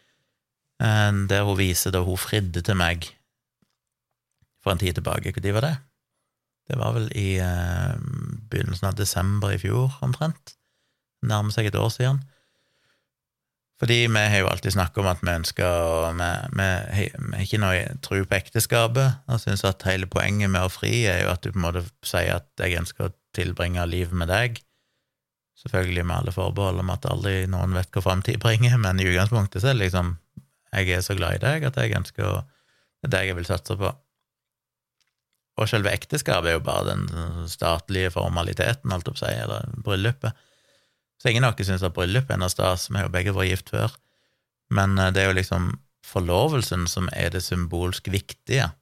eh, 0.80 1.12
der 1.28 1.44
hun 1.44 1.61
viser 1.61 1.92
da 1.92 2.03
hun 2.09 2.20
fridde 2.20 2.64
til 2.64 2.80
meg 2.80 3.12
for 4.64 4.72
en 4.72 4.80
tid 4.80 4.96
tilbake. 4.96 5.34
Når 5.36 5.53
var 5.53 5.68
det? 5.68 5.76
Det 6.70 6.78
var 6.78 6.92
vel 6.96 7.09
i 7.18 7.36
eh, 7.42 7.96
begynnelsen 8.48 8.88
av 8.88 8.96
desember 8.96 9.53
i 9.53 9.61
fjor, 9.61 9.98
omtrent. 10.00 10.57
Nærmer 11.22 11.53
seg 11.53 11.68
et 11.68 11.76
år 11.76 11.90
siden. 11.92 12.22
Fordi 13.83 13.97
vi 14.07 14.20
har 14.30 14.39
jo 14.39 14.47
alltid 14.47 14.76
snakket 14.76 15.01
om 15.03 15.09
at 15.11 15.22
vi 15.24 15.33
ønsker 15.33 15.66
å 15.66 16.11
Vi, 16.14 16.26
vi, 16.55 16.66
vi 17.18 17.33
har 17.35 17.43
ikke 17.43 17.59
noe 17.59 17.80
tro 18.07 18.20
på 18.22 18.37
ekteskapet, 18.37 19.24
og 19.26 19.41
syns 19.43 19.64
at 19.66 19.83
hele 19.89 20.07
poenget 20.07 20.53
med 20.55 20.62
å 20.62 20.70
fri 20.70 21.01
er 21.11 21.24
jo 21.24 21.33
at 21.33 21.43
du 21.43 21.51
på 21.51 21.59
en 21.59 21.64
måte 21.64 21.83
sier 22.07 22.37
at 22.37 22.62
jeg 22.62 22.78
ønsker 22.78 23.09
å 23.09 23.14
tilbringe 23.35 23.83
livet 23.91 24.14
med 24.14 24.30
deg. 24.30 24.61
Selvfølgelig 25.64 26.05
med 26.07 26.16
alle 26.16 26.35
forbehold 26.35 26.78
om 26.83 26.93
at 26.95 27.09
aldri 27.11 27.35
noen 27.51 27.74
vet 27.74 27.91
hva 27.91 28.05
framtid 28.07 28.39
bringer, 28.43 28.78
men 28.78 29.03
i 29.03 29.09
utgangspunktet 29.11 29.62
så 29.62 29.72
er 29.72 29.76
det 29.76 29.89
liksom 29.89 30.16
Jeg 30.72 30.89
er 30.89 31.03
så 31.05 31.14
glad 31.18 31.37
i 31.37 31.43
deg 31.43 31.66
at 31.68 31.76
jeg 31.76 31.99
ønsker 31.99 32.24
å 32.24 32.39
Det 33.03 33.11
er 33.11 33.12
deg 33.16 33.26
jeg 33.33 33.37
vil 33.41 33.51
satse 33.51 33.74
på. 33.76 33.91
Og 35.59 35.68
selve 35.68 35.91
ekteskapet 35.91 36.53
er 36.53 36.55
jo 36.55 36.64
bare 36.64 36.95
den 36.95 37.49
statlige 37.51 38.12
formaliteten, 38.14 38.95
holdt 38.95 39.11
jeg 39.11 39.18
si, 39.20 39.33
eller 39.43 39.66
bryllupet. 39.83 40.39
Så 41.23 41.31
ingen 41.31 41.45
av 41.47 41.55
oss 41.55 41.68
syns 41.68 41.85
at 41.87 41.95
bryllup 41.95 42.31
er 42.35 42.41
noe 42.43 42.51
stas, 42.51 42.89
vi 42.91 42.99
har 42.99 43.07
jo 43.07 43.14
begge 43.14 43.35
vært 43.37 43.53
gift 43.53 43.68
før, 43.70 43.93
men 44.75 44.99
eh, 44.99 45.12
det 45.14 45.23
er 45.23 45.31
jo 45.31 45.39
liksom 45.39 45.68
forlovelsen 46.03 46.89
som 46.91 47.07
er 47.14 47.31
det 47.31 47.45
symbolsk 47.47 48.11
viktige. 48.11 48.73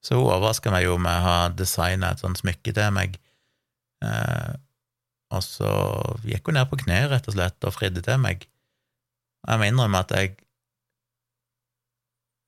Så 0.00 0.16
hun 0.16 0.30
overraska 0.30 0.72
meg 0.72 0.86
jo 0.86 0.96
med 0.96 1.12
å 1.12 1.26
ha 1.26 1.36
designa 1.52 2.14
et 2.14 2.22
sånt 2.24 2.40
smykke 2.40 2.72
til 2.72 2.94
meg, 2.96 3.18
eh, 4.00 4.56
og 5.36 5.44
så 5.44 5.70
gikk 6.24 6.48
hun 6.48 6.56
ned 6.56 6.70
på 6.70 6.80
kne, 6.86 7.02
rett 7.12 7.28
og 7.28 7.36
slett, 7.36 7.58
og 7.68 7.74
fridde 7.76 8.00
til 8.06 8.20
meg. 8.22 8.48
Jeg 9.44 9.60
må 9.60 9.68
innrømme 9.68 10.00
at 10.06 10.16
jeg 10.16 10.36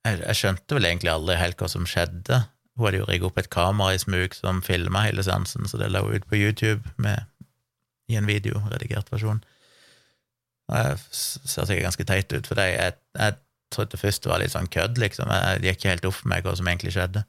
jeg, 0.06 0.22
jeg 0.22 0.38
skjønte 0.38 0.76
vel 0.78 0.88
egentlig 0.88 1.10
aldri 1.12 1.36
helt 1.36 1.60
hva 1.60 1.68
som 1.68 1.84
skjedde. 1.88 2.38
Hun 2.78 2.86
hadde 2.86 3.00
jo 3.02 3.08
rigga 3.10 3.28
opp 3.28 3.40
et 3.42 3.50
kamera 3.52 3.92
i 3.92 4.00
smug 4.00 4.32
som 4.36 4.62
filma 4.64 5.02
hele 5.04 5.24
seansen, 5.26 5.68
så 5.68 5.80
det 5.80 5.90
la 5.92 6.00
hun 6.04 6.14
ut 6.14 6.28
på 6.30 6.38
YouTube 6.38 6.94
med 6.96 7.26
i 8.08 8.16
en 8.18 8.28
video, 8.28 8.60
redigert 8.72 9.10
versjon. 9.12 9.42
Og 10.68 10.76
jeg 10.76 10.98
ser 11.12 11.68
sikkert 11.68 11.86
ganske 11.88 12.08
teit 12.08 12.32
ut, 12.34 12.48
for 12.48 12.60
jeg, 12.60 12.96
jeg, 13.16 13.38
trodde 13.72 14.00
først 14.00 14.24
det 14.24 14.30
var 14.30 14.40
litt 14.40 14.54
sånn 14.54 14.70
kødd, 14.72 14.96
liksom. 15.00 15.28
Jeg, 15.28 15.60
gikk 15.66 15.80
ikke 15.80 15.92
helt 15.92 16.06
opp 16.08 16.16
for 16.16 16.32
meg 16.32 16.46
hva 16.46 16.54
som 16.56 16.68
egentlig 16.70 16.94
skjedde. 16.94 17.24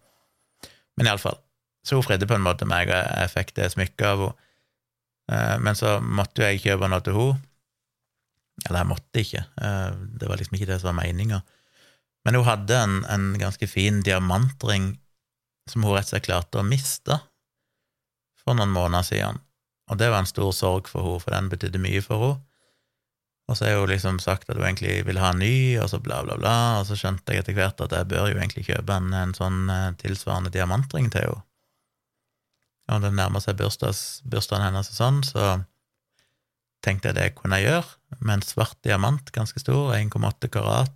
Men 1.00 1.10
iallfall. 1.10 1.40
Så 1.84 2.00
hun 2.00 2.06
fridde 2.06 2.28
på 2.28 2.36
en 2.36 2.46
måte 2.46 2.68
meg, 2.68 2.92
og 2.92 2.96
jeg 2.96 3.34
fikk 3.34 3.52
det 3.60 3.72
smykket 3.74 4.08
av 4.08 4.24
henne. 4.24 4.46
Eh, 5.30 5.58
men 5.62 5.78
så 5.78 6.00
måtte 6.02 6.42
jo 6.42 6.48
jeg 6.48 6.64
kjøpe 6.64 6.90
noe 6.90 7.04
til 7.06 7.18
henne. 7.18 7.46
Eller 8.68 8.82
jeg 8.82 8.90
måtte 8.90 9.22
ikke, 9.22 9.44
eh, 9.62 10.00
det 10.20 10.28
var 10.28 10.40
liksom 10.40 10.58
ikke 10.58 10.68
det 10.72 10.80
som 10.82 10.90
var 10.90 10.98
meninga. 11.04 11.42
Men 12.28 12.36
hun 12.36 12.48
hadde 12.48 12.76
en, 12.76 12.96
en, 13.08 13.28
ganske 13.40 13.68
fin 13.72 14.02
diamantring 14.04 14.92
som 15.70 15.86
hun 15.86 15.96
rett 15.96 16.10
og 16.10 16.16
slett 16.16 16.26
klarte 16.26 16.60
å 16.60 16.68
miste 16.68 17.20
for 18.42 18.58
noen 18.58 18.74
måneder 18.74 19.08
siden. 19.08 19.40
Og 19.90 19.98
det 19.98 20.12
var 20.12 20.22
en 20.22 20.30
stor 20.30 20.52
sorg 20.54 20.90
for 20.90 21.04
henne, 21.04 21.24
for 21.24 21.36
den 21.36 21.50
betydde 21.52 21.82
mye 21.82 22.04
for 22.06 22.26
henne. 22.28 22.46
Og 23.50 23.58
så 23.58 23.66
har 23.66 23.80
hun 23.82 23.90
liksom 23.90 24.20
sagt 24.22 24.50
at 24.50 24.60
hun 24.60 24.68
egentlig 24.68 25.00
vil 25.08 25.18
ha 25.18 25.32
en 25.34 25.42
ny, 25.42 25.80
og 25.82 25.90
så 25.90 25.98
bla, 25.98 26.20
bla, 26.22 26.36
bla, 26.38 26.58
og 26.80 26.86
så 26.86 26.94
skjønte 27.00 27.34
jeg 27.34 27.42
etter 27.42 27.56
hvert 27.58 27.82
at 27.82 27.96
jeg 27.98 28.10
bør 28.12 28.28
jo 28.30 28.38
egentlig 28.38 28.68
kjøpe 28.68 28.94
en, 28.94 29.10
en 29.18 29.34
sånn 29.34 29.64
eh, 29.74 29.88
tilsvarende 29.98 30.54
diamantring 30.54 31.10
til 31.10 31.26
henne. 31.26 31.46
Og 32.90 33.04
det 33.04 33.12
nærmer 33.14 33.42
seg 33.42 33.58
bursdagen 33.58 34.66
hennes 34.66 34.90
og 34.90 34.98
sånn, 34.98 35.20
så 35.26 35.50
tenkte 36.86 37.10
jeg 37.10 37.18
det 37.18 37.28
kunne 37.38 37.60
jeg 37.60 37.70
gjøre, 37.70 37.92
med 38.20 38.36
en 38.36 38.46
svart 38.46 38.78
diamant, 38.86 39.34
ganske 39.36 39.62
stor, 39.62 39.94
1,8 39.98 40.50
karat, 40.54 40.96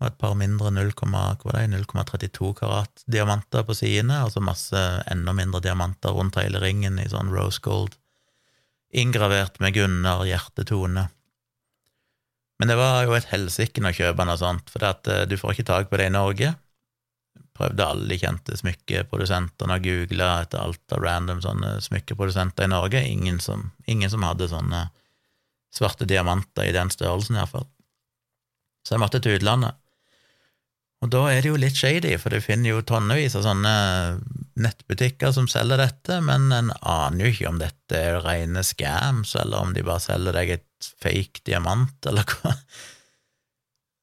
og 0.00 0.06
et 0.08 0.18
par 0.20 0.36
mindre 0.38 0.70
0,32 0.72 2.52
karat 2.56 3.02
diamanter 3.04 3.66
på 3.68 3.76
sidene, 3.76 4.22
og 4.24 4.32
så 4.32 4.40
masse 4.40 4.84
enda 5.12 5.34
mindre 5.36 5.60
diamanter 5.64 6.14
rundt 6.16 6.38
hele 6.40 6.62
ringen 6.62 6.96
i 7.02 7.08
sånn 7.12 7.32
rose 7.34 7.60
gold, 7.64 7.98
inngravert 8.90 9.60
med 9.60 9.76
Gunnar 9.76 10.24
hjertetone. 10.24 11.10
Men 12.60 12.68
det 12.68 12.76
var 12.80 13.04
jo 13.04 13.14
et 13.16 13.28
helsike 13.30 13.84
å 13.84 13.92
kjøpe 13.96 14.24
noe 14.28 14.40
sånt, 14.40 14.72
for 14.72 14.84
eh, 14.84 15.24
du 15.28 15.36
får 15.40 15.54
ikke 15.54 15.68
tak 15.68 15.92
på 15.92 16.00
det 16.00 16.08
i 16.10 16.16
Norge. 16.16 16.54
Prøvde 17.56 17.86
alle 17.86 18.08
de 18.08 18.18
kjente 18.20 18.56
smykkeprodusentene 18.56 19.76
og 19.76 19.84
googla 19.84 20.30
etter 20.42 20.64
alt 20.64 20.96
av 20.96 21.04
random 21.04 21.40
sånne 21.44 21.74
smykkeprodusenter 21.84 22.68
i 22.68 22.72
Norge. 22.72 23.04
Ingen 23.04 23.40
som, 23.40 23.70
ingen 23.88 24.12
som 24.12 24.24
hadde 24.28 24.48
sånne 24.52 24.86
svarte 25.72 26.08
diamanter 26.08 26.68
i 26.68 26.74
den 26.76 26.92
størrelsen, 26.92 27.36
iallfall. 27.40 27.68
Så 28.84 28.96
jeg 28.96 29.04
måtte 29.04 29.20
til 29.24 29.38
utlandet. 29.38 29.79
Og 31.00 31.08
da 31.08 31.22
er 31.32 31.40
det 31.40 31.48
jo 31.48 31.58
litt 31.60 31.78
shady, 31.80 32.12
for 32.20 32.34
du 32.34 32.42
finner 32.44 32.74
jo 32.74 32.84
tonnevis 32.84 33.36
av 33.38 33.46
sånne 33.46 33.72
nettbutikker 34.60 35.32
som 35.32 35.46
selger 35.48 35.80
dette, 35.80 36.18
men 36.24 36.50
en 36.52 36.68
aner 36.76 37.24
jo 37.24 37.30
ikke 37.32 37.48
om 37.48 37.60
dette 37.62 37.96
er 37.96 38.20
rene 38.20 38.60
scams, 38.66 39.32
eller 39.40 39.64
om 39.64 39.72
de 39.76 39.84
bare 39.86 40.04
selger 40.04 40.36
deg 40.36 40.56
et 40.58 40.90
fake 41.00 41.40
diamant, 41.48 41.96
eller 42.10 42.28
hva. 42.28 42.52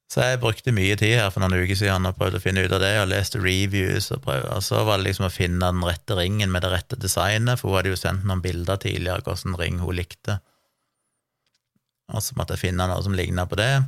Så 0.07 0.23
jeg 0.23 0.39
brukte 0.39 0.71
mye 0.73 0.95
tid 0.97 1.17
her 1.19 1.29
for 1.33 1.43
noen 1.43 1.59
uker 1.59 1.77
siden 1.77 2.07
og 2.07 2.15
prøvde 2.17 2.39
å 2.39 2.41
finne 2.41 2.63
ut 2.63 2.73
av 2.73 2.81
det, 2.81 2.93
og 3.01 3.09
leste 3.11 3.41
reviews, 3.43 4.07
og, 4.15 4.23
prøvde, 4.23 4.49
og 4.55 4.65
så 4.65 4.81
var 4.87 4.97
det 4.97 5.09
liksom 5.09 5.27
å 5.27 5.33
finne 5.33 5.61
den 5.61 5.83
rette 5.85 6.17
ringen 6.17 6.49
med 6.53 6.63
det 6.65 6.71
rette 6.73 6.97
designet, 6.97 7.59
for 7.59 7.69
hun 7.69 7.81
hadde 7.81 7.91
jo 7.93 7.99
sendt 7.99 8.25
noen 8.25 8.41
bilder 8.41 8.79
tidligere 8.81 9.21
av 9.21 9.27
hvilken 9.27 9.59
ring 9.59 9.83
hun 9.83 9.99
likte, 9.99 10.39
og 12.07 12.23
så 12.23 12.37
måtte 12.39 12.55
jeg 12.55 12.69
finne 12.69 12.87
noe 12.87 13.03
som 13.03 13.13
ligna 13.13 13.43
på 13.51 13.59
det. 13.59 13.83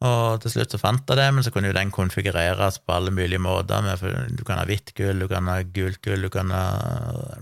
Og 0.00 0.40
til 0.40 0.54
slutt 0.54 0.72
så 0.72 0.80
fant 0.80 1.10
jeg 1.12 1.18
det, 1.18 1.26
men 1.36 1.44
så 1.44 1.50
kunne 1.52 1.68
jo 1.68 1.76
den 1.76 1.90
konfigureres 1.92 2.78
på 2.80 2.94
alle 2.96 3.12
mulige 3.12 3.42
måter. 3.42 3.84
Du 4.32 4.44
kan 4.48 4.56
ha 4.56 4.64
hvitt 4.68 4.94
gull, 4.96 5.20
du 5.20 5.28
kan 5.28 5.50
ha 5.50 5.58
gult 5.60 6.00
gull, 6.04 6.24
du 6.24 6.32
kan 6.32 6.52
ha 6.54 6.64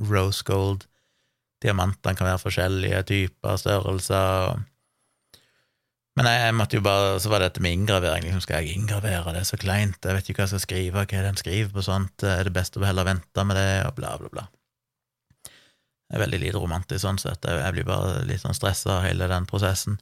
rose 0.03 0.43
gold. 0.47 0.89
Diamantene 1.63 2.19
kan 2.19 2.27
være 2.27 2.43
forskjellige 2.43 3.05
typer, 3.07 3.61
størrelser. 3.63 4.59
Men 6.19 6.27
jeg, 6.27 6.43
jeg, 6.43 6.55
måtte 6.59 6.79
jo 6.79 6.83
bare, 6.83 7.15
så 7.23 7.31
var 7.31 7.43
det 7.43 7.53
dette 7.53 7.63
med 7.63 7.77
inngravering. 7.79 8.27
Liksom, 8.27 8.43
skal 8.43 8.67
jeg 8.67 8.75
inngravere? 8.75 9.37
Det 9.37 9.45
er 9.45 9.51
så 9.53 9.59
kleint. 9.63 10.03
Jeg 10.03 10.19
vet 10.19 10.31
ikke 10.31 10.41
hva 10.41 10.49
jeg 10.49 10.55
skal 10.57 10.65
skrive. 10.67 10.95
Hva 10.97 11.07
er 11.07 11.27
det 11.29 11.31
en 11.31 11.39
skriver 11.39 11.71
på 11.77 11.87
sånt? 11.87 12.27
Er 12.27 12.43
det 12.49 12.57
best 12.59 12.79
å 12.79 12.83
heller 12.83 13.07
vente 13.07 13.45
med 13.47 13.59
det? 13.59 13.71
Og 13.87 13.95
bla, 14.01 14.17
bla, 14.19 14.35
bla. 14.35 14.49
Det 15.47 16.17
er 16.17 16.25
veldig 16.25 16.41
lite 16.43 16.59
romantisk 16.59 17.05
sånn 17.05 17.23
sett. 17.23 17.47
Jeg 17.47 17.75
blir 17.77 17.87
bare 17.87 18.25
litt 18.27 18.43
sånn 18.43 18.57
stressa 18.57 18.97
av 18.97 19.07
hele 19.07 19.31
den 19.31 19.47
prosessen 19.47 20.01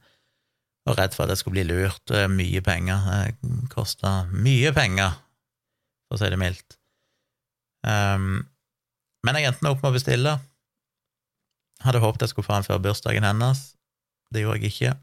og 0.87 0.97
redd 0.97 1.15
for 1.15 1.25
at 1.25 1.33
jeg 1.33 1.41
skulle 1.41 1.59
bli 1.59 1.67
lurt. 1.67 2.03
Er 2.15 2.29
mye 2.31 2.61
penger. 2.63 3.07
Det 3.41 3.71
kosta 3.73 4.21
mye 4.31 4.71
penger, 4.75 5.15
for 6.07 6.17
å 6.17 6.21
si 6.21 6.29
det 6.31 6.39
mildt. 6.41 6.77
Um, 7.87 8.45
men 9.25 9.39
jeg 9.39 9.49
endte 9.49 9.71
opp 9.71 9.83
med 9.83 9.91
å 9.91 9.97
bestille. 9.97 10.37
Hadde 11.83 12.01
håpet 12.01 12.25
jeg 12.25 12.33
skulle 12.33 12.47
få 12.47 12.57
den 12.57 12.67
før 12.67 12.83
bursdagen 12.83 13.27
hennes. 13.27 13.63
Det 14.33 14.43
gjorde 14.43 14.63
jeg 14.63 14.73
ikke. 14.73 14.93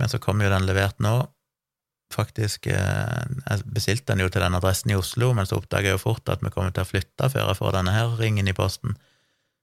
Men 0.00 0.10
så 0.12 0.20
kom 0.22 0.42
jo 0.42 0.50
den 0.52 0.66
levert 0.68 1.00
nå. 1.02 1.14
Faktisk 2.12 2.66
eh, 2.68 3.22
Jeg 3.46 3.64
bestilte 3.72 4.12
den 4.12 4.24
jo 4.24 4.28
til 4.28 4.44
den 4.44 4.56
adressen 4.58 4.92
i 4.92 4.98
Oslo, 4.98 5.30
men 5.36 5.48
så 5.48 5.56
oppdaga 5.56 5.88
jeg 5.88 5.96
jo 5.96 6.02
fort 6.02 6.28
at 6.28 6.42
vi 6.44 6.52
kommer 6.52 6.74
til 6.74 6.84
å 6.84 6.90
flytte 6.90 7.30
før 7.32 7.48
jeg 7.48 7.58
får 7.60 7.76
denne 7.78 7.94
her 7.94 8.12
ringen 8.20 8.50
i 8.50 8.56
posten. 8.56 8.98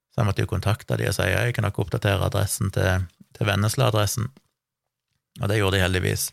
Så 0.09 0.21
jeg 0.21 0.29
måtte 0.29 0.45
jo 0.45 0.49
kontakte 0.49 0.97
de 0.97 1.09
og 1.11 1.15
si 1.15 1.27
jeg 1.29 1.53
kan 1.55 1.67
dere 1.67 1.83
oppdatere 1.83 2.25
adressen 2.25 2.73
til, 2.73 3.05
til 3.37 3.49
Vennesla-adressen. 3.51 4.31
Og 5.39 5.49
det 5.49 5.59
gjorde 5.59 5.77
de 5.77 5.83
heldigvis. 5.83 6.29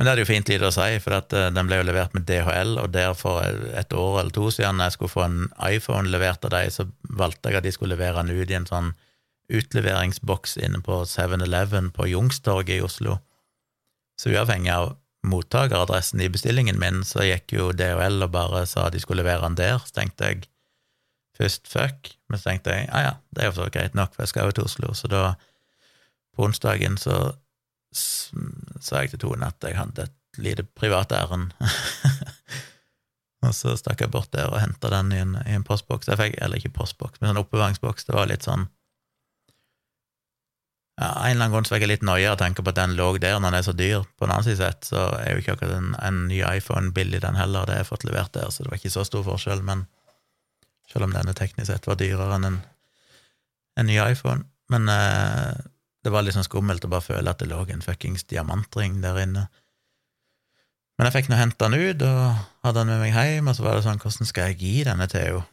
Men 0.00 0.06
det 0.06 0.12
er 0.12 0.22
jo 0.22 0.30
fint 0.30 0.48
lite 0.48 0.68
å 0.70 0.72
si, 0.72 0.94
for 1.04 1.12
at 1.18 1.34
eh, 1.36 1.50
den 1.52 1.68
ble 1.68 1.76
jo 1.82 1.84
levert 1.84 2.14
med 2.16 2.24
DHL, 2.24 2.78
og 2.80 2.92
der 2.94 3.12
for 3.12 3.44
et 3.44 3.92
år 3.92 4.22
eller 4.22 4.32
to 4.32 4.46
siden, 4.48 4.80
jeg 4.80 4.94
skulle 4.94 5.12
få 5.12 5.26
en 5.26 5.42
iPhone 5.66 6.08
levert 6.08 6.46
av 6.48 6.54
dem, 6.54 6.70
så 6.72 6.86
valgte 7.20 7.52
jeg 7.52 7.60
at 7.60 7.66
de 7.66 7.72
skulle 7.74 7.98
levere 7.98 8.22
den 8.22 8.32
ut 8.32 8.48
i 8.48 8.56
en 8.56 8.68
sånn 8.70 8.94
utleveringsboks 9.50 10.56
inne 10.62 10.80
på 10.86 11.02
7-Eleven 11.10 11.90
på 11.92 12.06
Youngstorget 12.08 12.78
i 12.78 12.86
Oslo. 12.86 13.18
Så 14.16 14.32
uavhengig 14.32 14.72
av 14.72 14.94
mottakeradressen 15.26 16.22
i 16.24 16.30
bestillingen 16.32 16.80
min, 16.80 17.02
så 17.04 17.26
gikk 17.26 17.52
jo 17.58 17.68
DHL 17.76 18.24
og 18.24 18.32
bare 18.32 18.64
sa 18.70 18.88
de 18.88 19.02
skulle 19.02 19.20
levere 19.20 19.44
den 19.48 19.58
der. 19.60 19.82
Så 19.84 19.98
tenkte 19.98 20.30
jeg 20.30 20.48
først 21.36 21.68
fuck, 21.68 22.14
men 22.28 22.40
så 22.40 22.50
tenkte 22.50 22.72
jeg 22.72 22.88
ja 22.88 23.04
ja, 23.04 23.12
det 23.36 23.44
er 23.44 23.50
jo 23.50 23.58
så 23.58 23.68
greit 23.72 23.96
nok, 23.98 24.14
for 24.14 24.24
jeg 24.24 24.32
skal 24.32 24.48
jo 24.48 24.56
til 24.56 24.68
Oslo. 24.70 24.94
Så 24.96 25.12
da, 25.12 25.34
på 26.36 26.48
onsdagen, 26.48 26.96
så 27.00 27.34
sa 27.92 29.02
jeg 29.02 29.14
til 29.14 29.24
Tone 29.24 29.48
at 29.50 29.66
jeg 29.66 29.78
hadde 29.78 30.06
et 30.06 30.40
lite 30.40 30.64
privat 30.78 31.12
ærend. 31.12 31.54
og 33.46 33.54
så 33.56 33.74
stakk 33.78 34.04
jeg 34.04 34.12
bort 34.14 34.30
der 34.34 34.50
og 34.52 34.60
henta 34.62 34.92
den 34.92 35.14
i 35.14 35.22
en, 35.22 35.38
i 35.46 35.56
en 35.56 35.66
postboks. 35.66 36.10
Jeg 36.10 36.20
fikk, 36.20 36.36
eller 36.38 36.60
ikke 36.60 36.76
postboks, 36.76 37.20
men 37.20 37.32
en 37.32 37.40
oppbevaringsboks. 37.42 38.06
Det 38.06 38.14
var 38.16 38.30
litt 38.30 38.46
sånn 38.46 38.68
ja, 41.00 41.08
En 41.08 41.32
eller 41.32 41.46
annen 41.46 41.54
grunn 41.54 41.66
så 41.66 41.74
fikk 41.74 41.86
jeg 41.86 41.94
litt 41.94 42.06
noia 42.06 42.34
å 42.34 42.38
tenke 42.40 42.62
på 42.62 42.72
at 42.72 42.76
den 42.76 42.96
lå 42.98 43.14
der 43.16 43.38
når 43.38 43.48
den 43.48 43.58
er 43.58 43.66
så 43.66 43.74
dyr. 43.76 44.04
På 44.18 44.26
den 44.26 44.34
annen 44.34 44.46
side 44.46 44.60
sett 44.60 44.90
så 44.92 45.06
er 45.18 45.32
jo 45.32 45.42
ikke 45.42 45.56
akkurat 45.56 45.78
en, 45.78 45.94
en 45.96 46.26
ny 46.28 46.42
iPhone 46.44 46.92
billig, 46.96 47.22
den 47.24 47.40
heller. 47.40 47.64
Det 47.64 47.78
har 47.78 47.82
jeg 47.84 47.90
fått 47.90 48.06
levert 48.06 48.34
der, 48.36 48.50
så 48.52 48.62
det 48.62 48.72
var 48.72 48.80
ikke 48.82 48.92
så 48.92 49.06
stor 49.08 49.24
forskjell. 49.26 49.64
Men 49.66 49.86
selv 50.92 51.08
om 51.08 51.16
denne 51.16 51.34
teknisk 51.38 51.70
sett 51.72 51.88
var 51.88 51.98
dyrere 51.98 52.36
enn 52.36 52.48
en, 52.50 52.60
en 53.80 53.88
ny 53.88 53.96
iPhone. 54.04 54.44
Men 54.70 54.92
eh, 54.92 55.56
det 56.04 56.12
var 56.12 56.24
litt 56.24 56.36
sånn 56.36 56.46
skummelt 56.46 56.84
å 56.86 56.90
bare 56.92 57.04
føle 57.04 57.32
at 57.32 57.42
det 57.42 57.50
lå 57.50 57.60
en 57.68 57.84
fuckings 57.84 58.24
diamantring 58.30 59.00
der 59.04 59.18
inne. 59.20 59.46
Men 60.96 61.08
jeg 61.08 61.16
fikk 61.16 61.30
nå 61.32 61.38
henta 61.40 61.68
den 61.68 61.80
ut 61.80 62.02
og 62.04 62.20
hadde 62.64 62.82
den 62.82 62.92
med 62.92 63.02
meg 63.04 63.16
hjem, 63.16 63.48
og 63.48 63.56
så 63.56 63.64
var 63.64 63.76
det 63.76 63.86
sånn, 63.86 64.00
hvordan 64.02 64.28
skal 64.28 64.50
jeg 64.50 64.60
gi 64.60 64.74
denne 64.88 65.08
til 65.08 65.26
henne? 65.26 65.46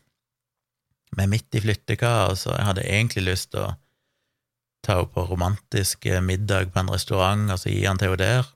Vi 1.16 1.24
er 1.24 1.30
midt 1.32 1.56
i 1.56 1.62
flyttekaos, 1.64 2.42
og 2.50 2.58
jeg 2.58 2.68
hadde 2.68 2.84
egentlig 2.84 3.24
lyst 3.30 3.54
til 3.54 3.64
å 3.64 3.70
ta 4.84 4.98
henne 5.00 5.12
på 5.14 5.24
romantisk 5.30 6.08
middag 6.24 6.74
på 6.74 6.82
en 6.84 6.92
restaurant, 6.92 7.48
og 7.54 7.62
så 7.62 7.72
gi 7.72 7.86
den 7.86 8.02
til 8.02 8.12
henne 8.12 8.20
der. 8.24 8.52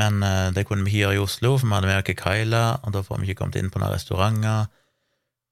Men 0.00 0.22
eh, 0.22 0.50
det 0.54 0.66
kunne 0.68 0.84
vi 0.84 0.92
ikke 0.92 1.06
gjøre 1.06 1.16
i 1.16 1.24
Oslo, 1.24 1.54
for 1.56 1.66
vi 1.66 1.76
hadde 1.76 1.90
med 1.90 2.02
oss 2.02 2.20
Kyla, 2.20 2.64
og 2.84 2.94
da 2.94 3.02
får 3.04 3.20
vi 3.20 3.30
ikke 3.30 3.40
kommet 3.42 3.58
inn 3.60 3.72
på 3.72 3.80
noen 3.80 3.94
restauranter. 3.94 4.68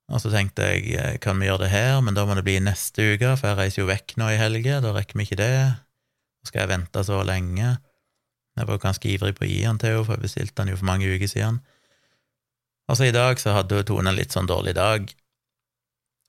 Og 0.08 0.22
så 0.22 0.30
tenkte 0.32 0.64
jeg, 0.70 0.86
eh, 0.96 1.18
kan 1.20 1.36
vi 1.38 1.50
gjøre 1.50 1.66
det 1.66 1.74
her, 1.74 2.00
men 2.00 2.16
da 2.16 2.24
må 2.24 2.36
det 2.36 2.46
bli 2.46 2.56
neste 2.64 3.12
uke, 3.14 3.34
for 3.36 3.50
jeg 3.50 3.58
reiser 3.58 3.82
jo 3.82 3.90
vekk 3.90 4.16
nå 4.16 4.30
i 4.32 4.40
helga, 4.40 4.80
da 4.80 4.94
rekker 4.96 5.20
vi 5.20 5.26
ikke 5.28 5.40
det. 5.40 5.58
Skal 6.48 6.64
jeg 6.64 6.72
vente 6.72 7.04
så 7.04 7.20
lenge? 7.28 7.74
Jeg 8.58 8.66
var 8.66 8.80
ganske 8.82 9.10
ivrig 9.10 9.34
på 9.36 9.44
å 9.44 9.50
gi 9.50 9.60
han 9.66 9.78
til 9.78 9.92
henne, 9.92 10.06
for 10.06 10.16
jeg 10.16 10.24
bestilte 10.24 10.62
den 10.62 10.72
jo 10.72 10.78
for 10.80 10.88
mange 10.88 11.10
uker 11.12 11.30
siden. 11.30 11.60
Og 12.88 12.96
så 12.96 13.08
i 13.08 13.14
dag 13.14 13.40
så 13.40 13.52
hadde 13.52 13.84
Tone 13.84 14.08
en 14.08 14.16
litt 14.16 14.32
sånn 14.32 14.48
dårlig 14.48 14.74
dag, 14.78 15.10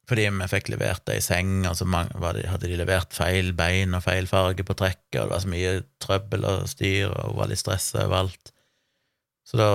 fordi 0.09 0.25
vi 0.33 0.47
fikk 0.49 0.71
levert 0.73 1.05
det 1.07 1.19
i 1.19 1.23
seng, 1.23 1.61
og 1.69 1.77
så 1.77 1.85
hadde 1.87 2.67
de 2.67 2.77
levert 2.79 3.13
feil 3.15 3.53
bein 3.55 3.93
og 3.95 4.03
feil 4.03 4.27
farge 4.27 4.65
på 4.65 4.75
trekket, 4.75 5.21
og 5.21 5.29
det 5.29 5.35
var 5.35 5.43
så 5.45 5.51
mye 5.53 5.73
trøbbel 6.03 6.47
og 6.49 6.67
styr, 6.71 7.13
og 7.13 7.29
hun 7.29 7.39
var 7.39 7.51
litt 7.51 7.61
stressa 7.61 8.07
overalt. 8.07 8.51
Så 9.47 9.59
da 9.61 9.69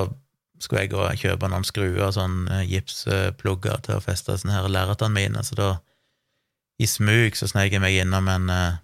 skulle 0.62 0.84
jeg 0.84 0.92
gå 0.92 1.00
og 1.02 1.18
kjøpe 1.18 1.50
noen 1.50 1.66
skruer, 1.66 2.10
sånn 2.14 2.44
eh, 2.52 2.64
gipsplugger 2.70 3.82
til 3.86 3.98
å 3.98 4.04
feste 4.04 4.36
sånne 4.38 4.54
her 4.56 4.70
lerretene 4.70 5.16
mine, 5.16 5.42
så 5.46 5.58
da, 5.58 5.70
i 6.82 6.88
smug, 6.90 7.36
så 7.38 7.48
snek 7.50 7.74
jeg 7.74 7.82
meg 7.82 7.98
innom 8.02 8.28
en, 8.30 8.50
eh, 8.50 8.78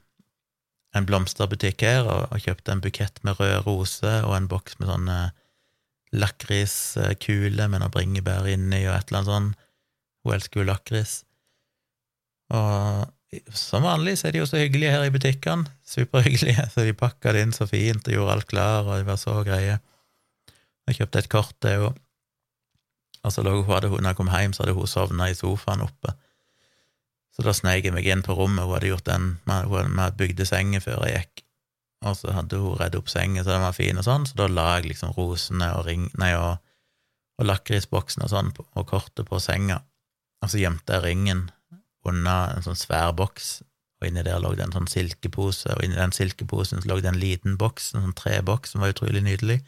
en 0.99 1.07
blomsterbutikk 1.07 1.87
her 1.87 2.03
og, 2.05 2.27
og, 2.31 2.43
kjøpte 2.43 2.75
en 2.75 2.83
bukett 2.85 3.23
med 3.27 3.39
røde 3.39 3.63
roser 3.67 4.27
og 4.27 4.37
en 4.37 4.51
boks 4.51 4.79
med 4.81 4.91
sånne 4.91 5.19
lakriskuler 6.11 7.71
med 7.71 7.83
noe 7.83 7.95
bringebær 7.95 8.49
inni 8.51 8.83
og 8.89 8.97
et 8.97 9.11
eller 9.11 9.21
annet 9.21 9.31
sånn. 9.31 9.51
Hun 10.25 10.35
elsker 10.35 10.61
jo 10.61 10.67
lakris. 10.67 11.13
Og 12.51 13.07
som 13.55 13.87
vanlig 13.87 14.17
så 14.19 14.29
er 14.29 14.35
de 14.35 14.43
jo 14.43 14.49
så 14.51 14.59
hyggelige 14.59 14.91
her 14.91 15.07
i 15.07 15.13
butikkene, 15.15 15.71
superhyggelige, 15.87 16.67
så 16.73 16.87
de 16.87 16.97
pakka 16.99 17.35
det 17.35 17.45
inn 17.47 17.55
så 17.55 17.69
fint 17.71 18.09
og 18.09 18.17
gjorde 18.17 18.35
alt 18.35 18.51
klar, 18.51 18.89
og 18.89 18.99
de 18.99 19.07
var 19.07 19.21
så 19.21 19.37
greie. 19.47 19.79
Jeg 20.91 21.05
kjøpte 21.05 21.23
et 21.23 21.31
kort 21.31 21.55
til 21.63 21.77
henne, 21.77 21.93
og 23.21 23.35
så 23.35 23.45
lå 23.45 23.53
hun, 23.53 23.69
hadde 23.69 23.91
når 23.93 24.11
jeg 24.11 24.19
kom 24.19 24.33
hjem, 24.33 24.55
så 24.57 24.65
hadde 24.65 24.75
hun 24.79 24.89
sovna 24.89 25.29
i 25.29 25.37
sofaen 25.37 25.85
oppe. 25.85 26.15
Så 27.37 27.45
da 27.47 27.53
sneik 27.55 27.87
jeg 27.87 27.95
meg 27.95 28.09
inn 28.11 28.25
på 28.27 28.35
rommet, 28.35 28.65
hun 28.65 28.75
hadde 28.75 28.91
gjort 28.91 29.07
den, 29.07 29.29
hadde 29.47 30.09
bygde 30.19 30.47
senger 30.49 30.83
før 30.83 31.07
jeg 31.07 31.21
gikk, 31.21 31.45
og 32.09 32.17
så 32.17 32.35
hadde 32.35 32.59
hun 32.59 32.79
redd 32.81 32.97
opp 32.97 33.11
sengen 33.13 33.45
så 33.45 33.53
den 33.53 33.67
var 33.67 33.77
fin 33.77 34.01
og 34.01 34.07
sånn, 34.07 34.27
så 34.27 34.41
da 34.41 34.49
la 34.51 34.67
jeg 34.79 34.91
liksom 34.95 35.15
rosene 35.15 35.69
og 35.77 35.85
ring, 35.87 36.09
nei, 36.19 36.33
og, 36.41 36.59
og 37.39 37.49
lakrisboksen 37.49 38.25
og 38.25 38.33
sånn, 38.33 38.53
og 38.59 38.87
kortet 38.89 39.29
på 39.29 39.41
senga, 39.43 39.83
og 40.41 40.51
så 40.51 40.63
gjemte 40.63 40.97
jeg 40.97 41.07
ringen 41.07 41.51
under 42.09 42.57
en 42.57 42.65
sånn 42.65 42.81
svær 42.81 43.13
boks, 43.15 43.61
og 44.01 44.09
inni 44.09 44.25
der 44.25 44.41
lå 44.41 44.55
det 44.57 44.65
en 44.65 44.73
sånn 44.75 44.89
silkepose, 44.89 45.77
og 45.77 45.85
inni 45.85 46.01
den 46.01 46.17
silkeposen 46.17 46.81
så 46.81 46.89
lå 46.89 47.03
det 47.05 47.13
en 47.13 47.21
liten 47.21 47.61
boks, 47.61 47.93
en 47.93 48.09
sånn 48.09 48.17
treboks 48.17 48.73
som 48.73 48.83
var 48.83 48.97
utrolig 48.97 49.21
nydelig 49.27 49.61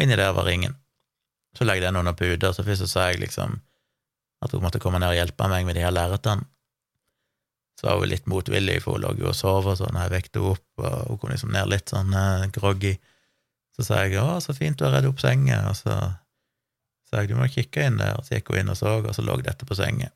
og 0.00 0.06
inni 0.06 0.16
der 0.16 0.32
var 0.32 0.48
ringen. 0.48 0.78
Så 1.56 1.66
legde 1.66 1.84
jeg 1.84 1.92
den 1.92 2.00
under 2.00 2.16
puta, 2.16 2.54
så 2.54 2.64
først 2.64 2.86
så 2.86 2.88
sa 2.88 3.10
jeg 3.10 3.20
liksom 3.20 3.58
at 4.40 4.54
hun 4.54 4.62
måtte 4.64 4.80
komme 4.80 4.96
ned 5.02 5.12
og 5.12 5.18
hjelpe 5.18 5.48
meg 5.52 5.66
med 5.68 5.76
de 5.76 5.82
her 5.84 5.92
lerretene. 5.92 6.46
Så 7.76 7.88
var 7.88 8.00
hun 8.00 8.08
litt 8.08 8.28
motvillig, 8.28 8.78
for 8.84 8.96
hun 8.96 9.04
lå 9.04 9.10
jo 9.20 9.28
og 9.28 9.36
sov 9.36 9.68
og 9.68 9.76
sånn, 9.76 9.98
jeg 10.00 10.12
vekte 10.12 10.40
henne 10.40 10.54
opp, 10.54 10.66
og 10.80 11.10
hun 11.10 11.20
kom 11.20 11.32
liksom 11.34 11.52
ned 11.52 11.68
litt 11.68 11.92
sånn 11.92 12.16
eh, 12.16 12.46
groggy. 12.54 12.94
Så 13.76 13.84
sa 13.84 14.00
jeg 14.04 14.16
'Å, 14.16 14.40
så 14.40 14.56
fint 14.56 14.78
du 14.78 14.86
har 14.86 14.96
redd 14.96 15.08
opp 15.08 15.20
senga', 15.20 15.68
og 15.68 15.76
så 15.76 15.98
sa 17.08 17.20
jeg 17.20 17.28
'Du 17.28 17.36
må 17.36 17.48
kikke 17.48 17.84
inn 17.84 18.00
der', 18.00 18.16
og 18.16 18.24
så 18.24 18.38
gikk 18.38 18.52
hun 18.52 18.60
inn 18.60 18.72
og 18.72 18.76
så, 18.80 18.96
og 19.04 19.14
så 19.14 19.24
lå 19.24 19.36
dette 19.44 19.68
på 19.68 19.76
senga. 19.76 20.08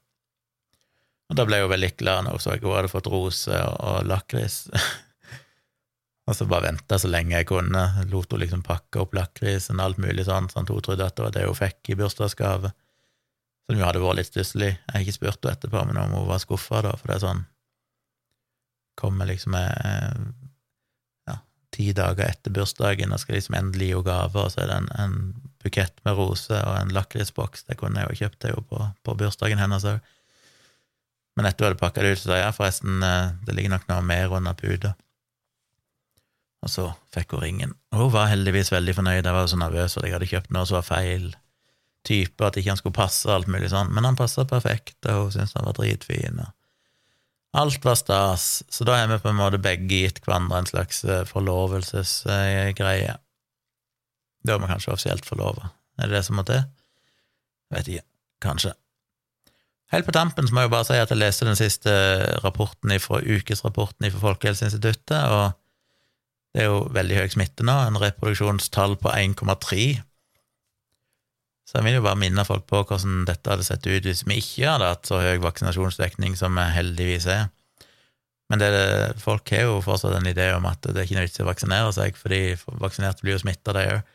Og 1.29 1.37
da 1.37 1.45
ble 1.45 1.61
hun 1.61 1.73
veldig 1.73 1.97
glad 1.97 2.25
når 2.25 2.37
hun 2.37 2.41
så 2.41 2.53
at 2.53 2.65
hun 2.65 2.77
hadde 2.77 2.93
fått 2.93 3.13
rose 3.13 3.53
og, 3.53 3.77
og 3.81 4.07
lakris. 4.09 4.69
Og 6.25 6.37
så 6.37 6.47
bare 6.49 6.71
venta 6.71 6.97
så 7.01 7.11
lenge 7.11 7.37
jeg 7.37 7.49
kunne, 7.51 7.83
lot 8.09 8.31
henne 8.33 8.45
liksom 8.47 8.63
pakke 8.65 9.03
opp 9.03 9.17
lakrisen 9.17 9.81
og 9.81 9.91
alt 9.91 10.01
mulig 10.01 10.25
sånn, 10.25 10.49
sånn 10.49 10.65
at 10.65 10.73
hun 10.73 10.85
trodde 10.85 11.05
at 11.05 11.17
det 11.19 11.27
var 11.27 11.35
det 11.35 11.45
hun 11.45 11.59
fikk 11.59 11.93
i 11.93 11.99
bursdagsgave. 12.01 12.71
Som 13.65 13.81
jo 13.81 13.85
hadde 13.85 14.01
vært 14.01 14.21
litt 14.21 14.31
stusslig. 14.31 14.71
Jeg 14.73 14.93
har 14.93 15.05
ikke 15.05 15.19
spurt 15.19 15.45
henne 15.45 15.59
etterpå 15.59 15.85
men 15.89 16.01
om 16.01 16.17
hun 16.17 16.31
var 16.31 16.41
skuffa, 16.41 16.81
da, 16.85 16.95
for 17.01 17.11
det 17.11 17.19
er 17.19 17.27
sånn 17.29 17.45
Kommer 18.95 19.27
liksom 19.27 19.57
med 19.57 20.29
ja, 21.27 21.35
ti 21.75 21.89
dager 21.99 22.29
etter 22.29 22.53
bursdagen 22.55 23.11
og 23.11 23.19
skal 23.19 23.35
liksom 23.35 23.57
endelig 23.59 23.89
gi 23.89 23.97
henne 23.97 24.07
gave, 24.07 24.45
og 24.45 24.53
så 24.55 24.61
er 24.63 24.69
det 24.71 24.77
en, 24.77 24.87
en 25.03 25.17
bukett 25.65 25.99
med 26.07 26.15
roser 26.15 26.61
og 26.63 26.77
en 26.79 26.93
lakrisboks. 26.95 27.67
Det 27.67 27.75
kunne 27.81 28.05
jeg 28.05 28.13
jo 28.13 28.21
kjøpt 28.23 28.47
henne 28.47 28.63
på, 28.71 28.85
på 29.03 29.17
bursdagen 29.19 29.59
hennes 29.59 29.89
òg. 29.91 29.99
Men 31.35 31.49
etter 31.51 31.67
hun 31.67 31.73
hadde 31.73 31.81
pakka 31.81 32.05
det 32.05 32.15
ut, 32.15 32.21
så 32.23 32.31
sa 32.31 32.39
jeg 32.39 32.55
forresten, 32.55 33.03
eh, 33.03 33.33
det 33.49 33.57
ligger 33.59 33.75
nok 33.75 33.89
noe 33.91 34.07
mer 34.07 34.37
under 34.39 34.55
puta. 34.55 34.95
Og 36.65 36.73
så 36.73 36.89
fikk 37.13 37.35
hun 37.37 37.43
ringen. 37.45 37.73
Og 37.93 38.07
hun 38.07 38.13
var 38.15 38.31
heldigvis 38.33 38.73
veldig 38.73 38.97
fornøyd, 38.97 39.23
jeg 39.23 39.37
var 39.37 39.49
så 39.51 39.61
nervøs 39.61 39.95
for 39.95 40.03
at 40.03 40.09
jeg 40.09 40.17
hadde 40.17 40.29
kjøpt 40.31 40.55
noe 40.55 40.69
som 40.69 40.79
var 40.81 40.87
feil 40.89 41.27
type, 42.05 42.45
at 42.45 42.59
ikke 42.61 42.73
han 42.73 42.81
skulle 42.81 42.97
passe, 42.97 43.29
alt 43.33 43.49
mulig 43.49 43.71
sånn, 43.73 43.93
men 43.95 44.05
han 44.05 44.19
passa 44.19 44.45
perfekt, 44.49 44.99
og 45.09 45.27
hun 45.27 45.35
syntes 45.35 45.57
han 45.57 45.69
var 45.69 45.77
dritfin. 45.79 46.41
og 46.45 47.61
Alt 47.61 47.85
var 47.87 47.97
stas, 48.01 48.65
så 48.69 48.85
da 48.87 48.99
har 48.99 49.11
vi 49.13 49.21
på 49.23 49.31
en 49.31 49.39
måte 49.39 49.61
begge 49.63 49.87
gitt 49.89 50.21
hverandre 50.25 50.59
en 50.61 50.69
slags 50.69 51.05
eh, 51.07 51.23
forlovelsesgreie. 51.29 53.19
Da 54.45 54.57
er 54.57 54.61
vi 54.61 54.71
kanskje 54.73 54.93
offisielt 54.93 55.29
forlova. 55.29 55.71
Er 56.01 56.11
det 56.11 56.19
det 56.19 56.25
som 56.27 56.41
må 56.41 56.45
til? 56.49 56.65
Vet 57.73 57.89
ikke. 57.89 58.09
Kanskje. 58.45 58.75
Helt 59.95 60.09
på 60.09 60.13
tampen 60.17 60.49
så 60.49 60.55
må 60.55 60.65
jeg 60.65 60.69
jo 60.69 60.75
bare 60.75 60.89
si 60.89 60.97
at 60.99 61.13
jeg 61.13 61.21
leste 61.21 61.47
den 61.47 61.59
siste 61.59 61.93
rapporten 62.43 62.93
fra 63.01 63.21
ukesrapporten 63.23 64.11
fra 64.11 64.23
Folkehelseinstituttet, 64.27 65.21
og 65.31 65.55
det 66.55 66.63
er 66.63 66.71
jo 66.71 66.85
veldig 66.95 67.17
høy 67.19 67.33
smitte 67.35 67.67
nå, 67.67 67.75
en 67.83 67.99
reproduksjonstall 67.99 68.95
på 69.03 69.11
1,3. 69.11 69.87
Så 71.65 71.81
jeg 71.81 71.87
vil 71.89 71.97
jo 71.97 72.05
bare 72.05 72.21
minne 72.21 72.45
folk 72.47 72.69
på 72.71 72.85
hvordan 72.87 73.25
dette 73.27 73.51
hadde 73.51 73.67
sett 73.67 73.87
ut 73.89 74.07
hvis 74.07 74.23
vi 74.29 74.39
ikke 74.39 74.69
hadde 74.77 74.91
hatt 74.93 75.09
så 75.11 75.19
høy 75.19 75.41
vaksinasjonsdekning 75.43 76.37
som 76.39 76.55
vi 76.55 76.69
heldigvis 76.77 77.27
er. 77.33 77.49
Men 78.53 78.61
det, 78.61 78.71
folk 79.25 79.51
har 79.51 79.65
jo 79.67 79.81
fortsatt 79.83 80.15
en 80.19 80.29
idé 80.31 80.51
om 80.55 80.67
at 80.69 80.85
det 80.85 80.95
er 80.95 81.09
ikke 81.09 81.17
noe 81.17 81.27
vits 81.27 81.41
i 81.41 81.43
å 81.43 81.49
vaksinere 81.49 81.95
seg, 81.97 82.19
fordi 82.21 82.43
vaksinerte 82.83 83.25
blir 83.25 83.35
jo 83.35 83.43
smitta, 83.43 83.75
de 83.75 83.87
òg. 83.97 84.13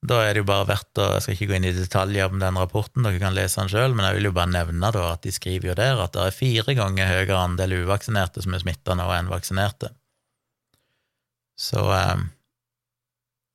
Da 0.00 0.22
er 0.24 0.32
det 0.32 0.40
jo 0.40 0.48
bare 0.48 0.64
verdt 0.64 0.96
å 0.96 1.10
Jeg 1.12 1.24
skal 1.26 1.34
ikke 1.34 1.46
gå 1.50 1.56
inn 1.58 1.66
i 1.68 1.74
detaljer 1.76 2.30
om 2.30 2.38
den 2.40 2.56
rapporten, 2.56 3.04
dere 3.04 3.20
kan 3.20 3.36
lese 3.36 3.60
den 3.60 3.68
sjøl, 3.68 3.92
men 3.92 4.06
jeg 4.06 4.16
vil 4.16 4.30
jo 4.30 4.36
bare 4.38 4.54
nevne 4.54 4.92
da 4.96 5.10
at 5.10 5.26
de 5.26 5.34
skriver 5.34 5.74
jo 5.74 5.76
der 5.76 6.00
at 6.00 6.14
det 6.16 6.24
er 6.24 6.38
fire 6.38 6.76
ganger 6.78 7.10
høyere 7.10 7.36
andel 7.42 7.82
uvaksinerte 7.82 8.40
som 8.40 8.56
er 8.56 8.62
smitta 8.62 8.96
nå 8.96 9.10
enn 9.18 9.28
vaksinerte. 9.28 9.92
Så 11.60 11.84
eh, 11.92 12.26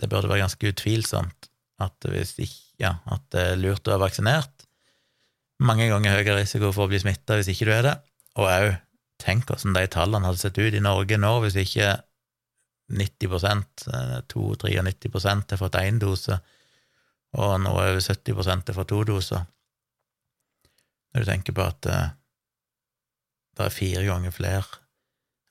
det 0.01 0.09
burde 0.11 0.29
være 0.29 0.43
ganske 0.45 0.71
utvilsomt 0.71 1.49
at, 1.81 2.07
hvis 2.11 2.35
ikke, 2.37 2.61
ja, 2.83 2.97
at 3.11 3.23
det 3.33 3.45
er 3.51 3.61
lurt 3.61 3.87
å 3.87 3.95
være 3.95 4.05
vaksinert. 4.05 4.65
Mange 5.65 5.87
ganger 5.89 6.17
høyere 6.17 6.41
risiko 6.41 6.71
for 6.75 6.85
å 6.85 6.91
bli 6.91 6.99
smitta 7.01 7.39
hvis 7.39 7.49
ikke 7.53 7.69
du 7.69 7.73
er 7.75 7.87
det, 7.87 7.95
og 8.35 8.49
òg 8.51 8.73
tenk 9.23 9.47
hvordan 9.47 9.77
de 9.77 9.85
tallene 9.91 10.27
hadde 10.27 10.41
sett 10.41 10.59
ut 10.59 10.75
i 10.75 10.83
Norge 10.83 11.17
nå 11.17 11.31
hvis 11.45 11.55
ikke 11.61 11.93
90% 12.91 13.87
92-93 14.29 15.55
har 15.55 15.61
fått 15.61 15.79
én 15.79 15.99
dose, 16.01 16.37
og 17.35 17.55
nå 17.63 17.71
er 17.81 17.95
over 17.95 18.03
70 18.03 18.43
har 18.69 18.77
fått 18.77 18.91
to 18.91 19.01
doser. 19.07 19.47
Når 21.15 21.23
du 21.23 21.31
tenker 21.31 21.55
på 21.55 21.63
at 21.63 21.87
uh, 21.89 22.09
det 23.55 23.65
er 23.65 23.73
fire 23.73 24.03
ganger 24.05 24.35
flere, 24.35 24.81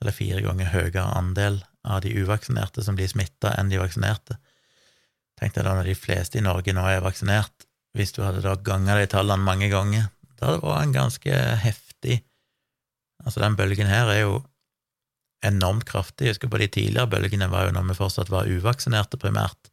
eller 0.00 0.14
fire 0.14 0.44
ganger 0.44 0.72
høyere 0.74 1.08
andel 1.16 1.62
av 1.84 2.00
de 2.04 2.12
uvaksinerte 2.16 2.82
som 2.84 2.96
blir 2.98 3.10
smitta 3.10 3.52
enn 3.58 3.70
de 3.72 3.80
vaksinerte. 3.80 4.38
Tenk 5.40 5.54
deg 5.56 5.66
da 5.66 5.74
når 5.76 5.90
de 5.90 5.96
fleste 5.98 6.38
i 6.38 6.44
Norge 6.44 6.74
nå 6.74 6.84
er 6.88 7.04
vaksinert, 7.04 7.66
hvis 7.94 8.14
du 8.14 8.22
hadde 8.24 8.42
da 8.44 8.56
ganga 8.56 8.96
de 8.98 9.06
tallene 9.10 9.44
mange 9.44 9.68
ganger, 9.70 10.08
da 10.40 10.56
vært 10.58 10.88
en 10.88 10.96
ganske 10.96 11.42
heftig 11.64 12.22
Altså, 13.24 13.40
den 13.40 13.54
bølgen 13.56 13.88
her 13.88 14.10
er 14.12 14.18
jo 14.20 14.32
enormt 15.44 15.86
kraftig. 15.88 16.26
Jeg 16.26 16.34
husker 16.34 16.50
på 16.52 16.58
de 16.60 16.66
tidligere 16.68 17.08
bølgene 17.08 17.48
var 17.48 17.68
jo 17.68 17.76
når 17.76 17.86
vi 17.88 17.96
fortsatt 17.96 18.32
var 18.32 18.50
uvaksinerte, 18.50 19.16
primært. 19.20 19.70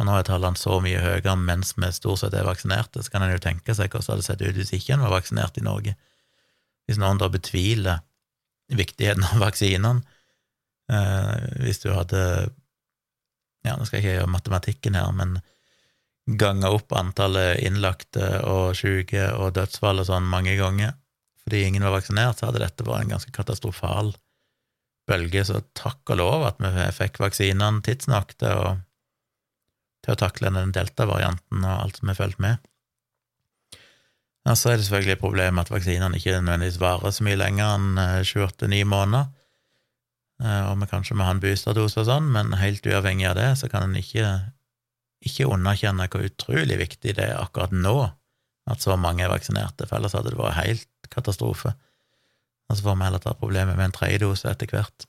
Og 0.00 0.06
nå 0.08 0.14
er 0.16 0.24
tallene 0.24 0.56
så 0.56 0.78
mye 0.80 1.02
høyere 1.02 1.34
mens 1.36 1.74
vi 1.76 1.90
stort 1.92 2.22
sett 2.22 2.36
er 2.36 2.48
vaksinerte, 2.48 3.02
så 3.04 3.12
kan 3.12 3.26
en 3.26 3.34
jo 3.34 3.42
tenke 3.44 3.76
seg 3.76 3.92
hvordan 3.92 4.06
det 4.06 4.14
hadde 4.14 4.28
sett 4.28 4.44
ut 4.46 4.60
hvis 4.60 4.72
ikke 4.78 4.96
en 4.96 5.04
var 5.04 5.12
vaksinert 5.18 5.60
i 5.60 5.66
Norge. 5.66 5.94
Hvis 6.88 7.00
noen 7.02 7.20
da 7.20 7.28
betviler 7.32 8.00
viktigheten 8.72 9.26
av 9.28 9.44
vaksinene, 9.44 10.00
hvis 11.62 11.78
du 11.84 11.92
hadde 11.94 12.22
ja, 13.62 13.76
nå 13.78 13.86
skal 13.86 13.98
jeg 13.98 14.02
ikke 14.02 14.16
gjøre 14.16 14.32
matematikken 14.32 14.96
her, 14.98 15.12
men 15.14 15.36
ganga 16.38 16.70
opp 16.74 16.92
antallet 16.94 17.62
innlagte 17.66 18.26
og 18.46 18.76
syke 18.78 19.28
og 19.36 19.54
dødsfall 19.56 20.02
og 20.02 20.08
sånn 20.08 20.26
mange 20.30 20.56
ganger 20.58 20.96
fordi 21.42 21.64
ingen 21.66 21.82
var 21.82 21.96
vaksinert, 21.96 22.38
så 22.38 22.48
hadde 22.48 22.62
dette 22.62 22.84
vært 22.86 23.02
en 23.02 23.16
ganske 23.16 23.32
katastrofal 23.34 24.12
bølge. 25.10 25.42
Så 25.48 25.58
takk 25.74 26.12
og 26.14 26.20
lov 26.20 26.44
at 26.46 26.60
vi 26.62 26.84
fikk 26.94 27.18
vaksinene 27.22 27.82
tidsnok 27.82 28.36
til 28.38 28.60
å, 28.62 28.68
til 30.06 30.14
å 30.14 30.20
takle 30.20 30.52
den 30.54 30.70
delta-varianten 30.74 31.64
og 31.64 31.72
alt 31.72 31.98
som 31.98 32.12
er 32.12 32.18
fulgt 32.20 32.38
med. 32.42 32.62
Ja, 34.46 34.54
så 34.58 34.72
er 34.72 34.78
det 34.78 34.86
selvfølgelig 34.86 35.16
et 35.16 35.22
problem 35.22 35.58
at 35.62 35.70
vaksinene 35.70 36.18
ikke 36.18 36.38
nødvendigvis 36.38 36.80
varer 36.82 37.14
så 37.14 37.26
mye 37.26 37.38
lenger 37.38 37.76
enn 37.76 37.90
28-9 38.26 38.70
eh, 38.78 38.86
måneder. 38.90 39.28
Eh, 40.42 40.64
og 40.70 40.80
vi 40.80 40.88
kanskje 40.90 41.16
må 41.18 41.26
ha 41.26 41.36
en 41.36 41.42
boosterdose 41.42 42.02
og 42.02 42.08
sånn, 42.08 42.32
men 42.34 42.56
helt 42.58 42.86
uavhengig 42.88 43.28
av 43.30 43.38
det, 43.38 43.50
så 43.60 43.70
kan 43.70 43.86
en 43.86 43.98
ikke, 43.98 44.26
ikke 45.22 45.48
underkjenne 45.52 46.08
hvor 46.10 46.26
utrolig 46.26 46.80
viktig 46.80 47.14
det 47.18 47.28
er 47.30 47.38
akkurat 47.38 47.74
nå 47.74 47.96
at 48.70 48.82
så 48.82 48.94
mange 48.98 49.24
er 49.24 49.32
vaksinerte, 49.32 49.88
for 49.88 49.98
ellers 49.98 50.14
hadde 50.14 50.30
det 50.30 50.38
vært 50.38 50.60
helt 50.60 51.08
katastrofe. 51.10 51.74
Og 52.70 52.78
så 52.78 52.84
får 52.84 52.98
vi 52.98 53.06
heller 53.08 53.22
ta 53.22 53.34
problemet 53.38 53.78
med 53.78 53.88
en 53.88 53.96
tredje 53.96 54.22
dose 54.22 54.50
etter 54.50 54.70
hvert. 54.70 55.06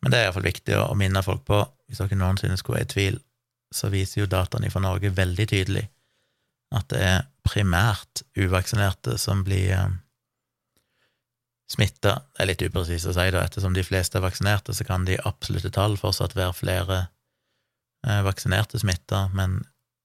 Men 0.00 0.12
det 0.12 0.20
er 0.20 0.28
iallfall 0.28 0.46
viktig 0.46 0.76
å 0.78 0.94
minne 0.96 1.22
folk 1.26 1.42
på, 1.48 1.58
hvis 1.90 2.00
dere 2.00 2.18
noensinne 2.20 2.56
skulle 2.60 2.78
være 2.78 2.88
i 2.88 2.92
tvil, 2.94 3.18
så 3.74 3.90
viser 3.92 4.22
jo 4.22 4.30
dataene 4.30 4.70
fra 4.72 4.82
Norge 4.82 5.12
veldig 5.14 5.46
tydelig 5.50 5.84
at 6.74 6.86
det 6.92 7.02
er 7.02 7.26
primært 7.46 8.22
uvaksinerte 8.38 9.16
som 9.18 9.42
blir 9.46 9.72
eh, 9.74 9.90
smitta. 11.70 12.16
Det 12.34 12.42
er 12.42 12.50
litt 12.50 12.64
upresist 12.66 13.08
å 13.08 13.14
si, 13.14 13.26
da, 13.32 13.44
ettersom 13.46 13.74
de 13.76 13.84
fleste 13.86 14.18
er 14.18 14.24
vaksinerte, 14.24 14.74
så 14.74 14.86
kan 14.86 15.06
de 15.06 15.20
absolutte 15.28 15.72
tall 15.74 15.96
fortsatt 16.00 16.34
være 16.38 16.56
flere 16.58 16.98
eh, 18.06 18.22
vaksinerte 18.26 18.80
smitta, 18.82 19.28
men 19.36 19.60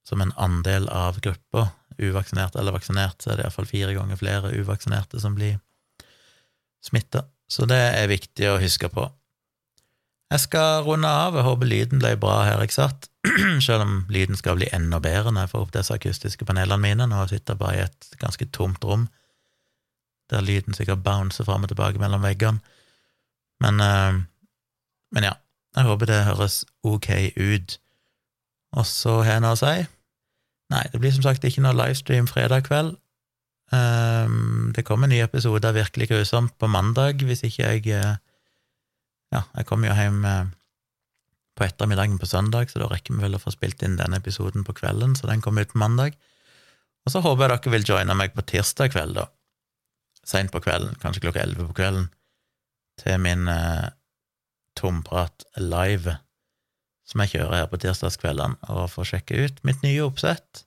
som 0.05 0.21
en 0.21 0.33
andel 0.37 0.87
av 0.93 1.19
gruppa, 1.25 1.71
uvaksinert 1.97 2.57
eller 2.59 2.75
vaksinert, 2.75 3.21
så 3.21 3.31
er 3.31 3.39
det 3.39 3.47
iallfall 3.47 3.69
fire 3.69 3.95
ganger 3.95 4.19
flere 4.19 4.53
uvaksinerte 4.53 5.21
som 5.23 5.37
blir 5.37 5.57
smitta. 6.85 7.25
Så 7.49 7.65
det 7.69 7.81
er 7.97 8.11
viktig 8.11 8.49
å 8.51 8.59
huske 8.61 8.89
på. 8.91 9.07
Jeg 10.33 10.41
skal 10.41 10.83
runde 10.85 11.09
av. 11.09 11.35
Jeg 11.37 11.45
håper 11.45 11.69
lyden 11.69 12.01
ble 12.01 12.15
bra 12.19 12.39
her 12.47 12.61
jeg 12.65 12.73
satt, 12.75 13.09
selv 13.65 13.85
om 13.85 13.93
lyden 14.11 14.37
skal 14.37 14.57
bli 14.59 14.69
enda 14.73 14.99
bedre 15.01 15.33
når 15.33 15.45
jeg 15.45 15.53
får 15.53 15.65
opp 15.65 15.75
disse 15.75 15.97
akustiske 15.97 16.45
panelene 16.45 16.81
mine. 16.81 17.07
Nå 17.09 17.25
sitter 17.29 17.55
jeg 17.55 17.61
bare 17.61 17.77
i 17.77 17.85
et 17.85 18.09
ganske 18.21 18.49
tomt 18.53 18.85
rom 18.85 19.07
der 20.29 20.41
lyden 20.41 20.73
sikkert 20.73 21.03
bouncer 21.03 21.45
fram 21.45 21.65
og 21.65 21.71
tilbake 21.71 22.01
mellom 22.01 22.23
veggene. 22.25 22.61
Men, 23.63 23.79
uh, 23.79 24.21
men 25.15 25.27
ja, 25.27 25.35
jeg 25.75 25.87
håper 25.87 26.09
det 26.09 26.25
høres 26.27 26.63
ok 26.83 27.09
ut. 27.37 27.77
Og 28.75 28.85
så 28.89 29.21
har 29.21 29.37
jeg 29.37 29.45
noe 29.45 29.55
å 29.55 29.61
si. 29.61 29.75
Nei, 30.73 30.83
det 30.91 30.99
blir 31.01 31.13
som 31.13 31.23
sagt 31.23 31.45
ikke 31.45 31.63
noe 31.63 31.77
livestream 31.77 32.27
fredag 32.27 32.65
kveld. 32.67 32.95
Um, 33.73 34.73
det 34.75 34.85
kommer 34.85 35.07
en 35.07 35.15
ny 35.15 35.23
episode 35.23 35.65
av 35.65 35.73
Virkelig 35.77 36.11
grusomt 36.11 36.53
på 36.61 36.69
mandag, 36.69 37.23
hvis 37.25 37.41
ikke 37.47 37.71
jeg 37.71 37.87
uh, 37.97 38.17
Ja, 39.33 39.41
jeg 39.57 39.65
kommer 39.65 39.89
jo 39.89 39.95
hjem 39.97 40.21
på 41.57 41.63
ettermiddagen 41.65 42.19
på 42.21 42.27
søndag, 42.29 42.69
så 42.69 42.79
da 42.79 42.87
rekker 42.91 43.15
vi 43.15 43.23
vel 43.23 43.35
å 43.35 43.41
få 43.41 43.51
spilt 43.51 43.81
inn 43.83 43.97
denne 43.97 44.19
episoden 44.21 44.63
på 44.67 44.75
kvelden, 44.77 45.15
så 45.17 45.27
den 45.27 45.41
kommer 45.43 45.65
ut 45.65 45.73
på 45.73 45.81
mandag. 45.81 46.13
Og 47.07 47.11
så 47.11 47.23
håper 47.25 47.49
jeg 47.49 47.53
dere 47.55 47.73
vil 47.73 47.87
joine 47.89 48.17
meg 48.19 48.35
på 48.35 48.45
tirsdag 48.53 48.93
kveld, 48.93 49.17
da 49.17 49.25
seint 50.25 50.51
på 50.53 50.61
kvelden, 50.65 50.95
kanskje 51.01 51.25
klokka 51.25 51.43
elleve 51.43 51.69
på 51.69 51.79
kvelden, 51.81 52.09
til 53.01 53.19
min 53.21 53.49
eh, 53.51 53.89
tomprat 54.79 55.45
live, 55.59 56.17
som 57.05 57.21
jeg 57.21 57.35
kjører 57.35 57.61
her 57.61 57.69
på 57.69 57.79
tirsdagskveldene, 57.83 58.57
og 58.73 58.89
får 58.93 59.11
sjekke 59.11 59.45
ut 59.45 59.61
mitt 59.67 59.83
nye 59.85 60.03
oppsett, 60.05 60.65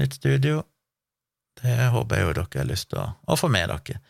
nytt 0.00 0.18
studio. 0.20 0.62
Det 1.60 1.90
håper 1.94 2.16
jeg 2.16 2.26
jo 2.26 2.36
dere 2.36 2.62
har 2.62 2.68
lyst 2.68 2.90
til 2.92 3.02
å, 3.02 3.10
å 3.26 3.36
få 3.38 3.50
med 3.52 3.72
dere. 3.72 4.00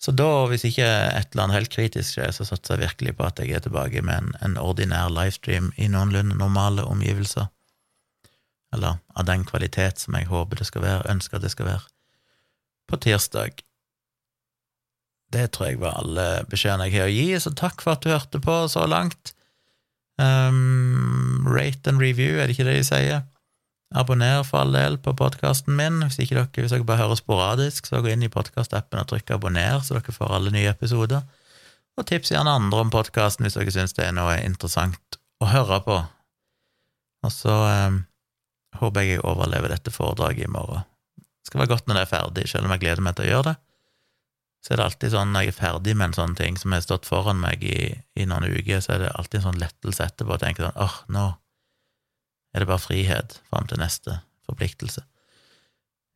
Så 0.00 0.14
da, 0.16 0.46
hvis 0.48 0.64
ikke 0.64 0.86
et 0.88 1.34
eller 1.34 1.44
annet 1.44 1.58
helt 1.58 1.72
kritisk 1.74 2.14
skjer, 2.14 2.30
så 2.32 2.46
satser 2.48 2.78
jeg 2.78 2.86
virkelig 2.86 3.12
på 3.18 3.26
at 3.26 3.40
jeg 3.42 3.52
er 3.52 3.64
tilbake 3.64 4.00
med 4.00 4.16
en, 4.16 4.30
en 4.46 4.56
ordinær 4.60 5.12
livestream 5.12 5.68
i 5.76 5.90
noenlunde 5.92 6.38
normale 6.40 6.86
omgivelser. 6.88 7.50
Eller 8.72 9.00
av 9.12 9.26
den 9.28 9.44
kvalitet 9.44 10.00
som 10.00 10.16
jeg 10.16 10.30
håper 10.30 10.62
det 10.62 10.68
skal 10.70 10.86
være, 10.86 11.10
ønsker 11.12 11.42
det 11.42 11.52
skal 11.52 11.68
være. 11.68 11.84
På 12.88 12.96
tirsdag 12.96 13.60
det 15.34 15.50
tror 15.54 15.70
jeg 15.70 15.80
var 15.82 15.98
alle 16.00 16.26
beskjedene 16.50 16.88
jeg 16.88 16.98
har 16.98 17.10
å 17.10 17.14
gi, 17.14 17.28
så 17.42 17.52
takk 17.54 17.84
for 17.84 17.94
at 17.94 18.02
du 18.04 18.10
hørte 18.10 18.40
på 18.42 18.56
så 18.70 18.86
langt. 18.90 19.34
Um, 20.20 21.46
rate 21.48 21.88
and 21.88 22.02
review, 22.02 22.36
er 22.36 22.48
det 22.48 22.56
ikke 22.56 22.66
det 22.66 22.80
de 22.80 22.88
sier? 22.88 23.22
Abonner 23.96 24.42
for 24.46 24.62
all 24.62 24.74
del 24.74 24.98
på 25.02 25.14
podkasten 25.18 25.74
min. 25.78 26.02
Hvis, 26.04 26.18
ikke 26.22 26.36
dere, 26.36 26.50
hvis 26.54 26.74
dere 26.74 26.86
bare 26.86 27.02
hører 27.04 27.18
sporadisk, 27.18 27.86
så 27.86 28.02
gå 28.02 28.12
inn 28.12 28.26
i 28.26 28.32
podkastappen 28.32 29.02
og 29.02 29.08
trykk 29.10 29.36
abonner, 29.38 29.80
så 29.86 29.96
dere 29.96 30.14
får 30.14 30.34
alle 30.36 30.52
nye 30.54 30.70
episoder. 30.70 31.24
Og 31.98 32.06
tips 32.06 32.34
gjerne 32.34 32.58
andre 32.58 32.84
om 32.84 32.92
podkasten 32.92 33.46
hvis 33.46 33.58
dere 33.58 33.74
syns 33.74 33.96
det 33.96 34.06
er 34.08 34.14
noe 34.18 34.36
interessant 34.42 35.18
å 35.42 35.50
høre 35.50 35.80
på. 35.86 36.02
Og 37.26 37.34
så 37.34 37.56
um, 37.86 38.04
håper 38.82 39.06
jeg 39.06 39.16
jeg 39.16 39.26
overlever 39.26 39.74
dette 39.74 39.94
foredraget 39.94 40.46
i 40.46 40.52
morgen. 40.52 40.86
Det 41.18 41.50
skal 41.50 41.62
være 41.62 41.74
godt 41.74 41.88
når 41.88 41.98
det 41.98 42.06
er 42.06 42.14
ferdig, 42.14 42.48
selv 42.50 42.66
om 42.66 42.74
jeg 42.74 42.82
gleder 42.82 43.04
meg 43.04 43.18
til 43.18 43.28
å 43.28 43.32
gjøre 43.34 43.50
det 43.52 43.58
så 44.60 44.74
er 44.74 44.80
det 44.80 44.86
alltid 44.86 45.12
sånn 45.14 45.30
når 45.32 45.46
jeg 45.46 45.54
er 45.54 45.56
ferdig 45.56 45.94
med 45.96 46.10
en 46.10 46.16
sånn 46.18 46.34
ting 46.36 46.58
som 46.60 46.74
har 46.76 46.82
stått 46.84 47.08
foran 47.08 47.40
meg 47.40 47.62
i, 47.64 47.78
i, 48.18 48.26
noen 48.28 48.50
uker, 48.50 48.82
så 48.84 48.94
er 48.96 49.04
det 49.04 49.14
alltid 49.16 49.40
en 49.40 49.46
sånn 49.48 49.62
lettelse 49.62 50.04
etterpå 50.04 50.36
å 50.36 50.40
tenke 50.42 50.64
sånn 50.66 50.82
åh, 50.84 50.98
nå 51.08 51.26
er 52.52 52.62
det 52.62 52.68
bare 52.68 52.82
frihet 52.82 53.38
fram 53.48 53.68
til 53.70 53.80
neste 53.80 54.18
forpliktelse. 54.48 55.04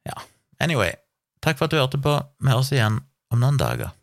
Ja, 0.05 0.19
anyway, 0.61 0.93
takk 1.45 1.61
for 1.61 1.69
at 1.69 1.75
du 1.75 1.79
hørte 1.79 2.01
på. 2.03 2.17
Vi 2.43 2.51
høres 2.51 2.73
igjen 2.75 2.99
om 3.33 3.41
noen 3.41 3.61
dager. 3.61 3.95